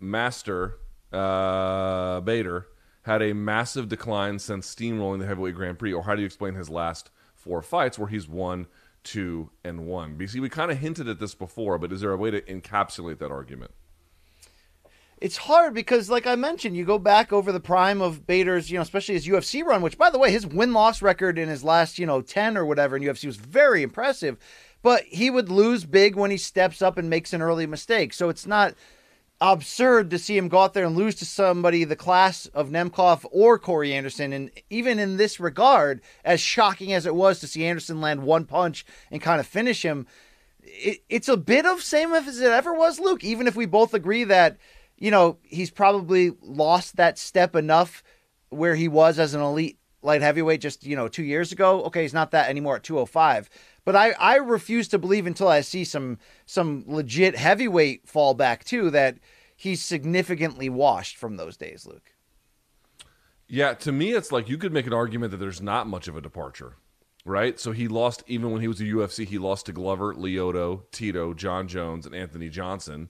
Master 0.00 0.78
uh, 1.12 2.20
Bader 2.20 2.66
had 3.02 3.22
a 3.22 3.32
massive 3.32 3.88
decline 3.88 4.38
since 4.38 4.72
steamrolling 4.72 5.20
the 5.20 5.26
heavyweight 5.26 5.54
Grand 5.54 5.78
Prix, 5.78 5.92
or 5.92 6.02
how 6.02 6.14
do 6.14 6.20
you 6.20 6.26
explain 6.26 6.54
his 6.54 6.68
last 6.68 7.10
four 7.34 7.62
fights 7.62 7.98
where 7.98 8.08
he's 8.08 8.28
won, 8.28 8.66
two, 9.02 9.50
and 9.64 9.86
one? 9.86 10.18
BC, 10.18 10.40
we 10.40 10.48
kind 10.48 10.70
of 10.70 10.78
hinted 10.78 11.08
at 11.08 11.18
this 11.18 11.34
before, 11.34 11.78
but 11.78 11.92
is 11.92 12.02
there 12.02 12.12
a 12.12 12.16
way 12.16 12.30
to 12.30 12.42
encapsulate 12.42 13.18
that 13.18 13.30
argument? 13.30 13.72
It's 15.20 15.36
hard 15.36 15.74
because, 15.74 16.08
like 16.08 16.26
I 16.26 16.36
mentioned, 16.36 16.76
you 16.76 16.84
go 16.84 16.98
back 16.98 17.32
over 17.32 17.50
the 17.50 17.58
prime 17.58 18.00
of 18.00 18.24
Bader's, 18.26 18.70
you 18.70 18.78
know, 18.78 18.82
especially 18.82 19.14
his 19.14 19.26
UFC 19.26 19.64
run, 19.64 19.82
which, 19.82 19.98
by 19.98 20.10
the 20.10 20.18
way, 20.18 20.30
his 20.30 20.46
win 20.46 20.72
loss 20.72 21.02
record 21.02 21.38
in 21.38 21.48
his 21.48 21.64
last, 21.64 21.98
you 21.98 22.06
know, 22.06 22.20
10 22.20 22.56
or 22.56 22.64
whatever 22.64 22.96
in 22.96 23.02
UFC 23.02 23.24
was 23.26 23.36
very 23.36 23.82
impressive. 23.82 24.36
But 24.80 25.02
he 25.04 25.28
would 25.28 25.48
lose 25.48 25.84
big 25.84 26.14
when 26.14 26.30
he 26.30 26.36
steps 26.36 26.82
up 26.82 26.98
and 26.98 27.10
makes 27.10 27.32
an 27.32 27.42
early 27.42 27.66
mistake. 27.66 28.12
So 28.12 28.28
it's 28.28 28.46
not 28.46 28.74
absurd 29.40 30.10
to 30.10 30.18
see 30.18 30.36
him 30.36 30.48
go 30.48 30.58
out 30.58 30.74
there 30.74 30.84
and 30.84 30.96
lose 30.96 31.14
to 31.16 31.24
somebody 31.24 31.84
the 31.84 31.96
class 31.96 32.46
of 32.46 32.70
Nemkov 32.70 33.24
or 33.30 33.58
Corey 33.58 33.94
Anderson. 33.94 34.32
And 34.32 34.50
even 34.68 34.98
in 34.98 35.16
this 35.16 35.38
regard, 35.38 36.00
as 36.24 36.40
shocking 36.40 36.92
as 36.92 37.06
it 37.06 37.14
was 37.14 37.40
to 37.40 37.46
see 37.46 37.64
Anderson 37.64 38.00
land 38.00 38.22
one 38.22 38.44
punch 38.44 38.84
and 39.10 39.22
kind 39.22 39.40
of 39.40 39.46
finish 39.46 39.84
him, 39.84 40.06
it, 40.62 41.02
it's 41.08 41.28
a 41.28 41.36
bit 41.36 41.66
of 41.66 41.82
same 41.82 42.12
as 42.12 42.40
it 42.40 42.50
ever 42.50 42.74
was, 42.74 42.98
Luke. 42.98 43.22
Even 43.22 43.46
if 43.46 43.54
we 43.54 43.66
both 43.66 43.94
agree 43.94 44.24
that, 44.24 44.56
you 44.96 45.10
know, 45.10 45.38
he's 45.42 45.70
probably 45.70 46.32
lost 46.42 46.96
that 46.96 47.18
step 47.18 47.54
enough 47.54 48.02
where 48.48 48.74
he 48.74 48.88
was 48.88 49.18
as 49.18 49.34
an 49.34 49.40
elite 49.40 49.78
light 50.02 50.22
heavyweight 50.22 50.60
just, 50.60 50.84
you 50.84 50.96
know, 50.96 51.08
two 51.08 51.24
years 51.24 51.52
ago. 51.52 51.84
Okay, 51.84 52.02
he's 52.02 52.14
not 52.14 52.32
that 52.32 52.48
anymore 52.48 52.76
at 52.76 52.82
205. 52.82 53.48
But 53.88 53.96
I, 53.96 54.10
I 54.20 54.36
refuse 54.36 54.86
to 54.88 54.98
believe 54.98 55.26
until 55.26 55.48
I 55.48 55.62
see 55.62 55.82
some 55.82 56.18
some 56.44 56.84
legit 56.86 57.34
heavyweight 57.36 58.04
fallback 58.06 58.62
too 58.62 58.90
that 58.90 59.16
he's 59.56 59.80
significantly 59.80 60.68
washed 60.68 61.16
from 61.16 61.38
those 61.38 61.56
days, 61.56 61.86
Luke. 61.86 62.12
Yeah, 63.46 63.72
to 63.72 63.90
me, 63.90 64.12
it's 64.12 64.30
like 64.30 64.46
you 64.46 64.58
could 64.58 64.74
make 64.74 64.86
an 64.86 64.92
argument 64.92 65.30
that 65.30 65.38
there's 65.38 65.62
not 65.62 65.86
much 65.86 66.06
of 66.06 66.18
a 66.18 66.20
departure, 66.20 66.76
right? 67.24 67.58
So 67.58 67.72
he 67.72 67.88
lost, 67.88 68.22
even 68.26 68.52
when 68.52 68.60
he 68.60 68.68
was 68.68 68.78
a 68.82 68.84
UFC, 68.84 69.26
he 69.26 69.38
lost 69.38 69.64
to 69.64 69.72
Glover, 69.72 70.12
Lyoto, 70.12 70.82
Tito, 70.92 71.32
John 71.32 71.66
Jones, 71.66 72.04
and 72.04 72.14
Anthony 72.14 72.50
Johnson. 72.50 73.08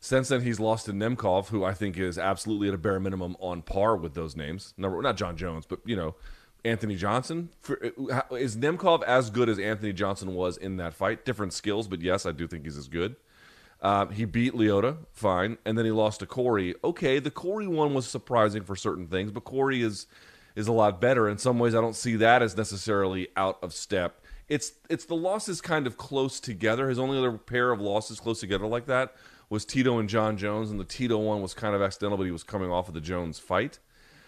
Since 0.00 0.30
then, 0.30 0.40
he's 0.40 0.58
lost 0.58 0.86
to 0.86 0.92
Nemkov, 0.92 1.50
who 1.50 1.62
I 1.62 1.72
think 1.72 1.96
is 1.98 2.18
absolutely 2.18 2.66
at 2.66 2.74
a 2.74 2.78
bare 2.78 2.98
minimum 2.98 3.36
on 3.38 3.62
par 3.62 3.94
with 3.94 4.14
those 4.14 4.34
names. 4.34 4.74
Number, 4.76 5.00
not 5.02 5.16
John 5.16 5.36
Jones, 5.36 5.66
but, 5.66 5.78
you 5.84 5.94
know, 5.94 6.16
Anthony 6.66 6.96
Johnson. 6.96 7.50
For, 7.60 7.80
uh, 8.10 8.34
is 8.34 8.56
Nemkov 8.56 9.02
as 9.04 9.30
good 9.30 9.48
as 9.48 9.58
Anthony 9.58 9.92
Johnson 9.92 10.34
was 10.34 10.56
in 10.56 10.76
that 10.76 10.94
fight? 10.94 11.24
Different 11.24 11.52
skills, 11.52 11.88
but 11.88 12.02
yes, 12.02 12.26
I 12.26 12.32
do 12.32 12.46
think 12.46 12.64
he's 12.64 12.76
as 12.76 12.88
good. 12.88 13.16
Um, 13.82 14.10
he 14.10 14.24
beat 14.24 14.54
Lyoto, 14.54 14.98
fine, 15.12 15.58
and 15.64 15.76
then 15.76 15.84
he 15.84 15.90
lost 15.90 16.20
to 16.20 16.26
Corey. 16.26 16.74
Okay, 16.82 17.18
the 17.18 17.30
Corey 17.30 17.66
one 17.66 17.94
was 17.94 18.06
surprising 18.06 18.62
for 18.62 18.74
certain 18.74 19.06
things, 19.06 19.30
but 19.30 19.44
Corey 19.44 19.82
is 19.82 20.06
is 20.54 20.66
a 20.66 20.72
lot 20.72 21.00
better. 21.00 21.28
In 21.28 21.36
some 21.36 21.58
ways, 21.58 21.74
I 21.74 21.82
don't 21.82 21.94
see 21.94 22.16
that 22.16 22.42
as 22.42 22.56
necessarily 22.56 23.28
out 23.36 23.58
of 23.62 23.74
step. 23.74 24.22
It's 24.48 24.72
it's 24.88 25.04
the 25.04 25.14
losses 25.14 25.60
kind 25.60 25.86
of 25.86 25.96
close 25.96 26.40
together. 26.40 26.88
His 26.88 26.98
only 26.98 27.18
other 27.18 27.32
pair 27.32 27.70
of 27.70 27.80
losses 27.80 28.18
close 28.18 28.40
together 28.40 28.66
like 28.66 28.86
that 28.86 29.14
was 29.48 29.64
Tito 29.64 29.98
and 29.98 30.08
John 30.08 30.36
Jones, 30.36 30.70
and 30.70 30.80
the 30.80 30.84
Tito 30.84 31.18
one 31.18 31.42
was 31.42 31.54
kind 31.54 31.74
of 31.74 31.82
accidental, 31.82 32.16
but 32.16 32.24
he 32.24 32.32
was 32.32 32.42
coming 32.42 32.70
off 32.70 32.88
of 32.88 32.94
the 32.94 33.00
Jones 33.00 33.38
fight. 33.38 33.78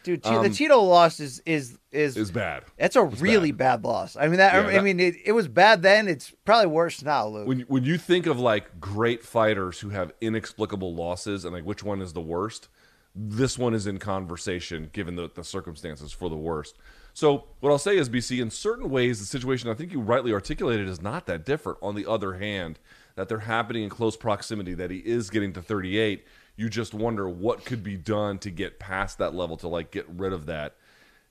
Dude, 0.03 0.23
T- 0.23 0.31
the 0.31 0.37
um, 0.39 0.47
Cheeto 0.47 0.87
loss 0.89 1.21
is 1.21 1.43
is 1.45 1.79
is 1.93 2.17
Is 2.17 2.31
bad. 2.31 2.65
That's 2.79 2.97
a 2.97 3.05
really 3.05 3.53
bad. 3.53 3.85
loss. 3.85 4.17
I 4.17 4.29
mean, 4.29 4.37
that, 4.39 4.55
Yeah, 4.55 4.69
I 4.69 4.73
that- 4.75 4.85
mean, 4.85 5.01
it, 5.01 5.15
it 5.25 5.33
was 5.33 5.49
bad 5.49 5.83
then. 5.83 6.09
It's 6.09 6.33
probably 6.45 6.67
worse 6.67 7.03
now, 7.03 7.27
Luke. 7.29 7.47
when 7.49 7.61
when 7.63 7.85
you 7.85 7.99
think 7.99 8.27
of 8.27 8.39
like 8.39 8.81
great 8.81 9.25
fighters 9.25 9.81
who 9.81 9.91
have 9.91 10.13
inexplicable 10.21 10.95
losses 10.95 11.45
and 11.45 11.53
like 11.55 11.65
which 11.65 11.83
one 11.83 12.01
is 12.01 12.13
the 12.13 12.21
worst, 12.21 12.69
this 13.15 13.59
one 13.59 13.75
is 13.75 13.87
in 13.87 13.99
conversation 13.99 14.91
given 14.93 15.17
the, 15.17 15.31
the 15.35 15.43
circumstances 15.45 16.13
for 16.13 16.29
the 16.31 16.37
worst. 16.37 16.77
So 17.15 17.47
what 17.61 17.71
I'll 17.71 17.79
say 17.79 17.97
is, 17.97 18.09
BC, 18.09 18.41
in 18.41 18.51
certain 18.51 18.91
ways, 18.91 19.19
the 19.19 19.27
situation 19.27 19.69
I 19.69 19.75
think 19.75 19.93
you 19.93 20.01
rightly 20.01 20.33
articulated 20.33 20.89
is 20.89 21.01
not 21.03 21.27
that 21.27 21.45
different. 21.45 21.79
On 21.83 21.97
the 21.97 22.07
other 22.07 22.35
hand, 22.35 22.79
that 23.17 23.29
they're 23.29 23.41
happening 23.41 23.83
in 23.83 23.89
close 23.91 24.17
proximity, 24.17 24.73
that 24.75 24.93
he 24.93 24.99
is 24.99 25.29
getting 25.31 25.53
to 25.55 25.63
38. 25.63 26.25
You 26.59 26.69
just 26.69 26.93
wonder 26.93 27.29
what 27.29 27.65
could 27.65 27.85
be 27.85 27.97
done 27.97 28.41
to 28.41 28.51
get 28.51 28.81
past 28.81 29.19
that 29.19 29.33
level 29.33 29.57
to 29.59 29.69
like 29.69 29.93
get 29.93 30.09
rid 30.09 30.33
of 30.33 30.47
that. 30.47 30.75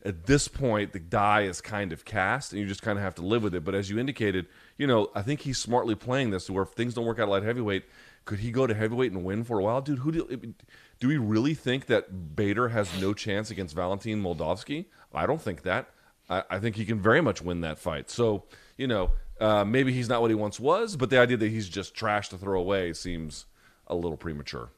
At 0.05 0.25
this 0.25 0.47
point 0.47 0.93
the 0.93 0.99
die 0.99 1.41
is 1.41 1.59
kind 1.59 1.91
of 1.91 2.05
cast 2.05 2.53
and 2.53 2.61
you 2.61 2.65
just 2.65 2.81
kind 2.81 2.97
of 2.97 3.03
have 3.03 3.15
to 3.15 3.21
live 3.23 3.43
with 3.43 3.53
it. 3.53 3.65
But 3.65 3.75
as 3.75 3.89
you 3.89 3.99
indicated 3.99 4.47
you 4.77 4.87
know 4.87 5.11
i 5.13 5.21
think 5.21 5.41
he's 5.41 5.57
smartly 5.57 5.95
playing 5.95 6.29
this 6.29 6.49
where 6.49 6.63
if 6.63 6.69
things 6.69 6.93
don't 6.93 7.05
work 7.05 7.19
out 7.19 7.27
light 7.27 7.43
heavyweight 7.43 7.83
could 8.23 8.39
he 8.39 8.51
go 8.51 8.65
to 8.65 8.73
heavyweight 8.73 9.11
and 9.11 9.25
win 9.25 9.43
for 9.43 9.59
a 9.59 9.63
while? 9.63 9.81
Dude 9.81 9.99
who 9.99 10.13
do, 10.13 10.53
do 11.01 11.07
we 11.09 11.17
really 11.17 11.53
think 11.53 11.87
that 11.87 12.37
bader 12.37 12.69
has 12.69 12.89
no 13.01 13.13
chance 13.13 13.51
against 13.51 13.75
valentin 13.75 14.23
moldavsky 14.23 14.85
i 15.13 15.25
don't 15.25 15.41
think 15.41 15.63
that. 15.63 15.89
I, 16.29 16.43
I 16.49 16.59
think 16.59 16.77
he 16.77 16.85
can 16.85 17.01
very 17.01 17.19
much 17.19 17.41
win 17.41 17.59
that 17.61 17.79
fight. 17.79 18.09
So 18.09 18.45
you 18.77 18.87
know 18.87 19.11
uh, 19.41 19.65
maybe 19.65 19.91
he's 19.91 20.07
not 20.07 20.21
what 20.21 20.31
he 20.31 20.35
once 20.35 20.57
was 20.57 20.95
but 20.95 21.09
the 21.09 21.19
idea 21.19 21.35
that 21.35 21.49
he's 21.49 21.67
just 21.67 21.93
trash 21.93 22.29
to 22.29 22.37
throw 22.37 22.57
away 22.57 22.93
seems 22.93 23.45
a 23.87 23.95
little 23.95 24.15
premature 24.15 24.69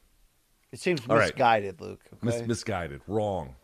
it 0.72 0.80
seems 0.80 1.02
all 1.10 1.16
right. 1.16 1.26
misguided, 1.26 1.82
Luke. 1.82 2.02
Mis- 2.22 2.46
misguided, 2.48 3.02
wrong. 3.08 3.56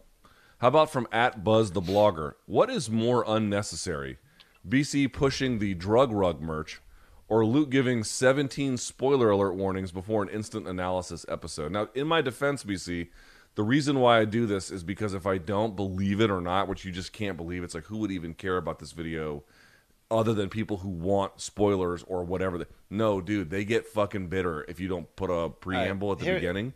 How 0.59 0.69
about 0.69 0.91
from 0.91 1.07
at 1.11 1.43
Buzz 1.43 1.71
the 1.71 1.81
Blogger? 1.81 2.33
What 2.45 2.69
is 2.69 2.89
more 2.89 3.23
unnecessary? 3.27 4.17
BC 4.67 5.11
pushing 5.13 5.59
the 5.59 5.73
drug 5.75 6.11
rug 6.11 6.41
merch 6.41 6.81
or 7.27 7.45
Luke 7.45 7.69
giving 7.69 8.03
17 8.03 8.77
spoiler 8.77 9.29
alert 9.29 9.55
warnings 9.55 9.91
before 9.91 10.23
an 10.23 10.29
instant 10.29 10.67
analysis 10.67 11.25
episode? 11.27 11.71
Now, 11.71 11.89
in 11.93 12.07
my 12.07 12.21
defense, 12.21 12.63
BC, 12.63 13.09
the 13.55 13.63
reason 13.63 13.99
why 13.99 14.19
I 14.19 14.25
do 14.25 14.45
this 14.45 14.71
is 14.71 14.83
because 14.83 15.13
if 15.13 15.25
I 15.25 15.37
don't 15.37 15.75
believe 15.75 16.21
it 16.21 16.31
or 16.31 16.41
not, 16.41 16.67
which 16.67 16.85
you 16.85 16.91
just 16.91 17.13
can't 17.13 17.37
believe, 17.37 17.63
it's 17.63 17.75
like 17.75 17.85
who 17.85 17.97
would 17.97 18.11
even 18.11 18.33
care 18.33 18.57
about 18.57 18.79
this 18.79 18.91
video 18.91 19.43
other 20.11 20.33
than 20.33 20.49
people 20.49 20.77
who 20.77 20.89
want 20.89 21.39
spoilers 21.41 22.03
or 22.03 22.23
whatever? 22.23 22.65
No, 22.89 23.21
dude, 23.21 23.49
they 23.49 23.65
get 23.65 23.87
fucking 23.87 24.27
bitter 24.27 24.65
if 24.67 24.79
you 24.79 24.87
don't 24.87 25.13
put 25.15 25.29
a 25.29 25.49
preamble 25.49 26.11
at 26.11 26.19
the 26.19 26.25
here- 26.25 26.35
beginning. 26.35 26.73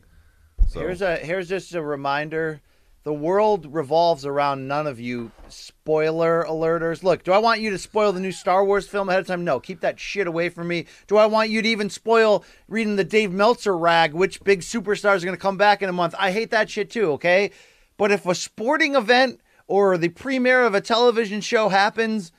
So. 0.67 0.79
Here's 0.79 1.01
a 1.01 1.17
here's 1.17 1.49
just 1.49 1.73
a 1.73 1.81
reminder. 1.81 2.61
The 3.03 3.13
world 3.13 3.73
revolves 3.73 4.25
around 4.25 4.67
none 4.67 4.85
of 4.85 4.99
you 4.99 5.31
spoiler 5.47 6.45
alerters. 6.47 7.01
Look, 7.01 7.23
do 7.23 7.31
I 7.31 7.37
want 7.37 7.61
you 7.61 7.69
to 7.69 7.77
spoil 7.77 8.11
the 8.11 8.19
new 8.19 8.31
Star 8.33 8.63
Wars 8.65 8.87
film 8.87 9.07
ahead 9.07 9.21
of 9.21 9.27
time? 9.27 9.45
No, 9.45 9.59
keep 9.59 9.79
that 9.81 9.99
shit 9.99 10.27
away 10.27 10.49
from 10.49 10.67
me. 10.67 10.85
Do 11.07 11.15
I 11.15 11.25
want 11.25 11.49
you 11.49 11.61
to 11.61 11.67
even 11.69 11.89
spoil 11.89 12.43
reading 12.67 12.97
the 12.97 13.05
Dave 13.05 13.31
Meltzer 13.31 13.75
rag 13.77 14.13
which 14.13 14.43
big 14.43 14.59
superstars 14.61 15.21
are 15.21 15.25
going 15.25 15.35
to 15.35 15.37
come 15.37 15.57
back 15.57 15.81
in 15.81 15.89
a 15.89 15.93
month? 15.93 16.13
I 16.19 16.31
hate 16.31 16.51
that 16.51 16.69
shit 16.69 16.91
too, 16.91 17.13
okay? 17.13 17.51
But 17.97 18.11
if 18.11 18.25
a 18.25 18.35
sporting 18.35 18.95
event 18.95 19.39
or 19.67 19.97
the 19.97 20.09
premiere 20.09 20.63
of 20.63 20.75
a 20.75 20.81
television 20.81 21.41
show 21.41 21.69
happens 21.69 22.33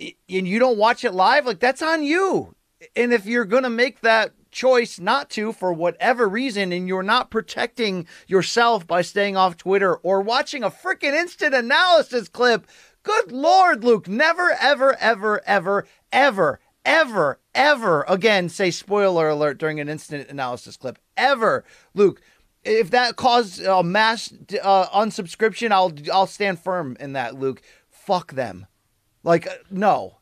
and 0.00 0.48
you 0.48 0.58
don't 0.58 0.78
watch 0.78 1.04
it 1.04 1.12
live, 1.12 1.46
like 1.46 1.60
that's 1.60 1.82
on 1.82 2.02
you. 2.02 2.54
And 2.96 3.12
if 3.12 3.24
you're 3.24 3.44
going 3.44 3.62
to 3.62 3.70
make 3.70 4.00
that 4.00 4.32
choice 4.50 4.98
not 4.98 5.30
to 5.30 5.52
for 5.52 5.72
whatever 5.72 6.28
reason, 6.28 6.72
and 6.72 6.88
you're 6.88 7.02
not 7.02 7.30
protecting 7.30 8.06
yourself 8.26 8.86
by 8.86 9.02
staying 9.02 9.36
off 9.36 9.56
Twitter 9.56 9.96
or 9.96 10.20
watching 10.20 10.62
a 10.62 10.70
freaking 10.70 11.14
instant 11.14 11.54
analysis 11.54 12.28
clip, 12.28 12.66
good 13.02 13.32
Lord, 13.32 13.84
Luke, 13.84 14.08
never, 14.08 14.56
ever, 14.60 14.96
ever, 14.98 15.40
ever, 15.46 15.86
ever, 16.12 16.60
ever, 16.84 17.38
ever 17.54 18.04
again 18.08 18.48
say 18.48 18.70
spoiler 18.70 19.28
alert 19.28 19.58
during 19.58 19.80
an 19.80 19.88
instant 19.88 20.28
analysis 20.28 20.76
clip. 20.76 20.98
Ever, 21.16 21.64
Luke. 21.94 22.20
If 22.64 22.90
that 22.90 23.16
caused 23.16 23.62
a 23.62 23.82
mass 23.82 24.32
uh, 24.62 24.88
unsubscription, 24.88 25.70
I'll 25.70 25.92
I'll 26.12 26.26
stand 26.26 26.58
firm 26.58 26.96
in 26.98 27.12
that, 27.12 27.38
Luke. 27.38 27.62
Fuck 27.88 28.32
them. 28.32 28.66
Like 29.22 29.46
uh, 29.46 29.54
no, 29.70 30.17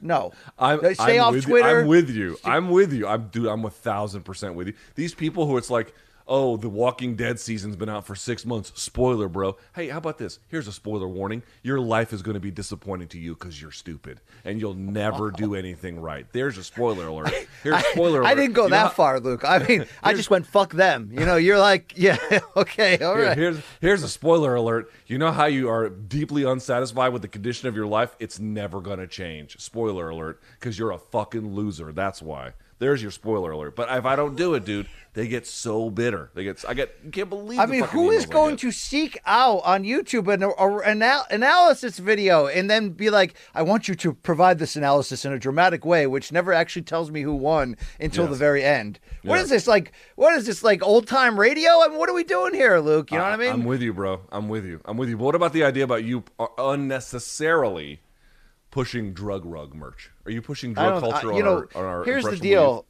no. 0.00 0.32
I'm, 0.58 0.78
Stay 0.94 1.18
I'm 1.18 1.26
off 1.26 1.34
with 1.34 1.44
Twitter. 1.44 1.68
You. 1.68 1.76
I'm 1.80 1.86
with 1.86 2.10
you. 2.10 2.36
I'm 2.44 2.70
with 2.70 2.92
you. 2.92 3.06
I'm 3.06 3.28
dude. 3.28 3.46
I'm 3.46 3.64
a 3.64 3.70
thousand 3.70 4.22
percent 4.22 4.54
with 4.54 4.68
you. 4.68 4.74
These 4.94 5.14
people 5.14 5.46
who 5.46 5.56
it's 5.56 5.70
like, 5.70 5.94
oh, 6.30 6.56
the 6.56 6.68
Walking 6.68 7.16
Dead 7.16 7.40
season's 7.40 7.74
been 7.74 7.88
out 7.88 8.06
for 8.06 8.14
six 8.14 8.46
months. 8.46 8.72
Spoiler, 8.80 9.28
bro. 9.28 9.56
Hey, 9.74 9.88
how 9.88 9.98
about 9.98 10.16
this? 10.18 10.38
Here's 10.48 10.68
a 10.68 10.72
spoiler 10.72 11.08
warning. 11.08 11.42
Your 11.64 11.80
life 11.80 12.12
is 12.12 12.22
going 12.22 12.34
to 12.34 12.40
be 12.40 12.52
disappointing 12.52 13.08
to 13.08 13.18
you 13.18 13.34
because 13.34 13.60
you're 13.60 13.72
stupid 13.72 14.20
and 14.44 14.60
you'll 14.60 14.74
never 14.74 15.32
do 15.32 15.54
anything 15.56 16.00
right. 16.00 16.26
There's 16.32 16.56
a 16.56 16.62
spoiler 16.64 17.08
alert. 17.08 17.32
Here's 17.64 17.76
a 17.76 17.82
spoiler 17.92 18.20
alert. 18.20 18.28
I 18.30 18.34
didn't 18.36 18.52
go 18.54 18.64
You 18.64 18.70
that 18.70 18.82
how- 18.84 18.88
far, 18.90 19.18
Luke. 19.20 19.42
I 19.44 19.58
mean, 19.58 19.86
I 20.02 20.14
just 20.14 20.30
went 20.30 20.46
fuck 20.46 20.72
them. 20.72 21.10
You 21.12 21.26
know, 21.26 21.36
you're 21.36 21.58
like, 21.58 21.94
yeah, 21.98 22.16
okay, 22.56 22.98
all 22.98 23.16
Here- 23.16 23.24
right. 23.26 23.36
here's 23.36 23.58
here's 23.80 24.02
a 24.04 24.08
spoiler 24.08 24.54
alert. 24.54 24.90
You 25.08 25.18
know 25.18 25.32
how 25.32 25.46
you 25.46 25.68
are 25.68 25.88
deeply 25.88 26.44
unsatisfied 26.44 27.12
with 27.12 27.22
the 27.22 27.28
condition 27.28 27.68
of 27.68 27.74
your 27.74 27.86
life? 27.86 28.14
It's 28.20 28.38
never 28.38 28.80
gonna 28.80 29.08
change. 29.08 29.58
Spoiler 29.60 30.08
alert, 30.10 30.40
because 30.60 30.78
you're 30.78 30.92
a 30.92 30.98
fucking 30.98 31.54
loser. 31.54 31.90
That's 31.92 32.22
why. 32.22 32.52
There's 32.80 33.00
your 33.02 33.10
spoiler 33.12 33.52
alert. 33.52 33.76
But 33.76 33.88
if 33.96 34.04
I 34.06 34.16
don't 34.16 34.34
do 34.36 34.54
it, 34.54 34.64
dude, 34.64 34.88
they 35.12 35.28
get 35.28 35.46
so 35.46 35.90
bitter. 35.90 36.30
They 36.34 36.44
get 36.44 36.64
I 36.66 36.72
get 36.72 36.96
you 37.04 37.10
can't 37.10 37.28
believe. 37.28 37.58
I 37.60 37.66
mean, 37.66 37.84
who 37.84 38.10
is 38.10 38.24
going 38.26 38.56
to 38.56 38.70
seek 38.72 39.20
out 39.26 39.58
on 39.64 39.84
YouTube 39.84 40.32
an 40.32 40.42
a, 40.42 40.88
anal- 40.90 41.26
analysis 41.30 41.98
video 41.98 42.46
and 42.46 42.70
then 42.70 42.88
be 42.90 43.10
like, 43.10 43.34
I 43.54 43.62
want 43.62 43.86
you 43.86 43.94
to 43.96 44.14
provide 44.14 44.58
this 44.58 44.76
analysis 44.76 45.26
in 45.26 45.32
a 45.32 45.38
dramatic 45.38 45.84
way, 45.84 46.06
which 46.06 46.32
never 46.32 46.52
actually 46.54 46.82
tells 46.82 47.10
me 47.10 47.20
who 47.22 47.34
won 47.34 47.76
until 48.00 48.24
Yes. 48.24 48.30
the 48.32 48.38
very 48.38 48.64
end? 48.64 48.98
What 49.22 49.40
is 49.40 49.50
this 49.50 49.66
like? 49.66 49.92
What 50.16 50.34
is 50.34 50.46
this 50.46 50.62
like 50.64 50.82
old 50.82 51.06
time 51.06 51.38
radio? 51.38 51.68
I 51.82 51.88
mean, 51.88 51.98
what 51.98 52.08
are 52.08 52.14
we 52.14 52.24
doing 52.24 52.54
here, 52.54 52.78
Luke? 52.78 53.10
You 53.10 53.18
know 53.18 53.24
what 53.24 53.32
I 53.34 53.36
mean? 53.36 53.52
I'm 53.52 53.64
with 53.64 53.82
you, 53.82 53.92
bro. 53.92 54.22
I'm 54.32 54.48
with 54.48 54.64
you. 54.64 54.80
I'm 54.86 54.96
with 54.96 55.10
you. 55.10 55.18
But 55.18 55.24
what 55.24 55.34
about 55.34 55.52
the 55.52 55.64
idea 55.64 55.84
about 55.84 56.04
you 56.04 56.24
uh, 56.38 56.46
unnecessarily 56.56 58.00
pushing 58.70 59.12
drug 59.12 59.44
rug 59.44 59.74
merch? 59.74 60.10
Are 60.30 60.32
you 60.32 60.42
pushing 60.42 60.74
drug 60.74 61.00
culture 61.00 61.32
I- 61.32 61.36
on, 61.36 61.44
know, 61.44 61.56
our, 61.56 61.68
on 61.74 61.84
our 61.84 62.04
here's 62.04 62.24
the 62.24 62.36
deal. 62.36 62.86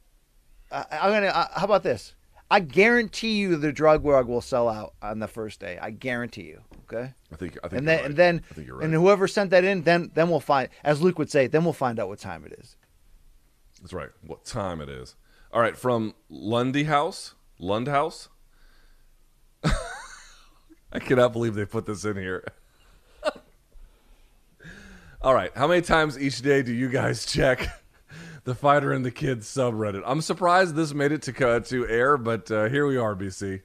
I, 0.71 0.85
I'm 0.91 1.11
gonna. 1.11 1.27
Uh, 1.27 1.47
how 1.59 1.65
about 1.65 1.81
this? 1.81 2.13
I 2.51 2.59
guarantee 2.59 3.37
you 3.39 3.55
the 3.55 3.71
drug 3.71 4.05
rug 4.05 4.27
will 4.27 4.41
sell 4.41 4.69
out 4.69 4.93
on 5.01 5.17
the 5.19 5.27
first 5.27 5.59
day. 5.59 5.79
I 5.81 5.89
guarantee 5.89 6.43
you. 6.43 6.61
Okay. 6.83 7.13
I 7.31 7.35
think 7.35 7.57
I 7.63 7.67
think 7.67 7.79
And 7.79 7.87
you're 7.87 7.95
then 7.95 7.97
right. 7.97 8.05
and 8.05 8.15
then 8.15 8.41
I 8.49 8.53
think 8.53 8.67
you're 8.67 8.75
right. 8.77 8.85
and 8.85 8.93
whoever 8.93 9.27
sent 9.27 9.49
that 9.49 9.63
in, 9.63 9.81
then 9.81 10.11
then 10.13 10.29
we'll 10.29 10.39
find. 10.39 10.69
As 10.83 11.01
Luke 11.01 11.17
would 11.17 11.31
say, 11.31 11.47
then 11.47 11.63
we'll 11.63 11.73
find 11.73 11.99
out 11.99 12.09
what 12.09 12.19
time 12.19 12.45
it 12.45 12.53
is. 12.59 12.75
That's 13.81 13.93
right. 13.93 14.09
What 14.21 14.45
time 14.45 14.81
it 14.81 14.89
is? 14.89 15.15
All 15.51 15.61
right, 15.61 15.75
from 15.75 16.13
Lundy 16.29 16.83
House, 16.83 17.33
Lund 17.57 17.87
House. 17.87 18.29
I 19.63 20.99
cannot 20.99 21.33
believe 21.33 21.55
they 21.55 21.65
put 21.65 21.85
this 21.85 22.05
in 22.05 22.17
here. 22.17 22.45
All 25.23 25.35
right, 25.35 25.51
how 25.55 25.67
many 25.67 25.81
times 25.81 26.17
each 26.17 26.41
day 26.41 26.63
do 26.63 26.73
you 26.73 26.89
guys 26.89 27.25
check 27.31 27.69
the 28.43 28.55
fighter 28.55 28.91
and 28.91 29.05
the 29.05 29.11
kids 29.11 29.47
subreddit? 29.47 30.01
I'm 30.03 30.19
surprised 30.19 30.73
this 30.73 30.95
made 30.95 31.11
it 31.11 31.21
to 31.23 31.47
uh, 31.47 31.59
to 31.59 31.87
air, 31.87 32.17
but 32.17 32.49
uh, 32.49 32.69
here 32.69 32.87
we 32.87 32.97
are, 32.97 33.15
BC. 33.15 33.61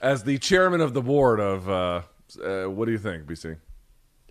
As 0.00 0.22
the 0.22 0.38
chairman 0.38 0.80
of 0.80 0.94
the 0.94 1.02
board 1.02 1.40
of, 1.40 1.68
uh, 1.68 2.02
uh, 2.44 2.70
what 2.70 2.84
do 2.84 2.92
you 2.92 2.98
think, 2.98 3.24
BC? 3.24 3.56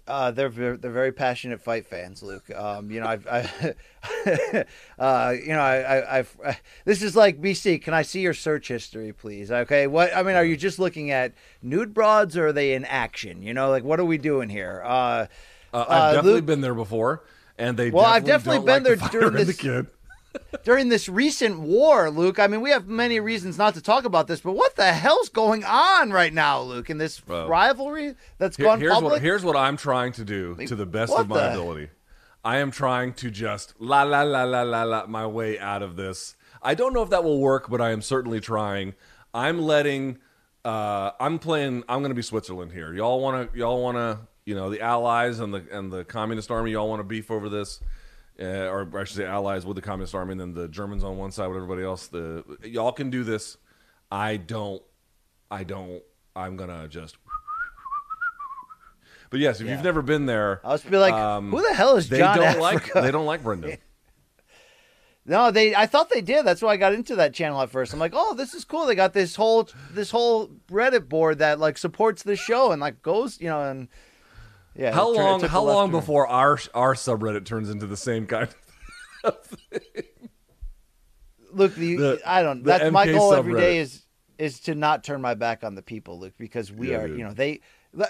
Uh, 0.08 0.32
they're 0.32 0.50
they're 0.50 0.78
very 0.78 1.12
passionate 1.12 1.60
fight 1.60 1.86
fans, 1.86 2.24
Luke. 2.24 2.50
Um, 2.56 2.90
you 2.90 3.02
know, 3.02 3.08
I've, 3.08 3.28
I, 3.28 3.76
uh, 5.00 5.34
you 5.34 5.50
know, 5.50 5.60
I, 5.60 5.82
I, 5.82 6.20
I've, 6.20 6.38
uh, 6.46 6.54
this 6.86 7.02
is 7.02 7.14
like 7.14 7.42
BC. 7.42 7.82
Can 7.82 7.94
I 7.94 8.04
see 8.04 8.22
your 8.22 8.34
search 8.34 8.70
history, 8.70 9.12
please? 9.12 9.52
Okay, 9.52 9.86
what 9.88 10.16
I 10.16 10.24
mean, 10.24 10.38
are 10.38 10.46
you 10.46 10.56
just 10.56 10.80
looking 10.80 11.12
at 11.12 11.34
nude 11.62 11.94
broads, 11.94 12.38
or 12.38 12.48
are 12.48 12.54
they 12.54 12.74
in 12.74 12.86
action? 12.86 13.42
You 13.42 13.54
know, 13.54 13.70
like 13.70 13.84
what 13.84 14.00
are 14.00 14.06
we 14.06 14.18
doing 14.18 14.48
here? 14.48 14.82
Uh, 14.86 15.26
Uh, 15.74 15.80
I've 15.80 15.88
Uh, 15.90 16.12
definitely 16.14 16.34
Luke- 16.34 16.46
been 16.46 16.62
there 16.62 16.74
before, 16.76 17.24
and 17.58 17.78
they 17.78 17.90
Well, 17.90 18.06
I've 18.06 18.24
definitely 18.26 18.32
definitely 18.32 18.58
don't 18.58 18.66
been 18.66 18.74
like 18.74 19.12
there 19.12 19.20
the 19.22 19.30
during 19.32 19.46
this- 19.48 19.58
the 19.58 19.62
kid. 19.64 19.88
during 20.64 20.90
this 20.90 21.08
recent 21.08 21.60
war, 21.60 22.10
Luke. 22.10 22.40
I 22.40 22.48
mean, 22.48 22.62
we 22.62 22.72
have 22.72 22.88
many 22.88 23.20
reasons 23.20 23.58
not 23.58 23.76
to 23.76 23.82
talk 23.82 24.04
about 24.06 24.28
this, 24.28 24.42
but 24.42 24.54
what 24.54 24.76
the 24.76 24.92
hell's 24.94 25.30
going 25.30 25.64
on 25.64 26.12
right 26.12 26.34
now, 26.34 26.60
Luke? 26.62 26.90
In 26.90 26.98
this 26.98 27.22
Well, 27.28 27.48
rivalry 27.48 28.16
that's 28.40 28.58
Here- 28.58 28.66
gone 28.66 28.80
here's 28.80 28.94
public. 28.94 29.12
what 29.14 29.22
here's 29.22 29.44
what 29.44 29.56
I'm 29.56 29.78
trying 29.78 30.12
to 30.14 30.24
do 30.24 30.56
to 30.66 30.76
the 30.76 30.86
best 30.88 31.12
what 31.12 31.22
of 31.22 31.28
my 31.30 31.38
the- 31.40 31.52
ability. 31.52 31.90
I 32.46 32.58
am 32.58 32.72
trying 32.72 33.14
to 33.14 33.30
just 33.32 33.74
la 33.80 34.04
la 34.04 34.24
la 34.24 34.44
la 34.44 34.64
la 34.64 34.84
la 34.84 35.06
my 35.08 35.26
way 35.26 35.58
out 35.60 35.82
of 35.82 35.96
this. 35.96 36.36
I 36.62 36.74
don't 36.76 36.94
know 36.94 37.02
if 37.04 37.10
that 37.12 37.24
will 37.24 37.40
work, 37.40 37.70
but 37.70 37.80
I 37.80 37.92
am 37.92 38.02
certainly 38.02 38.40
trying. 38.40 38.94
I'm 39.34 39.60
letting. 39.62 40.18
Uh, 40.66 41.12
I'm 41.20 41.40
playing. 41.40 41.84
I'm 41.90 42.00
going 42.00 42.10
to 42.12 42.16
be 42.16 42.22
Switzerland 42.22 42.72
here. 42.72 42.94
Y'all 42.94 43.20
want 43.22 43.52
to? 43.54 43.58
Y'all 43.58 43.82
want 43.82 43.98
to? 43.98 44.20
You 44.46 44.56
know, 44.56 44.70
the 44.70 44.82
Allies 44.82 45.40
and 45.40 45.54
the 45.54 45.66
and 45.72 45.92
the 45.92 46.04
Communist 46.04 46.52
Army. 46.52 46.72
Y'all 46.72 46.90
want 46.90 47.00
to 47.00 47.06
beef 47.06 47.32
over 47.32 47.50
this? 47.50 47.80
Uh, 48.40 48.68
or 48.68 48.90
I 48.98 49.04
should 49.04 49.18
say, 49.18 49.26
allies 49.26 49.64
with 49.64 49.76
the 49.76 49.82
Communist 49.82 50.16
Army, 50.16 50.32
and 50.32 50.42
then 50.42 50.54
the 50.56 50.68
Germans 50.68 51.04
on 51.04 51.18
one 51.18 51.32
side 51.32 51.48
with 51.48 51.58
everybody 51.58 51.84
else. 51.84 52.08
The 52.08 52.44
y'all 52.64 52.92
can 52.92 53.10
do 53.10 53.24
this. 53.24 53.58
I 54.12 54.38
don't. 54.38 54.82
I 55.52 55.64
don't. 55.64 56.02
I'm 56.36 56.58
gonna 56.58 56.88
just. 56.88 57.18
But 59.30 59.40
yes, 59.40 59.62
if 59.62 59.68
you've 59.68 59.84
never 59.84 60.02
been 60.02 60.26
there, 60.26 60.62
I 60.64 60.70
was 60.70 60.84
be 60.84 60.98
like, 60.98 61.14
um, 61.14 61.52
who 61.52 61.62
the 61.62 61.74
hell 61.74 61.96
is 61.96 62.10
they 62.10 62.20
John 62.20 62.38
don't 62.38 62.60
like 62.60 62.92
they 62.94 63.12
don't 63.12 63.26
like 63.26 63.44
Brendan. 63.44 63.78
No, 65.26 65.52
they. 65.52 65.74
I 65.74 65.86
thought 65.86 66.10
they 66.10 66.20
did. 66.20 66.46
That's 66.46 66.62
why 66.62 66.74
I 66.74 66.78
got 66.78 66.94
into 66.94 67.16
that 67.16 67.34
channel 67.34 67.62
at 67.62 67.70
first. 67.70 67.94
I'm 67.94 68.00
like, 68.00 68.12
oh, 68.14 68.34
this 68.34 68.54
is 68.54 68.66
cool. 68.66 68.86
They 68.86 68.94
got 68.94 69.14
this 69.14 69.38
whole 69.38 69.70
this 69.94 70.12
whole 70.12 70.50
Reddit 70.70 71.08
board 71.08 71.40
that 71.40 71.60
like 71.60 71.78
supports 71.78 72.24
the 72.24 72.36
show 72.36 72.74
and 72.74 72.82
like 72.82 73.02
goes, 73.02 73.40
you 73.40 73.48
know, 73.48 73.62
and 73.62 73.88
yeah. 74.76 74.92
How 74.94 75.12
it 75.14 75.18
long? 75.18 75.42
How 75.42 75.64
long 75.64 75.92
turn. 75.92 76.00
before 76.00 76.28
our 76.28 76.58
our 76.74 76.94
subreddit 76.96 77.46
turns 77.46 77.70
into 77.70 77.86
the 77.88 77.98
same 77.98 78.26
kind? 78.28 78.50
Look, 81.52 81.76
the, 81.76 81.96
the- 81.96 82.22
I 82.26 82.42
don't. 82.42 82.64
That's 82.64 82.92
my 82.92 83.06
MK 83.08 83.14
goal 83.18 83.34
every 83.34 83.54
day 83.56 83.78
is 83.78 84.02
is 84.40 84.60
to 84.62 84.74
not 84.76 85.04
turn 85.04 85.22
my 85.22 85.36
back 85.36 85.64
on 85.64 85.76
the 85.76 85.84
people, 85.84 86.20
Luke, 86.20 86.34
because 86.40 86.72
we 86.72 86.92
Yeah, 86.92 86.98
are, 86.98 87.08
dude. 87.08 87.20
you 87.20 87.24
know, 87.26 87.34
they. 87.34 87.62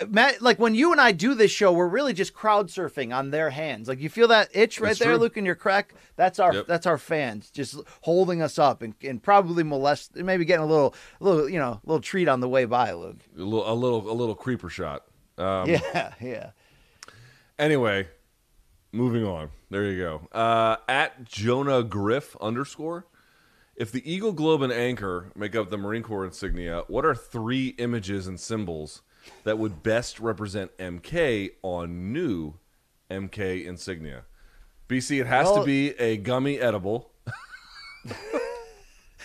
Matt, 0.07 0.41
like 0.41 0.60
when 0.60 0.76
you 0.76 0.94
and 0.94 1.02
I 1.02 1.11
do 1.11 1.34
this 1.34 1.52
show, 1.52 1.73
we're 1.73 1.90
really 1.90 2.14
just 2.14 2.34
crowd 2.34 2.69
surfing 2.69 3.14
on 3.14 3.31
their 3.31 3.49
hands. 3.49 3.90
Like 3.90 3.99
you 3.99 4.07
feel 4.07 4.30
that 4.30 4.48
itch 4.53 4.80
right 4.80 4.91
It's 4.91 4.99
there, 5.02 5.10
true. 5.10 5.18
Luke, 5.18 5.35
in 5.35 5.45
your 5.45 5.56
crack. 5.56 5.94
That's 6.15 6.40
our 6.40 6.53
Yep. 6.53 6.68
that's 6.68 6.85
our 6.85 6.98
fans 6.98 7.49
just 7.52 7.76
holding 7.99 8.41
us 8.41 8.57
up 8.57 8.81
and, 8.81 8.95
and 9.03 9.22
probably 9.22 9.61
molest, 9.64 10.15
maybe 10.15 10.45
getting 10.45 10.64
a 10.64 10.68
little 10.68 10.95
little 11.19 11.49
you 11.49 11.60
know 11.60 11.72
a 11.72 11.81
little 11.85 11.99
treat 12.02 12.30
on 12.30 12.40
the 12.40 12.48
way 12.48 12.64
by, 12.64 12.94
Luke. 12.94 13.18
A 13.38 13.41
little, 13.41 13.69
a 13.69 13.76
little, 13.76 14.10
a 14.10 14.14
little 14.14 14.35
creeper 14.35 14.69
shot. 14.69 15.03
Um, 15.38 15.69
Yeah, 15.69 16.14
yeah. 16.22 16.49
Anyway, 17.60 18.07
moving 18.91 19.26
on. 19.26 19.49
There 19.69 19.84
you 19.85 19.99
go. 19.99 20.27
Uh, 20.38 20.77
at 20.88 21.23
Jonah 21.26 21.84
Griff 21.84 22.35
underscore. 22.41 23.05
If 23.76 23.91
the 23.91 24.03
Eagle 24.11 24.34
Globe 24.34 24.61
and 24.61 24.72
Anchor 24.72 25.31
make 25.35 25.55
up 25.55 25.69
the 25.72 25.77
Marine 25.77 26.03
Corps 26.03 26.26
insignia, 26.26 26.84
what 26.88 27.05
are 27.05 27.15
three 27.15 27.69
images 27.80 28.27
and 28.27 28.39
symbols 28.39 29.01
that 29.45 29.57
would 29.57 29.81
best 29.81 30.19
represent 30.19 30.77
MK 30.77 31.51
on 31.64 32.14
new 32.14 32.53
MK 33.10 33.65
insignia? 33.65 34.26
BC, 34.88 35.22
it 35.22 35.27
has 35.27 35.45
Well- 35.47 35.61
to 35.61 35.65
be 35.65 35.89
a 35.99 36.18
gummy 36.18 36.60
edible. 36.60 37.11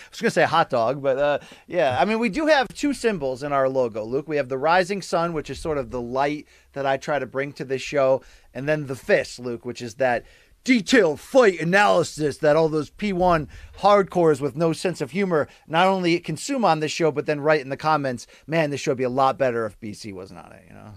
I 0.05 0.09
was 0.11 0.21
gonna 0.21 0.31
say 0.31 0.43
hot 0.43 0.69
dog, 0.69 1.01
but 1.01 1.17
uh, 1.17 1.39
yeah, 1.67 1.97
I 1.99 2.05
mean 2.05 2.19
we 2.19 2.29
do 2.29 2.47
have 2.47 2.67
two 2.69 2.93
symbols 2.93 3.43
in 3.43 3.51
our 3.51 3.69
logo, 3.69 4.03
Luke. 4.03 4.27
We 4.27 4.37
have 4.37 4.49
the 4.49 4.57
rising 4.57 5.01
sun, 5.01 5.33
which 5.33 5.49
is 5.49 5.59
sort 5.59 5.77
of 5.77 5.91
the 5.91 6.01
light 6.01 6.47
that 6.73 6.85
I 6.85 6.97
try 6.97 7.19
to 7.19 7.25
bring 7.25 7.53
to 7.53 7.65
this 7.65 7.81
show, 7.81 8.21
and 8.53 8.67
then 8.67 8.87
the 8.87 8.95
fist, 8.95 9.39
Luke, 9.39 9.65
which 9.65 9.81
is 9.81 9.95
that 9.95 10.25
detailed 10.63 11.19
fight 11.19 11.59
analysis 11.59 12.37
that 12.37 12.55
all 12.55 12.69
those 12.69 12.91
P1 12.91 13.47
hardcores 13.79 14.41
with 14.41 14.55
no 14.55 14.73
sense 14.73 15.01
of 15.01 15.11
humor 15.11 15.47
not 15.67 15.87
only 15.87 16.19
consume 16.19 16.65
on 16.65 16.79
this 16.79 16.91
show, 16.91 17.11
but 17.11 17.25
then 17.25 17.39
write 17.39 17.61
in 17.61 17.69
the 17.69 17.77
comments, 17.77 18.27
man, 18.45 18.69
this 18.69 18.81
show 18.81 18.91
would 18.91 18.97
be 18.97 19.03
a 19.03 19.09
lot 19.09 19.37
better 19.37 19.65
if 19.65 19.79
BC 19.79 20.13
wasn't 20.13 20.39
on 20.39 20.51
it, 20.51 20.65
you 20.67 20.73
know. 20.73 20.93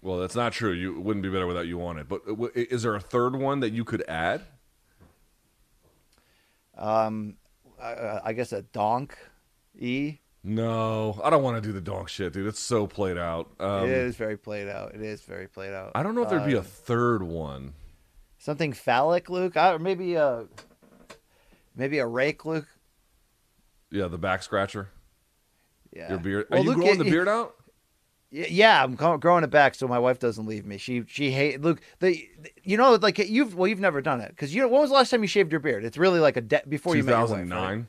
Well, 0.00 0.18
that's 0.18 0.36
not 0.36 0.52
true. 0.52 0.72
You 0.72 1.00
wouldn't 1.00 1.22
be 1.22 1.30
better 1.30 1.46
without 1.46 1.66
you 1.66 1.82
on 1.82 1.98
it. 1.98 2.08
But 2.08 2.22
uh, 2.28 2.48
is 2.54 2.82
there 2.82 2.94
a 2.94 3.00
third 3.00 3.36
one 3.36 3.60
that 3.60 3.72
you 3.72 3.84
could 3.84 4.04
add? 4.06 4.42
Um, 6.76 7.36
I, 7.80 8.20
I 8.24 8.32
guess 8.32 8.52
a 8.52 8.62
donk, 8.62 9.16
E. 9.78 10.18
No, 10.46 11.18
I 11.24 11.30
don't 11.30 11.42
want 11.42 11.56
to 11.62 11.66
do 11.66 11.72
the 11.72 11.80
donk 11.80 12.08
shit, 12.08 12.32
dude. 12.34 12.46
It's 12.46 12.60
so 12.60 12.86
played 12.86 13.16
out. 13.16 13.48
Um, 13.58 13.84
it 13.84 13.90
is 13.90 14.16
very 14.16 14.36
played 14.36 14.68
out. 14.68 14.94
It 14.94 15.00
is 15.00 15.22
very 15.22 15.48
played 15.48 15.72
out. 15.72 15.92
I 15.94 16.02
don't 16.02 16.14
know 16.14 16.22
if 16.22 16.28
there'd 16.28 16.44
be 16.44 16.54
Uh, 16.56 16.60
a 16.60 16.62
third 16.62 17.22
one. 17.22 17.72
something 18.38 18.72
phallic, 18.74 19.30
Luke, 19.30 19.56
I, 19.56 19.72
or 19.72 19.78
maybe 19.78 20.14
a 20.16 20.44
maybe 21.74 21.98
a 21.98 22.06
rake, 22.06 22.44
Luke. 22.44 22.66
Yeah, 23.90 24.08
the 24.08 24.18
back 24.18 24.42
scratcher. 24.42 24.90
Yeah. 25.94 26.10
Your 26.10 26.18
beard. 26.18 26.46
Are 26.50 26.56
Well, 26.56 26.62
you 26.64 26.68
Luke, 26.70 26.76
growing 26.78 26.98
y- 26.98 27.04
the 27.04 27.10
beard 27.10 27.28
out? 27.28 27.54
Yeah, 28.36 28.82
I'm 28.82 28.96
growing 28.96 29.44
it 29.44 29.50
back 29.50 29.76
so 29.76 29.86
my 29.86 29.98
wife 29.98 30.18
doesn't 30.18 30.44
leave 30.44 30.66
me. 30.66 30.76
She 30.76 31.04
she 31.06 31.30
hate 31.30 31.60
Luke. 31.60 31.80
The 32.00 32.28
you 32.64 32.76
know 32.76 32.94
like 32.94 33.18
you've 33.18 33.54
well 33.54 33.68
you've 33.68 33.78
never 33.78 34.02
done 34.02 34.20
it 34.20 34.30
because 34.30 34.52
you 34.52 34.60
know 34.60 34.66
when 34.66 34.80
was 34.80 34.90
the 34.90 34.96
last 34.96 35.10
time 35.10 35.22
you 35.22 35.28
shaved 35.28 35.52
your 35.52 35.60
beard? 35.60 35.84
It's 35.84 35.96
really 35.96 36.18
like 36.18 36.36
a 36.36 36.40
de- 36.40 36.62
before 36.68 36.96
you 36.96 37.04
met 37.04 37.12
your 37.12 37.20
wife, 37.20 37.30
right? 37.30 37.44
2009. 37.44 37.86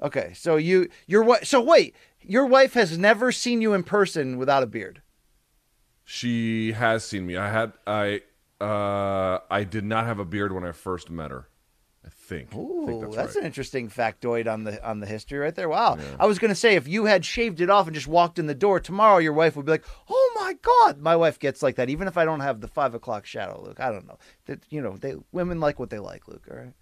Okay, 0.00 0.32
so 0.34 0.54
you 0.54 0.88
your 1.08 1.24
wife. 1.24 1.44
So 1.44 1.60
wait, 1.60 1.96
your 2.20 2.46
wife 2.46 2.74
has 2.74 2.96
never 2.96 3.32
seen 3.32 3.60
you 3.60 3.72
in 3.74 3.82
person 3.82 4.38
without 4.38 4.62
a 4.62 4.66
beard. 4.66 5.02
She 6.04 6.72
has 6.72 7.04
seen 7.04 7.26
me. 7.26 7.36
I 7.36 7.50
had 7.50 7.72
I 7.84 8.20
uh 8.60 9.40
I 9.50 9.64
did 9.64 9.84
not 9.84 10.06
have 10.06 10.20
a 10.20 10.24
beard 10.24 10.52
when 10.52 10.64
I 10.64 10.70
first 10.70 11.10
met 11.10 11.32
her. 11.32 11.48
Think. 12.26 12.48
I 12.52 12.56
think 12.86 13.02
that's, 13.02 13.16
that's, 13.16 13.34
right. 13.34 13.42
an 13.42 13.46
interesting 13.46 13.90
factoid 13.90 14.50
on 14.50 14.64
the 14.64 14.82
on 14.82 15.00
the 15.00 15.06
history 15.06 15.38
right 15.38 15.54
there. 15.54 15.68
Wow. 15.68 15.98
I 16.18 16.24
was 16.24 16.38
gonna 16.38 16.54
say 16.54 16.74
if 16.74 16.88
you 16.88 17.04
had 17.04 17.22
shaved 17.22 17.60
it 17.60 17.68
off 17.68 17.86
and 17.86 17.94
just 17.94 18.06
walked 18.06 18.38
in 18.38 18.46
the 18.46 18.54
door 18.54 18.80
tomorrow, 18.80 19.18
your 19.18 19.34
wife 19.34 19.56
would 19.56 19.66
be 19.66 19.72
like, 19.72 19.84
"Oh 20.08 20.32
my 20.34 20.54
god!" 20.62 21.00
My 21.00 21.16
wife 21.16 21.38
gets 21.38 21.62
like 21.62 21.76
that, 21.76 21.90
even 21.90 22.08
if 22.08 22.16
I 22.16 22.24
don't 22.24 22.40
have 22.40 22.62
the 22.62 22.68
five 22.68 22.94
o'clock 22.94 23.26
shadow. 23.26 23.62
Luke, 23.62 23.78
I 23.78 23.92
don't 23.92 24.06
know. 24.06 24.18
That 24.46 24.60
you 24.70 24.80
know, 24.80 24.96
they 24.96 25.16
women 25.32 25.60
like 25.60 25.78
what 25.78 25.90
they 25.90 25.98
like. 25.98 26.26
Luke, 26.26 26.48
all 26.50 26.56
right. 26.56 26.72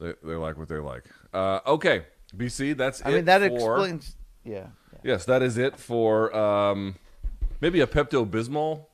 They, 0.00 0.14
they 0.24 0.34
like 0.34 0.58
what 0.58 0.68
they 0.68 0.78
like. 0.78 1.04
Uh, 1.32 1.60
okay, 1.66 2.06
BC. 2.36 2.76
That's 2.76 3.00
I 3.04 3.12
mean, 3.12 3.26
that 3.26 3.42
for- 3.42 3.76
explains. 3.76 4.16
Yeah. 4.44 4.66
Yes, 5.04 5.24
that 5.26 5.40
is 5.40 5.56
it 5.56 5.76
for 5.76 6.34
um, 6.36 6.96
maybe 7.60 7.80
a 7.80 7.86
Pepto 7.86 8.28
Bismol 8.28 8.86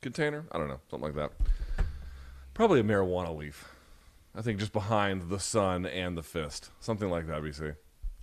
container. 0.00 0.46
I 0.50 0.56
don't 0.56 0.68
know, 0.68 0.80
something 0.90 1.14
like 1.14 1.16
that. 1.16 1.32
Probably 2.54 2.80
a 2.80 2.84
marijuana 2.84 3.36
leaf. 3.36 3.73
I 4.34 4.42
think 4.42 4.58
just 4.58 4.72
behind 4.72 5.28
the 5.28 5.38
sun 5.38 5.86
and 5.86 6.16
the 6.16 6.22
fist, 6.22 6.70
something 6.80 7.08
like 7.08 7.26
that. 7.28 7.42
BC. 7.42 7.70
Is 7.70 7.74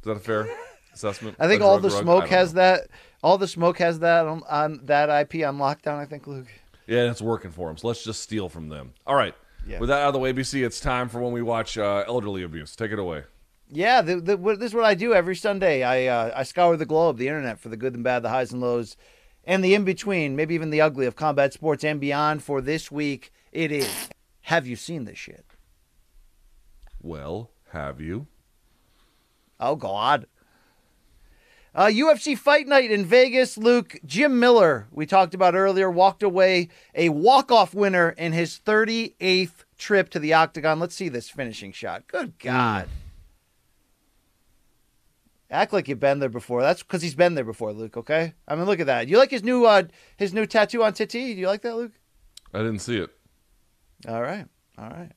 that 0.03 0.11
a 0.11 0.19
fair 0.19 0.49
assessment? 0.93 1.37
I 1.39 1.47
think 1.47 1.61
all 1.61 1.79
the 1.79 1.89
rug? 1.89 2.01
smoke 2.03 2.27
has 2.27 2.53
know. 2.53 2.61
that. 2.61 2.87
All 3.23 3.37
the 3.37 3.47
smoke 3.47 3.77
has 3.77 3.99
that 3.99 4.25
on, 4.25 4.43
on 4.49 4.81
that 4.85 5.09
IP 5.09 5.45
on 5.45 5.57
lockdown. 5.57 5.99
I 5.99 6.05
think, 6.05 6.27
Luke. 6.27 6.47
Yeah, 6.87 7.09
it's 7.09 7.21
working 7.21 7.51
for 7.51 7.67
them. 7.67 7.77
So 7.77 7.87
let's 7.87 8.03
just 8.03 8.21
steal 8.21 8.49
from 8.49 8.67
them. 8.69 8.93
All 9.07 9.15
right. 9.15 9.35
Yeah. 9.65 9.79
With 9.79 9.89
that 9.89 10.01
out 10.01 10.07
of 10.07 10.13
the 10.13 10.19
way, 10.19 10.33
BC, 10.33 10.65
it's 10.65 10.79
time 10.79 11.07
for 11.07 11.21
when 11.21 11.31
we 11.31 11.41
watch 11.41 11.77
uh, 11.77 12.03
elderly 12.07 12.43
abuse. 12.43 12.75
Take 12.75 12.91
it 12.91 12.99
away. 12.99 13.23
Yeah, 13.69 14.01
the, 14.01 14.19
the, 14.19 14.35
what- 14.37 14.59
this 14.59 14.71
is 14.71 14.75
what 14.75 14.83
I 14.83 14.95
do 14.95 15.13
every 15.13 15.35
Sunday. 15.35 15.83
I 15.83 16.07
uh, 16.07 16.33
I 16.35 16.43
scour 16.43 16.75
the 16.75 16.85
globe, 16.85 17.17
the 17.17 17.27
internet, 17.27 17.59
for 17.59 17.69
the 17.69 17.77
good 17.77 17.93
and 17.93 18.03
bad, 18.03 18.21
the 18.21 18.29
highs 18.29 18.51
and 18.51 18.59
lows, 18.59 18.97
and 19.45 19.63
the 19.63 19.75
in 19.75 19.85
between, 19.85 20.35
maybe 20.35 20.55
even 20.55 20.71
the 20.71 20.81
ugly 20.81 21.05
of 21.05 21.15
combat 21.15 21.53
sports 21.53 21.83
and 21.85 22.01
beyond. 22.01 22.43
For 22.43 22.59
this 22.59 22.91
week, 22.91 23.31
it 23.53 23.71
is. 23.71 24.09
Have 24.41 24.67
you 24.67 24.75
seen 24.75 25.05
this 25.05 25.17
shit? 25.17 25.45
Well, 27.01 27.51
have 27.71 27.99
you? 27.99 28.27
Oh 29.59 29.75
God. 29.75 30.27
Uh, 31.73 31.85
UFC 31.85 32.37
Fight 32.37 32.67
Night 32.67 32.91
in 32.91 33.05
Vegas. 33.05 33.57
Luke 33.57 33.97
Jim 34.05 34.39
Miller, 34.39 34.87
we 34.91 35.05
talked 35.05 35.33
about 35.33 35.55
earlier, 35.55 35.89
walked 35.89 36.21
away 36.21 36.67
a 36.93 37.09
walk-off 37.09 37.73
winner 37.73 38.09
in 38.09 38.33
his 38.33 38.59
38th 38.65 39.63
trip 39.77 40.09
to 40.09 40.19
the 40.19 40.33
octagon. 40.33 40.79
Let's 40.79 40.95
see 40.95 41.07
this 41.07 41.29
finishing 41.29 41.71
shot. 41.71 42.07
Good 42.07 42.37
God. 42.39 42.89
Act 45.49 45.71
like 45.71 45.87
you've 45.87 45.99
been 45.99 46.19
there 46.19 46.29
before. 46.29 46.61
That's 46.61 46.83
because 46.83 47.01
he's 47.01 47.15
been 47.15 47.35
there 47.35 47.43
before, 47.45 47.71
Luke. 47.73 47.97
Okay. 47.97 48.33
I 48.47 48.55
mean, 48.55 48.65
look 48.65 48.79
at 48.79 48.87
that. 48.87 49.07
You 49.07 49.17
like 49.17 49.31
his 49.31 49.43
new 49.43 49.65
uh 49.65 49.83
his 50.17 50.33
new 50.33 50.45
tattoo 50.45 50.83
on 50.83 50.93
Titi? 50.93 51.33
Do 51.33 51.39
you 51.39 51.47
like 51.47 51.61
that, 51.61 51.75
Luke? 51.75 51.93
I 52.53 52.59
didn't 52.59 52.79
see 52.79 52.97
it. 52.97 53.09
All 54.07 54.21
right. 54.21 54.45
All 54.77 54.89
right. 54.89 55.11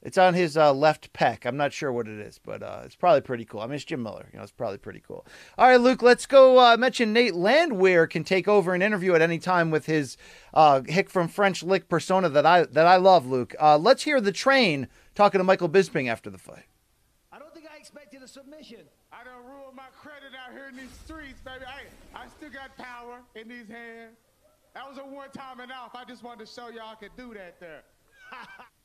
It's 0.00 0.16
on 0.16 0.34
his 0.34 0.56
uh, 0.56 0.72
left 0.72 1.12
pec. 1.12 1.44
I'm 1.44 1.56
not 1.56 1.72
sure 1.72 1.92
what 1.92 2.06
it 2.06 2.20
is, 2.20 2.38
but 2.38 2.62
uh, 2.62 2.82
it's 2.84 2.94
probably 2.94 3.20
pretty 3.20 3.44
cool. 3.44 3.60
I 3.60 3.66
mean, 3.66 3.74
it's 3.74 3.84
Jim 3.84 4.02
Miller. 4.02 4.28
You 4.32 4.38
know, 4.38 4.44
it's 4.44 4.52
probably 4.52 4.78
pretty 4.78 5.02
cool. 5.06 5.26
All 5.56 5.68
right, 5.68 5.80
Luke, 5.80 6.02
let's 6.02 6.24
go 6.24 6.58
uh, 6.58 6.76
mention 6.76 7.12
Nate 7.12 7.34
Landwehr 7.34 8.06
can 8.06 8.22
take 8.22 8.46
over 8.46 8.74
an 8.74 8.82
interview 8.82 9.14
at 9.14 9.22
any 9.22 9.38
time 9.38 9.70
with 9.70 9.86
his 9.86 10.16
uh, 10.54 10.82
Hick 10.86 11.10
from 11.10 11.26
French 11.26 11.64
Lick 11.64 11.88
persona 11.88 12.28
that 12.28 12.46
I 12.46 12.64
that 12.64 12.86
I 12.86 12.96
love, 12.96 13.26
Luke. 13.26 13.56
Uh, 13.60 13.76
let's 13.76 14.04
hear 14.04 14.20
the 14.20 14.32
train 14.32 14.86
talking 15.16 15.40
to 15.40 15.44
Michael 15.44 15.68
Bisping 15.68 16.08
after 16.08 16.30
the 16.30 16.38
fight. 16.38 16.66
I 17.32 17.40
don't 17.40 17.52
think 17.52 17.66
I 17.72 17.76
expected 17.76 18.22
a 18.22 18.28
submission. 18.28 18.82
I 19.12 19.24
don't 19.24 19.44
ruined 19.44 19.74
my 19.74 19.88
credit 20.00 20.30
out 20.38 20.52
here 20.52 20.68
in 20.68 20.76
these 20.76 20.92
streets, 21.04 21.40
baby. 21.40 21.64
I, 21.66 22.18
I 22.18 22.28
still 22.28 22.50
got 22.50 22.76
power 22.76 23.20
in 23.34 23.48
these 23.48 23.68
hands. 23.68 24.16
That 24.74 24.88
was 24.88 24.98
a 24.98 25.00
one 25.00 25.30
time 25.30 25.58
and 25.58 25.72
off. 25.72 25.96
I 25.96 26.04
just 26.04 26.22
wanted 26.22 26.46
to 26.46 26.52
show 26.52 26.68
y'all 26.68 26.92
I 26.92 26.94
could 26.94 27.16
do 27.16 27.34
that 27.34 27.58
there. 27.58 27.82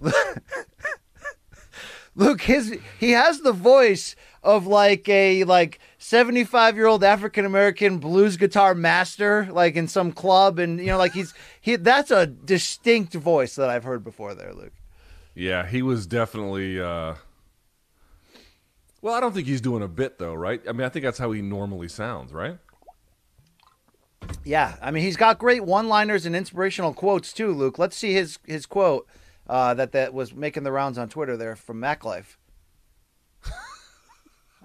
Luke, 2.14 2.40
his 2.42 2.78
he 2.98 3.12
has 3.12 3.40
the 3.40 3.52
voice 3.52 4.16
of 4.42 4.66
like 4.66 5.08
a 5.08 5.44
like 5.44 5.78
75 5.98 6.76
year 6.76 6.86
old 6.86 7.04
African 7.04 7.44
American 7.44 7.98
blues 7.98 8.36
guitar 8.36 8.74
master, 8.74 9.48
like 9.50 9.76
in 9.76 9.86
some 9.88 10.12
club, 10.12 10.58
and 10.58 10.80
you 10.80 10.86
know, 10.86 10.98
like 10.98 11.12
he's 11.12 11.34
he. 11.60 11.76
That's 11.76 12.10
a 12.10 12.26
distinct 12.26 13.14
voice 13.14 13.54
that 13.56 13.70
I've 13.70 13.84
heard 13.84 14.02
before. 14.02 14.34
There, 14.34 14.52
Luke. 14.52 14.72
Yeah, 15.34 15.66
he 15.66 15.82
was 15.82 16.06
definitely. 16.06 16.80
Uh... 16.80 17.14
Well, 19.02 19.14
I 19.14 19.20
don't 19.20 19.32
think 19.32 19.46
he's 19.46 19.62
doing 19.62 19.82
a 19.82 19.88
bit 19.88 20.18
though, 20.18 20.34
right? 20.34 20.60
I 20.68 20.72
mean, 20.72 20.86
I 20.86 20.88
think 20.88 21.04
that's 21.04 21.18
how 21.18 21.32
he 21.32 21.42
normally 21.42 21.88
sounds, 21.88 22.32
right? 22.32 22.58
Yeah, 24.44 24.74
I 24.80 24.90
mean, 24.90 25.04
he's 25.04 25.16
got 25.16 25.38
great 25.38 25.64
one-liners 25.64 26.26
and 26.26 26.34
inspirational 26.34 26.94
quotes 26.94 27.32
too, 27.32 27.52
Luke. 27.52 27.78
Let's 27.78 27.96
see 27.96 28.14
his 28.14 28.38
his 28.46 28.66
quote 28.66 29.06
uh, 29.48 29.74
that 29.74 29.92
that 29.92 30.12
was 30.14 30.34
making 30.34 30.62
the 30.64 30.72
rounds 30.72 30.98
on 30.98 31.08
Twitter 31.08 31.36
there 31.36 31.56
from 31.56 31.78
Mac 31.78 32.04
Life. 32.04 32.38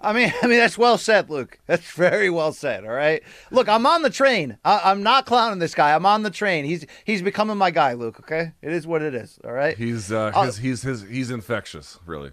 I 0.00 0.12
mean, 0.12 0.32
I 0.42 0.46
mean 0.46 0.58
that's 0.58 0.78
well 0.78 0.98
said, 0.98 1.30
Luke. 1.30 1.58
That's 1.66 1.90
very 1.92 2.30
well 2.30 2.52
said. 2.52 2.84
All 2.84 2.90
right, 2.90 3.22
look, 3.50 3.68
I'm 3.68 3.86
on 3.86 4.02
the 4.02 4.10
train. 4.10 4.58
I, 4.64 4.80
I'm 4.84 5.02
not 5.02 5.26
clowning 5.26 5.58
this 5.58 5.74
guy. 5.74 5.94
I'm 5.94 6.06
on 6.06 6.22
the 6.22 6.30
train. 6.30 6.64
He's 6.64 6.86
he's 7.04 7.22
becoming 7.22 7.56
my 7.58 7.70
guy, 7.70 7.92
Luke. 7.92 8.18
Okay, 8.20 8.52
it 8.62 8.72
is 8.72 8.86
what 8.86 9.02
it 9.02 9.14
is. 9.14 9.38
All 9.44 9.52
right. 9.52 9.76
He's 9.76 10.10
uh, 10.10 10.32
Uh, 10.34 10.44
his, 10.46 10.58
he's 10.58 10.82
his 10.82 11.02
he's 11.02 11.30
infectious, 11.30 11.98
really. 12.06 12.32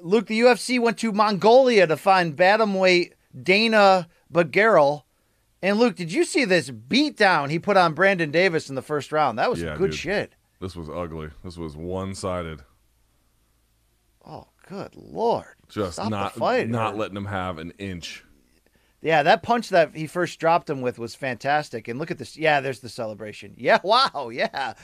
Luke, 0.00 0.26
the 0.26 0.40
UFC 0.40 0.78
went 0.78 0.98
to 0.98 1.10
Mongolia 1.12 1.86
to 1.86 1.96
find 1.96 2.36
bantamweight 2.36 3.12
Danaa 3.36 4.06
Batgerel. 4.32 5.02
And 5.62 5.78
Luke, 5.78 5.96
did 5.96 6.12
you 6.12 6.24
see 6.24 6.44
this 6.44 6.70
beatdown 6.70 7.50
he 7.50 7.58
put 7.58 7.76
on 7.76 7.94
Brandon 7.94 8.30
Davis 8.30 8.68
in 8.68 8.74
the 8.76 8.82
first 8.82 9.10
round? 9.10 9.38
That 9.38 9.50
was 9.50 9.60
Yeah, 9.60 9.76
good 9.76 9.90
dude. 9.90 9.98
shit. 9.98 10.32
This 10.60 10.76
was 10.76 10.88
ugly. 10.88 11.30
This 11.44 11.56
was 11.56 11.76
one 11.76 12.14
sided. 12.14 12.62
Oh, 14.26 14.48
good 14.68 14.94
lord! 14.94 15.46
Just 15.68 15.94
Stop 15.94 16.10
not 16.10 16.34
fight. 16.34 16.68
not 16.68 16.96
letting 16.96 17.16
him 17.16 17.26
have 17.26 17.58
an 17.58 17.72
inch. 17.78 18.24
Yeah, 19.00 19.22
that 19.22 19.42
punch 19.42 19.68
that 19.70 19.94
he 19.94 20.06
first 20.08 20.38
dropped 20.40 20.68
him 20.68 20.80
with 20.80 20.98
was 20.98 21.14
fantastic. 21.14 21.86
And 21.88 21.98
look 21.98 22.10
at 22.10 22.18
this. 22.18 22.36
Yeah, 22.36 22.60
there's 22.60 22.80
the 22.80 22.88
celebration. 22.88 23.54
Yeah, 23.58 23.78
wow. 23.82 24.30
Yeah, 24.32 24.74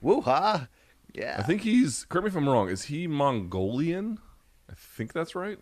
woo 0.00 0.20
ha. 0.20 0.68
Yeah. 1.12 1.36
I 1.38 1.42
think 1.42 1.62
he's. 1.62 2.04
Correct 2.08 2.24
me 2.24 2.28
if 2.30 2.36
I'm 2.36 2.48
wrong. 2.48 2.68
Is 2.68 2.84
he 2.84 3.06
Mongolian? 3.06 4.18
I 4.70 4.74
think 4.76 5.12
that's 5.12 5.34
right. 5.34 5.58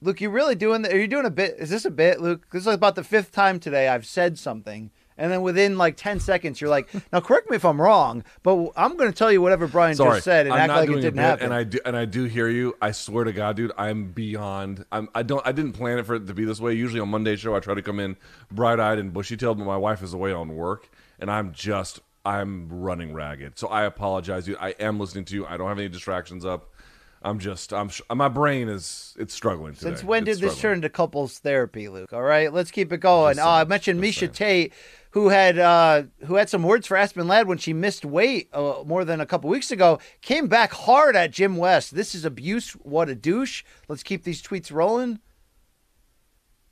Luke, 0.00 0.20
you 0.20 0.30
really 0.30 0.54
doing? 0.54 0.82
The, 0.82 0.92
are 0.92 0.98
you 0.98 1.08
doing 1.08 1.26
a 1.26 1.30
bit? 1.30 1.56
Is 1.58 1.70
this 1.70 1.84
a 1.84 1.90
bit, 1.90 2.20
Luke? 2.20 2.46
This 2.52 2.66
is 2.66 2.72
about 2.72 2.94
the 2.94 3.02
fifth 3.02 3.32
time 3.32 3.58
today 3.58 3.88
I've 3.88 4.06
said 4.06 4.38
something, 4.38 4.92
and 5.16 5.32
then 5.32 5.42
within 5.42 5.76
like 5.76 5.96
ten 5.96 6.20
seconds, 6.20 6.60
you're 6.60 6.70
like, 6.70 6.88
"Now, 7.12 7.18
correct 7.18 7.50
me 7.50 7.56
if 7.56 7.64
I'm 7.64 7.80
wrong, 7.80 8.22
but 8.44 8.70
I'm 8.76 8.96
going 8.96 9.10
to 9.10 9.16
tell 9.16 9.32
you 9.32 9.42
whatever 9.42 9.66
Brian 9.66 9.96
Sorry, 9.96 10.18
just 10.18 10.24
said 10.24 10.46
and 10.46 10.54
I'm 10.54 10.70
act 10.70 10.72
like 10.72 10.90
it 10.90 11.00
didn't 11.00 11.16
bit, 11.16 11.22
happen." 11.22 11.44
and 11.46 11.54
I 11.54 11.64
do 11.64 11.80
and 11.84 11.96
I 11.96 12.04
do 12.04 12.24
hear 12.24 12.48
you. 12.48 12.76
I 12.80 12.92
swear 12.92 13.24
to 13.24 13.32
God, 13.32 13.56
dude, 13.56 13.72
I'm 13.76 14.12
beyond. 14.12 14.84
I'm. 14.92 15.08
I 15.16 15.24
don't. 15.24 15.44
I 15.44 15.50
didn't 15.50 15.72
plan 15.72 15.98
it 15.98 16.06
for 16.06 16.14
it 16.14 16.28
to 16.28 16.34
be 16.34 16.44
this 16.44 16.60
way. 16.60 16.74
Usually 16.74 17.00
on 17.00 17.08
Monday 17.08 17.34
show, 17.34 17.56
I 17.56 17.60
try 17.60 17.74
to 17.74 17.82
come 17.82 17.98
in 17.98 18.16
bright 18.52 18.78
eyed 18.78 18.98
and 18.98 19.12
bushy 19.12 19.36
tailed, 19.36 19.58
but 19.58 19.64
my 19.66 19.76
wife 19.76 20.04
is 20.04 20.14
away 20.14 20.32
on 20.32 20.54
work, 20.54 20.88
and 21.18 21.30
I'm 21.30 21.52
just. 21.52 22.00
I'm 22.24 22.68
running 22.68 23.14
ragged. 23.14 23.58
So 23.58 23.68
I 23.68 23.84
apologize, 23.84 24.44
dude. 24.44 24.58
I 24.60 24.70
am 24.80 25.00
listening 25.00 25.24
to 25.26 25.34
you. 25.34 25.46
I 25.46 25.56
don't 25.56 25.68
have 25.68 25.78
any 25.78 25.88
distractions 25.88 26.44
up. 26.44 26.74
I'm 27.22 27.38
just. 27.38 27.72
I'm. 27.72 27.88
sh- 27.88 28.00
My 28.14 28.28
brain 28.28 28.68
is. 28.68 29.16
It's 29.18 29.34
struggling 29.34 29.74
today. 29.74 29.90
Since 29.90 30.04
when 30.04 30.22
It's 30.26 30.38
did 30.38 30.44
this 30.46 30.56
struggling. 30.56 30.60
turn 30.60 30.78
into 30.78 30.88
couples 30.90 31.38
therapy, 31.40 31.88
Luke? 31.88 32.12
All 32.12 32.22
right, 32.22 32.52
let's 32.52 32.70
keep 32.70 32.92
it 32.92 32.98
going. 32.98 33.38
Uh, 33.38 33.46
I 33.48 33.64
mentioned 33.64 34.00
Miesha 34.00 34.32
Tate, 34.32 34.72
who 35.10 35.28
had 35.30 35.58
uh, 35.58 36.04
who 36.26 36.36
had 36.36 36.48
some 36.48 36.62
words 36.62 36.86
for 36.86 36.96
Aspen 36.96 37.26
Ladd 37.26 37.48
when 37.48 37.58
she 37.58 37.72
missed 37.72 38.04
weight 38.04 38.48
uh, 38.52 38.82
more 38.86 39.04
than 39.04 39.20
a 39.20 39.26
couple 39.26 39.50
weeks 39.50 39.70
ago. 39.72 39.98
Came 40.22 40.46
back 40.46 40.72
hard 40.72 41.16
at 41.16 41.32
Jim 41.32 41.56
West. 41.56 41.94
This 41.94 42.14
is 42.14 42.24
abuse. 42.24 42.72
What 42.72 43.08
a 43.08 43.14
douche. 43.16 43.64
Let's 43.88 44.02
keep 44.04 44.22
these 44.22 44.40
tweets 44.42 44.72
rolling. 44.72 45.18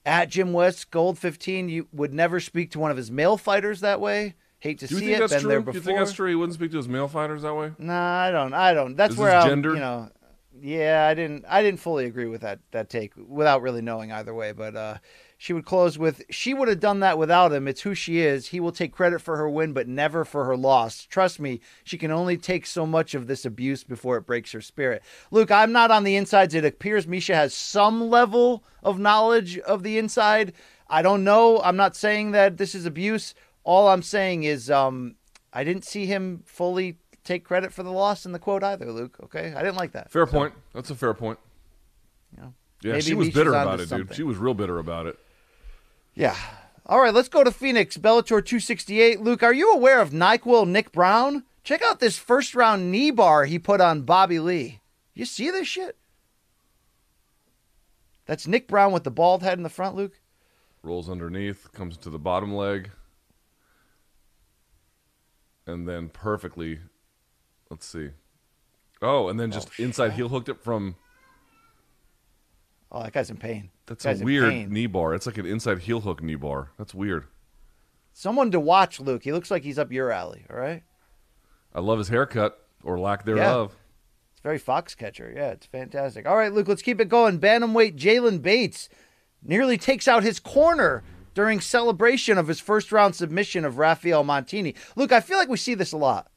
At 0.05 0.29
Jim 0.31 0.53
West, 0.53 0.93
Gold 0.93 1.19
15, 1.19 1.69
you 1.69 1.89
would 1.93 2.15
never 2.15 2.39
speak 2.39 2.71
to 2.71 2.79
one 2.79 2.93
of 2.93 2.97
his 2.97 3.11
male 3.11 3.37
fighters 3.37 3.81
that 3.81 4.01
way. 4.01 4.37
Hate 4.61 4.79
to 4.79 4.87
Do 4.87 4.95
you 4.95 5.01
see 5.01 5.07
think 5.07 5.17
it. 5.17 5.21
that's 5.21 5.33
Been 5.33 5.41
true? 5.43 5.49
there 5.51 5.59
Do 5.59 5.65
before. 5.65 5.75
you 5.75 5.81
think 5.83 5.99
that's 5.99 6.13
true? 6.13 6.29
He 6.29 6.35
wouldn't 6.37 6.55
speak 6.55 6.71
to 6.71 6.77
his 6.77 6.89
male 6.89 7.09
fighters 7.09 7.43
that 7.43 7.55
way. 7.55 7.73
Nah, 7.79 8.21
I 8.23 8.31
don't. 8.31 8.55
I 8.55 8.73
don't. 8.73 8.95
That's 8.97 9.15
Is 9.15 9.19
where 9.19 9.35
I'm, 9.35 9.49
gendered? 9.49 9.75
you 9.75 9.81
know. 9.81 10.09
Yeah, 10.61 11.07
I 11.07 11.15
didn't. 11.15 11.45
I 11.49 11.63
didn't 11.63 11.81
fully 11.81 12.07
agree 12.07 12.27
with 12.27 12.41
that 12.41 12.61
that 12.71 12.89
take 12.89 13.13
without 13.17 13.63
really 13.63 13.83
knowing 13.83 14.13
either 14.13 14.35
way. 14.35 14.53
But 14.53 14.77
uh, 14.77 14.99
she 15.39 15.53
would 15.53 15.65
close 15.65 15.99
with, 15.99 16.23
"She 16.31 16.55
would 16.55 16.69
have 16.69 16.81
done 16.81 17.01
that 17.01 17.19
without 17.19 17.53
him. 17.53 17.69
It's 17.69 17.83
who 17.83 17.95
she 17.95 18.21
is. 18.21 18.49
He 18.49 18.61
will 18.61 18.73
take 18.73 18.93
credit 18.93 19.21
for 19.21 19.37
her 19.37 19.49
win, 19.49 19.73
but 19.73 19.89
never 19.89 20.25
for 20.25 20.45
her 20.45 20.57
loss. 20.57 21.05
Trust 21.05 21.41
me, 21.41 21.61
she 21.85 21.99
can 21.99 22.11
only 22.11 22.37
take 22.37 22.67
so 22.67 22.87
much 22.87 23.15
of 23.15 23.27
this 23.27 23.45
abuse 23.45 23.85
before 23.85 24.17
it 24.17 24.27
breaks 24.27 24.53
her 24.53 24.61
spirit." 24.61 25.03
Luke, 25.31 25.51
I'm 25.51 25.73
not 25.73 25.91
on 25.91 26.05
the 26.05 26.17
insides. 26.17 26.55
It 26.55 26.65
appears 26.65 27.07
Miesha 27.07 27.35
has 27.35 27.53
some 27.53 28.09
level 28.09 28.65
of 28.83 28.99
knowledge 28.99 29.59
of 29.59 29.83
the 29.83 29.99
inside. 29.99 30.53
I 30.89 31.03
don't 31.03 31.25
know. 31.25 31.61
I'm 31.63 31.77
not 31.77 31.97
saying 31.97 32.31
that 32.31 32.57
this 32.57 32.75
is 32.75 32.87
abuse. 32.87 33.35
All 33.65 33.89
I'm 33.89 34.03
saying 34.03 34.45
is, 34.45 34.71
um, 34.71 35.17
I 35.53 35.65
didn't 35.65 35.85
see 35.85 36.07
him 36.07 36.43
fully 36.45 36.99
take 37.27 37.45
credit 37.45 37.73
for 37.73 37.83
the 37.83 37.93
loss 37.93 38.25
in 38.25 38.33
the 38.33 38.39
quote 38.39 38.63
either, 38.63 38.91
Luke. 38.91 39.17
Okay, 39.25 39.53
I 39.55 39.63
didn't 39.63 39.77
like 39.77 39.93
that. 39.93 40.11
Fair 40.11 40.27
point. 40.27 40.55
That's 40.73 40.91
a 40.91 40.95
fair 40.95 41.15
point. 41.15 41.39
Yeah. 42.37 42.49
Yeah, 42.83 43.01
she 43.01 43.15
was 43.15 43.31
bitter 43.31 43.51
about 43.51 43.81
it, 43.81 43.89
dude. 43.89 44.15
She 44.15 44.23
was 44.23 44.37
real 44.37 44.55
bitter 44.55 44.79
about 44.79 45.07
it. 45.07 45.19
Yeah. 46.15 46.37
All 46.87 47.01
right, 47.01 47.13
let's 47.13 47.29
go 47.29 47.43
to 47.43 47.51
Phoenix, 47.51 47.97
Bellator 47.97 48.45
268. 48.45 49.21
Luke, 49.21 49.43
are 49.43 49.53
you 49.53 49.73
aware 49.73 50.01
of 50.01 50.11
NyQuil 50.11 50.69
Nick 50.69 50.93
Brown? 50.93 51.45
Check 51.65 51.83
out 51.83 51.99
this 51.99 52.17
first 52.17 52.55
round 52.55 52.93
knee 52.93 53.11
bar 53.11 53.45
he 53.45 53.59
put 53.59 53.81
on 53.81 54.03
Bobby 54.03 54.39
Lee. 54.39 54.81
You 55.15 55.25
see 55.25 55.51
this 55.51 55.67
shit? 55.67 55.97
That's 58.27 58.47
Nick 58.47 58.69
Brown 58.69 58.93
with 58.93 59.05
the 59.05 59.11
bald 59.11 59.43
head 59.43 59.59
in 59.59 59.65
the 59.65 59.69
front, 59.69 59.97
Luke. 59.97 60.21
Rolls 60.83 61.09
underneath, 61.09 61.73
comes 61.73 61.97
to 61.99 62.11
the 62.11 62.19
bottom 62.19 62.55
leg, 62.55 62.91
and 65.67 65.89
then 65.89 66.09
perfectly. 66.09 66.79
Let's 67.71 67.87
see. 67.87 68.11
Oh, 69.03 69.29
and 69.29 69.39
then 69.39 69.51
just 69.51 69.69
oh, 69.79 69.83
inside 69.83 70.13
heel 70.13 70.29
hooked 70.29 70.49
it 70.49 70.61
from. 70.63 70.97
Oh, 72.91 73.03
that 73.03 73.13
guy's 73.13 73.31
in 73.31 73.37
pain. 73.37 73.71
That's 73.87 74.05
Guy's 74.05 74.21
a 74.21 74.25
weird 74.25 74.71
knee 74.71 74.87
bar. 74.87 75.15
It's 75.15 75.27
like 75.27 75.39
an 75.39 75.47
inside 75.47 75.81
heel 75.81 76.01
hook 76.01 76.23
knee 76.23 76.35
bar. 76.35 76.71
That's 76.79 76.95
weird. 76.95 77.27
Someone 78.13 78.51
to 78.53 78.61
watch, 78.61 78.99
Luke. 79.01 79.23
He 79.23 79.33
looks 79.33 79.51
like 79.51 79.63
he's 79.63 79.79
up 79.79 79.93
your 79.93 80.11
alley, 80.11 80.45
all 80.51 80.57
right? 80.57 80.83
I 81.75 81.81
love 81.81 81.99
his 81.99 82.09
haircut 82.09 82.59
or 82.83 82.99
lack 82.99 83.25
thereof. 83.25 83.77
It's 84.33 84.41
very 84.41 84.59
Foxcatcher. 84.59 85.35
Yeah, 85.35 85.51
it's 85.51 85.67
fantastic. 85.67 86.27
All 86.27 86.37
right, 86.37 86.53
Luke, 86.53 86.69
let's 86.69 86.83
keep 86.83 87.01
it 87.01 87.09
going. 87.09 87.39
Bantamweight 87.39 87.99
Jalen 87.99 88.41
Bates 88.41 88.89
nearly 89.43 89.77
takes 89.77 90.09
out 90.09 90.23
his 90.23 90.41
corner 90.41 91.05
during 91.35 91.61
celebration 91.61 92.39
of 92.39 92.49
his 92.49 92.59
first 92.59 92.91
round 92.91 93.15
submission 93.15 93.65
of 93.65 93.79
Rafael 93.79 94.25
Montini. 94.25 94.75
Luke, 94.97 95.13
I 95.13 95.21
feel 95.21 95.37
like 95.37 95.51
we 95.51 95.59
see 95.59 95.75
this 95.75 95.93
a 95.93 95.99
lot. 95.99 96.31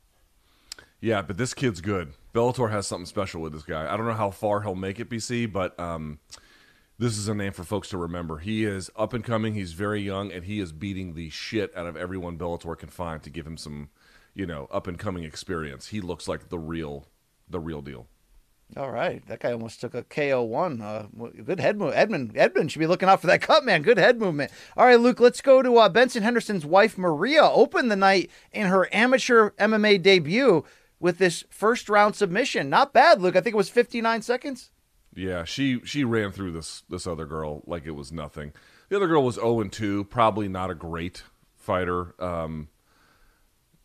Yeah, 1.02 1.22
but 1.22 1.38
this 1.38 1.54
kid's 1.54 1.82
good. 1.82 2.14
Bellator 2.34 2.72
has 2.72 2.88
something 2.88 3.06
special 3.06 3.42
with 3.42 3.54
this 3.54 3.64
guy. 3.64 3.92
I 3.92 3.96
don't 3.96 4.06
know 4.06 4.14
how 4.14 4.32
far 4.32 4.62
he'll 4.62 4.76
make 4.76 5.00
it, 5.00 5.10
BC, 5.10 5.52
but 5.52 5.80
um, 5.80 6.20
this 6.98 7.18
is 7.18 7.28
a 7.30 7.34
name 7.34 7.54
for 7.54 7.64
folks 7.64 7.90
to 7.90 7.98
remember. 7.98 8.40
He 8.40 8.66
is 8.66 8.92
up 8.98 9.14
and 9.14 9.24
coming. 9.24 9.54
He's 9.54 9.72
very 9.72 10.02
young, 10.02 10.32
and 10.32 10.44
he 10.44 10.60
is 10.60 10.74
beating 10.74 11.14
the 11.14 11.30
shit 11.30 11.76
out 11.76 11.88
of 11.88 11.96
everyone 11.96 12.38
Bellator 12.38 12.78
can 12.78 12.90
find 12.90 13.24
to 13.24 13.30
give 13.30 13.48
him 13.48 13.58
some, 13.58 13.90
you 14.34 14.46
know, 14.46 14.68
up 14.72 14.88
and 14.88 15.00
coming 15.00 15.24
experience. 15.24 15.88
He 15.88 16.02
looks 16.02 16.28
like 16.28 16.50
the 16.50 16.60
real, 16.60 17.08
the 17.50 17.60
real 17.60 17.82
deal. 17.82 18.08
All 18.78 18.92
right, 18.92 19.26
that 19.26 19.40
guy 19.40 19.52
almost 19.52 19.82
took 19.82 19.96
a 19.96 20.04
KO 20.04 20.44
one. 20.44 20.80
Uh, 20.80 21.08
good 21.44 21.60
head 21.60 21.80
move. 21.80 21.92
Edmund 21.96 22.34
Edmund 22.36 22.72
should 22.72 22.78
be 22.78 22.86
looking 22.86 23.10
out 23.10 23.20
for 23.20 23.26
that 23.26 23.42
cut, 23.42 23.66
man. 23.66 23.82
Good 23.82 23.98
head 23.98 24.20
movement. 24.20 24.52
All 24.78 24.86
right, 24.86 25.00
Luke, 25.00 25.20
let's 25.20 25.42
go 25.42 25.64
to 25.64 25.78
uh, 25.78 25.90
Benson 25.90 26.22
Henderson's 26.22 26.68
wife 26.68 26.96
Maria. 26.96 27.42
Opened 27.46 27.90
the 27.90 27.96
night 27.96 28.30
in 28.52 28.68
her 28.68 28.88
amateur 28.94 29.52
MMA 29.58 30.04
debut 30.04 30.66
with 31.00 31.18
this 31.18 31.44
first 31.50 31.90
round 31.90 32.16
submission. 32.16 32.70
Not 32.70 32.94
bad, 32.94 33.22
Luke. 33.22 33.36
I 33.36 33.42
think 33.42 33.54
it 33.54 33.58
was 33.58 33.70
59 33.70 34.22
seconds. 34.22 34.72
Yeah, 35.16 35.44
she 35.44 35.82
she 35.86 36.04
ran 36.04 36.32
through 36.32 36.52
this 36.52 36.84
this 36.90 37.08
other 37.08 37.26
girl 37.26 37.64
like 37.66 37.86
it 37.86 37.92
was 37.92 38.12
nothing. 38.12 38.54
The 38.90 38.96
other 38.96 39.08
girl 39.08 39.24
was 39.24 39.36
0 39.36 39.62
and 39.62 39.72
2, 39.72 40.06
probably 40.06 40.48
not 40.48 40.70
a 40.70 40.76
great 40.76 41.24
fighter. 41.56 42.16
Um, 42.22 42.70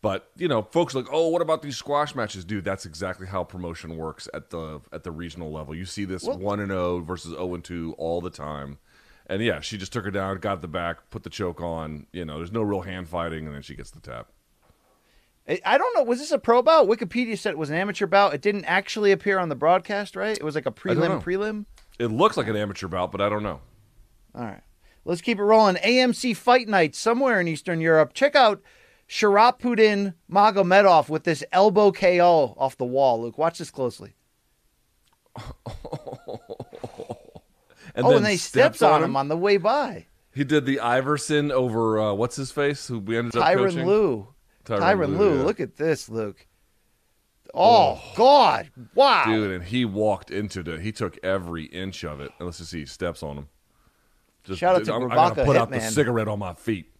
but 0.01 0.29
you 0.37 0.47
know, 0.47 0.61
folks 0.61 0.93
are 0.93 0.99
like, 0.99 1.11
oh, 1.11 1.29
what 1.29 1.41
about 1.41 1.61
these 1.63 1.77
squash 1.77 2.13
matches, 2.13 2.45
dude? 2.45 2.63
That's 2.63 2.85
exactly 2.85 3.25
how 3.27 3.43
promotion 3.43 3.97
works 3.97 4.29
at 4.33 4.51
the 4.51 4.81
at 4.93 5.03
the 5.03 5.11
regional 5.11 5.51
level. 5.51 5.73
You 5.73 5.85
see 5.85 6.05
this 6.05 6.25
one 6.25 6.59
and 6.59 6.69
0 6.69 6.99
versus 6.99 7.31
0 7.31 7.55
and 7.55 7.63
2 7.63 7.95
all 7.97 8.21
the 8.21 8.29
time. 8.29 8.77
And 9.27 9.41
yeah, 9.41 9.61
she 9.61 9.77
just 9.79 9.91
took 9.91 10.05
her 10.05 10.11
down, 10.11 10.37
got 10.37 10.61
the 10.61 10.67
back, 10.67 11.09
put 11.09 11.23
the 11.23 11.31
choke 11.31 11.59
on. 11.59 12.05
You 12.13 12.25
know, 12.25 12.37
there's 12.37 12.51
no 12.51 12.61
real 12.61 12.81
hand 12.81 13.09
fighting, 13.09 13.47
and 13.47 13.55
then 13.55 13.63
she 13.63 13.75
gets 13.75 13.89
the 13.89 13.99
tap. 13.99 14.27
I- 15.47 15.77
don't 15.77 15.95
know. 15.95 16.03
Was 16.03 16.19
this 16.19 16.31
a 16.31 16.39
pro 16.39 16.61
bout? 16.61 16.87
Wikipedia 16.87 17.37
said 17.37 17.51
it 17.51 17.57
was 17.57 17.69
an 17.69 17.75
amateur 17.75 18.07
bout. 18.07 18.33
It 18.33 18.41
didn't 18.41 18.65
actually 18.65 19.11
appear 19.11 19.39
on 19.39 19.49
the 19.49 19.55
broadcast, 19.55 20.15
right? 20.15 20.37
It 20.37 20.43
was 20.43 20.55
like 20.55 20.65
a 20.65 20.71
prelim 20.71 21.21
prelim. 21.21 21.65
It 21.99 22.07
looks 22.07 22.35
like 22.35 22.47
an 22.47 22.55
amateur 22.55 22.87
bout, 22.87 23.11
but 23.11 23.21
I 23.21 23.29
don't 23.29 23.43
know. 23.43 23.61
All 24.33 24.43
right. 24.43 24.61
Let's 25.05 25.21
keep 25.21 25.37
it 25.37 25.43
rolling. 25.43 25.75
AMC 25.75 26.35
Fight 26.35 26.67
Night 26.67 26.95
somewhere 26.95 27.39
in 27.39 27.47
Eastern 27.47 27.79
Europe. 27.79 28.13
Check 28.13 28.35
out 28.35 28.61
Sharapudin 29.07 30.15
Magomedov 30.29 31.09
with 31.09 31.23
this 31.25 31.43
elbow 31.51 31.91
KO 31.91 32.55
off 32.57 32.75
the 32.77 32.85
wall. 32.85 33.21
Luke, 33.21 33.37
watch 33.37 33.59
this 33.59 33.71
closely. 33.71 34.15
And 37.95 38.05
oh, 38.05 38.09
then 38.09 38.17
and 38.17 38.25
then 38.25 38.31
he 38.33 38.37
steps, 38.37 38.81
on 38.81 39.03
him. 39.03 39.15
on 39.15 39.29
the 39.29 39.37
way 39.37 39.55
by. 39.55 40.05
He 40.33 40.43
did 40.43 40.65
the 40.65 40.81
Iverson 40.81 41.49
over 41.49 41.97
uh, 41.99 42.13
what's 42.13 42.35
his 42.35 42.51
face, 42.51 42.87
who 42.87 42.99
we 42.99 43.17
ended 43.17 43.37
up 43.37 43.47
Tyron 43.47 43.69
coaching? 43.69 43.87
Lou. 43.87 44.27
Tyron 44.65 44.79
Tyron, 44.79 45.17
Lue, 45.17 45.17
Lou. 45.17 45.37
yeah. 45.37 45.43
Look 45.43 45.59
at 45.59 45.77
this, 45.77 46.09
Luke. 46.09 46.45
Oh, 47.53 48.01
oh, 48.01 48.13
God. 48.15 48.69
Wow. 48.95 49.25
dude, 49.25 49.51
and 49.51 49.63
he 49.63 49.85
walked 49.85 50.31
into 50.31 50.59
it. 50.59 50.81
He 50.81 50.91
took 50.91 51.17
every 51.23 51.65
inch 51.65 52.03
of 52.03 52.19
it. 52.19 52.31
And 52.37 52.45
let's 52.47 52.57
just 52.57 52.71
see, 52.71 52.79
he 52.79 52.85
steps 52.85 53.23
on 53.23 53.37
him. 53.37 53.47
Just, 54.43 54.59
Shout 54.59 54.75
out 54.75 54.85
to 54.85 54.93
I'm, 54.93 55.03
I 55.03 55.15
Grabaka 55.15 55.15
gotta 55.15 55.45
put 55.45 55.57
out 55.57 55.71
the 55.71 55.79
cigarette 55.79 56.27
on 56.27 56.37
my 56.39 56.53
feet. 56.53 56.91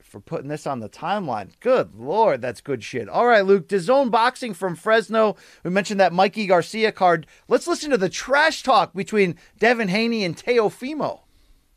for 0.00 0.18
putting 0.18 0.48
this 0.48 0.66
on 0.66 0.80
the 0.80 0.88
timeline. 0.88 1.50
Good 1.60 1.94
lord, 1.94 2.40
that's 2.40 2.60
good 2.60 2.82
shit. 2.82 3.08
All 3.08 3.26
right, 3.26 3.44
Luke, 3.44 3.68
DAZN 3.68 4.10
Boxing 4.10 4.54
from 4.54 4.74
Fresno. 4.74 5.36
We 5.62 5.70
mentioned 5.70 6.00
that 6.00 6.12
Mikey 6.12 6.46
Garcia 6.46 6.90
card. 6.90 7.26
Let's 7.46 7.68
listen 7.68 7.90
to 7.90 7.98
the 7.98 8.08
trash 8.08 8.62
talk 8.62 8.94
between 8.94 9.36
Devin 9.58 9.88
Haney 9.88 10.24
and 10.24 10.36
Teofimo. 10.36 11.20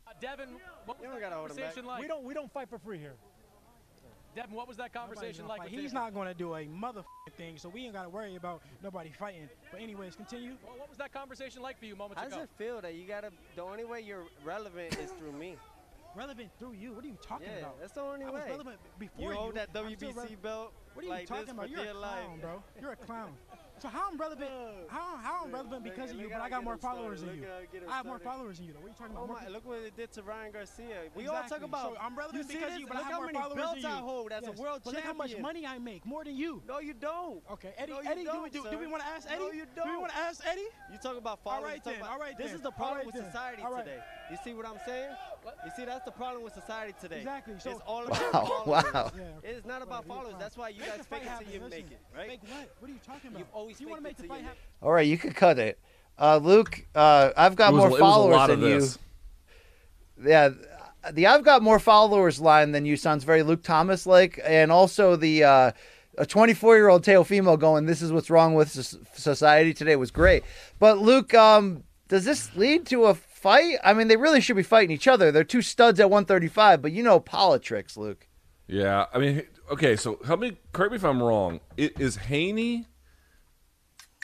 Uh, 0.06 0.12
Devin, 0.20 0.48
what 0.86 1.00
was 1.00 1.08
that 1.20 1.30
conversation 1.30 1.84
like? 1.84 2.00
We 2.00 2.08
don't 2.08 2.24
we 2.24 2.34
don't 2.34 2.52
fight 2.52 2.68
for 2.68 2.78
free 2.78 2.98
here. 2.98 3.14
Devin, 4.34 4.54
what 4.54 4.66
was 4.66 4.76
that 4.78 4.92
conversation 4.92 5.46
like? 5.46 5.68
He's 5.68 5.92
not 5.92 6.12
going 6.12 6.26
to 6.28 6.34
do 6.34 6.54
a 6.54 6.64
motherfucking 6.66 7.34
thing, 7.36 7.56
so 7.56 7.68
we 7.68 7.84
ain't 7.84 7.92
got 7.92 8.02
to 8.02 8.08
worry 8.08 8.34
about 8.36 8.62
nobody 8.82 9.10
fighting. 9.10 9.48
But 9.70 9.80
anyways, 9.80 10.16
continue. 10.16 10.52
Well, 10.66 10.76
what 10.78 10.88
was 10.88 10.98
that 10.98 11.12
conversation 11.12 11.62
like 11.62 11.78
for 11.78 11.84
you 11.86 11.94
moments 11.96 12.22
How 12.22 12.28
does 12.28 12.38
it 12.38 12.50
feel 12.58 12.80
that 12.80 12.94
you 12.94 13.06
gotta? 13.06 13.30
The 13.54 13.62
only 13.62 13.84
way 13.84 14.00
you're 14.00 14.24
relevant 14.44 14.98
is 14.98 15.10
through 15.12 15.32
me. 15.32 15.56
Relevant 16.16 16.48
through 16.60 16.74
you. 16.74 16.92
What 16.92 17.04
are 17.04 17.08
you 17.08 17.18
talking 17.20 17.48
Yeah, 17.52 17.58
about? 17.58 17.80
that's 17.80 17.92
the 17.92 18.00
only 18.02 18.24
I 18.24 18.30
was 18.30 18.42
way. 18.44 18.50
relevant 18.50 18.76
before 19.00 19.20
You 19.20 19.28
You 19.30 19.34
hold 19.34 19.54
that 19.56 19.72
WBC 19.74 20.40
belt 20.40 20.72
What 20.92 21.02
are 21.02 21.06
you 21.06 21.10
like 21.12 21.26
talking 21.26 21.50
about? 21.50 21.68
You're 21.68 21.80
a 21.80 21.86
clown, 21.92 22.00
life. 22.30 22.40
bro. 22.40 22.62
You're 22.80 22.92
a 22.92 22.96
clown. 23.08 23.32
So 23.82 23.88
how 23.88 24.08
I'm 24.10 24.16
relevant? 24.16 24.50
How, 24.88 25.16
how 25.18 25.44
I'm 25.44 25.52
relevant 25.52 25.84
Look- 25.84 25.94
because 25.94 26.10
of 26.12 26.18
you, 26.20 26.28
but 26.30 26.40
I 26.40 26.48
got 26.48 26.64
more 26.64 26.78
started. 26.78 26.96
followers 26.96 27.20
than 27.20 27.30
Look 27.30 27.38
you. 27.40 27.44
how 27.44 27.58
get 27.72 27.82
him 27.82 27.88
I 27.90 27.96
have 27.98 28.06
more 28.06 28.18
followers 28.18 28.56
than 28.58 28.66
you, 28.66 28.72
though. 28.72 28.78
What 28.80 28.86
are 28.86 28.88
you 28.90 28.94
talking 28.96 29.16
Oh 29.18 29.24
about? 29.24 29.42
my! 29.42 29.48
Look 29.48 29.66
what 29.66 29.78
it 29.80 29.96
did 29.96 30.12
to 30.12 30.22
Ryan 30.22 30.52
Garcia. 30.52 30.86
We 31.14 31.24
Exactly. 31.24 31.26
all 31.28 31.42
talk 31.48 31.62
about. 31.62 31.92
So 31.92 31.98
I'm 32.00 32.16
relevant 32.16 32.48
because 32.48 32.70
this? 32.70 32.78
you, 32.80 32.86
but 32.86 32.96
Look 32.96 33.04
I 33.04 33.08
have 33.08 33.12
how 33.12 33.20
more 33.20 33.32
followers 33.34 33.82
than 33.82 33.90
you. 33.90 33.96
I 33.98 34.00
hold 34.00 34.32
as 34.32 34.42
Yes. 34.46 34.58
a 34.58 34.62
world 34.62 34.80
but 34.84 34.92
champion. 34.94 34.94
look 34.94 35.04
how 35.04 35.12
much 35.34 35.38
money 35.42 35.66
I 35.66 35.78
make, 35.78 36.06
more 36.06 36.24
than 36.24 36.36
you. 36.36 36.62
No, 36.66 36.78
you 36.78 36.94
don't. 36.94 37.42
Okay, 37.50 37.74
Eddie. 37.76 37.92
No, 37.92 37.98
Eddie, 37.98 38.24
do 38.24 38.42
we 38.42 38.48
don't, 38.48 38.52
do, 38.64 38.70
do 38.70 38.78
we 38.78 38.86
want 38.86 39.02
to 39.02 39.08
ask 39.08 39.28
Eddie? 39.28 39.40
No, 39.42 39.50
you 39.50 39.64
Do 39.66 39.82
we 39.84 39.90
don't. 39.90 40.00
want 40.00 40.12
to 40.12 40.18
ask 40.18 40.40
Eddie? 40.46 40.70
You 40.92 40.98
talk 41.02 41.18
about 41.18 41.40
All 41.44 41.52
followers. 41.52 41.64
right 41.68 41.74
you 41.76 41.80
talk 41.82 41.92
then, 41.92 42.00
about- 42.00 42.10
all 42.12 42.18
right 42.18 42.38
This 42.38 42.52
is 42.54 42.60
the 42.62 42.70
problem 42.70 43.04
with 43.06 43.16
society 43.16 43.60
today. 43.62 43.98
You 44.30 44.38
see 44.42 44.54
what 44.54 44.66
I'm 44.66 44.78
saying? 44.86 45.10
You 45.64 45.70
see, 45.76 45.84
that's 45.84 46.04
the 46.04 46.10
problem 46.10 46.42
with 46.42 46.54
society 46.54 46.94
today. 47.00 47.18
Exactly, 47.18 47.54
so- 47.58 47.70
it's 47.72 47.80
all 47.86 48.04
about 48.06 48.32
wow. 48.32 48.44
followers. 48.64 48.84
Yeah, 49.16 49.22
okay. 49.38 49.48
It's 49.48 49.66
not 49.66 49.82
about 49.82 50.06
Well, 50.06 50.18
followers. 50.18 50.36
That's 50.38 50.56
why 50.56 50.70
you 50.70 50.80
Make 50.80 50.88
guys 50.88 50.98
the 50.98 51.04
fight 51.04 51.18
fake 51.20 51.26
it 51.26 51.28
happen, 51.28 51.44
till 51.46 51.54
you 51.54 51.60
listen. 51.60 51.78
make 51.78 51.90
it, 51.92 52.00
right? 52.16 52.28
Make 52.28 52.42
what? 52.42 52.68
What 52.80 52.90
are 52.90 52.94
you 52.94 53.00
talking 53.06 53.28
about? 53.30 53.38
You've 53.40 53.48
always 53.52 53.80
you 53.80 53.88
want 53.88 53.98
to 54.00 54.04
make 54.04 54.16
the 54.16 54.24
fight 54.24 54.42
happen. 54.42 54.58
All 54.82 54.92
right, 54.92 55.06
you 55.06 55.18
could 55.18 55.34
cut 55.36 55.58
it. 55.58 55.78
Uh, 56.18 56.38
Luke, 56.38 56.86
uh, 56.94 57.30
I've 57.36 57.56
got 57.56 57.70
It 57.72 57.76
was, 57.76 57.80
more 57.80 57.88
it 57.88 57.90
was 57.92 57.98
a 57.98 58.00
followers 58.00 58.34
lot 58.36 58.46
than 58.48 58.62
of 58.62 58.68
you. 58.68 58.80
this. 58.80 58.98
Yeah, 60.24 60.50
the 61.12 61.26
I've 61.26 61.44
got 61.44 61.62
more 61.62 61.78
followers 61.78 62.40
line 62.40 62.72
than 62.72 62.86
you 62.86 62.96
sounds 62.96 63.24
very 63.24 63.42
Luke 63.42 63.62
Thomas 63.62 64.06
like, 64.06 64.40
and 64.44 64.70
also 64.72 65.16
the 65.16 65.44
uh, 65.44 65.72
a 66.16 66.24
24 66.24 66.76
year 66.76 66.88
old 66.88 67.04
Teofimo 67.04 67.58
going, 67.58 67.84
"This 67.86 68.00
is 68.00 68.12
what's 68.12 68.30
wrong 68.30 68.54
with 68.54 68.70
society 69.14 69.74
today" 69.74 69.96
was 69.96 70.10
great. 70.10 70.44
But 70.78 70.98
Luke, 70.98 71.34
um, 71.34 71.82
does 72.08 72.24
this 72.24 72.54
lead 72.56 72.86
to 72.86 73.06
a 73.06 73.14
fight? 73.44 73.76
I 73.84 73.92
mean, 73.92 74.08
they 74.08 74.16
really 74.16 74.40
should 74.40 74.56
be 74.56 74.62
fighting 74.62 74.90
each 74.90 75.06
other. 75.06 75.30
They're 75.30 75.44
two 75.44 75.60
studs 75.62 76.00
at 76.00 76.08
135, 76.10 76.80
but 76.80 76.92
you 76.92 77.02
know 77.02 77.20
politics, 77.20 77.94
Luke. 77.96 78.26
Yeah, 78.66 79.04
I 79.12 79.18
mean, 79.18 79.42
okay, 79.70 79.94
so 79.96 80.18
help 80.26 80.40
me, 80.40 80.56
correct 80.72 80.92
me 80.92 80.96
if 80.96 81.04
I'm 81.04 81.22
wrong. 81.22 81.60
I- 81.78 81.90
Is 81.98 82.16
Haney, 82.16 82.86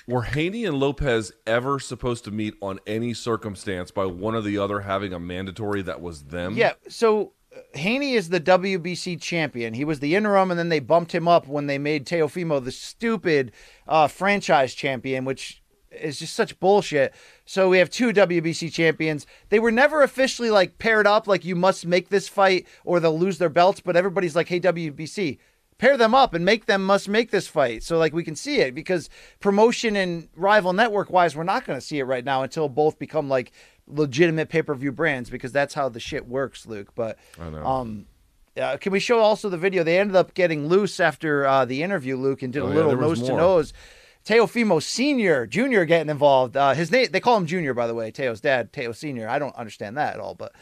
were 0.09 0.23
Haney 0.23 0.65
and 0.65 0.79
Lopez 0.79 1.33
ever 1.47 1.79
supposed 1.79 2.25
to 2.25 2.31
meet 2.31 2.55
on 2.63 2.81
any 2.87 3.13
circumstance 3.13 3.91
by 3.91 4.07
one 4.07 4.35
or 4.35 4.41
the 4.41 4.57
other 4.57 4.81
having 4.81 5.13
a 5.13 5.21
mandatory 5.21 5.83
that 5.83 6.01
was 6.01 6.23
them? 6.25 6.55
Yeah, 6.57 6.73
so 6.89 7.35
uh, 7.55 7.61
Haney 7.75 8.15
is 8.15 8.31
the 8.31 8.41
WBC 8.41 9.21
champion. 9.21 9.75
He 9.75 9.85
was 9.85 10.01
the 10.01 10.15
interim, 10.17 10.51
and 10.51 10.59
then 10.59 10.71
they 10.71 10.81
bumped 10.81 11.15
him 11.15 11.29
up 11.29 11.47
when 11.47 11.67
they 11.67 11.77
made 11.79 12.07
Teofimo 12.07 12.65
the 12.65 12.73
stupid 12.73 13.53
uh, 13.87 14.09
franchise 14.09 14.73
champion, 14.75 15.27
which 15.27 15.60
is 15.91 16.19
just 16.19 16.35
such 16.35 16.59
bullshit. 16.61 17.15
So 17.45 17.69
we 17.69 17.79
have 17.79 17.91
two 17.91 18.13
WBC 18.13 18.73
champions. 18.73 19.27
They 19.49 19.59
were 19.59 19.73
never 19.73 20.03
officially 20.03 20.51
like 20.51 20.79
paired 20.79 21.07
up, 21.07 21.27
like 21.27 21.45
you 21.45 21.57
must 21.57 21.87
make 21.87 22.09
this 22.09 22.29
fight 22.29 22.67
or 22.85 23.01
they'll 23.01 23.19
lose 23.19 23.39
their 23.39 23.49
belts. 23.49 23.81
But 23.81 23.97
everybody's 23.97 24.37
like, 24.37 24.49
hey, 24.49 24.61
WBC, 24.61 25.39
pair 25.79 25.97
them 25.97 26.15
up 26.15 26.35
and 26.35 26.45
make 26.45 26.67
them 26.67 26.85
must 26.85 27.09
make 27.09 27.31
this 27.31 27.47
fight. 27.49 27.83
So 27.83 27.99
like 27.99 28.13
we 28.13 28.23
can 28.25 28.37
see 28.37 28.61
it 28.61 28.75
because 28.75 29.11
promotion 29.41 29.97
and 29.97 30.29
rival 30.37 30.73
network 30.73 31.11
wise, 31.11 31.35
we're 31.35 31.45
not 31.45 31.65
going 31.65 31.79
to 31.79 31.85
see 31.85 31.99
it 31.99 32.05
right 32.05 32.25
now 32.25 32.43
until 32.43 32.69
both 32.69 32.99
become 32.99 33.29
like 33.29 33.51
legitimate 33.87 34.49
pay 34.49 34.63
per 34.63 34.75
view 34.75 34.93
brands 34.93 35.29
because 35.31 35.51
that's 35.53 35.75
how 35.75 35.89
the 35.89 36.01
shit 36.01 36.29
works, 36.29 36.67
Luke. 36.67 36.95
But 36.95 37.19
I 37.41 37.51
know. 37.51 37.67
um. 37.67 38.07
Uh, 38.61 38.77
can 38.77 38.91
we 38.91 38.99
show 38.99 39.21
also 39.21 39.49
the 39.49 39.57
video? 39.57 39.85
They 39.85 39.99
ended 40.01 40.17
up 40.17 40.35
getting 40.35 40.67
loose 40.67 40.99
after 40.99 41.47
uh, 41.47 41.65
the 41.65 41.85
interview, 41.85 42.17
Luke, 42.17 42.43
and 42.43 42.53
did 42.53 42.63
Oh, 42.63 42.67
a 42.67 42.69
little 42.69 42.97
was 42.97 43.21
nose 43.21 43.29
to 43.29 43.37
nose. 43.37 43.73
Teofimo 44.25 44.83
Senior, 44.83 45.47
Junior 45.47 45.85
getting 45.85 46.11
involved. 46.11 46.57
Uh, 46.57 46.75
his 46.75 46.91
name 46.91 47.09
they 47.11 47.21
call 47.21 47.37
him 47.37 47.47
Junior, 47.47 47.75
by 47.75 47.87
the 47.87 47.95
way. 47.95 48.11
Teo's 48.11 48.41
dad, 48.41 48.73
Teo 48.73 48.93
Senior. 48.93 49.29
I 49.29 49.39
don't 49.39 49.55
understand 49.57 49.97
that 49.97 50.15
at 50.15 50.21
all, 50.21 50.35
but 50.35 50.53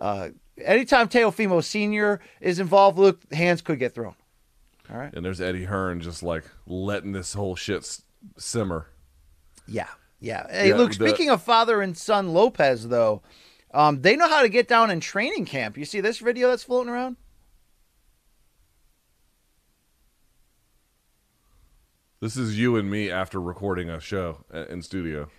uh, 0.00 0.30
anytime 0.62 1.08
Teofimo 1.08 1.62
Senior 1.62 2.20
is 2.40 2.58
involved, 2.58 2.98
Luke, 2.98 3.20
hands 3.32 3.60
could 3.62 3.78
get 3.78 3.94
thrown. 3.94 4.14
All 4.90 4.96
right. 4.96 5.12
And 5.12 5.24
there's 5.24 5.40
Eddie 5.40 5.64
Hearn 5.64 6.00
just 6.00 6.22
like 6.22 6.44
letting 6.66 7.12
this 7.12 7.34
whole 7.34 7.54
shit 7.56 7.78
s- 7.82 8.02
simmer. 8.38 8.86
Yeah, 9.66 9.88
yeah. 10.18 10.46
Hey, 10.50 10.70
Yeah, 10.70 10.76
Luke. 10.76 10.94
the- 10.94 11.08
Speaking 11.08 11.28
of 11.28 11.42
father 11.42 11.82
and 11.82 11.94
son 11.96 12.32
Lopez, 12.32 12.88
though, 12.88 13.20
um, 13.74 14.00
they 14.00 14.16
know 14.16 14.28
how 14.30 14.40
to 14.40 14.48
get 14.48 14.66
down 14.66 14.90
in 14.90 15.00
training 15.00 15.44
camp. 15.44 15.76
You 15.76 15.84
see 15.84 16.00
this 16.00 16.18
video 16.20 16.48
that's 16.48 16.62
floating 16.64 16.90
around? 16.90 17.16
This 22.20 22.36
is 22.36 22.58
you 22.58 22.76
and 22.76 22.90
me 22.90 23.10
after 23.10 23.40
recording 23.40 23.88
a 23.88 24.00
show 24.00 24.44
uh, 24.52 24.66
in 24.66 24.82
studio. 24.82 25.28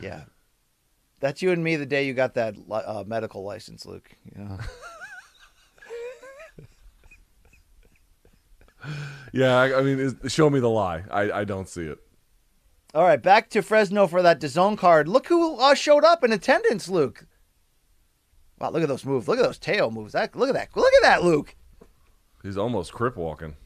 Yeah. 0.00 0.22
That's 1.20 1.42
you 1.42 1.52
and 1.52 1.62
me 1.62 1.76
the 1.76 1.86
day 1.86 2.06
you 2.06 2.14
got 2.14 2.34
that 2.34 2.56
uh, 2.70 3.04
medical 3.06 3.44
license, 3.44 3.86
Luke. 3.86 4.10
Yeah. 4.36 4.58
Yeah, 9.32 9.56
I, 9.56 9.78
I 9.78 9.82
mean, 9.82 10.18
show 10.26 10.50
me 10.50 10.58
the 10.58 10.68
lie. 10.68 11.04
I, 11.08 11.30
I 11.30 11.44
don't 11.44 11.68
see 11.68 11.84
it. 11.84 11.98
All 12.94 13.04
right, 13.04 13.22
back 13.22 13.48
to 13.50 13.62
Fresno 13.62 14.08
for 14.08 14.22
that 14.22 14.40
DAZN 14.40 14.76
card. 14.76 15.06
Look 15.08 15.28
who 15.28 15.56
uh, 15.58 15.74
showed 15.74 16.04
up 16.04 16.24
in 16.24 16.32
attendance, 16.32 16.88
Luke. 16.88 17.26
Wow, 18.58 18.70
look 18.70 18.82
at 18.82 18.88
those 18.88 19.04
moves. 19.06 19.28
Look 19.28 19.38
at 19.38 19.44
those 19.44 19.58
tail 19.58 19.90
moves. 19.92 20.12
That 20.12 20.34
look 20.36 20.48
at 20.48 20.54
that. 20.54 20.68
Look 20.76 20.92
at 20.94 21.02
that, 21.02 21.22
Luke. 21.22 21.54
He's 22.42 22.56
almost 22.56 22.92
crip 22.92 23.16
walking. 23.16 23.56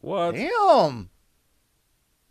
What? 0.00 0.32
Damn. 0.34 1.10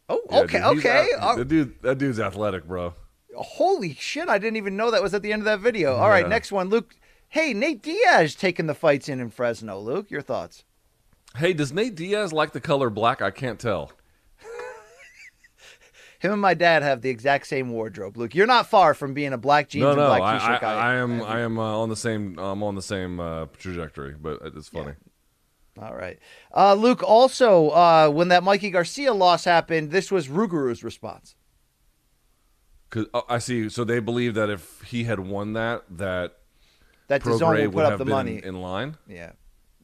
Oh, 0.10 0.22
Yeah, 0.32 0.40
okay, 0.40 0.58
dude, 0.60 0.78
okay. 0.80 1.10
Uh, 1.20 1.36
the 1.36 1.46
dude, 1.46 1.82
that 1.82 1.98
dude's 1.98 2.20
athletic, 2.20 2.66
bro. 2.66 2.94
holy 3.36 3.94
shit! 3.94 4.30
I 4.30 4.38
didn't 4.38 4.56
even 4.58 4.78
know 4.78 4.90
that 4.92 5.04
was 5.04 5.14
at 5.14 5.22
the 5.22 5.34
end 5.34 5.42
of 5.42 5.46
that 5.46 5.60
video. 5.60 5.96
All 5.96 6.10
right, 6.10 6.24
Yeah. 6.26 6.30
next 6.30 6.52
one, 6.52 6.70
Luke. 6.70 6.96
Hey, 7.30 7.54
Nate 7.54 7.84
Diaz 7.84 8.36
taking 8.36 8.68
the 8.68 8.74
fights 8.74 9.10
in 9.10 9.20
in 9.20 9.30
Fresno. 9.30 9.78
Luke, 9.80 10.10
your 10.10 10.22
thoughts? 10.22 10.64
Hey, 11.36 11.52
does 11.54 11.74
Nate 11.74 11.94
Diaz 11.94 12.32
like 12.32 12.54
the 12.54 12.62
color 12.62 12.90
black? 12.90 13.22
I 13.22 13.32
can't 13.32 13.60
tell. 13.60 13.92
Him 16.20 16.32
and 16.32 16.42
my 16.42 16.54
dad 16.54 16.84
have 16.84 17.02
the 17.02 17.10
exact 17.10 17.46
same 17.48 17.70
wardrobe. 17.70 18.16
Luke, 18.18 18.34
you're 18.34 18.48
not 18.48 18.68
far 18.70 18.94
from 18.94 19.14
being 19.14 19.34
a 19.34 19.38
black 19.38 19.68
jeans 19.70 19.84
no, 19.84 19.90
and 19.90 19.98
no, 19.98 20.08
black 20.08 20.22
I, 20.22 20.38
t-shirt 20.40 20.56
I, 20.56 20.60
guy. 20.60 20.74
I 20.74 20.94
am, 20.96 21.22
I 21.22 21.40
am 21.42 21.60
uh, 21.60 21.78
on 21.78 21.90
the 21.90 21.96
same, 21.98 22.40
I'm 22.40 22.64
on 22.64 22.76
the 22.76 22.82
same 22.82 23.20
uh, 23.20 23.46
trajectory, 23.58 24.16
but 24.20 24.40
it's 24.56 24.70
funny. 24.70 24.94
All 25.80 25.96
right. 25.96 26.18
Uh, 26.56 26.74
Luke, 26.74 27.04
also, 27.04 27.70
uh, 27.70 28.10
when 28.10 28.30
that 28.30 28.44
Mikey 28.44 28.70
Garcia 28.72 29.14
loss 29.14 29.46
happened, 29.46 29.92
this 29.92 30.12
was 30.12 30.28
Ruguru's 30.28 30.84
response. 30.84 31.36
Cause 32.90 33.06
oh, 33.14 33.24
I 33.28 33.40
see. 33.40 33.70
So 33.70 33.84
they 33.84 34.00
believe 34.00 34.34
that 34.36 34.50
if 34.50 34.82
he 34.84 35.04
had 35.04 35.20
won 35.20 35.54
that, 35.54 35.84
that 35.98 36.38
That 37.08 37.22
Grey 37.22 37.68
would 37.68 37.74
put 37.74 37.86
up 37.86 37.98
the 38.00 38.06
money. 38.06 38.42
in 38.44 38.62
line. 38.62 38.98
Yeah. 39.08 39.34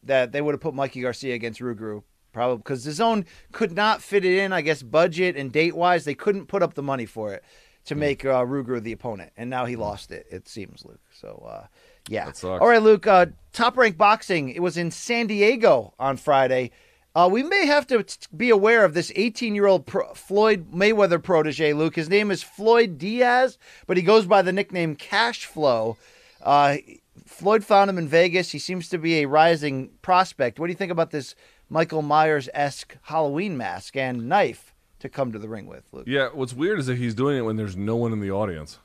That 0.03 0.31
they 0.31 0.41
would 0.41 0.53
have 0.53 0.61
put 0.61 0.73
Mikey 0.73 1.01
Garcia 1.01 1.33
against 1.35 1.59
Ruguru. 1.59 2.03
Probably 2.31 2.57
because 2.57 2.85
DAZN 2.85 3.25
could 3.51 3.73
not 3.73 4.01
fit 4.01 4.25
it 4.25 4.39
in, 4.39 4.51
I 4.51 4.61
guess, 4.61 4.81
budget 4.81 5.35
and 5.37 5.51
date 5.51 5.75
wise. 5.75 6.03
They 6.03 6.15
couldn't 6.15 6.47
put 6.47 6.63
up 6.63 6.73
the 6.73 6.81
money 6.83 7.05
for 7.05 7.33
it 7.33 7.43
Hmm. 7.43 7.87
to 7.89 7.95
make 7.95 8.25
uh, 8.25 8.43
Ruguru 8.45 8.81
the 8.81 8.93
opponent. 8.93 9.33
And 9.37 9.49
now 9.49 9.65
he 9.65 9.75
lost 9.75 10.11
it, 10.11 10.25
it 10.31 10.47
seems, 10.47 10.83
Luke. 10.85 11.01
So, 11.11 11.45
uh, 11.47 11.67
yeah. 12.07 12.31
All 12.43 12.67
right, 12.67 12.81
Luke. 12.81 13.07
Uh, 13.07 13.27
top 13.51 13.77
rank 13.77 13.97
boxing. 13.97 14.49
It 14.49 14.61
was 14.61 14.77
in 14.77 14.91
San 14.91 15.27
Diego 15.27 15.93
on 15.99 16.17
Friday. 16.17 16.71
Uh, 17.15 17.29
we 17.31 17.43
may 17.43 17.67
have 17.67 17.85
to 17.87 18.03
be 18.35 18.49
aware 18.49 18.83
of 18.83 18.95
this 18.95 19.11
18 19.15 19.53
year 19.53 19.67
old 19.67 19.85
pro- 19.85 20.13
Floyd 20.13 20.71
Mayweather 20.71 21.21
protege, 21.21 21.73
Luke. 21.73 21.95
His 21.95 22.09
name 22.09 22.31
is 22.31 22.41
Floyd 22.41 22.97
Diaz, 22.97 23.57
but 23.85 23.97
he 23.97 24.03
goes 24.03 24.25
by 24.25 24.41
the 24.41 24.51
nickname 24.51 24.95
Cash 24.95 25.45
Flow. 25.45 25.95
Uh, 26.41 26.77
Floyd 27.25 27.63
found 27.63 27.89
him 27.89 27.99
in 27.99 28.07
Vegas. 28.07 28.51
He 28.51 28.59
seems 28.59 28.89
to 28.89 28.97
be 28.97 29.19
a 29.21 29.27
rising 29.27 29.91
prospect. 30.01 30.59
What 30.59 30.67
do 30.67 30.71
you 30.71 30.77
think 30.77 30.91
about 30.91 31.11
this 31.11 31.35
Michael 31.69 32.01
Myers 32.01 32.49
esque 32.53 32.97
Halloween 33.03 33.57
mask 33.57 33.95
and 33.95 34.27
knife 34.27 34.73
to 34.99 35.07
come 35.07 35.31
to 35.31 35.39
the 35.39 35.47
ring 35.47 35.67
with, 35.67 35.83
Luke? 35.91 36.05
Yeah. 36.07 36.29
What's 36.33 36.53
weird 36.53 36.79
is 36.79 36.87
that 36.87 36.97
he's 36.97 37.13
doing 37.13 37.37
it 37.37 37.41
when 37.41 37.57
there's 37.57 37.77
no 37.77 37.95
one 37.95 38.11
in 38.11 38.21
the 38.21 38.31
audience. 38.31 38.79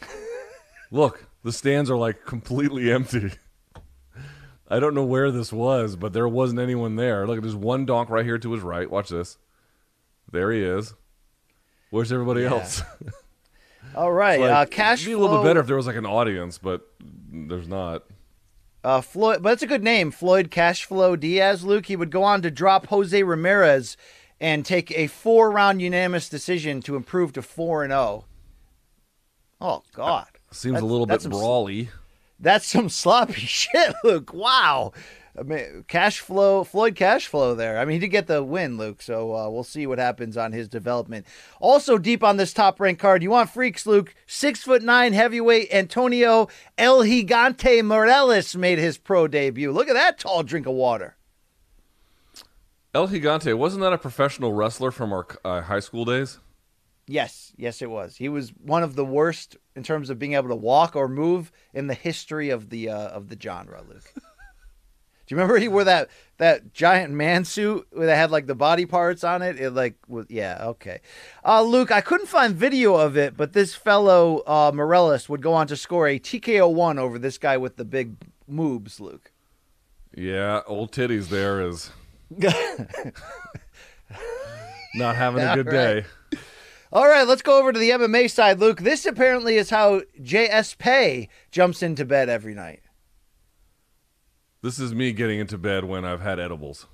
Look, 0.92 1.26
the 1.42 1.52
stands 1.52 1.90
are 1.90 1.96
like 1.96 2.24
completely 2.24 2.90
empty. 2.92 3.32
I 4.68 4.78
don't 4.78 4.94
know 4.94 5.04
where 5.04 5.30
this 5.30 5.52
was, 5.52 5.96
but 5.96 6.12
there 6.12 6.28
wasn't 6.28 6.60
anyone 6.60 6.96
there. 6.96 7.26
Look, 7.26 7.40
there's 7.42 7.56
one 7.56 7.86
donk 7.86 8.08
right 8.08 8.24
here 8.24 8.38
to 8.38 8.52
his 8.52 8.62
right. 8.62 8.88
Watch 8.88 9.08
this. 9.08 9.36
There 10.30 10.52
he 10.52 10.62
is. 10.62 10.94
Where's 11.90 12.12
everybody 12.12 12.42
Yeah. 12.42 12.50
else? 12.52 12.82
All 13.96 14.12
right, 14.12 14.38
Like, 14.38 14.50
uh, 14.50 14.66
Cash 14.66 15.00
It'd 15.00 15.06
be 15.08 15.12
a 15.14 15.18
little 15.18 15.36
Flow- 15.36 15.42
bit 15.42 15.48
better 15.48 15.60
if 15.60 15.66
there 15.66 15.74
was 15.76 15.86
like 15.88 15.96
an 15.96 16.06
audience, 16.06 16.58
but 16.58 16.82
there's 17.00 17.66
not. 17.66 18.04
Uh, 18.84 19.00
Floyd, 19.00 19.42
but 19.42 19.54
it's 19.54 19.62
a 19.62 19.66
good 19.66 19.82
name, 19.82 20.10
Floyd 20.12 20.50
Cashflow 20.50 21.18
Diaz. 21.18 21.64
Luke, 21.64 21.86
he 21.86 21.96
would 21.96 22.10
go 22.12 22.22
on 22.22 22.40
to 22.42 22.50
drop 22.50 22.86
Jose 22.86 23.20
Ramirez 23.22 23.96
and 24.40 24.64
take 24.64 24.90
a 24.92 25.08
four-round 25.08 25.82
unanimous 25.82 26.28
decision 26.28 26.80
to 26.82 26.94
improve 26.94 27.32
to 27.32 27.42
four 27.42 27.82
and 27.82 27.90
zero. 27.90 28.24
Oh 29.60 29.82
God, 29.92 30.28
Seems 30.52 30.74
That's- 30.74 30.82
a 30.82 30.86
little 30.86 31.06
bit 31.06 31.22
brawly. 31.24 31.88
that's 32.40 32.66
some 32.66 32.88
sloppy 32.88 33.34
shit, 33.34 33.94
Luke. 34.04 34.32
Wow. 34.32 34.92
I 35.38 35.42
mean, 35.44 35.84
cash 35.86 36.18
flow, 36.18 36.64
Floyd 36.64 36.96
cash 36.96 37.28
flow 37.28 37.54
there. 37.54 37.78
I 37.78 37.84
mean, 37.84 37.94
he 37.94 37.98
did 38.00 38.08
get 38.08 38.26
the 38.26 38.42
win, 38.42 38.76
Luke. 38.76 39.00
So 39.00 39.34
uh, 39.34 39.48
we'll 39.48 39.62
see 39.62 39.86
what 39.86 39.98
happens 40.00 40.36
on 40.36 40.50
his 40.52 40.68
development. 40.68 41.24
Also, 41.60 41.98
deep 41.98 42.24
on 42.24 42.36
this 42.36 42.52
top 42.52 42.80
ranked 42.80 43.00
card, 43.00 43.22
you 43.22 43.30
want 43.30 43.48
freaks, 43.48 43.86
Luke? 43.86 44.12
Six 44.26 44.64
foot 44.64 44.82
nine 44.82 45.12
heavyweight 45.12 45.72
Antonio 45.72 46.48
El 46.76 47.04
Gigante 47.04 47.82
Morales 47.84 48.56
made 48.56 48.78
his 48.80 48.98
pro 48.98 49.28
debut. 49.28 49.70
Look 49.70 49.88
at 49.88 49.94
that 49.94 50.18
tall 50.18 50.42
drink 50.42 50.66
of 50.66 50.74
water. 50.74 51.16
El 52.92 53.06
Gigante 53.08 53.56
wasn't 53.56 53.82
that 53.82 53.92
a 53.92 53.98
professional 53.98 54.52
wrestler 54.52 54.90
from 54.90 55.12
our 55.12 55.26
uh, 55.44 55.62
high 55.62 55.80
school 55.80 56.04
days? 56.04 56.38
Yes, 57.06 57.52
yes, 57.56 57.82
it 57.82 57.90
was. 57.90 58.16
He 58.16 58.28
was 58.28 58.50
one 58.50 58.82
of 58.82 58.96
the 58.96 59.04
worst 59.04 59.56
in 59.80 59.84
terms 59.84 60.10
of 60.10 60.18
being 60.18 60.34
able 60.34 60.50
to 60.50 60.54
walk 60.54 60.94
or 60.94 61.08
move 61.08 61.50
in 61.72 61.86
the 61.86 61.94
history 61.94 62.50
of 62.50 62.68
the 62.68 62.90
uh, 62.90 63.08
of 63.08 63.30
the 63.30 63.38
genre, 63.40 63.82
Luke. 63.88 64.12
Do 64.14 64.22
you 65.34 65.36
remember 65.38 65.56
he 65.56 65.68
wore 65.68 65.84
that 65.84 66.10
that 66.36 66.74
giant 66.74 67.14
man 67.14 67.46
suit 67.46 67.88
that 67.92 68.14
had 68.14 68.30
like 68.30 68.46
the 68.46 68.54
body 68.54 68.84
parts 68.84 69.24
on 69.24 69.40
it? 69.40 69.58
It 69.58 69.70
like 69.70 69.94
was 70.06 70.26
yeah 70.28 70.58
okay. 70.62 71.00
Uh, 71.42 71.62
Luke, 71.62 71.90
I 71.90 72.02
couldn't 72.02 72.26
find 72.26 72.54
video 72.54 72.96
of 72.96 73.16
it, 73.16 73.38
but 73.38 73.54
this 73.54 73.74
fellow 73.74 74.42
uh, 74.46 74.70
Morales 74.74 75.30
would 75.30 75.40
go 75.40 75.54
on 75.54 75.66
to 75.68 75.78
score 75.78 76.06
a 76.06 76.18
TKO 76.18 76.70
one 76.70 76.98
over 76.98 77.18
this 77.18 77.38
guy 77.38 77.56
with 77.56 77.76
the 77.76 77.86
big 77.86 78.16
moobs, 78.50 79.00
Luke. 79.00 79.32
Yeah, 80.14 80.60
old 80.66 80.92
titties 80.92 81.28
there 81.28 81.66
is 81.66 81.90
not 84.94 85.16
having 85.16 85.42
a 85.42 85.54
good 85.54 85.68
right. 85.68 85.72
day. 85.72 86.04
All 86.92 87.06
right, 87.06 87.26
let's 87.26 87.42
go 87.42 87.58
over 87.60 87.72
to 87.72 87.78
the 87.78 87.90
MMA 87.90 88.28
side, 88.28 88.58
Luke. 88.58 88.80
This 88.80 89.06
apparently 89.06 89.56
is 89.56 89.70
how 89.70 90.00
GSP 90.20 91.28
jumps 91.52 91.82
into 91.84 92.04
bed 92.04 92.28
every 92.28 92.54
night. 92.54 92.80
This 94.62 94.80
is 94.80 94.92
me 94.92 95.12
getting 95.12 95.38
into 95.38 95.56
bed 95.56 95.84
when 95.84 96.04
I've 96.04 96.20
had 96.20 96.40
edibles. 96.40 96.86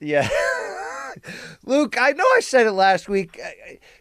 Yeah. 0.00 0.28
Luke, 1.64 1.96
I 2.00 2.12
know 2.12 2.24
I 2.36 2.40
said 2.40 2.66
it 2.66 2.72
last 2.72 3.08
week. 3.08 3.38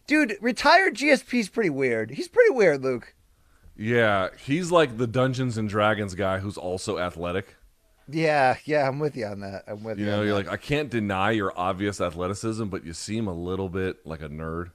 Dude, 0.07 0.37
retired 0.41 0.95
GSP's 0.95 1.49
pretty 1.49 1.69
weird. 1.69 2.11
He's 2.11 2.29
pretty 2.29 2.51
weird, 2.51 2.81
Luke. 2.81 3.13
Yeah, 3.75 4.29
he's 4.45 4.71
like 4.71 4.97
the 4.97 5.07
Dungeons 5.07 5.57
and 5.57 5.67
Dragons 5.67 6.15
guy 6.15 6.39
who's 6.39 6.57
also 6.57 6.99
athletic. 6.99 7.55
Yeah, 8.09 8.57
yeah, 8.65 8.87
I'm 8.87 8.99
with 8.99 9.15
you 9.15 9.25
on 9.25 9.41
that. 9.41 9.63
I'm 9.67 9.83
with 9.83 9.99
you. 9.99 10.05
You 10.05 10.11
know, 10.11 10.21
you're 10.21 10.37
that. 10.37 10.47
like, 10.47 10.53
I 10.53 10.57
can't 10.57 10.89
deny 10.89 11.31
your 11.31 11.53
obvious 11.55 11.99
athleticism, 11.99 12.65
but 12.65 12.85
you 12.85 12.93
seem 12.93 13.27
a 13.27 13.33
little 13.33 13.69
bit 13.69 14.05
like 14.05 14.21
a 14.21 14.29
nerd. 14.29 14.71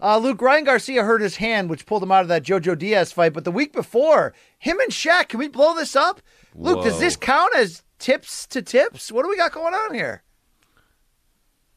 Uh, 0.00 0.16
Luke 0.18 0.40
Ryan 0.40 0.62
Garcia 0.62 1.02
hurt 1.02 1.20
his 1.20 1.36
hand, 1.36 1.68
which 1.68 1.84
pulled 1.84 2.04
him 2.04 2.12
out 2.12 2.22
of 2.22 2.28
that 2.28 2.44
JoJo 2.44 2.78
Diaz 2.78 3.10
fight. 3.10 3.32
But 3.32 3.42
the 3.42 3.50
week 3.50 3.72
before, 3.72 4.32
him 4.56 4.78
and 4.78 4.92
Shaq, 4.92 5.30
can 5.30 5.40
we 5.40 5.48
blow 5.48 5.74
this 5.74 5.96
up? 5.96 6.22
Luke, 6.54 6.84
does 6.84 7.00
this 7.00 7.16
count 7.16 7.52
as 7.56 7.82
tips 7.98 8.46
to 8.48 8.62
tips. 8.62 9.12
What 9.12 9.22
do 9.24 9.28
we 9.28 9.36
got 9.36 9.52
going 9.52 9.74
on 9.74 9.94
here? 9.94 10.22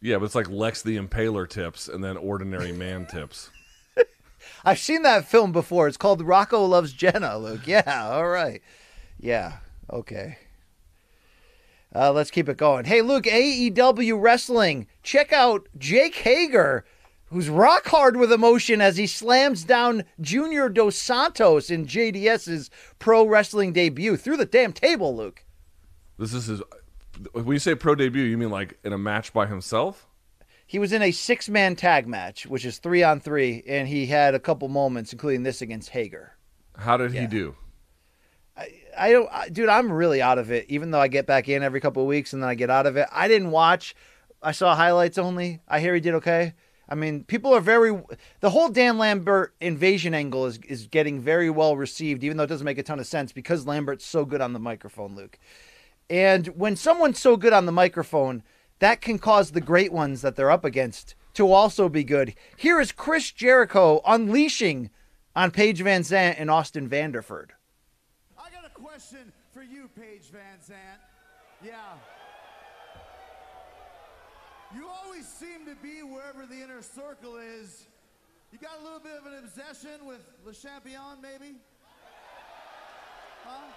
Yeah, 0.02 0.18
but 0.18 0.26
it's 0.26 0.36
like 0.36 0.50
Lex 0.50 0.82
the 0.82 0.98
Impaler 0.98 1.48
tips 1.48 1.88
and 1.88 2.04
then 2.04 2.18
ordinary 2.18 2.72
man 2.72 3.06
tips. 3.06 3.52
I've 4.66 4.80
seen 4.80 5.04
that 5.04 5.26
film 5.26 5.52
before. 5.52 5.88
It's 5.88 5.98
called 5.98 6.22
Rocco 6.22 6.66
Loves 6.66 6.94
Jenna, 6.94 7.38
Luke. 7.38 7.68
Yeah, 7.68 8.10
all 8.12 8.28
right. 8.28 8.62
Yeah, 9.20 9.58
okay. 9.92 10.38
Uh, 11.94 12.12
let's 12.12 12.32
keep 12.32 12.48
it 12.48 12.58
going. 12.58 12.86
Hey, 12.86 13.02
Luke, 13.02 13.26
AEW 13.26 14.22
Wrestling. 14.22 14.88
Check 15.04 15.34
out 15.34 15.68
Jake 15.78 16.16
Hager, 16.16 16.86
who's 17.26 17.50
rock 17.50 17.88
hard 17.88 18.16
with 18.16 18.32
emotion 18.32 18.80
as 18.80 18.98
he 18.98 19.08
slams 19.08 19.64
down 19.64 20.06
Junior 20.20 20.70
Dos 20.70 20.96
Santos 20.96 21.70
in 21.70 21.86
JDS's 21.86 22.70
pro 23.00 23.26
wrestling 23.28 23.74
debut 23.74 24.16
through 24.16 24.38
the 24.38 24.46
damn 24.46 24.72
table, 24.74 25.16
Luke. 25.16 25.44
This 26.18 26.34
is 26.34 26.46
his. 26.46 26.62
When 27.34 27.48
you 27.48 27.60
say 27.60 27.76
pro 27.76 27.94
debut, 27.96 28.24
you 28.24 28.38
mean 28.38 28.50
like 28.52 28.80
in 28.86 28.94
a 28.94 28.98
match 28.98 29.34
by 29.34 29.46
himself? 29.48 30.08
He 30.66 30.80
was 30.80 30.94
in 30.94 31.02
a 31.02 31.12
six 31.12 31.50
man 31.50 31.76
tag 31.76 32.08
match, 32.08 32.46
which 32.48 32.64
is 32.64 32.78
three 32.78 33.04
on 33.04 33.20
three, 33.20 33.62
and 33.68 33.90
he 33.90 34.06
had 34.06 34.34
a 34.34 34.40
couple 34.40 34.70
moments, 34.70 35.12
including 35.12 35.44
this 35.44 35.62
against 35.62 35.90
Hager. 35.90 36.38
How 36.78 36.96
did 36.96 37.14
Yeah. 37.14 37.22
he 37.22 37.28
do? 37.28 37.56
I 39.02 39.12
don't, 39.12 39.30
I, 39.32 39.50
dude. 39.50 39.68
I'm 39.68 39.92
really 39.92 40.22
out 40.22 40.38
of 40.38 40.52
it. 40.52 40.66
Even 40.70 40.92
though 40.92 41.02
I 41.02 41.08
get 41.08 41.26
back 41.26 41.50
in 41.50 41.64
every 41.64 41.82
couple 41.82 42.04
of 42.04 42.08
weeks 42.08 42.34
and 42.34 42.44
then 42.44 42.50
I 42.50 42.56
get 42.56 42.70
out 42.70 42.86
of 42.86 42.98
it. 42.98 43.08
I 43.12 43.28
didn't 43.28 43.52
watch. 43.52 43.96
I 44.44 44.52
saw 44.52 44.76
highlights 44.76 45.18
only. 45.18 45.60
I 45.68 45.80
hear 45.80 45.96
he 45.96 46.00
did 46.00 46.14
okay. 46.16 46.54
I 46.88 46.96
mean, 46.96 47.24
people 47.24 47.54
are 47.56 47.62
very. 47.62 48.00
The 48.42 48.50
whole 48.50 48.70
Dan 48.70 48.98
Lambert 48.98 49.56
invasion 49.60 50.14
angle 50.14 50.46
is 50.46 50.60
is 50.68 50.88
getting 50.88 51.20
very 51.20 51.50
well 51.50 51.76
received, 51.78 52.24
even 52.24 52.38
though 52.38 52.44
it 52.44 52.48
doesn't 52.48 52.66
make 52.66 52.78
a 52.78 52.84
ton 52.84 53.00
of 53.00 53.08
sense 53.08 53.32
because 53.32 53.66
Lambert's 53.66 54.06
so 54.06 54.24
good 54.24 54.42
on 54.42 54.54
the 54.54 54.60
microphone, 54.60 55.16
Luke. 55.16 55.40
And 56.10 56.48
when 56.50 56.76
someone's 56.76 57.20
so 57.20 57.38
good 57.38 57.54
on 57.54 57.66
the 57.66 57.72
microphone, 57.72 58.44
that 58.80 59.00
can 59.00 59.18
cause 59.18 59.52
the 59.52 59.62
great 59.62 59.94
ones 59.94 60.22
that 60.22 60.36
they're 60.36 60.52
up 60.52 60.66
against 60.66 61.16
to 61.36 61.52
also 61.52 61.88
be 61.88 62.04
good. 62.04 62.36
Here 62.58 62.80
is 62.82 62.92
Chris 62.92 63.32
Jericho 63.32 64.02
unleashing 64.06 64.90
on 65.36 65.52
Paige 65.52 65.82
Van 65.82 66.02
Zant 66.02 66.36
and 66.38 66.52
Austin 66.52 66.90
Vanderford. 66.90 67.52
Question 69.02 69.34
for 69.52 69.64
you, 69.64 69.90
Paige 70.00 70.30
Van 70.32 70.60
Zant. 70.62 71.02
Yeah. 71.66 71.74
You 74.76 74.88
always 74.88 75.28
seem 75.28 75.66
to 75.66 75.74
be 75.82 76.04
wherever 76.04 76.46
the 76.46 76.62
inner 76.62 76.84
circle 76.84 77.38
is. 77.38 77.88
You 78.52 78.60
got 78.60 78.78
a 78.80 78.84
little 78.84 79.00
bit 79.00 79.18
of 79.18 79.26
an 79.26 79.40
obsession 79.44 80.06
with 80.06 80.22
Le 80.46 80.54
Champion, 80.54 81.20
maybe? 81.20 81.56
Huh? 83.44 83.72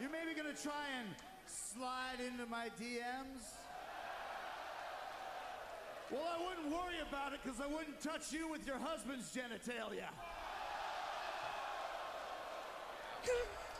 You're 0.00 0.10
maybe 0.10 0.34
gonna 0.34 0.56
try 0.60 0.90
and 0.98 1.08
slide 1.46 2.18
into 2.18 2.44
my 2.46 2.70
DMs? 2.80 3.54
Well, 6.10 6.26
I 6.26 6.44
wouldn't 6.44 6.74
worry 6.74 6.98
about 7.08 7.34
it 7.34 7.40
because 7.44 7.60
I 7.60 7.68
wouldn't 7.68 8.00
touch 8.00 8.32
you 8.32 8.50
with 8.50 8.66
your 8.66 8.78
husband's 8.78 9.32
genitalia. 9.32 10.10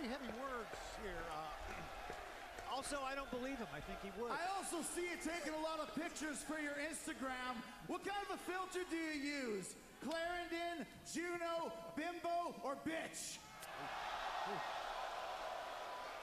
Pretty 0.00 0.14
heavy 0.14 0.32
words 0.40 0.80
here. 1.04 1.20
Uh, 1.28 2.72
also, 2.74 3.00
I 3.04 3.14
don't 3.14 3.30
believe 3.30 3.58
him. 3.58 3.66
I 3.76 3.80
think 3.80 3.98
he 4.00 4.08
would. 4.18 4.30
I 4.30 4.48
also 4.56 4.80
see 4.94 5.02
you 5.02 5.18
taking 5.20 5.52
a 5.52 5.62
lot 5.62 5.78
of 5.78 5.94
pictures 5.94 6.38
for 6.38 6.58
your 6.58 6.72
Instagram. 6.88 7.60
What 7.86 8.02
kind 8.02 8.16
of 8.24 8.36
a 8.36 8.38
filter 8.50 8.80
do 8.88 8.96
you 8.96 9.20
use? 9.20 9.74
Clarendon, 10.00 10.86
Juno, 11.12 11.70
Bimbo, 11.96 12.56
or 12.64 12.76
bitch? 12.76 13.36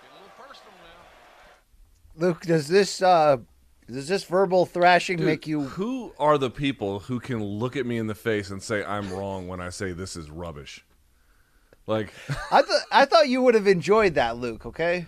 Getting 0.01 0.09
a 0.09 0.21
little 0.25 0.33
personal 0.39 0.73
now. 0.81 2.25
Luke, 2.27 2.41
does 2.41 2.67
this 2.67 3.03
uh 3.03 3.37
does 3.87 4.07
this 4.07 4.23
verbal 4.23 4.65
thrashing 4.65 5.17
Dude, 5.17 5.27
make 5.27 5.45
you 5.45 5.61
Who 5.61 6.13
are 6.17 6.39
the 6.39 6.49
people 6.49 7.01
who 7.01 7.19
can 7.19 7.43
look 7.43 7.75
at 7.75 7.85
me 7.85 7.99
in 7.99 8.07
the 8.07 8.15
face 8.15 8.49
and 8.49 8.63
say 8.63 8.83
I'm 8.83 9.13
wrong 9.13 9.47
when 9.47 9.61
I 9.61 9.69
say 9.69 9.91
this 9.91 10.15
is 10.15 10.31
rubbish? 10.31 10.83
Like, 11.88 12.14
I 12.51 12.61
thought 12.61 12.81
I 12.91 13.05
thought 13.05 13.30
you 13.30 13.41
would 13.41 13.55
have 13.55 13.68
enjoyed 13.68 14.15
that, 14.15 14.38
Luke, 14.38 14.65
okay? 14.65 15.07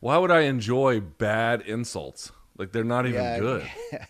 why 0.00 0.16
would 0.16 0.30
I 0.30 0.42
enjoy 0.42 1.00
bad 1.00 1.60
insults? 1.62 2.32
Like 2.56 2.72
they're 2.72 2.84
not 2.84 3.06
even 3.06 3.20
Yeah, 3.22 3.38
good. 3.38 3.70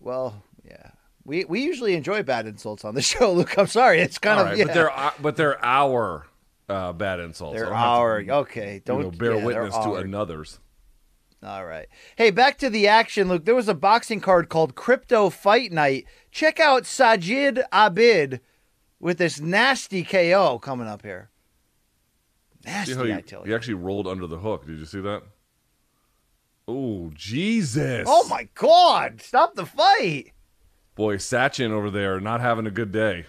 well, 0.00 0.42
yeah. 0.64 0.90
We 1.24 1.44
we 1.44 1.62
usually 1.62 1.94
enjoy 1.94 2.22
bad 2.24 2.46
insults 2.46 2.84
on 2.84 2.94
the 2.94 3.02
show, 3.12 3.32
Luke. 3.32 3.56
I'm 3.58 3.66
sorry. 3.68 4.00
It's 4.00 4.18
kind 4.18 4.38
All 4.38 4.44
of 4.46 4.50
right, 4.50 4.58
yeah. 4.58 4.64
but 4.66 4.74
they're 4.74 4.90
uh, 4.98 5.10
but 5.20 5.36
they're 5.36 5.64
our 5.64 6.26
uh, 6.68 6.92
bad 6.92 7.20
insults. 7.20 7.56
They're 7.56 7.72
I 7.74 7.80
to, 7.82 7.86
our 7.86 8.24
okay. 8.40 8.82
Don't 8.84 9.02
know, 9.02 9.10
bear 9.10 9.36
yeah, 9.36 9.44
witness 9.44 9.74
to 9.74 9.80
our. 9.80 9.98
another's. 10.00 10.58
All 11.44 11.64
right. 11.64 11.88
Hey, 12.14 12.30
back 12.30 12.58
to 12.58 12.70
the 12.70 12.86
action, 12.86 13.28
Luke. 13.28 13.44
There 13.44 13.54
was 13.56 13.68
a 13.68 13.74
boxing 13.74 14.20
card 14.20 14.48
called 14.48 14.76
Crypto 14.76 15.28
Fight 15.28 15.72
Night. 15.72 16.06
Check 16.30 16.60
out 16.60 16.84
Sajid 16.84 17.64
Abid 17.72 18.38
with 19.00 19.18
this 19.18 19.40
nasty 19.40 20.04
KO 20.04 20.60
coming 20.60 20.86
up 20.86 21.02
here. 21.02 21.30
Nasty, 22.64 22.92
See 22.92 22.98
how 22.98 23.04
he, 23.04 23.12
I 23.12 23.20
tell 23.20 23.40
you. 23.40 23.46
he 23.48 23.54
actually 23.54 23.74
rolled 23.74 24.06
under 24.06 24.26
the 24.26 24.38
hook. 24.38 24.66
Did 24.66 24.78
you 24.78 24.84
see 24.86 25.00
that? 25.00 25.22
Oh 26.68 27.10
Jesus! 27.14 28.04
Oh 28.08 28.26
my 28.28 28.48
God! 28.54 29.20
Stop 29.20 29.54
the 29.54 29.66
fight. 29.66 30.32
boy, 30.94 31.16
Sachin 31.16 31.70
over 31.70 31.90
there 31.90 32.20
not 32.20 32.40
having 32.40 32.66
a 32.66 32.70
good 32.70 32.92
day. 32.92 33.26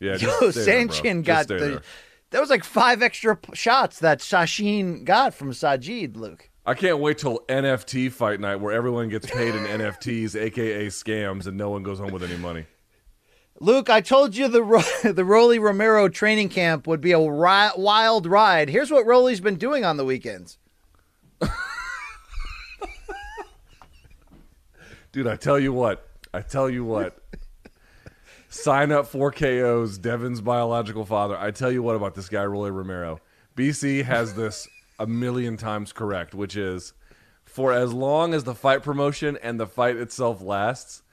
Yeah, 0.00 0.16
just 0.16 0.40
Yo, 0.40 0.50
there. 0.50 0.86
Sanchin 0.86 1.24
got 1.24 1.48
the. 1.48 1.54
there. 1.56 1.82
That 2.30 2.40
was 2.40 2.50
like 2.50 2.64
five 2.64 3.02
extra 3.02 3.36
p- 3.36 3.54
shots 3.54 4.00
that 4.00 4.18
Sashin 4.18 5.04
got 5.04 5.34
from 5.34 5.52
Sajid, 5.52 6.16
Luke. 6.16 6.50
I 6.66 6.74
can't 6.74 6.98
wait 6.98 7.18
till 7.18 7.40
NFT 7.48 8.10
fight 8.10 8.40
night 8.40 8.56
where 8.56 8.72
everyone 8.72 9.08
gets 9.10 9.26
paid 9.30 9.54
in 9.54 9.64
NFTs, 9.64 10.34
aka 10.34 10.86
scams, 10.86 11.46
and 11.46 11.56
no 11.58 11.68
one 11.70 11.82
goes 11.82 11.98
home 11.98 12.10
with 12.12 12.24
any 12.24 12.38
money. 12.38 12.64
Luke, 13.60 13.88
I 13.88 14.00
told 14.00 14.36
you 14.36 14.48
the 14.48 15.12
the 15.14 15.24
Rolly 15.24 15.58
Romero 15.58 16.08
training 16.08 16.48
camp 16.48 16.86
would 16.86 17.00
be 17.00 17.12
a 17.12 17.18
ri- 17.18 17.70
wild 17.76 18.26
ride. 18.26 18.68
Here's 18.68 18.90
what 18.90 19.06
Rolly's 19.06 19.40
been 19.40 19.56
doing 19.56 19.84
on 19.84 19.96
the 19.96 20.04
weekends. 20.04 20.58
Dude, 25.12 25.28
I 25.28 25.36
tell 25.36 25.60
you 25.60 25.72
what. 25.72 26.08
I 26.32 26.40
tell 26.40 26.68
you 26.68 26.84
what. 26.84 27.16
Sign 28.48 28.90
up 28.90 29.06
for 29.06 29.30
KO's 29.30 29.96
Devin's 29.96 30.40
biological 30.40 31.04
father. 31.04 31.38
I 31.38 31.52
tell 31.52 31.70
you 31.70 31.84
what 31.84 31.94
about 31.94 32.16
this 32.16 32.28
guy, 32.28 32.44
Rolly 32.44 32.72
Romero. 32.72 33.20
BC 33.56 34.02
has 34.04 34.34
this 34.34 34.66
a 34.98 35.06
million 35.06 35.56
times 35.56 35.92
correct, 35.92 36.34
which 36.34 36.56
is 36.56 36.94
for 37.44 37.72
as 37.72 37.92
long 37.92 38.34
as 38.34 38.42
the 38.42 38.56
fight 38.56 38.82
promotion 38.82 39.38
and 39.40 39.60
the 39.60 39.68
fight 39.68 39.94
itself 39.96 40.42
lasts, 40.42 41.03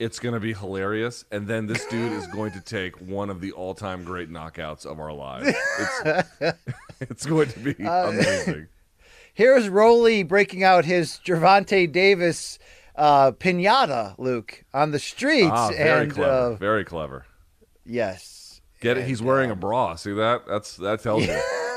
it's 0.00 0.18
going 0.18 0.34
to 0.34 0.40
be 0.40 0.52
hilarious. 0.54 1.24
And 1.30 1.46
then 1.46 1.66
this 1.68 1.84
dude 1.86 2.10
is 2.12 2.26
going 2.28 2.50
to 2.52 2.60
take 2.60 2.96
one 3.00 3.30
of 3.30 3.40
the 3.40 3.52
all 3.52 3.74
time 3.74 4.02
great 4.02 4.28
knockouts 4.30 4.84
of 4.84 4.98
our 4.98 5.12
lives. 5.12 5.54
It's, 5.78 6.56
it's 7.00 7.26
going 7.26 7.48
to 7.50 7.58
be 7.60 7.84
Uh, 7.86 8.08
amazing. 8.08 8.66
Here's 9.34 9.68
Rolly 9.68 10.24
breaking 10.24 10.64
out 10.64 10.84
his 10.84 11.20
Gervonta 11.24 11.90
Davis 11.90 12.58
uh, 12.96 13.30
pinata, 13.32 14.14
Luke, 14.18 14.64
on 14.74 14.90
the 14.90 14.98
streets. 14.98 15.50
Ah, 15.52 15.68
very 15.70 16.02
and 16.04 16.12
clever. 16.12 16.30
uh, 16.32 16.54
very 16.56 16.84
clever. 16.84 17.26
yes, 17.86 18.60
Get 18.80 18.96
it? 18.96 19.06
He's 19.06 19.20
wearing 19.22 19.50
a 19.50 19.54
bra. 19.54 19.94
See 19.96 20.12
that? 20.14 20.46
That's 20.48 20.76
that 20.78 21.02
tells 21.02 21.26
you. 21.26 21.32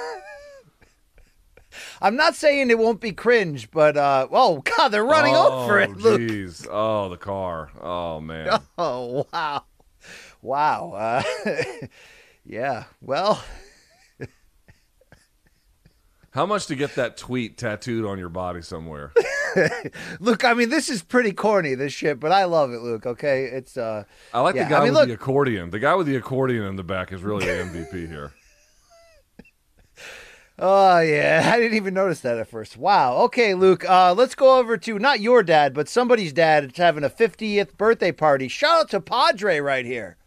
I'm 2.01 2.15
not 2.15 2.35
saying 2.35 2.69
it 2.69 2.77
won't 2.77 2.99
be 2.99 3.11
cringe, 3.11 3.71
but 3.71 3.97
uh, 3.97 4.27
oh 4.31 4.61
god, 4.77 4.89
they're 4.89 5.03
running 5.03 5.35
oh, 5.35 5.63
over 5.63 5.79
it, 5.79 5.91
Luke. 5.97 6.21
Jeez. 6.21 6.67
Oh, 6.69 7.09
the 7.09 7.17
car. 7.17 7.71
Oh 7.81 8.19
man. 8.19 8.59
Oh 8.77 9.27
wow, 9.31 9.63
wow. 10.41 10.91
Uh, 10.91 11.23
yeah. 12.45 12.85
Well, 13.01 13.43
How 16.33 16.47
much 16.47 16.65
to 16.67 16.75
get 16.75 16.95
that 16.95 17.15
tweet 17.15 17.57
tattooed 17.57 18.05
on 18.05 18.17
your 18.17 18.29
body 18.29 18.63
somewhere? 18.63 19.13
Luke. 20.19 20.43
I 20.43 20.55
mean, 20.55 20.69
this 20.69 20.89
is 20.89 21.03
pretty 21.03 21.31
corny, 21.31 21.75
this 21.75 21.93
shit, 21.93 22.19
but 22.19 22.31
I 22.31 22.45
love 22.45 22.71
it, 22.71 22.81
Luke. 22.81 23.05
Okay, 23.05 23.43
it's 23.43 23.77
uh. 23.77 24.05
I 24.33 24.41
like 24.41 24.55
yeah, 24.55 24.63
the 24.63 24.69
guy 24.71 24.77
I 24.77 24.79
mean, 24.79 24.93
with 24.93 25.01
look, 25.01 25.07
the 25.09 25.13
accordion. 25.13 25.69
The 25.69 25.77
guy 25.77 25.93
with 25.93 26.07
the 26.07 26.15
accordion 26.15 26.63
in 26.63 26.75
the 26.75 26.83
back 26.83 27.13
is 27.13 27.21
really 27.21 27.45
the 27.45 27.51
MVP 27.51 28.07
here. 28.09 28.31
Oh 30.59 30.99
yeah, 30.99 31.51
I 31.53 31.57
didn't 31.59 31.77
even 31.77 31.93
notice 31.93 32.19
that 32.21 32.37
at 32.37 32.47
first. 32.47 32.77
Wow. 32.77 33.17
Okay, 33.23 33.53
Luke. 33.53 33.87
Uh, 33.89 34.13
let's 34.13 34.35
go 34.35 34.59
over 34.59 34.77
to 34.77 34.99
not 34.99 35.19
your 35.19 35.41
dad, 35.43 35.73
but 35.73 35.89
somebody's 35.89 36.31
dad. 36.33 36.63
It's 36.65 36.77
having 36.77 37.03
a 37.03 37.09
50th 37.09 37.75
birthday 37.77 38.11
party. 38.11 38.47
Shout 38.47 38.81
out 38.81 38.89
to 38.91 38.99
Padre 39.01 39.59
right 39.59 39.85
here. 39.85 40.17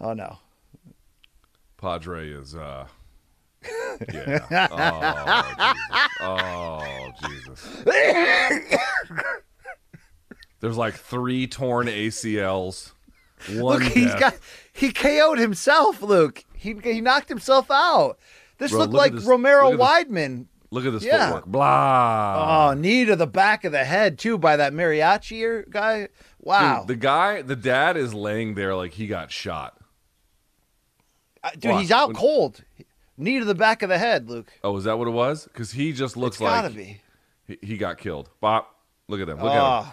Oh 0.00 0.12
no. 0.12 0.38
Padre 1.78 2.30
is 2.30 2.54
uh 2.54 2.86
yeah. 4.12 4.68
Oh 6.20 7.10
Jesus. 7.28 7.84
Oh 7.84 7.98
Jesus. 9.06 9.22
There's 10.60 10.76
like 10.76 10.94
three 10.94 11.46
torn 11.46 11.86
ACLs. 11.86 12.92
One 13.50 13.80
Look, 13.80 13.82
he's 13.92 14.06
death. 14.06 14.20
got 14.20 14.34
he 14.72 14.92
KO'd 14.92 15.38
himself, 15.38 16.02
Luke. 16.02 16.44
He 16.56 16.74
he 16.82 17.00
knocked 17.00 17.28
himself 17.28 17.70
out. 17.70 18.18
This 18.58 18.70
Bro, 18.70 18.80
looked 18.80 18.92
look 18.94 18.98
like 19.00 19.12
this- 19.12 19.24
Romero 19.24 19.70
look 19.70 19.80
at 19.80 20.08
this- 20.08 20.16
Weidman. 20.18 20.46
Look 20.72 20.84
at 20.84 20.92
this 20.92 21.04
Yeah. 21.04 21.26
footwork. 21.26 21.46
Blah. 21.46 22.68
Oh, 22.70 22.74
knee 22.74 23.04
to 23.04 23.14
the 23.14 23.26
back 23.26 23.64
of 23.64 23.70
the 23.72 23.84
head 23.84 24.18
too 24.18 24.36
by 24.36 24.56
that 24.56 24.72
mariachi 24.72 25.68
guy. 25.70 26.08
Wow, 26.40 26.80
Dude, 26.80 26.88
the 26.88 26.96
guy, 26.96 27.42
the 27.42 27.56
dad 27.56 27.96
is 27.96 28.12
laying 28.14 28.54
there 28.54 28.74
like 28.74 28.92
he 28.94 29.06
got 29.06 29.30
shot. 29.30 29.78
Uh, 31.42 31.50
dude, 31.58 31.72
Watch. 31.72 31.80
he's 31.82 31.90
out 31.92 32.08
When- 32.08 32.16
cold. 32.16 32.64
Knee 33.18 33.38
to 33.38 33.44
the 33.46 33.54
back 33.54 33.82
of 33.82 33.88
the 33.88 33.96
head, 33.98 34.28
Luke. 34.28 34.52
Oh, 34.62 34.76
is 34.76 34.84
that 34.84 34.98
what 34.98 35.08
it 35.08 35.12
was? 35.12 35.44
Because 35.44 35.72
he 35.72 35.92
just 35.92 36.16
looks 36.18 36.36
It's 36.36 36.40
gotta 36.42 36.68
like 36.68 36.76
be. 36.76 37.00
He, 37.46 37.58
he 37.62 37.76
got 37.78 37.96
killed. 37.96 38.28
Bop. 38.40 38.74
Look 39.08 39.20
at 39.20 39.28
him. 39.28 39.38
Look 39.40 39.52
at 39.52 39.58
Oh, 39.62 39.92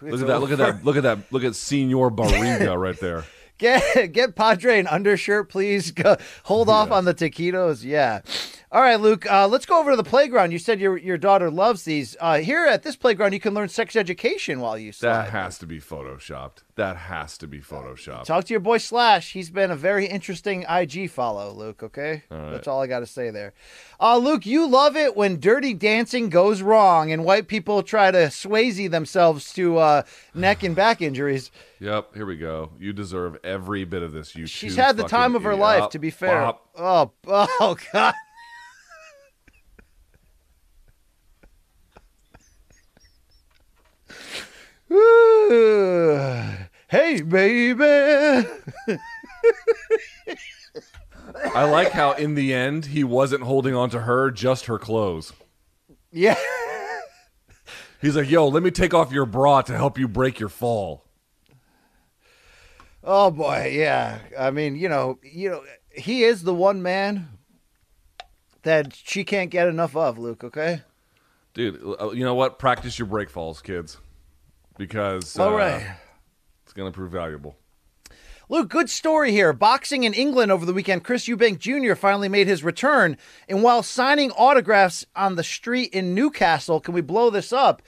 him. 0.00 0.10
Look 0.10 0.20
at 0.20 0.26
that. 0.28 0.40
Look 0.40 0.50
at 0.52 0.58
that. 0.58 0.84
Look 0.84 0.96
at 0.96 1.02
that. 1.02 1.18
Look 1.32 1.42
at 1.44 1.54
Senor 1.56 2.10
Barriga 2.12 2.78
right 2.78 2.98
there. 3.00 3.24
Get 3.58 4.12
get 4.12 4.34
Padre 4.34 4.78
an 4.80 4.86
undershirt, 4.86 5.48
please. 5.48 5.90
Go, 5.92 6.16
hold 6.44 6.68
off 6.68 6.90
on 6.90 7.04
the 7.04 7.14
taquitos. 7.14 7.84
Yeah. 7.84 8.20
All 8.74 8.80
right, 8.80 8.98
Luke. 8.98 9.24
Uh, 9.30 9.46
let's 9.46 9.66
go 9.66 9.78
over 9.78 9.92
to 9.92 9.96
the 9.96 10.02
playground. 10.02 10.50
You 10.50 10.58
said 10.58 10.80
your 10.80 10.96
your 10.96 11.16
daughter 11.16 11.48
loves 11.48 11.84
these. 11.84 12.16
Uh, 12.18 12.38
here 12.38 12.66
at 12.66 12.82
this 12.82 12.96
playground, 12.96 13.32
you 13.32 13.38
can 13.38 13.54
learn 13.54 13.68
sex 13.68 13.94
education 13.94 14.58
while 14.58 14.76
you 14.76 14.90
slide. 14.90 15.26
That 15.26 15.30
has 15.30 15.58
to 15.58 15.66
be 15.68 15.78
photoshopped. 15.78 16.64
That 16.74 16.96
has 16.96 17.38
to 17.38 17.46
be 17.46 17.60
photoshopped. 17.60 18.24
Talk 18.24 18.46
to 18.46 18.52
your 18.52 18.58
boy 18.58 18.78
Slash. 18.78 19.32
He's 19.32 19.48
been 19.48 19.70
a 19.70 19.76
very 19.76 20.06
interesting 20.06 20.64
IG 20.68 21.08
follow, 21.08 21.52
Luke. 21.52 21.84
Okay, 21.84 22.24
All 22.32 22.36
right. 22.36 22.50
that's 22.50 22.66
all 22.66 22.82
I 22.82 22.88
got 22.88 22.98
to 22.98 23.06
say 23.06 23.30
there. 23.30 23.52
Uh, 24.00 24.16
Luke, 24.16 24.44
you 24.44 24.66
love 24.66 24.96
it 24.96 25.16
when 25.16 25.38
dirty 25.38 25.72
dancing 25.72 26.28
goes 26.28 26.60
wrong 26.60 27.12
and 27.12 27.24
white 27.24 27.46
people 27.46 27.84
try 27.84 28.10
to 28.10 28.26
Swayze 28.26 28.90
themselves 28.90 29.52
to 29.52 29.78
uh, 29.78 30.02
neck 30.34 30.64
and 30.64 30.74
back 30.74 31.00
injuries. 31.00 31.52
Yep. 31.78 32.16
Here 32.16 32.26
we 32.26 32.38
go. 32.38 32.72
You 32.80 32.92
deserve 32.92 33.36
every 33.44 33.84
bit 33.84 34.02
of 34.02 34.10
this. 34.10 34.34
You. 34.34 34.48
She's 34.48 34.74
had 34.74 34.96
the 34.96 35.04
time 35.04 35.36
of 35.36 35.44
her 35.44 35.54
life. 35.54 35.84
Up, 35.84 35.90
To 35.92 36.00
be 36.00 36.10
fair. 36.10 36.40
bop. 36.40 36.68
Oh, 36.76 37.12
oh 37.60 37.76
God. 37.92 38.14
Hey, 46.88 47.22
baby. 47.22 47.82
I 51.54 51.64
like 51.64 51.90
how 51.90 52.12
in 52.12 52.34
the 52.34 52.52
end 52.54 52.86
he 52.86 53.02
wasn't 53.02 53.42
holding 53.42 53.74
on 53.74 53.90
to 53.90 54.00
her, 54.00 54.30
just 54.30 54.66
her 54.66 54.78
clothes. 54.78 55.32
Yeah. 56.12 56.36
He's 58.00 58.16
like, 58.16 58.30
"Yo, 58.30 58.46
let 58.46 58.62
me 58.62 58.70
take 58.70 58.94
off 58.94 59.10
your 59.10 59.26
bra 59.26 59.62
to 59.62 59.76
help 59.76 59.98
you 59.98 60.06
break 60.06 60.38
your 60.38 60.48
fall." 60.48 61.04
Oh 63.02 63.30
boy, 63.30 63.72
yeah. 63.74 64.18
I 64.38 64.50
mean, 64.50 64.76
you 64.76 64.88
know, 64.88 65.18
you 65.22 65.50
know, 65.50 65.62
he 65.90 66.22
is 66.22 66.42
the 66.42 66.54
one 66.54 66.82
man 66.82 67.28
that 68.62 68.94
she 68.94 69.24
can't 69.24 69.50
get 69.50 69.68
enough 69.68 69.96
of, 69.96 70.18
Luke. 70.18 70.44
Okay. 70.44 70.82
Dude, 71.54 71.80
you 72.14 72.24
know 72.24 72.34
what? 72.34 72.58
Practice 72.58 72.98
your 72.98 73.06
break 73.06 73.30
falls, 73.30 73.62
kids, 73.62 73.98
because 74.76 75.38
All 75.38 75.54
uh, 75.54 75.56
right. 75.56 75.96
it's 76.64 76.72
gonna 76.72 76.92
prove 76.92 77.12
valuable. 77.12 77.56
Luke, 78.50 78.68
good 78.68 78.90
story 78.90 79.32
here. 79.32 79.54
Boxing 79.54 80.04
in 80.04 80.12
England 80.12 80.52
over 80.52 80.66
the 80.66 80.74
weekend, 80.74 81.02
Chris 81.02 81.26
Eubank 81.26 81.58
Jr. 81.58 81.94
finally 81.94 82.28
made 82.28 82.46
his 82.46 82.62
return. 82.62 83.16
And 83.48 83.62
while 83.62 83.82
signing 83.82 84.30
autographs 84.32 85.06
on 85.16 85.36
the 85.36 85.42
street 85.42 85.94
in 85.94 86.14
Newcastle, 86.14 86.78
can 86.78 86.92
we 86.92 87.00
blow 87.00 87.30
this 87.30 87.54
up? 87.54 87.80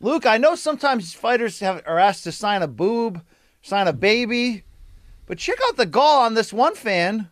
Luke, 0.00 0.26
I 0.26 0.36
know 0.36 0.54
sometimes 0.54 1.14
fighters 1.14 1.60
have, 1.60 1.82
are 1.86 1.98
asked 1.98 2.24
to 2.24 2.32
sign 2.32 2.60
a 2.60 2.68
boob, 2.68 3.22
sign 3.62 3.88
a 3.88 3.92
baby, 3.94 4.64
but 5.26 5.38
check 5.38 5.58
out 5.66 5.78
the 5.78 5.86
gall 5.86 6.20
on 6.22 6.34
this 6.34 6.52
one 6.52 6.74
fan. 6.74 7.30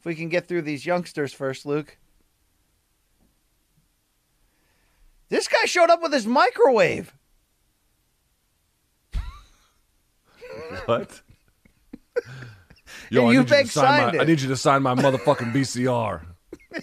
If 0.00 0.04
we 0.04 0.16
can 0.16 0.30
get 0.30 0.48
through 0.48 0.62
these 0.62 0.86
youngsters 0.86 1.32
first, 1.32 1.64
Luke. 1.64 1.96
This 5.28 5.46
guy 5.46 5.66
showed 5.66 5.90
up 5.90 6.02
with 6.02 6.12
his 6.12 6.26
microwave. 6.26 7.14
What? 10.86 11.22
Yo, 13.10 13.28
And 13.28 13.38
I, 13.38 13.42
need 13.42 13.50
you 13.50 13.56
Eubank 13.56 13.62
to 13.62 13.68
sign 13.68 14.16
my, 14.16 14.22
I 14.22 14.24
need 14.24 14.40
you 14.40 14.48
to 14.48 14.56
sign 14.56 14.82
my 14.82 14.94
motherfucking 14.94 15.52
VCR. 15.52 16.22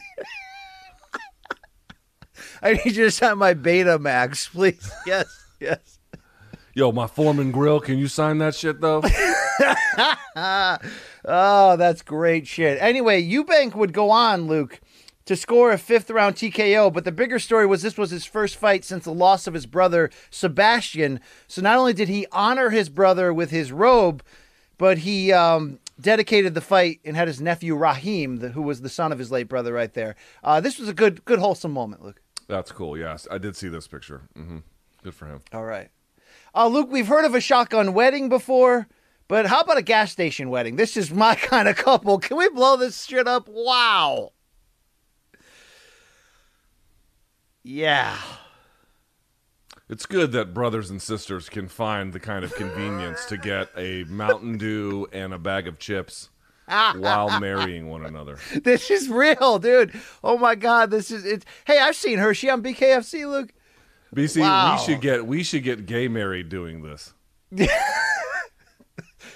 I 2.61 2.73
need 2.73 2.95
you 2.95 3.05
to 3.05 3.11
sign 3.11 3.37
my 3.37 3.53
Betamax, 3.53 4.49
please. 4.51 4.91
Yes, 5.05 5.25
yes. 5.59 5.99
Yo, 6.73 6.91
my 6.91 7.07
Foreman 7.07 7.51
grill. 7.51 7.79
Can 7.79 7.97
you 7.97 8.07
sign 8.07 8.39
that 8.39 8.55
shit 8.55 8.81
though? 8.81 9.01
oh, 11.25 11.75
that's 11.77 12.01
great 12.01 12.47
shit. 12.47 12.77
Anyway, 12.81 13.23
Eubank 13.23 13.75
would 13.75 13.93
go 13.93 14.11
on, 14.11 14.47
Luke, 14.47 14.79
to 15.27 15.35
score 15.35 15.71
a 15.71 15.77
fifth 15.77 16.09
round 16.09 16.35
TKO, 16.35 16.91
but 16.91 17.03
the 17.03 17.11
bigger 17.11 17.37
story 17.37 17.65
was 17.67 17.81
this 17.81 17.97
was 17.97 18.09
his 18.09 18.25
first 18.25 18.55
fight 18.55 18.83
since 18.83 19.03
the 19.03 19.13
loss 19.13 19.45
of 19.45 19.53
his 19.53 19.65
brother 19.65 20.09
Sebastian. 20.31 21.19
So 21.47 21.61
not 21.61 21.77
only 21.77 21.93
did 21.93 22.07
he 22.09 22.25
honor 22.31 22.69
his 22.71 22.89
brother 22.89 23.33
with 23.33 23.51
his 23.51 23.71
robe, 23.71 24.23
but 24.77 24.99
he 24.99 25.31
um, 25.33 25.79
dedicated 25.99 26.53
the 26.53 26.61
fight 26.61 26.99
and 27.03 27.15
had 27.15 27.27
his 27.27 27.41
nephew 27.41 27.75
Raheem, 27.75 28.37
the, 28.37 28.49
who 28.49 28.61
was 28.61 28.81
the 28.81 28.89
son 28.89 29.11
of 29.11 29.19
his 29.19 29.29
late 29.29 29.47
brother, 29.47 29.73
right 29.73 29.93
there. 29.93 30.15
Uh, 30.43 30.61
this 30.61 30.79
was 30.79 30.87
a 30.89 30.93
good, 30.93 31.23
good 31.25 31.39
wholesome 31.39 31.71
moment, 31.71 32.03
Luke. 32.03 32.21
That's 32.47 32.71
cool. 32.71 32.97
Yes, 32.97 33.27
I 33.29 33.37
did 33.37 33.55
see 33.55 33.67
this 33.69 33.87
picture. 33.87 34.21
hmm 34.35 34.59
Good 35.03 35.13
for 35.13 35.27
him. 35.27 35.41
All 35.53 35.63
right. 35.65 35.89
Uh, 36.55 36.67
Luke, 36.67 36.89
we've 36.89 37.07
heard 37.07 37.25
of 37.25 37.35
a 37.35 37.41
shotgun 37.41 37.93
wedding 37.93 38.29
before, 38.29 38.87
but 39.27 39.45
how 39.45 39.61
about 39.61 39.77
a 39.77 39.81
gas 39.81 40.11
station 40.11 40.49
wedding? 40.49 40.75
This 40.77 40.95
is 40.97 41.11
my 41.11 41.35
kind 41.35 41.67
of 41.67 41.75
couple. 41.75 42.17
Can 42.17 42.37
we 42.37 42.49
blow 42.49 42.77
this 42.77 43.03
shit 43.03 43.27
up? 43.27 43.47
Wow. 43.49 44.31
Yeah. 47.67 48.17
It's 49.89 50.05
good 50.05 50.31
that 50.31 50.53
brothers 50.53 50.89
and 50.89 51.01
sisters 51.01 51.49
can 51.49 51.67
find 51.67 52.13
the 52.13 52.19
kind 52.19 52.45
of 52.45 52.55
convenience 52.55 53.25
to 53.25 53.37
get 53.37 53.69
a 53.75 54.05
Mountain 54.05 54.57
Dew 54.57 55.07
and 55.11 55.33
a 55.33 55.37
bag 55.37 55.67
of 55.67 55.77
chips 55.77 56.29
while 56.65 57.39
marrying 57.41 57.89
one 57.89 58.05
another. 58.05 58.37
This 58.63 58.89
is 58.89 59.09
real, 59.09 59.59
dude. 59.59 59.93
Oh 60.23 60.37
my 60.37 60.55
God, 60.55 60.91
this 60.91 61.11
is 61.11 61.25
it. 61.25 61.43
Hey, 61.65 61.79
I've 61.79 61.95
seen 61.95 62.19
her. 62.19 62.33
She 62.33 62.49
on 62.49 62.63
BKFC, 62.63 63.29
Luke. 63.29 63.51
BC, 64.15 64.39
Wow. 64.41 64.77
we 64.77 64.83
should 64.85 65.01
get 65.01 65.27
we 65.27 65.43
should 65.43 65.63
get 65.63 65.85
gay 65.85 66.07
married 66.07 66.47
doing 66.47 66.81
this. 66.83 67.13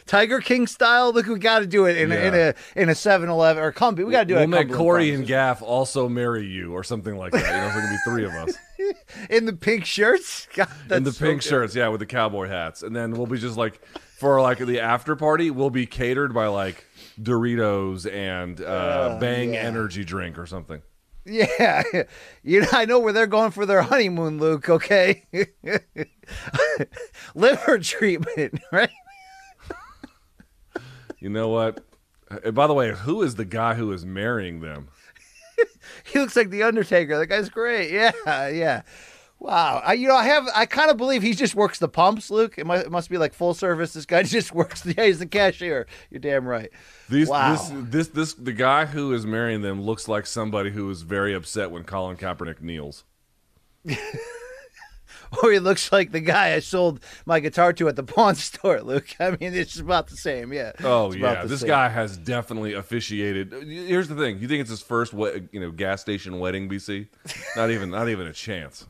Tiger 0.05 0.39
King 0.39 0.67
style. 0.67 1.11
Look, 1.13 1.25
we 1.27 1.37
got 1.39 1.59
to 1.59 1.67
do 1.67 1.85
it 1.85 1.97
in, 1.97 2.11
a, 2.11 2.15
in 2.15 2.33
a 2.33 2.53
in 2.75 2.89
a 2.89 2.93
7-Eleven 2.93 3.61
or 3.63 3.71
Cumby. 3.71 4.05
We 4.05 4.11
got 4.11 4.21
to 4.21 4.25
do 4.25 4.35
it. 4.35 4.39
We'll 4.39 4.47
make 4.47 4.71
Corey 4.71 5.13
and 5.13 5.25
Gaff 5.25 5.61
also 5.61 6.07
marry 6.09 6.45
you 6.45 6.73
or 6.73 6.83
something 6.83 7.15
like 7.17 7.31
that. 7.33 7.39
You 7.41 7.61
know, 7.61 7.69
there's 7.69 7.75
gonna 7.75 7.91
be 7.91 7.99
three 8.05 8.25
of 8.25 8.31
us 8.49 8.55
in 9.29 9.45
the 9.45 9.53
pink 9.53 9.85
shirts. 9.85 10.47
God, 10.55 10.67
in 10.89 11.03
the 11.03 11.11
so 11.11 11.25
pink 11.25 11.41
good. 11.41 11.49
shirts, 11.49 11.75
yeah, 11.75 11.87
with 11.89 11.99
the 11.99 12.05
cowboy 12.05 12.47
hats, 12.47 12.83
and 12.83 12.95
then 12.95 13.11
we'll 13.11 13.27
be 13.27 13.37
just 13.37 13.57
like 13.57 13.79
for 14.19 14.41
like 14.41 14.57
the 14.59 14.79
after 14.79 15.15
party, 15.15 15.49
we'll 15.51 15.69
be 15.69 15.85
catered 15.85 16.33
by 16.33 16.47
like 16.47 16.85
Doritos 17.21 18.11
and 18.11 18.59
uh, 18.61 18.63
Uh, 18.63 19.19
Bang 19.19 19.53
yeah. 19.53 19.61
energy 19.61 20.03
drink 20.03 20.37
or 20.37 20.45
something. 20.45 20.81
Yeah, 21.23 21.83
you 22.43 22.61
know, 22.61 22.67
I 22.71 22.85
know 22.85 22.97
where 22.99 23.13
they're 23.13 23.27
going 23.27 23.51
for 23.51 23.65
their 23.67 23.83
honeymoon, 23.83 24.39
Luke. 24.39 24.67
Okay, 24.69 25.23
liver 27.35 27.77
treatment, 27.79 28.59
right? 28.71 28.89
You 31.21 31.29
know 31.29 31.47
what? 31.47 31.85
And 32.43 32.53
by 32.53 32.67
the 32.67 32.73
way, 32.73 32.91
who 32.91 33.21
is 33.21 33.35
the 33.35 33.45
guy 33.45 33.75
who 33.75 33.93
is 33.93 34.05
marrying 34.05 34.59
them? 34.59 34.89
He 36.03 36.19
looks 36.19 36.35
like 36.35 36.49
the 36.49 36.63
Undertaker. 36.63 37.17
That 37.17 37.27
guy's 37.27 37.49
great. 37.49 37.91
Yeah, 37.91 38.47
yeah. 38.47 38.81
Wow. 39.39 39.81
I, 39.83 39.93
you 39.93 40.07
know, 40.07 40.15
I 40.15 40.25
have, 40.25 40.47
I 40.55 40.65
kind 40.65 40.91
of 40.91 40.97
believe 40.97 41.23
he 41.23 41.33
just 41.33 41.55
works 41.55 41.79
the 41.79 41.87
pumps, 41.87 42.29
Luke. 42.29 42.55
It 42.57 42.65
must, 42.65 42.85
it 42.85 42.91
must 42.91 43.09
be 43.09 43.17
like 43.17 43.33
full 43.33 43.53
service. 43.53 43.93
This 43.93 44.05
guy 44.05 44.23
just 44.23 44.53
works. 44.53 44.81
The, 44.81 44.93
yeah, 44.95 45.05
he's 45.05 45.19
the 45.19 45.25
cashier. 45.25 45.87
You're 46.09 46.19
damn 46.19 46.47
right. 46.47 46.69
These, 47.09 47.27
wow. 47.27 47.53
this, 47.53 47.69
this, 47.89 48.07
this, 48.09 48.33
the 48.35 48.53
guy 48.53 48.85
who 48.85 49.13
is 49.13 49.25
marrying 49.25 49.61
them 49.61 49.81
looks 49.81 50.07
like 50.07 50.27
somebody 50.27 50.71
who 50.71 50.89
is 50.89 51.01
very 51.01 51.33
upset 51.33 51.71
when 51.71 51.83
Colin 51.83 52.17
Kaepernick 52.17 52.61
kneels. 52.61 53.03
or 55.43 55.51
he 55.51 55.59
looks 55.59 55.91
like 55.91 56.11
the 56.11 56.19
guy 56.19 56.53
I 56.53 56.59
sold 56.59 56.99
my 57.25 57.39
guitar 57.39 57.73
to 57.73 57.87
at 57.87 57.95
the 57.95 58.03
pawn 58.03 58.35
store, 58.47 58.81
Luke. 58.81 59.15
I 59.19 59.31
mean, 59.31 59.53
it's 59.53 59.79
about 59.79 60.07
the 60.07 60.17
same. 60.17 60.51
Yeah. 60.53 60.71
Oh 60.83 61.11
yeah, 61.13 61.45
this 61.45 61.61
same. 61.61 61.67
guy 61.67 61.89
has 61.89 62.17
definitely 62.17 62.73
officiated. 62.73 63.53
Here's 63.63 64.07
the 64.07 64.15
thing: 64.15 64.39
you 64.39 64.47
think 64.47 64.61
it's 64.61 64.69
his 64.69 64.81
first, 64.81 65.13
we- 65.13 65.47
you 65.51 65.59
know, 65.59 65.71
gas 65.71 66.01
station 66.01 66.39
wedding, 66.39 66.69
BC? 66.69 67.07
Not 67.55 67.71
even, 67.71 67.89
not 67.91 68.09
even 68.09 68.27
a 68.27 68.33
chance. 68.33 68.85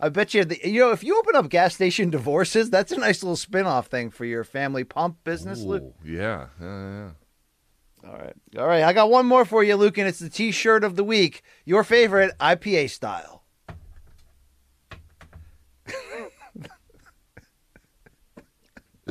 I 0.00 0.08
bet 0.08 0.34
you, 0.34 0.44
the, 0.44 0.58
you 0.68 0.80
know, 0.80 0.90
if 0.90 1.04
you 1.04 1.16
open 1.18 1.36
up 1.36 1.48
gas 1.48 1.74
station 1.74 2.10
divorces, 2.10 2.68
that's 2.68 2.92
a 2.92 2.98
nice 2.98 3.22
little 3.22 3.36
spin 3.36 3.64
off 3.64 3.86
thing 3.86 4.10
for 4.10 4.24
your 4.24 4.42
family 4.44 4.82
pump 4.84 5.22
business, 5.24 5.60
Luke. 5.60 5.94
Yeah, 6.04 6.48
yeah, 6.60 6.90
yeah. 6.90 7.10
All 8.10 8.18
right. 8.18 8.34
All 8.58 8.66
right. 8.66 8.82
I 8.82 8.92
got 8.92 9.08
one 9.08 9.24
more 9.24 9.44
for 9.44 9.62
you, 9.64 9.76
Luke, 9.76 9.96
and 9.96 10.06
it's 10.06 10.18
the 10.18 10.28
t 10.28 10.50
shirt 10.50 10.84
of 10.84 10.96
the 10.96 11.04
week. 11.04 11.42
Your 11.64 11.84
favorite 11.84 12.32
IPA 12.38 12.90
style. 12.90 13.43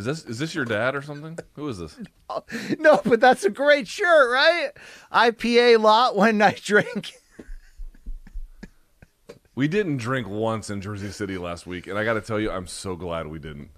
Is 0.04 0.08
Is 0.08 0.24
this 0.24 0.32
is 0.32 0.40
this 0.40 0.56
your 0.56 0.66
dad 0.66 0.96
or 0.96 1.02
something? 1.02 1.38
Who 1.54 1.70
is 1.70 1.78
this? 1.78 1.98
No, 2.80 3.00
but 3.06 3.22
that's 3.22 3.44
a 3.44 3.50
great 3.50 3.88
shirt, 3.88 4.32
right? 4.32 4.72
IPA 5.14 5.80
lot 5.80 6.16
when 6.16 6.42
I 6.42 6.58
drink. 6.62 7.14
We 9.56 9.68
didn't 9.68 9.98
drink 9.98 10.28
once 10.28 10.72
in 10.72 10.82
Jersey 10.82 11.12
City 11.12 11.38
last 11.38 11.68
week, 11.68 11.86
and 11.86 11.96
I 11.96 12.04
got 12.04 12.16
to 12.16 12.22
tell 12.22 12.40
you, 12.40 12.50
I'm 12.50 12.66
so 12.66 12.96
glad 12.96 13.28
we 13.28 13.38
didn't. 13.38 13.70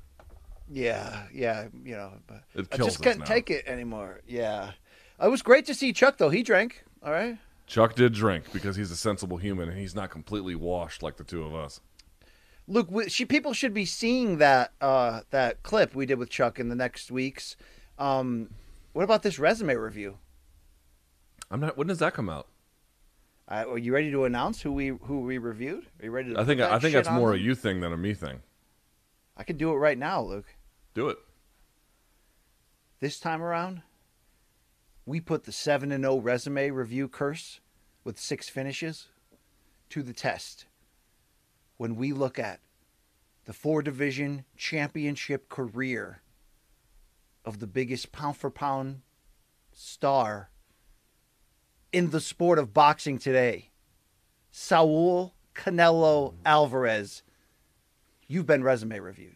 Yeah, 0.71 1.23
yeah, 1.33 1.67
you 1.83 1.97
know, 1.97 2.13
but 2.27 2.43
It 2.53 2.69
I 2.71 2.77
just 2.77 2.91
us 2.91 2.97
can't 2.97 3.25
take 3.25 3.51
it 3.51 3.67
anymore. 3.67 4.21
Yeah, 4.25 4.71
it 5.21 5.27
was 5.27 5.41
great 5.41 5.65
to 5.65 5.73
see 5.73 5.91
Chuck 5.91 6.17
though. 6.17 6.29
He 6.29 6.43
drank. 6.43 6.85
All 7.03 7.11
right. 7.11 7.37
Chuck 7.67 7.93
did 7.95 8.13
drink 8.13 8.45
because 8.53 8.77
he's 8.77 8.89
a 8.89 8.95
sensible 8.95 9.35
human 9.35 9.67
and 9.67 9.77
he's 9.77 9.93
not 9.95 10.11
completely 10.11 10.55
washed 10.55 11.03
like 11.03 11.17
the 11.17 11.25
two 11.25 11.43
of 11.43 11.53
us. 11.53 11.81
Luke, 12.67 12.89
she, 13.07 13.25
people 13.25 13.53
should 13.53 13.73
be 13.73 13.85
seeing 13.85 14.37
that 14.39 14.71
uh, 14.81 15.21
that 15.29 15.61
clip 15.63 15.93
we 15.93 16.05
did 16.05 16.17
with 16.17 16.29
Chuck 16.29 16.59
in 16.59 16.69
the 16.69 16.75
next 16.75 17.11
weeks. 17.11 17.55
Um, 17.99 18.49
what 18.93 19.03
about 19.03 19.23
this 19.23 19.37
resume 19.37 19.75
review? 19.75 20.17
I'm 21.51 21.59
not. 21.59 21.77
When 21.77 21.87
does 21.87 21.99
that 21.99 22.13
come 22.13 22.29
out? 22.29 22.47
Uh, 23.47 23.65
are 23.67 23.77
you 23.77 23.93
ready 23.93 24.09
to 24.09 24.25
announce 24.25 24.61
who 24.61 24.71
we 24.71 24.87
who 24.87 25.21
we 25.21 25.37
reviewed? 25.37 25.85
Are 25.99 26.05
you 26.05 26.11
ready 26.11 26.33
to? 26.33 26.39
I 26.39 26.43
think 26.43 26.59
I 26.59 26.79
think 26.79 26.93
that's 26.93 27.09
more 27.09 27.33
a 27.33 27.37
you 27.37 27.53
thing 27.53 27.81
than 27.81 27.93
a 27.93 27.97
me 27.97 28.13
thing. 28.13 28.41
I 29.37 29.43
could 29.43 29.57
do 29.57 29.71
it 29.71 29.75
right 29.75 29.97
now, 29.97 30.21
Luke. 30.21 30.55
Do 30.93 31.09
it. 31.09 31.17
This 32.99 33.19
time 33.19 33.43
around, 33.43 33.83
we 35.05 35.19
put 35.19 35.43
the 35.43 35.51
seven 35.51 35.91
and 35.91 36.03
zero 36.03 36.17
resume 36.17 36.71
review 36.71 37.07
curse 37.07 37.59
with 38.03 38.17
six 38.17 38.49
finishes 38.49 39.07
to 39.89 40.01
the 40.01 40.13
test. 40.13 40.65
When 41.77 41.95
we 41.95 42.13
look 42.13 42.39
at 42.39 42.59
the 43.45 43.53
four 43.53 43.81
division 43.81 44.45
championship 44.57 45.49
career 45.49 46.21
of 47.43 47.59
the 47.59 47.67
biggest 47.67 48.11
pound 48.11 48.37
for 48.37 48.49
pound 48.49 49.01
star 49.71 50.49
in 51.91 52.09
the 52.09 52.21
sport 52.21 52.57
of 52.59 52.73
boxing 52.73 53.17
today, 53.17 53.69
Saul 54.51 55.33
Canelo 55.53 56.33
Alvarez. 56.45 57.23
You've 58.27 58.47
been 58.47 58.63
resume 58.63 58.99
reviewed. 58.99 59.35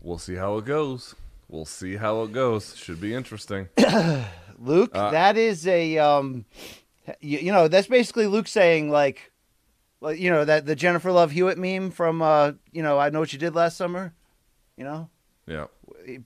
We'll 0.00 0.18
see 0.18 0.34
how 0.34 0.58
it 0.58 0.64
goes. 0.64 1.14
We'll 1.48 1.64
see 1.64 1.96
how 1.96 2.22
it 2.22 2.32
goes. 2.32 2.76
Should 2.76 3.00
be 3.00 3.14
interesting. 3.14 3.68
Luke, 4.58 4.90
Uh, 4.92 5.10
that 5.10 5.36
is 5.36 5.66
a 5.66 5.98
um 5.98 6.44
you, 7.20 7.38
you 7.38 7.52
know, 7.52 7.68
that's 7.68 7.86
basically 7.86 8.26
Luke 8.26 8.48
saying 8.48 8.90
like 8.90 9.30
like 10.04 10.20
you 10.20 10.30
know 10.30 10.44
that 10.44 10.66
the 10.66 10.76
Jennifer 10.76 11.10
Love 11.10 11.32
Hewitt 11.32 11.58
meme 11.58 11.90
from 11.90 12.22
uh 12.22 12.52
you 12.72 12.82
know, 12.82 12.98
I 12.98 13.08
know 13.08 13.20
what 13.20 13.32
you 13.32 13.38
did 13.38 13.54
last 13.54 13.76
summer, 13.76 14.12
you 14.76 14.84
know? 14.84 15.08
Yeah. 15.46 15.66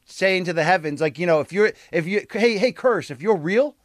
Saying 0.05 0.45
to 0.45 0.53
the 0.53 0.65
heavens 0.65 1.01
like, 1.01 1.19
you 1.19 1.27
know, 1.27 1.41
if 1.41 1.53
you're 1.53 1.73
if 1.93 2.07
you 2.07 2.27
hey 2.31 2.59
hey 2.59 2.73
curse, 2.73 3.11
if 3.11 3.23
you're 3.23 3.37
real, 3.37 3.77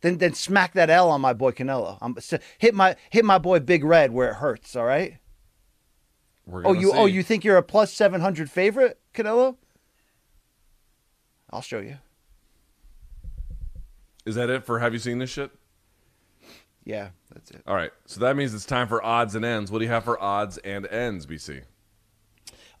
then 0.00 0.18
then 0.18 0.34
smack 0.34 0.72
that 0.74 0.88
L 0.88 1.10
on 1.10 1.20
my 1.20 1.32
boy 1.32 1.50
Canelo. 1.50 1.98
I'm 2.00 2.16
hit 2.58 2.74
my 2.74 2.96
hit 3.10 3.24
my 3.24 3.38
boy 3.38 3.58
Big 3.58 3.84
Red 3.84 4.12
where 4.12 4.30
it 4.30 4.34
hurts, 4.34 4.76
all 4.76 4.84
right? 4.84 5.18
Oh, 6.50 6.72
you 6.72 6.92
oh, 6.94 7.06
you 7.06 7.22
think 7.22 7.44
you're 7.44 7.58
a 7.58 7.62
plus 7.62 7.92
700 7.92 8.50
favorite, 8.50 8.98
Canelo? 9.12 9.56
I'll 11.50 11.60
show 11.60 11.80
you. 11.80 11.98
Is 14.24 14.34
that 14.36 14.48
it 14.48 14.64
for 14.64 14.78
have 14.78 14.92
you 14.92 14.98
seen 14.98 15.18
this 15.18 15.30
shit? 15.30 15.50
Yeah, 16.88 17.10
that's 17.34 17.50
it. 17.50 17.60
All 17.66 17.74
right. 17.74 17.90
So 18.06 18.20
that 18.20 18.34
means 18.34 18.54
it's 18.54 18.64
time 18.64 18.88
for 18.88 19.04
odds 19.04 19.34
and 19.34 19.44
ends. 19.44 19.70
What 19.70 19.80
do 19.80 19.84
you 19.84 19.90
have 19.90 20.04
for 20.04 20.20
odds 20.22 20.56
and 20.56 20.86
ends, 20.86 21.26
BC? 21.26 21.64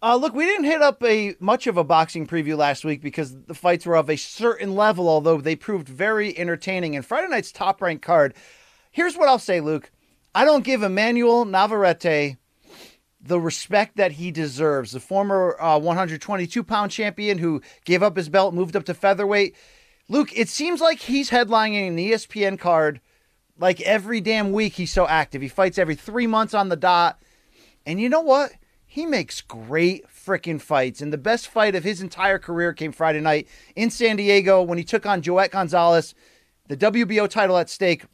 Uh, 0.02 0.16
look, 0.16 0.32
we 0.32 0.46
didn't 0.46 0.64
hit 0.64 0.80
up 0.80 1.02
a 1.04 1.34
much 1.40 1.66
of 1.66 1.76
a 1.76 1.84
boxing 1.84 2.26
preview 2.26 2.56
last 2.56 2.86
week 2.86 3.02
because 3.02 3.36
the 3.44 3.54
fights 3.54 3.84
were 3.84 3.96
of 3.96 4.08
a 4.08 4.16
certain 4.16 4.74
level, 4.74 5.10
although 5.10 5.42
they 5.42 5.54
proved 5.54 5.90
very 5.90 6.36
entertaining. 6.38 6.96
And 6.96 7.04
Friday 7.04 7.28
night's 7.28 7.52
top 7.52 7.82
ranked 7.82 8.02
card. 8.02 8.32
Here's 8.90 9.14
what 9.14 9.28
I'll 9.28 9.38
say, 9.38 9.60
Luke. 9.60 9.90
I 10.34 10.46
don't 10.46 10.64
give 10.64 10.82
Emmanuel 10.82 11.44
Navarrete 11.44 12.38
the 13.20 13.38
respect 13.38 13.98
that 13.98 14.12
he 14.12 14.30
deserves. 14.30 14.92
The 14.92 15.00
former 15.00 15.60
uh, 15.60 15.78
122 15.78 16.64
pound 16.64 16.92
champion 16.92 17.36
who 17.36 17.60
gave 17.84 18.02
up 18.02 18.16
his 18.16 18.30
belt, 18.30 18.54
moved 18.54 18.74
up 18.74 18.86
to 18.86 18.94
featherweight. 18.94 19.54
Luke, 20.08 20.30
it 20.34 20.48
seems 20.48 20.80
like 20.80 21.00
he's 21.00 21.28
headlining 21.28 21.88
an 21.88 21.96
ESPN 21.98 22.58
card 22.58 23.02
like 23.58 23.80
every 23.82 24.20
damn 24.20 24.52
week. 24.52 24.74
He's 24.74 24.92
so 24.92 25.06
active. 25.06 25.42
He 25.42 25.48
fights 25.48 25.78
every 25.78 25.94
three 25.94 26.26
months 26.26 26.54
on 26.54 26.68
the 26.68 26.76
dot. 26.76 27.20
And 27.84 28.00
you 28.00 28.08
know 28.08 28.20
what? 28.20 28.52
He 28.86 29.04
makes 29.04 29.40
great 29.40 30.06
freaking 30.08 30.60
fights. 30.60 31.00
And 31.00 31.12
the 31.12 31.18
best 31.18 31.48
fight 31.48 31.74
of 31.74 31.84
his 31.84 32.00
entire 32.00 32.38
career 32.38 32.72
came 32.72 32.92
Friday 32.92 33.20
night 33.20 33.48
in 33.76 33.90
San 33.90 34.16
Diego 34.16 34.62
when 34.62 34.78
he 34.78 34.84
took 34.84 35.06
on 35.06 35.22
Joet 35.22 35.50
Gonzalez, 35.50 36.14
the 36.68 36.76
WBO 36.76 37.28
title 37.28 37.58
at 37.58 37.68
stake. 37.68 38.04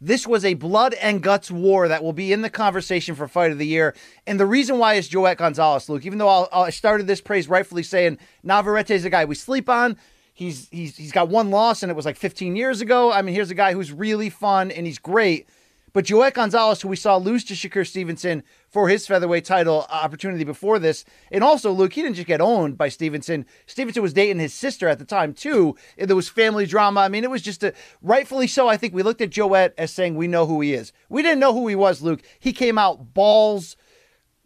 This 0.00 0.26
was 0.26 0.44
a 0.44 0.54
blood 0.54 0.92
and 0.94 1.22
guts 1.22 1.50
war 1.50 1.88
that 1.88 2.02
will 2.02 2.12
be 2.12 2.32
in 2.32 2.42
the 2.42 2.50
conversation 2.50 3.14
for 3.14 3.26
fight 3.26 3.52
of 3.52 3.58
the 3.58 3.66
year. 3.66 3.94
And 4.26 4.38
the 4.38 4.46
reason 4.46 4.78
why 4.78 4.94
is 4.94 5.08
Joet 5.08 5.38
Gonzalez, 5.38 5.88
Luke. 5.88 6.04
Even 6.04 6.18
though 6.18 6.28
I'll, 6.28 6.48
I 6.52 6.70
started 6.70 7.06
this 7.06 7.20
praise 7.20 7.48
rightfully 7.48 7.82
saying 7.82 8.18
Navarrete 8.42 8.90
is 8.90 9.04
a 9.04 9.10
guy 9.10 9.24
we 9.24 9.34
sleep 9.34 9.68
on. 9.68 9.96
He's 10.34 10.68
he's 10.70 10.96
he's 10.96 11.12
got 11.12 11.28
one 11.28 11.50
loss 11.50 11.82
and 11.82 11.90
it 11.90 11.94
was 11.94 12.04
like 12.04 12.16
15 12.16 12.56
years 12.56 12.80
ago. 12.80 13.12
I 13.12 13.22
mean, 13.22 13.34
here's 13.34 13.50
a 13.50 13.54
guy 13.54 13.72
who's 13.72 13.92
really 13.92 14.28
fun 14.28 14.70
and 14.72 14.84
he's 14.86 14.98
great. 14.98 15.48
But 15.94 16.06
Joet 16.06 16.34
Gonzalez, 16.34 16.82
who 16.82 16.88
we 16.88 16.96
saw 16.96 17.16
lose 17.16 17.44
to 17.44 17.54
Shakur 17.54 17.86
Stevenson 17.86 18.42
for 18.68 18.88
his 18.88 19.06
featherweight 19.06 19.44
title 19.44 19.86
opportunity 19.88 20.42
before 20.42 20.80
this, 20.80 21.04
and 21.30 21.44
also 21.44 21.70
Luke, 21.70 21.92
he 21.92 22.02
didn't 22.02 22.16
just 22.16 22.26
get 22.26 22.40
owned 22.40 22.76
by 22.76 22.88
Stevenson. 22.88 23.46
Stevenson 23.66 24.02
was 24.02 24.12
dating 24.12 24.40
his 24.40 24.52
sister 24.52 24.88
at 24.88 24.98
the 24.98 25.04
time 25.04 25.32
too. 25.32 25.76
And 25.96 26.08
There 26.08 26.16
was 26.16 26.28
family 26.28 26.66
drama. 26.66 27.02
I 27.02 27.08
mean, 27.08 27.22
it 27.22 27.30
was 27.30 27.42
just 27.42 27.62
a 27.62 27.72
rightfully 28.02 28.48
so. 28.48 28.66
I 28.66 28.76
think 28.76 28.92
we 28.92 29.04
looked 29.04 29.20
at 29.20 29.30
Joet 29.30 29.72
as 29.78 29.92
saying 29.92 30.16
we 30.16 30.26
know 30.26 30.46
who 30.46 30.60
he 30.60 30.74
is. 30.74 30.92
We 31.08 31.22
didn't 31.22 31.38
know 31.38 31.52
who 31.52 31.68
he 31.68 31.76
was, 31.76 32.02
Luke. 32.02 32.22
He 32.40 32.52
came 32.52 32.76
out 32.76 33.14
balls 33.14 33.76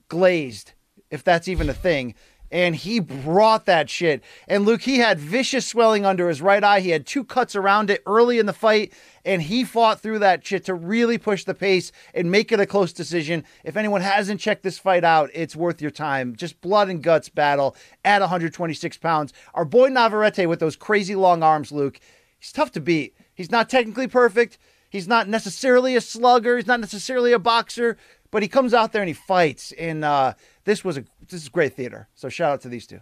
glazed, 0.08 0.72
if 1.10 1.24
that's 1.24 1.48
even 1.48 1.70
a 1.70 1.74
thing. 1.74 2.14
And 2.50 2.74
he 2.74 3.00
brought 3.00 3.66
that 3.66 3.90
shit. 3.90 4.22
And 4.46 4.64
Luke, 4.64 4.82
he 4.82 4.98
had 4.98 5.18
vicious 5.18 5.66
swelling 5.66 6.06
under 6.06 6.28
his 6.28 6.40
right 6.40 6.64
eye. 6.64 6.80
He 6.80 6.90
had 6.90 7.06
two 7.06 7.24
cuts 7.24 7.54
around 7.54 7.90
it 7.90 8.02
early 8.06 8.38
in 8.38 8.46
the 8.46 8.52
fight, 8.52 8.92
and 9.24 9.42
he 9.42 9.64
fought 9.64 10.00
through 10.00 10.20
that 10.20 10.46
shit 10.46 10.64
to 10.64 10.74
really 10.74 11.18
push 11.18 11.44
the 11.44 11.54
pace 11.54 11.92
and 12.14 12.30
make 12.30 12.50
it 12.50 12.60
a 12.60 12.66
close 12.66 12.92
decision. 12.92 13.44
If 13.64 13.76
anyone 13.76 14.00
hasn't 14.00 14.40
checked 14.40 14.62
this 14.62 14.78
fight 14.78 15.04
out, 15.04 15.30
it's 15.34 15.54
worth 15.54 15.82
your 15.82 15.90
time. 15.90 16.36
Just 16.36 16.60
blood 16.60 16.88
and 16.88 17.02
guts 17.02 17.28
battle 17.28 17.76
at 18.04 18.20
126 18.20 18.96
pounds. 18.96 19.32
Our 19.54 19.64
boy 19.64 19.88
Navarrete 19.88 20.48
with 20.48 20.60
those 20.60 20.76
crazy 20.76 21.14
long 21.14 21.42
arms, 21.42 21.70
Luke, 21.70 22.00
he's 22.38 22.52
tough 22.52 22.72
to 22.72 22.80
beat. 22.80 23.14
He's 23.34 23.50
not 23.50 23.68
technically 23.68 24.08
perfect. 24.08 24.58
He's 24.90 25.06
not 25.06 25.28
necessarily 25.28 25.96
a 25.96 26.00
slugger. 26.00 26.56
He's 26.56 26.66
not 26.66 26.80
necessarily 26.80 27.32
a 27.32 27.38
boxer, 27.38 27.98
but 28.30 28.42
he 28.42 28.48
comes 28.48 28.72
out 28.72 28.92
there 28.92 29.02
and 29.02 29.08
he 29.08 29.14
fights. 29.14 29.72
And 29.72 30.04
uh, 30.04 30.34
this 30.68 30.84
was 30.84 30.98
a 30.98 31.04
this 31.28 31.42
is 31.42 31.48
great 31.48 31.74
theater. 31.74 32.08
So 32.14 32.28
shout 32.28 32.52
out 32.52 32.60
to 32.60 32.68
these 32.68 32.86
two. 32.86 33.00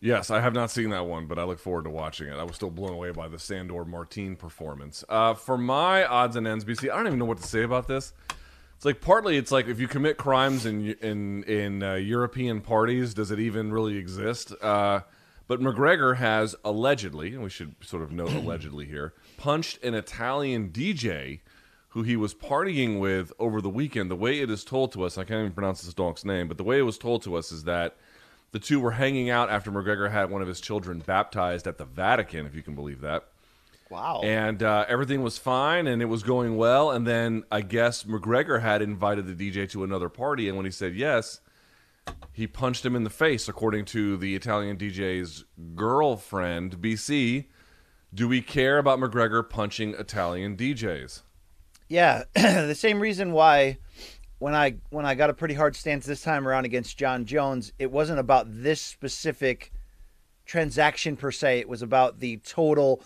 Yes, 0.00 0.30
I 0.30 0.40
have 0.40 0.54
not 0.54 0.70
seen 0.70 0.90
that 0.90 1.06
one, 1.06 1.26
but 1.26 1.40
I 1.40 1.42
look 1.42 1.58
forward 1.58 1.82
to 1.84 1.90
watching 1.90 2.28
it. 2.28 2.34
I 2.34 2.44
was 2.44 2.54
still 2.54 2.70
blown 2.70 2.92
away 2.92 3.10
by 3.10 3.26
the 3.26 3.38
Sandor 3.38 3.84
Martin 3.84 4.36
performance. 4.36 5.04
Uh, 5.08 5.34
for 5.34 5.58
my 5.58 6.04
odds 6.04 6.36
and 6.36 6.46
ends, 6.46 6.64
BC, 6.64 6.84
I 6.90 6.96
don't 6.96 7.08
even 7.08 7.18
know 7.18 7.24
what 7.24 7.38
to 7.38 7.46
say 7.48 7.64
about 7.64 7.88
this. 7.88 8.12
It's 8.76 8.84
like 8.84 9.00
partly 9.00 9.36
it's 9.36 9.50
like 9.50 9.66
if 9.66 9.80
you 9.80 9.88
commit 9.88 10.16
crimes 10.16 10.64
in 10.64 10.92
in 10.92 11.42
in 11.42 11.82
uh, 11.82 11.94
European 11.94 12.60
parties, 12.60 13.14
does 13.14 13.32
it 13.32 13.40
even 13.40 13.72
really 13.72 13.96
exist? 13.96 14.54
Uh, 14.62 15.00
but 15.48 15.60
McGregor 15.60 16.18
has 16.18 16.54
allegedly, 16.64 17.34
and 17.34 17.42
we 17.42 17.50
should 17.50 17.74
sort 17.80 18.04
of 18.04 18.12
note 18.12 18.32
allegedly 18.32 18.86
here, 18.86 19.14
punched 19.38 19.82
an 19.82 19.94
Italian 19.94 20.68
DJ 20.68 21.40
who 21.90 22.02
he 22.02 22.16
was 22.16 22.34
partying 22.34 22.98
with 23.00 23.32
over 23.38 23.60
the 23.60 23.70
weekend. 23.70 24.10
The 24.10 24.16
way 24.16 24.40
it 24.40 24.50
is 24.50 24.64
told 24.64 24.92
to 24.92 25.04
us, 25.04 25.16
I 25.16 25.24
can't 25.24 25.40
even 25.40 25.52
pronounce 25.52 25.82
this 25.82 25.94
donk's 25.94 26.24
name, 26.24 26.48
but 26.48 26.58
the 26.58 26.64
way 26.64 26.78
it 26.78 26.82
was 26.82 26.98
told 26.98 27.22
to 27.22 27.36
us 27.36 27.50
is 27.50 27.64
that 27.64 27.96
the 28.52 28.58
two 28.58 28.80
were 28.80 28.92
hanging 28.92 29.30
out 29.30 29.50
after 29.50 29.70
McGregor 29.70 30.10
had 30.10 30.30
one 30.30 30.42
of 30.42 30.48
his 30.48 30.60
children 30.60 31.02
baptized 31.04 31.66
at 31.66 31.78
the 31.78 31.84
Vatican, 31.84 32.46
if 32.46 32.54
you 32.54 32.62
can 32.62 32.74
believe 32.74 33.00
that. 33.00 33.28
Wow. 33.90 34.20
And 34.22 34.62
uh, 34.62 34.84
everything 34.88 35.22
was 35.22 35.38
fine 35.38 35.86
and 35.86 36.02
it 36.02 36.06
was 36.06 36.22
going 36.22 36.56
well. 36.56 36.90
And 36.90 37.06
then 37.06 37.44
I 37.50 37.62
guess 37.62 38.04
McGregor 38.04 38.60
had 38.60 38.82
invited 38.82 39.26
the 39.26 39.50
DJ 39.50 39.68
to 39.70 39.84
another 39.84 40.08
party. 40.08 40.48
And 40.48 40.56
when 40.56 40.66
he 40.66 40.72
said 40.72 40.94
yes, 40.94 41.40
he 42.32 42.46
punched 42.46 42.84
him 42.84 42.96
in 42.96 43.04
the 43.04 43.10
face, 43.10 43.48
according 43.48 43.86
to 43.86 44.16
the 44.16 44.34
Italian 44.34 44.76
DJ's 44.76 45.44
girlfriend, 45.74 46.78
BC. 46.80 47.46
Do 48.12 48.28
we 48.28 48.40
care 48.40 48.78
about 48.78 48.98
McGregor 48.98 49.48
punching 49.48 49.94
Italian 49.94 50.56
DJs? 50.56 51.22
Yeah, 51.88 52.24
the 52.34 52.74
same 52.74 53.00
reason 53.00 53.32
why 53.32 53.78
when 54.38 54.54
I 54.54 54.76
when 54.90 55.06
I 55.06 55.14
got 55.14 55.30
a 55.30 55.34
pretty 55.34 55.54
hard 55.54 55.74
stance 55.74 56.06
this 56.06 56.22
time 56.22 56.46
around 56.46 56.64
against 56.64 56.98
Jon 56.98 57.24
Jones, 57.24 57.72
it 57.78 57.90
wasn't 57.90 58.18
about 58.18 58.46
this 58.48 58.80
specific 58.80 59.72
transaction 60.46 61.16
per 61.16 61.30
se. 61.30 61.60
It 61.60 61.68
was 61.68 61.82
about 61.82 62.20
the 62.20 62.36
total 62.38 63.02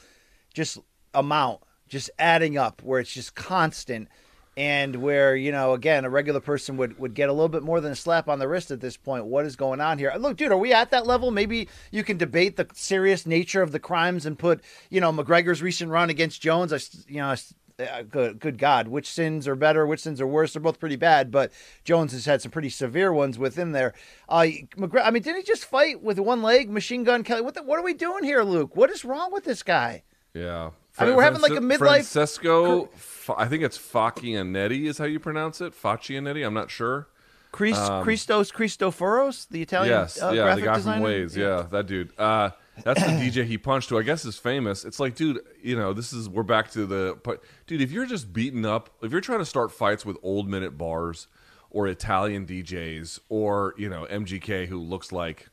just 0.52 0.78
amount, 1.14 1.60
just 1.88 2.10
adding 2.18 2.59
up 2.59 2.82
where 2.82 3.00
it's 3.00 3.12
just 3.12 3.34
constant. 3.34 4.09
and 4.54 4.96
where 4.96 5.34
you 5.34 5.50
know 5.50 5.72
again 5.72 6.04
a 6.04 6.10
regular 6.10 6.38
person 6.40 6.76
would 6.76 6.98
would 6.98 7.14
get 7.14 7.30
a 7.30 7.32
little 7.32 7.48
bit 7.48 7.62
more 7.62 7.80
than 7.80 7.92
a 7.92 7.96
slap 7.96 8.28
on 8.28 8.38
the 8.38 8.46
wrist 8.46 8.70
at 8.70 8.82
this 8.82 8.98
point 8.98 9.24
what 9.24 9.46
is 9.46 9.56
going 9.56 9.80
on 9.80 9.98
here 9.98 10.12
look 10.18 10.36
dude 10.36 10.52
are 10.52 10.59
we 10.59 10.74
at 10.74 10.90
that 10.90 11.06
level 11.06 11.30
maybe 11.30 11.66
you 11.90 12.04
can 12.04 12.18
debate 12.18 12.56
the 12.56 12.66
serious 12.74 13.24
nature 13.24 13.62
of 13.62 13.72
the 13.72 13.78
crimes 13.78 14.26
and 14.26 14.38
put 14.38 14.60
you 14.90 15.00
know 15.00 15.10
mcgregor's 15.10 15.62
recent 15.62 15.90
run 15.90 16.10
against 16.10 16.42
jones 16.42 16.70
I 16.70 16.78
you 17.09 17.16
know 17.16 17.34
uh, 17.82 18.02
good, 18.02 18.38
good 18.40 18.59
God, 18.59 18.88
which 18.88 19.09
sins 19.10 19.46
are 19.48 19.54
better, 19.56 19.86
which 19.86 20.00
sins 20.00 20.20
are 20.20 20.26
worse? 20.26 20.52
They're 20.52 20.62
both 20.62 20.78
pretty 20.80 20.96
bad, 20.96 21.30
but 21.30 21.52
Jones 21.84 22.12
has 22.12 22.24
had 22.26 22.42
some 22.42 22.50
pretty 22.50 22.70
severe 22.70 23.12
ones 23.12 23.38
within 23.38 23.72
there. 23.72 23.92
Uh, 24.28 24.34
I 24.40 25.10
mean, 25.10 25.22
didn't 25.22 25.36
he 25.36 25.42
just 25.42 25.64
fight 25.64 26.02
with 26.02 26.18
one 26.18 26.42
leg, 26.42 26.70
Machine 26.70 27.04
Gun 27.04 27.22
Kelly? 27.24 27.42
What 27.42 27.54
the, 27.54 27.62
what 27.62 27.78
are 27.78 27.82
we 27.84 27.94
doing 27.94 28.24
here, 28.24 28.42
Luke? 28.42 28.76
What 28.76 28.90
is 28.90 29.04
wrong 29.04 29.32
with 29.32 29.44
this 29.44 29.62
guy? 29.62 30.02
Yeah. 30.34 30.70
I 30.98 31.06
mean, 31.06 31.16
we're 31.16 31.22
having, 31.22 31.40
like, 31.40 31.52
a 31.52 31.56
midlife- 31.56 31.78
Francesco, 31.78 32.90
I 33.36 33.46
think 33.48 33.62
it's 33.62 33.78
Faccianetti 33.78 34.84
is 34.86 34.98
how 34.98 35.06
you 35.06 35.18
pronounce 35.20 35.60
it. 35.60 35.72
Faccianetti, 35.72 36.44
I'm 36.46 36.54
not 36.54 36.70
sure. 36.70 37.09
Christ, 37.50 37.80
Um, 37.80 38.02
Christos 38.04 38.50
Christoforos, 38.50 39.46
the 39.50 39.60
Italian 39.62 39.92
yes, 39.92 40.20
uh, 40.22 40.32
yeah, 40.34 40.54
the 40.54 40.62
guy 40.62 40.74
designer? 40.76 41.04
from 41.04 41.12
Waze. 41.12 41.36
Yeah. 41.36 41.66
that 41.70 41.86
dude. 41.86 42.10
Uh, 42.18 42.50
that's 42.85 43.01
the 43.01 43.09
DJ 43.09 43.44
he 43.44 43.59
punched, 43.59 43.90
who 43.90 43.99
I 43.99 44.03
guess 44.03 44.24
is 44.24 44.36
famous. 44.39 44.85
It's 44.85 44.99
like, 45.01 45.15
dude, 45.15 45.40
you 45.62 45.77
know, 45.77 45.93
this 45.93 46.12
is 46.12 46.28
we're 46.28 46.43
back 46.43 46.70
to 46.73 46.86
the. 46.86 47.39
Dude, 47.66 47.81
if 47.81 47.90
you're 47.93 48.07
just 48.07 48.32
beaten 48.32 48.65
up, 48.65 48.90
if 49.03 49.12
you're 49.12 49.20
trying 49.20 49.40
to 49.40 49.44
start 49.47 49.73
fights 49.73 50.05
with 50.05 50.16
old 50.23 50.49
minute 50.49 50.77
bars 50.78 51.28
or 51.70 51.86
Italian 51.86 52.47
DJs 52.47 53.20
or 53.28 53.74
you 53.77 53.89
know 53.89 54.07
MGK, 54.11 54.66
who 54.66 54.78
looks 54.78 55.12
like. 55.12 55.49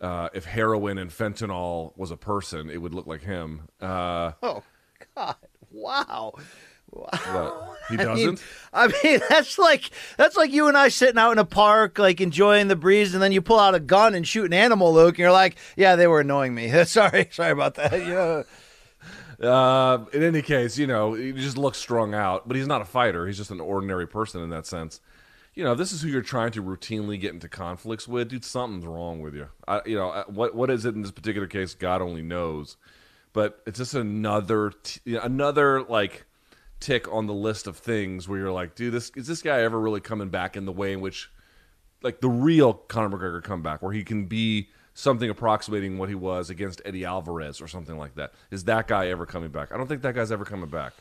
Uh, 0.00 0.28
if 0.34 0.46
heroin 0.46 0.98
and 0.98 1.12
fentanyl 1.12 1.96
was 1.96 2.10
a 2.10 2.16
person, 2.16 2.68
it 2.68 2.78
would 2.82 2.92
look 2.92 3.06
like 3.06 3.22
him. 3.22 3.68
Uh, 3.80 4.32
Oh, 4.42 4.64
God. 5.14 5.36
Wow. 5.70 6.32
He 6.92 6.98
I 7.12 7.96
mean- 7.96 7.98
doesn't. 7.98 8.42
I 8.72 8.86
mean, 9.02 9.20
that's 9.28 9.58
like 9.58 9.90
that's 10.16 10.36
like 10.36 10.50
you 10.52 10.68
and 10.68 10.76
I 10.78 10.88
sitting 10.88 11.18
out 11.18 11.32
in 11.32 11.38
a 11.38 11.44
park, 11.44 11.98
like 11.98 12.20
enjoying 12.20 12.68
the 12.68 12.76
breeze, 12.76 13.12
and 13.14 13.22
then 13.22 13.32
you 13.32 13.42
pull 13.42 13.58
out 13.58 13.74
a 13.74 13.80
gun 13.80 14.14
and 14.14 14.26
shoot 14.26 14.46
an 14.46 14.52
animal, 14.54 14.92
Luke, 14.94 15.10
and 15.14 15.18
you're 15.18 15.32
like, 15.32 15.56
"Yeah, 15.76 15.96
they 15.96 16.06
were 16.06 16.20
annoying 16.20 16.54
me. 16.54 16.70
sorry, 16.84 17.28
sorry 17.30 17.50
about 17.52 17.74
that." 17.74 17.92
You 17.92 18.14
know, 18.14 18.44
Uh, 19.42 20.04
in 20.12 20.22
any 20.22 20.40
case, 20.42 20.78
you 20.78 20.86
know, 20.86 21.14
he 21.14 21.32
just 21.32 21.58
looks 21.58 21.76
strung 21.78 22.14
out, 22.14 22.46
but 22.46 22.56
he's 22.56 22.66
not 22.68 22.80
a 22.80 22.84
fighter. 22.84 23.26
He's 23.26 23.36
just 23.36 23.50
an 23.50 23.60
ordinary 23.60 24.06
person 24.06 24.40
in 24.40 24.50
that 24.50 24.66
sense. 24.66 25.00
You 25.54 25.64
know, 25.64 25.74
this 25.74 25.92
is 25.92 26.00
who 26.00 26.08
you're 26.08 26.22
trying 26.22 26.52
to 26.52 26.62
routinely 26.62 27.20
get 27.20 27.34
into 27.34 27.48
conflicts 27.48 28.06
with, 28.08 28.28
dude. 28.30 28.44
Something's 28.44 28.86
wrong 28.86 29.20
with 29.20 29.34
you. 29.34 29.48
I, 29.68 29.80
you 29.84 29.96
know, 29.96 30.24
what 30.28 30.54
what 30.54 30.70
is 30.70 30.84
it 30.86 30.94
in 30.94 31.02
this 31.02 31.10
particular 31.10 31.46
case? 31.46 31.74
God 31.74 32.00
only 32.00 32.22
knows. 32.22 32.76
But 33.34 33.60
it's 33.66 33.78
just 33.78 33.94
another 33.94 34.72
t- 34.82 35.16
another 35.16 35.82
like 35.82 36.24
tick 36.82 37.10
on 37.10 37.26
the 37.26 37.32
list 37.32 37.66
of 37.66 37.78
things 37.78 38.28
where 38.28 38.38
you're 38.38 38.52
like, 38.52 38.74
dude, 38.74 38.92
this 38.92 39.10
is 39.14 39.26
this 39.26 39.40
guy 39.40 39.62
ever 39.62 39.80
really 39.80 40.00
coming 40.00 40.28
back 40.28 40.56
in 40.56 40.66
the 40.66 40.72
way 40.72 40.92
in 40.92 41.00
which 41.00 41.30
like 42.02 42.20
the 42.20 42.28
real 42.28 42.74
Conor 42.74 43.16
McGregor 43.16 43.42
comeback, 43.42 43.80
where 43.80 43.92
he 43.92 44.04
can 44.04 44.26
be 44.26 44.68
something 44.92 45.30
approximating 45.30 45.96
what 45.96 46.08
he 46.08 46.14
was 46.14 46.50
against 46.50 46.82
Eddie 46.84 47.04
Alvarez 47.04 47.60
or 47.60 47.68
something 47.68 47.96
like 47.96 48.16
that. 48.16 48.32
Is 48.50 48.64
that 48.64 48.88
guy 48.88 49.08
ever 49.08 49.24
coming 49.24 49.50
back? 49.50 49.72
I 49.72 49.78
don't 49.78 49.86
think 49.86 50.02
that 50.02 50.14
guy's 50.14 50.32
ever 50.32 50.44
coming 50.44 50.68
back. 50.68 50.92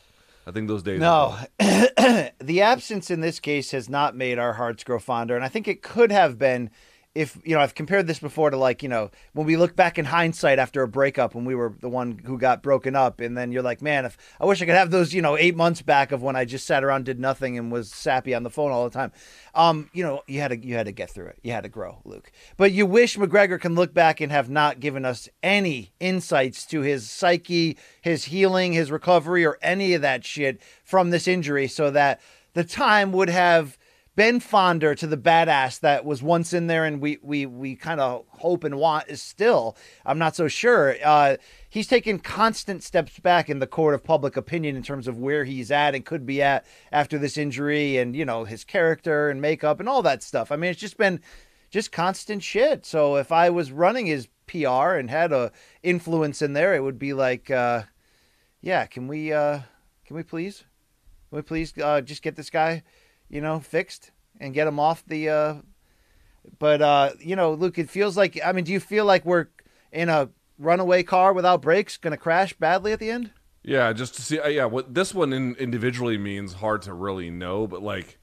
I 0.45 0.51
think 0.51 0.67
those 0.67 0.83
days. 0.83 0.99
no, 0.99 1.37
the 1.59 2.61
absence 2.61 3.11
in 3.11 3.21
this 3.21 3.39
case 3.39 3.71
has 3.71 3.89
not 3.89 4.15
made 4.15 4.39
our 4.39 4.53
hearts 4.53 4.83
grow 4.83 4.99
fonder, 4.99 5.35
and 5.35 5.43
I 5.43 5.49
think 5.49 5.67
it 5.67 5.81
could 5.81 6.11
have 6.11 6.37
been. 6.37 6.69
If 7.13 7.37
you 7.43 7.55
know, 7.55 7.61
I've 7.61 7.75
compared 7.75 8.07
this 8.07 8.19
before 8.19 8.49
to 8.49 8.57
like 8.57 8.81
you 8.81 8.89
know 8.89 9.11
when 9.33 9.45
we 9.45 9.57
look 9.57 9.75
back 9.75 9.99
in 9.99 10.05
hindsight 10.05 10.59
after 10.59 10.81
a 10.81 10.87
breakup 10.87 11.35
when 11.35 11.43
we 11.43 11.55
were 11.55 11.73
the 11.81 11.89
one 11.89 12.17
who 12.25 12.37
got 12.37 12.63
broken 12.63 12.95
up, 12.95 13.19
and 13.19 13.37
then 13.37 13.51
you're 13.51 13.61
like, 13.61 13.81
man, 13.81 14.05
if 14.05 14.17
I 14.39 14.45
wish 14.45 14.61
I 14.61 14.65
could 14.65 14.75
have 14.75 14.91
those 14.91 15.13
you 15.13 15.21
know 15.21 15.37
eight 15.37 15.55
months 15.55 15.81
back 15.81 16.11
of 16.11 16.21
when 16.21 16.37
I 16.37 16.45
just 16.45 16.65
sat 16.65 16.83
around 16.83 17.05
did 17.05 17.19
nothing 17.19 17.57
and 17.57 17.71
was 17.71 17.91
sappy 17.91 18.33
on 18.33 18.43
the 18.43 18.49
phone 18.49 18.71
all 18.71 18.85
the 18.85 18.93
time. 18.93 19.11
Um, 19.53 19.89
you 19.91 20.03
know, 20.03 20.21
you 20.27 20.39
had 20.39 20.49
to 20.49 20.57
you 20.57 20.75
had 20.75 20.85
to 20.85 20.93
get 20.93 21.09
through 21.09 21.27
it. 21.27 21.39
You 21.43 21.51
had 21.51 21.63
to 21.63 21.69
grow, 21.69 21.99
Luke. 22.05 22.31
But 22.55 22.71
you 22.71 22.85
wish 22.85 23.17
McGregor 23.17 23.59
can 23.59 23.75
look 23.75 23.93
back 23.93 24.21
and 24.21 24.31
have 24.31 24.49
not 24.49 24.79
given 24.79 25.03
us 25.03 25.27
any 25.43 25.91
insights 25.99 26.65
to 26.67 26.81
his 26.81 27.09
psyche, 27.09 27.77
his 28.01 28.25
healing, 28.25 28.71
his 28.71 28.89
recovery, 28.89 29.45
or 29.45 29.57
any 29.61 29.93
of 29.93 30.01
that 30.01 30.23
shit 30.23 30.61
from 30.83 31.09
this 31.09 31.27
injury, 31.27 31.67
so 31.67 31.91
that 31.91 32.21
the 32.53 32.63
time 32.63 33.11
would 33.11 33.29
have 33.29 33.77
been 34.15 34.39
fonder 34.39 34.93
to 34.93 35.07
the 35.07 35.17
badass 35.17 35.79
that 35.79 36.03
was 36.03 36.21
once 36.21 36.51
in 36.51 36.67
there 36.67 36.83
and 36.83 37.01
we 37.01 37.17
we 37.21 37.45
we 37.45 37.75
kind 37.75 38.01
of 38.01 38.25
hope 38.27 38.63
and 38.63 38.75
want 38.75 39.07
is 39.07 39.21
still. 39.21 39.77
I'm 40.05 40.19
not 40.19 40.35
so 40.35 40.47
sure. 40.47 40.95
Uh 41.03 41.37
he's 41.69 41.87
taken 41.87 42.19
constant 42.19 42.83
steps 42.83 43.19
back 43.19 43.49
in 43.49 43.59
the 43.59 43.67
court 43.67 43.95
of 43.95 44.03
public 44.03 44.35
opinion 44.35 44.75
in 44.75 44.83
terms 44.83 45.07
of 45.07 45.17
where 45.17 45.45
he's 45.45 45.71
at 45.71 45.95
and 45.95 46.05
could 46.05 46.25
be 46.25 46.41
at 46.41 46.65
after 46.91 47.17
this 47.17 47.37
injury 47.37 47.97
and 47.97 48.15
you 48.15 48.25
know 48.25 48.43
his 48.43 48.63
character 48.63 49.29
and 49.29 49.41
makeup 49.41 49.79
and 49.79 49.87
all 49.87 50.01
that 50.01 50.23
stuff. 50.23 50.51
I 50.51 50.57
mean 50.57 50.71
it's 50.71 50.81
just 50.81 50.97
been 50.97 51.21
just 51.69 51.91
constant 51.91 52.43
shit. 52.43 52.85
So 52.85 53.15
if 53.15 53.31
i 53.31 53.49
was 53.49 53.71
running 53.71 54.07
his 54.07 54.27
pr 54.45 54.67
and 54.67 55.09
had 55.09 55.31
a 55.31 55.51
influence 55.81 56.41
in 56.41 56.51
there 56.51 56.75
it 56.75 56.83
would 56.83 56.99
be 56.99 57.13
like 57.13 57.49
uh 57.49 57.83
yeah 58.59 58.85
can 58.85 59.07
we 59.07 59.31
uh 59.31 59.59
can 60.05 60.17
we 60.17 60.23
please 60.23 60.65
can 61.31 61.37
we 61.37 61.41
please 61.43 61.73
uh, 61.81 62.01
just 62.01 62.23
get 62.23 62.35
this 62.35 62.49
guy, 62.49 62.83
you 63.31 63.41
know, 63.41 63.59
fixed 63.59 64.11
and 64.39 64.53
get 64.53 64.65
them 64.65 64.79
off 64.79 65.03
the? 65.07 65.29
Uh... 65.29 65.55
But 66.59 66.81
uh, 66.81 67.11
you 67.19 67.35
know, 67.35 67.53
Luke, 67.53 67.79
it 67.79 67.89
feels 67.89 68.17
like. 68.17 68.39
I 68.43 68.51
mean, 68.51 68.65
do 68.65 68.71
you 68.71 68.79
feel 68.79 69.05
like 69.05 69.25
we're 69.25 69.47
in 69.91 70.09
a 70.09 70.29
runaway 70.57 71.03
car 71.03 71.33
without 71.33 71.61
brakes, 71.61 71.97
going 71.97 72.11
to 72.11 72.17
crash 72.17 72.53
badly 72.53 72.91
at 72.91 72.99
the 72.99 73.09
end? 73.09 73.31
Yeah, 73.63 73.93
just 73.93 74.15
to 74.15 74.21
see. 74.23 74.39
Uh, 74.39 74.47
yeah, 74.47 74.65
what 74.65 74.93
this 74.93 75.13
one 75.13 75.33
in, 75.33 75.55
individually 75.55 76.17
means 76.17 76.53
hard 76.53 76.81
to 76.83 76.93
really 76.93 77.29
know, 77.29 77.67
but 77.67 77.83
like, 77.83 78.17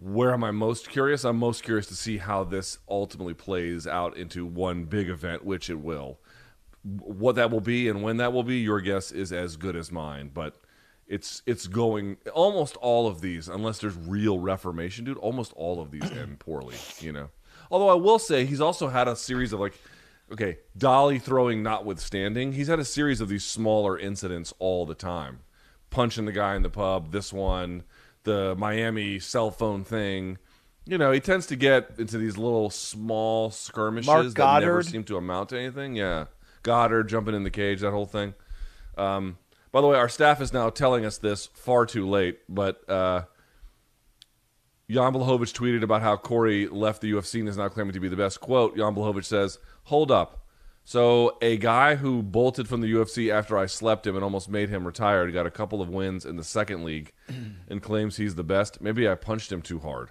where 0.00 0.32
am 0.32 0.44
I 0.44 0.50
most 0.50 0.88
curious? 0.88 1.24
I'm 1.24 1.36
most 1.36 1.62
curious 1.62 1.86
to 1.88 1.94
see 1.94 2.16
how 2.16 2.42
this 2.44 2.78
ultimately 2.88 3.34
plays 3.34 3.86
out 3.86 4.16
into 4.16 4.46
one 4.46 4.84
big 4.84 5.10
event, 5.10 5.44
which 5.44 5.68
it 5.68 5.80
will. 5.80 6.18
What 6.82 7.34
that 7.34 7.50
will 7.50 7.60
be 7.60 7.88
and 7.88 8.02
when 8.02 8.16
that 8.16 8.32
will 8.32 8.44
be, 8.44 8.58
your 8.58 8.80
guess 8.80 9.10
is 9.10 9.30
as 9.30 9.56
good 9.56 9.76
as 9.76 9.92
mine. 9.92 10.30
But 10.32 10.56
it's 11.08 11.42
it's 11.46 11.66
going 11.66 12.16
almost 12.34 12.76
all 12.76 13.06
of 13.06 13.20
these, 13.20 13.48
unless 13.48 13.78
there's 13.78 13.96
real 13.96 14.38
reformation, 14.38 15.04
dude. 15.04 15.18
Almost 15.18 15.52
all 15.54 15.80
of 15.80 15.90
these 15.90 16.10
end 16.10 16.38
poorly, 16.38 16.76
you 17.00 17.12
know. 17.12 17.30
Although 17.70 17.88
I 17.88 17.94
will 17.94 18.18
say 18.18 18.44
he's 18.44 18.60
also 18.60 18.88
had 18.88 19.08
a 19.08 19.16
series 19.16 19.52
of 19.52 19.60
like 19.60 19.74
okay, 20.32 20.58
dolly 20.76 21.18
throwing 21.18 21.62
notwithstanding, 21.62 22.52
he's 22.52 22.68
had 22.68 22.78
a 22.78 22.84
series 22.84 23.20
of 23.20 23.28
these 23.28 23.44
smaller 23.44 23.98
incidents 23.98 24.52
all 24.58 24.86
the 24.86 24.94
time. 24.94 25.40
Punching 25.90 26.24
the 26.26 26.32
guy 26.32 26.56
in 26.56 26.62
the 26.62 26.70
pub, 26.70 27.12
this 27.12 27.32
one, 27.32 27.84
the 28.24 28.54
Miami 28.56 29.18
cell 29.18 29.50
phone 29.50 29.84
thing. 29.84 30.38
You 30.84 30.98
know, 30.98 31.10
he 31.12 31.20
tends 31.20 31.46
to 31.46 31.56
get 31.56 31.92
into 31.98 32.18
these 32.18 32.36
little 32.36 32.70
small 32.70 33.50
skirmishes 33.50 34.06
Mark 34.06 34.34
that 34.34 34.60
never 34.60 34.82
seem 34.82 35.04
to 35.04 35.16
amount 35.16 35.50
to 35.50 35.58
anything. 35.58 35.96
Yeah. 35.96 36.26
Goddard 36.62 37.04
jumping 37.04 37.34
in 37.34 37.44
the 37.44 37.50
cage, 37.50 37.80
that 37.80 37.92
whole 37.92 38.06
thing. 38.06 38.34
Um, 38.96 39.38
by 39.76 39.82
the 39.82 39.88
way, 39.88 39.98
our 39.98 40.08
staff 40.08 40.40
is 40.40 40.54
now 40.54 40.70
telling 40.70 41.04
us 41.04 41.18
this 41.18 41.48
far 41.48 41.84
too 41.84 42.08
late, 42.08 42.38
but 42.48 42.88
uh, 42.88 43.24
Jan 44.88 45.12
Blachowicz 45.12 45.52
tweeted 45.52 45.82
about 45.82 46.00
how 46.00 46.16
Corey 46.16 46.66
left 46.66 47.02
the 47.02 47.12
UFC 47.12 47.40
and 47.40 47.48
is 47.50 47.58
now 47.58 47.68
claiming 47.68 47.92
to 47.92 48.00
be 48.00 48.08
the 48.08 48.16
best. 48.16 48.40
Quote, 48.40 48.74
Jan 48.74 48.94
Blachowicz 48.94 49.26
says, 49.26 49.58
Hold 49.84 50.10
up. 50.10 50.46
So 50.86 51.36
a 51.42 51.58
guy 51.58 51.96
who 51.96 52.22
bolted 52.22 52.68
from 52.68 52.80
the 52.80 52.90
UFC 52.90 53.30
after 53.30 53.58
I 53.58 53.66
slept 53.66 54.06
him 54.06 54.14
and 54.14 54.24
almost 54.24 54.48
made 54.48 54.70
him 54.70 54.86
retired 54.86 55.34
got 55.34 55.44
a 55.44 55.50
couple 55.50 55.82
of 55.82 55.90
wins 55.90 56.24
in 56.24 56.36
the 56.36 56.42
second 56.42 56.82
league 56.82 57.12
and 57.68 57.82
claims 57.82 58.16
he's 58.16 58.34
the 58.34 58.42
best. 58.42 58.80
Maybe 58.80 59.06
I 59.06 59.14
punched 59.14 59.52
him 59.52 59.60
too 59.60 59.80
hard. 59.80 60.08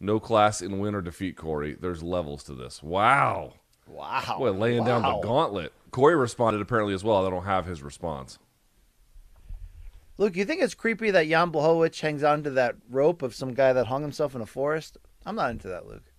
No 0.00 0.18
class 0.18 0.62
in 0.62 0.78
win 0.78 0.94
or 0.94 1.02
defeat, 1.02 1.36
Corey. 1.36 1.76
There's 1.78 2.02
levels 2.02 2.44
to 2.44 2.54
this. 2.54 2.82
Wow. 2.82 3.56
Wow. 3.86 4.36
Boy, 4.38 4.52
laying 4.52 4.84
down 4.84 5.02
the 5.02 5.20
gauntlet. 5.20 5.74
Corey 5.90 6.16
responded 6.16 6.62
apparently 6.62 6.94
as 6.94 7.04
well. 7.04 7.26
I 7.26 7.28
don't 7.28 7.44
have 7.44 7.66
his 7.66 7.82
response. 7.82 8.38
Luke, 10.18 10.36
you 10.36 10.44
think 10.44 10.62
it's 10.62 10.74
creepy 10.74 11.10
that 11.10 11.28
Jan 11.28 11.52
Blachowicz 11.52 12.00
hangs 12.00 12.22
onto 12.22 12.50
that 12.50 12.76
rope 12.88 13.22
of 13.22 13.34
some 13.34 13.52
guy 13.52 13.72
that 13.72 13.86
hung 13.86 14.02
himself 14.02 14.34
in 14.34 14.40
a 14.40 14.46
forest? 14.46 14.96
I'm 15.26 15.36
not 15.36 15.50
into 15.50 15.68
that, 15.68 15.86
Luke. 15.86 16.12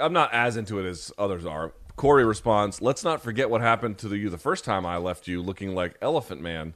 I'm 0.00 0.12
not 0.12 0.32
as 0.32 0.56
into 0.56 0.78
it 0.78 0.88
as 0.88 1.12
others 1.18 1.44
are. 1.44 1.72
Corey 1.96 2.24
responds, 2.24 2.80
"Let's 2.80 3.04
not 3.04 3.20
forget 3.20 3.50
what 3.50 3.60
happened 3.60 3.98
to 3.98 4.14
you 4.14 4.30
the 4.30 4.38
first 4.38 4.64
time 4.64 4.86
I 4.86 4.96
left 4.96 5.28
you, 5.28 5.42
looking 5.42 5.74
like 5.74 5.96
Elephant 6.00 6.40
Man, 6.40 6.74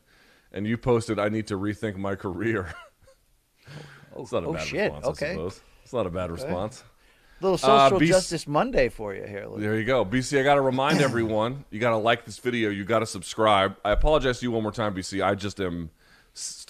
and 0.53 0.67
you 0.67 0.77
posted, 0.77 1.19
I 1.19 1.29
need 1.29 1.47
to 1.47 1.57
rethink 1.57 1.97
my 1.97 2.17
career." 2.17 2.75
it's 4.19 4.33
not 4.33 4.45
a 4.45 4.49
oh, 4.49 4.53
bad 4.53 4.63
oh, 4.63 4.65
shit. 4.65 4.93
response. 4.93 5.07
Okay. 5.07 5.31
I 5.31 5.35
suppose 5.35 5.61
it's 5.85 5.93
not 5.93 6.07
a 6.07 6.11
bad 6.11 6.31
response. 6.31 6.85
Little 7.41 7.55
Uh, 7.55 7.89
social 7.89 8.01
BC 8.01 8.07
justice 8.09 8.47
Monday 8.47 8.89
for 8.89 9.15
you 9.15 9.25
here, 9.25 9.47
Luke. 9.47 9.61
There 9.61 9.79
you 9.79 9.85
go, 9.85 10.05
BC. 10.05 10.41
I 10.41 10.43
got 10.43 10.55
to 10.55 10.63
remind 10.63 11.01
everyone, 11.01 11.65
you 11.71 11.79
got 11.79 11.91
to 11.91 11.97
like 11.97 12.25
this 12.25 12.39
video, 12.39 12.71
you 12.71 12.85
got 12.85 13.01
to 13.01 13.07
subscribe. 13.07 13.77
I 13.85 13.91
apologize 13.91 14.41
to 14.41 14.47
you 14.47 14.53
one 14.53 14.63
more 14.63 14.73
time, 14.73 14.95
BC. 14.95 15.25
I 15.25 15.35
just 15.35 15.61
am. 15.61 15.91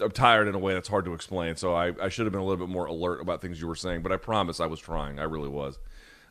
I'm 0.01 0.13
tired 0.13 0.47
in 0.47 0.55
a 0.55 0.59
way 0.61 0.75
that's 0.75 0.87
hard 0.87 1.05
to 1.07 1.15
explain, 1.15 1.57
so 1.57 1.75
I, 1.75 1.93
I 2.01 2.09
should 2.09 2.25
have 2.25 2.33
been 2.33 2.41
a 2.41 2.45
little 2.45 2.65
bit 2.65 2.73
more 2.73 2.87
alert 2.87 3.21
about 3.21 3.43
things 3.43 3.61
you 3.61 3.67
were 3.67 3.75
saying. 3.75 4.03
But 4.03 4.13
I 4.13 4.17
promise 4.17 4.61
I 4.61 4.67
was 4.67 4.79
trying. 4.79 5.19
I 5.19 5.25
really 5.25 5.49
was. 5.49 5.79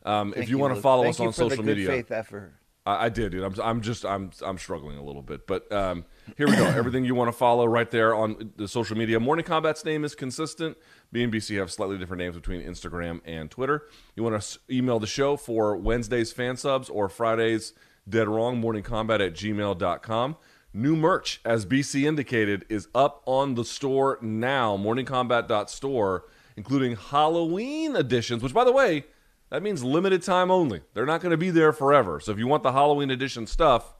Um, 0.06 0.34
if 0.38 0.48
you, 0.48 0.58
want 0.58 0.74
to 0.74 0.82
follow 0.82 1.06
us 1.10 1.20
you 1.20 1.26
on 1.26 1.34
social 1.34 1.64
media, 1.64 1.88
faith 1.88 2.12
effort. 2.12 2.54
I, 2.86 3.06
I 3.06 3.10
did, 3.10 3.32
dude. 3.32 3.44
I'm, 3.44 3.56
I'm 3.62 3.82
just, 3.82 4.06
I'm, 4.06 4.32
I'm 4.42 4.58
struggling 4.58 4.98
a 4.98 5.04
little 5.04 5.22
bit, 5.22 5.48
but 5.48 5.70
um, 5.72 6.06
here 6.38 6.48
we 6.48 6.56
go. 6.56 6.66
Everything 6.66 7.04
you 7.04 7.16
want 7.16 7.28
to 7.28 7.38
follow 7.38 7.66
right 7.66 7.90
there 7.90 8.14
on 8.16 8.54
the 8.56 8.68
social 8.68 8.96
media. 8.96 9.20
Morning 9.20 9.44
Combat's 9.44 9.84
name 9.84 10.06
is 10.06 10.16
consistent. 10.16 10.78
B 11.16 11.24
and 11.24 11.32
BC 11.32 11.58
have 11.60 11.72
slightly 11.72 11.98
different 11.98 12.20
names 12.20 12.36
between 12.36 12.62
Instagram 12.62 13.22
and 13.24 13.50
Twitter. 13.50 13.86
You 14.18 14.24
want 14.24 14.42
to 14.42 14.60
email 14.70 15.00
the 15.00 15.08
show 15.08 15.38
for 15.38 15.78
Wednesday's 15.78 16.34
fan 16.34 16.58
subs 16.58 16.90
or 16.90 17.08
Fridays 17.08 17.72
dead 18.08 18.28
wrong 18.28 18.60
morning 18.60 18.84
combat 18.84 19.22
at 19.22 19.34
gmail.com. 19.34 20.36
New 20.74 20.94
merch, 20.98 21.40
as 21.46 21.66
BC 21.66 22.04
indicated, 22.04 22.66
is 22.68 22.90
up 22.94 23.24
on 23.26 23.56
the 23.56 23.64
store 23.64 24.20
now. 24.22 24.76
Morningcombat.store, 24.76 26.26
including 26.58 26.98
Halloween 26.98 27.96
editions, 27.96 28.44
which, 28.44 28.54
by 28.54 28.66
the 28.66 28.74
way, 28.74 29.06
that 29.52 29.64
means 29.64 29.86
limited 29.86 30.22
time 30.22 30.52
only. 30.52 30.82
They're 30.94 31.06
not 31.06 31.22
going 31.22 31.32
to 31.32 31.38
be 31.38 31.50
there 31.50 31.72
forever. 31.72 32.20
So 32.20 32.34
if 32.34 32.38
you 32.38 32.48
want 32.48 32.64
the 32.64 32.74
Halloween 32.74 33.10
edition 33.10 33.48
stuff, 33.48 33.94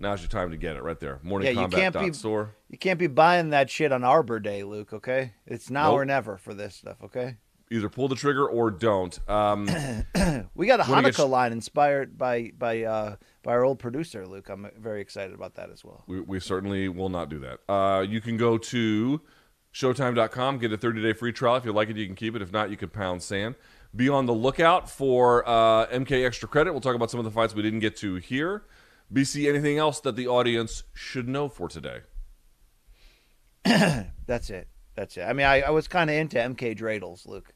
now's 0.00 0.20
your 0.20 0.28
time 0.28 0.50
to 0.50 0.56
get 0.56 0.76
it 0.76 0.82
right 0.82 0.98
there. 0.98 1.20
Yeah, 1.24 1.50
you 1.50 1.68
can't 1.68 1.94
be 1.94 2.00
Morningcombat.store. 2.00 2.54
you 2.68 2.78
can't 2.78 2.98
be 2.98 3.06
buying 3.06 3.50
that 3.50 3.70
shit 3.70 3.92
on 3.92 4.04
Arbor 4.04 4.40
Day, 4.40 4.62
Luke. 4.62 4.92
Okay, 4.92 5.32
it's 5.46 5.70
now 5.70 5.90
Nope. 5.90 6.00
or 6.00 6.04
never 6.04 6.36
for 6.38 6.54
this 6.54 6.74
stuff. 6.74 6.96
Okay, 7.02 7.36
Either 7.70 7.88
pull 7.88 8.06
the 8.06 8.14
trigger 8.14 8.46
or 8.48 8.70
don't. 8.70 9.18
Um, 9.28 9.64
we 10.54 10.66
got 10.66 10.80
a 10.80 10.84
Hanukkah 10.84 11.16
get 11.16 11.22
line 11.24 11.52
inspired 11.52 12.16
by 12.16 12.52
by 12.56 12.82
uh, 12.84 13.16
by 13.42 13.52
our 13.52 13.64
old 13.64 13.78
producer 13.78 14.26
Luke. 14.26 14.48
I'm 14.48 14.70
very 14.78 15.00
excited 15.00 15.34
about 15.34 15.54
that 15.56 15.70
as 15.70 15.84
well. 15.84 16.04
We, 16.06 16.20
we 16.20 16.40
certainly 16.40 16.88
will 16.88 17.08
not 17.08 17.28
do 17.28 17.40
that. 17.40 17.60
Uh, 17.68 18.02
you 18.02 18.20
can 18.20 18.36
go 18.36 18.56
to 18.56 19.20
Showtime.com, 19.76 20.58
get 20.58 20.72
a 20.72 20.78
30 20.78 21.02
day 21.02 21.12
free 21.12 21.32
trial. 21.32 21.56
If 21.56 21.64
you 21.64 21.72
like 21.72 21.90
it, 21.90 21.96
you 21.96 22.06
can 22.06 22.14
keep 22.14 22.34
it. 22.34 22.40
If 22.40 22.50
not, 22.50 22.70
you 22.70 22.76
can 22.76 22.88
pound 22.88 23.22
sand. 23.22 23.56
Be 23.94 24.08
on 24.08 24.26
the 24.26 24.32
lookout 24.32 24.88
for 24.90 25.46
uh, 25.46 25.86
MK 25.88 26.24
Extra 26.24 26.48
Credit. 26.48 26.72
We'll 26.72 26.80
talk 26.80 26.94
about 26.94 27.10
some 27.10 27.18
of 27.20 27.24
the 27.24 27.30
fights 27.30 27.54
we 27.54 27.62
didn't 27.62 27.80
get 27.80 27.96
to 27.98 28.14
here. 28.16 28.62
BC, 29.12 29.48
anything 29.48 29.78
else 29.78 30.00
that 30.00 30.16
the 30.16 30.26
audience 30.26 30.82
should 30.92 31.28
know 31.28 31.48
for 31.48 31.68
today? 31.68 32.00
That's 33.64 34.50
it. 34.50 34.68
That's 34.94 35.16
it. 35.16 35.22
I 35.22 35.32
mean, 35.32 35.46
I, 35.46 35.62
I 35.62 35.70
was 35.70 35.88
kind 35.88 36.10
of 36.10 36.16
into 36.16 36.38
MK 36.38 36.76
dreidels, 36.78 37.26
Luke. 37.26 37.52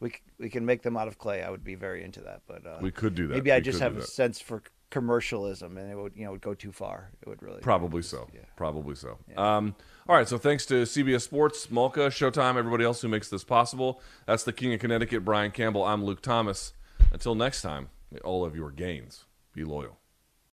We 0.00 0.12
we 0.38 0.50
can 0.50 0.66
make 0.66 0.82
them 0.82 0.96
out 0.96 1.08
of 1.08 1.18
clay. 1.18 1.42
I 1.42 1.50
would 1.50 1.64
be 1.64 1.74
very 1.74 2.04
into 2.04 2.20
that, 2.20 2.42
but 2.46 2.66
uh, 2.66 2.78
We 2.82 2.90
could 2.90 3.14
do 3.14 3.26
that. 3.28 3.34
Maybe 3.34 3.50
I 3.50 3.56
We 3.56 3.62
just 3.62 3.80
have 3.80 3.96
a 3.96 4.00
that. 4.00 4.08
sense 4.08 4.40
for 4.40 4.62
commercialism, 4.90 5.76
and 5.78 5.90
it 5.90 5.96
would 5.96 6.12
you 6.14 6.24
know 6.24 6.32
would 6.32 6.42
go 6.42 6.52
too 6.54 6.70
far. 6.72 7.10
It 7.22 7.28
would 7.28 7.42
really 7.42 7.60
Probably 7.60 8.02
so. 8.02 8.28
Yeah. 8.34 8.40
Probably 8.56 8.94
so. 8.94 9.16
Um, 9.36 9.74
all 10.06 10.14
right. 10.14 10.28
So 10.28 10.36
thanks 10.36 10.66
to 10.66 10.82
CBS 10.82 11.22
Sports, 11.22 11.68
Mulca, 11.68 12.08
Showtime, 12.08 12.56
everybody 12.56 12.84
else 12.84 13.00
who 13.00 13.08
makes 13.08 13.30
this 13.30 13.42
possible. 13.42 14.00
That's 14.26 14.44
the 14.44 14.52
King 14.52 14.74
of 14.74 14.80
Connecticut, 14.80 15.24
Brian 15.24 15.50
Campbell. 15.50 15.82
I'm 15.84 16.04
Luke 16.04 16.20
Thomas. 16.20 16.74
Until 17.10 17.34
next 17.34 17.62
time, 17.62 17.88
all 18.22 18.44
of 18.44 18.54
your 18.54 18.70
gains 18.70 19.24
be 19.54 19.64
loyal. 19.64 19.98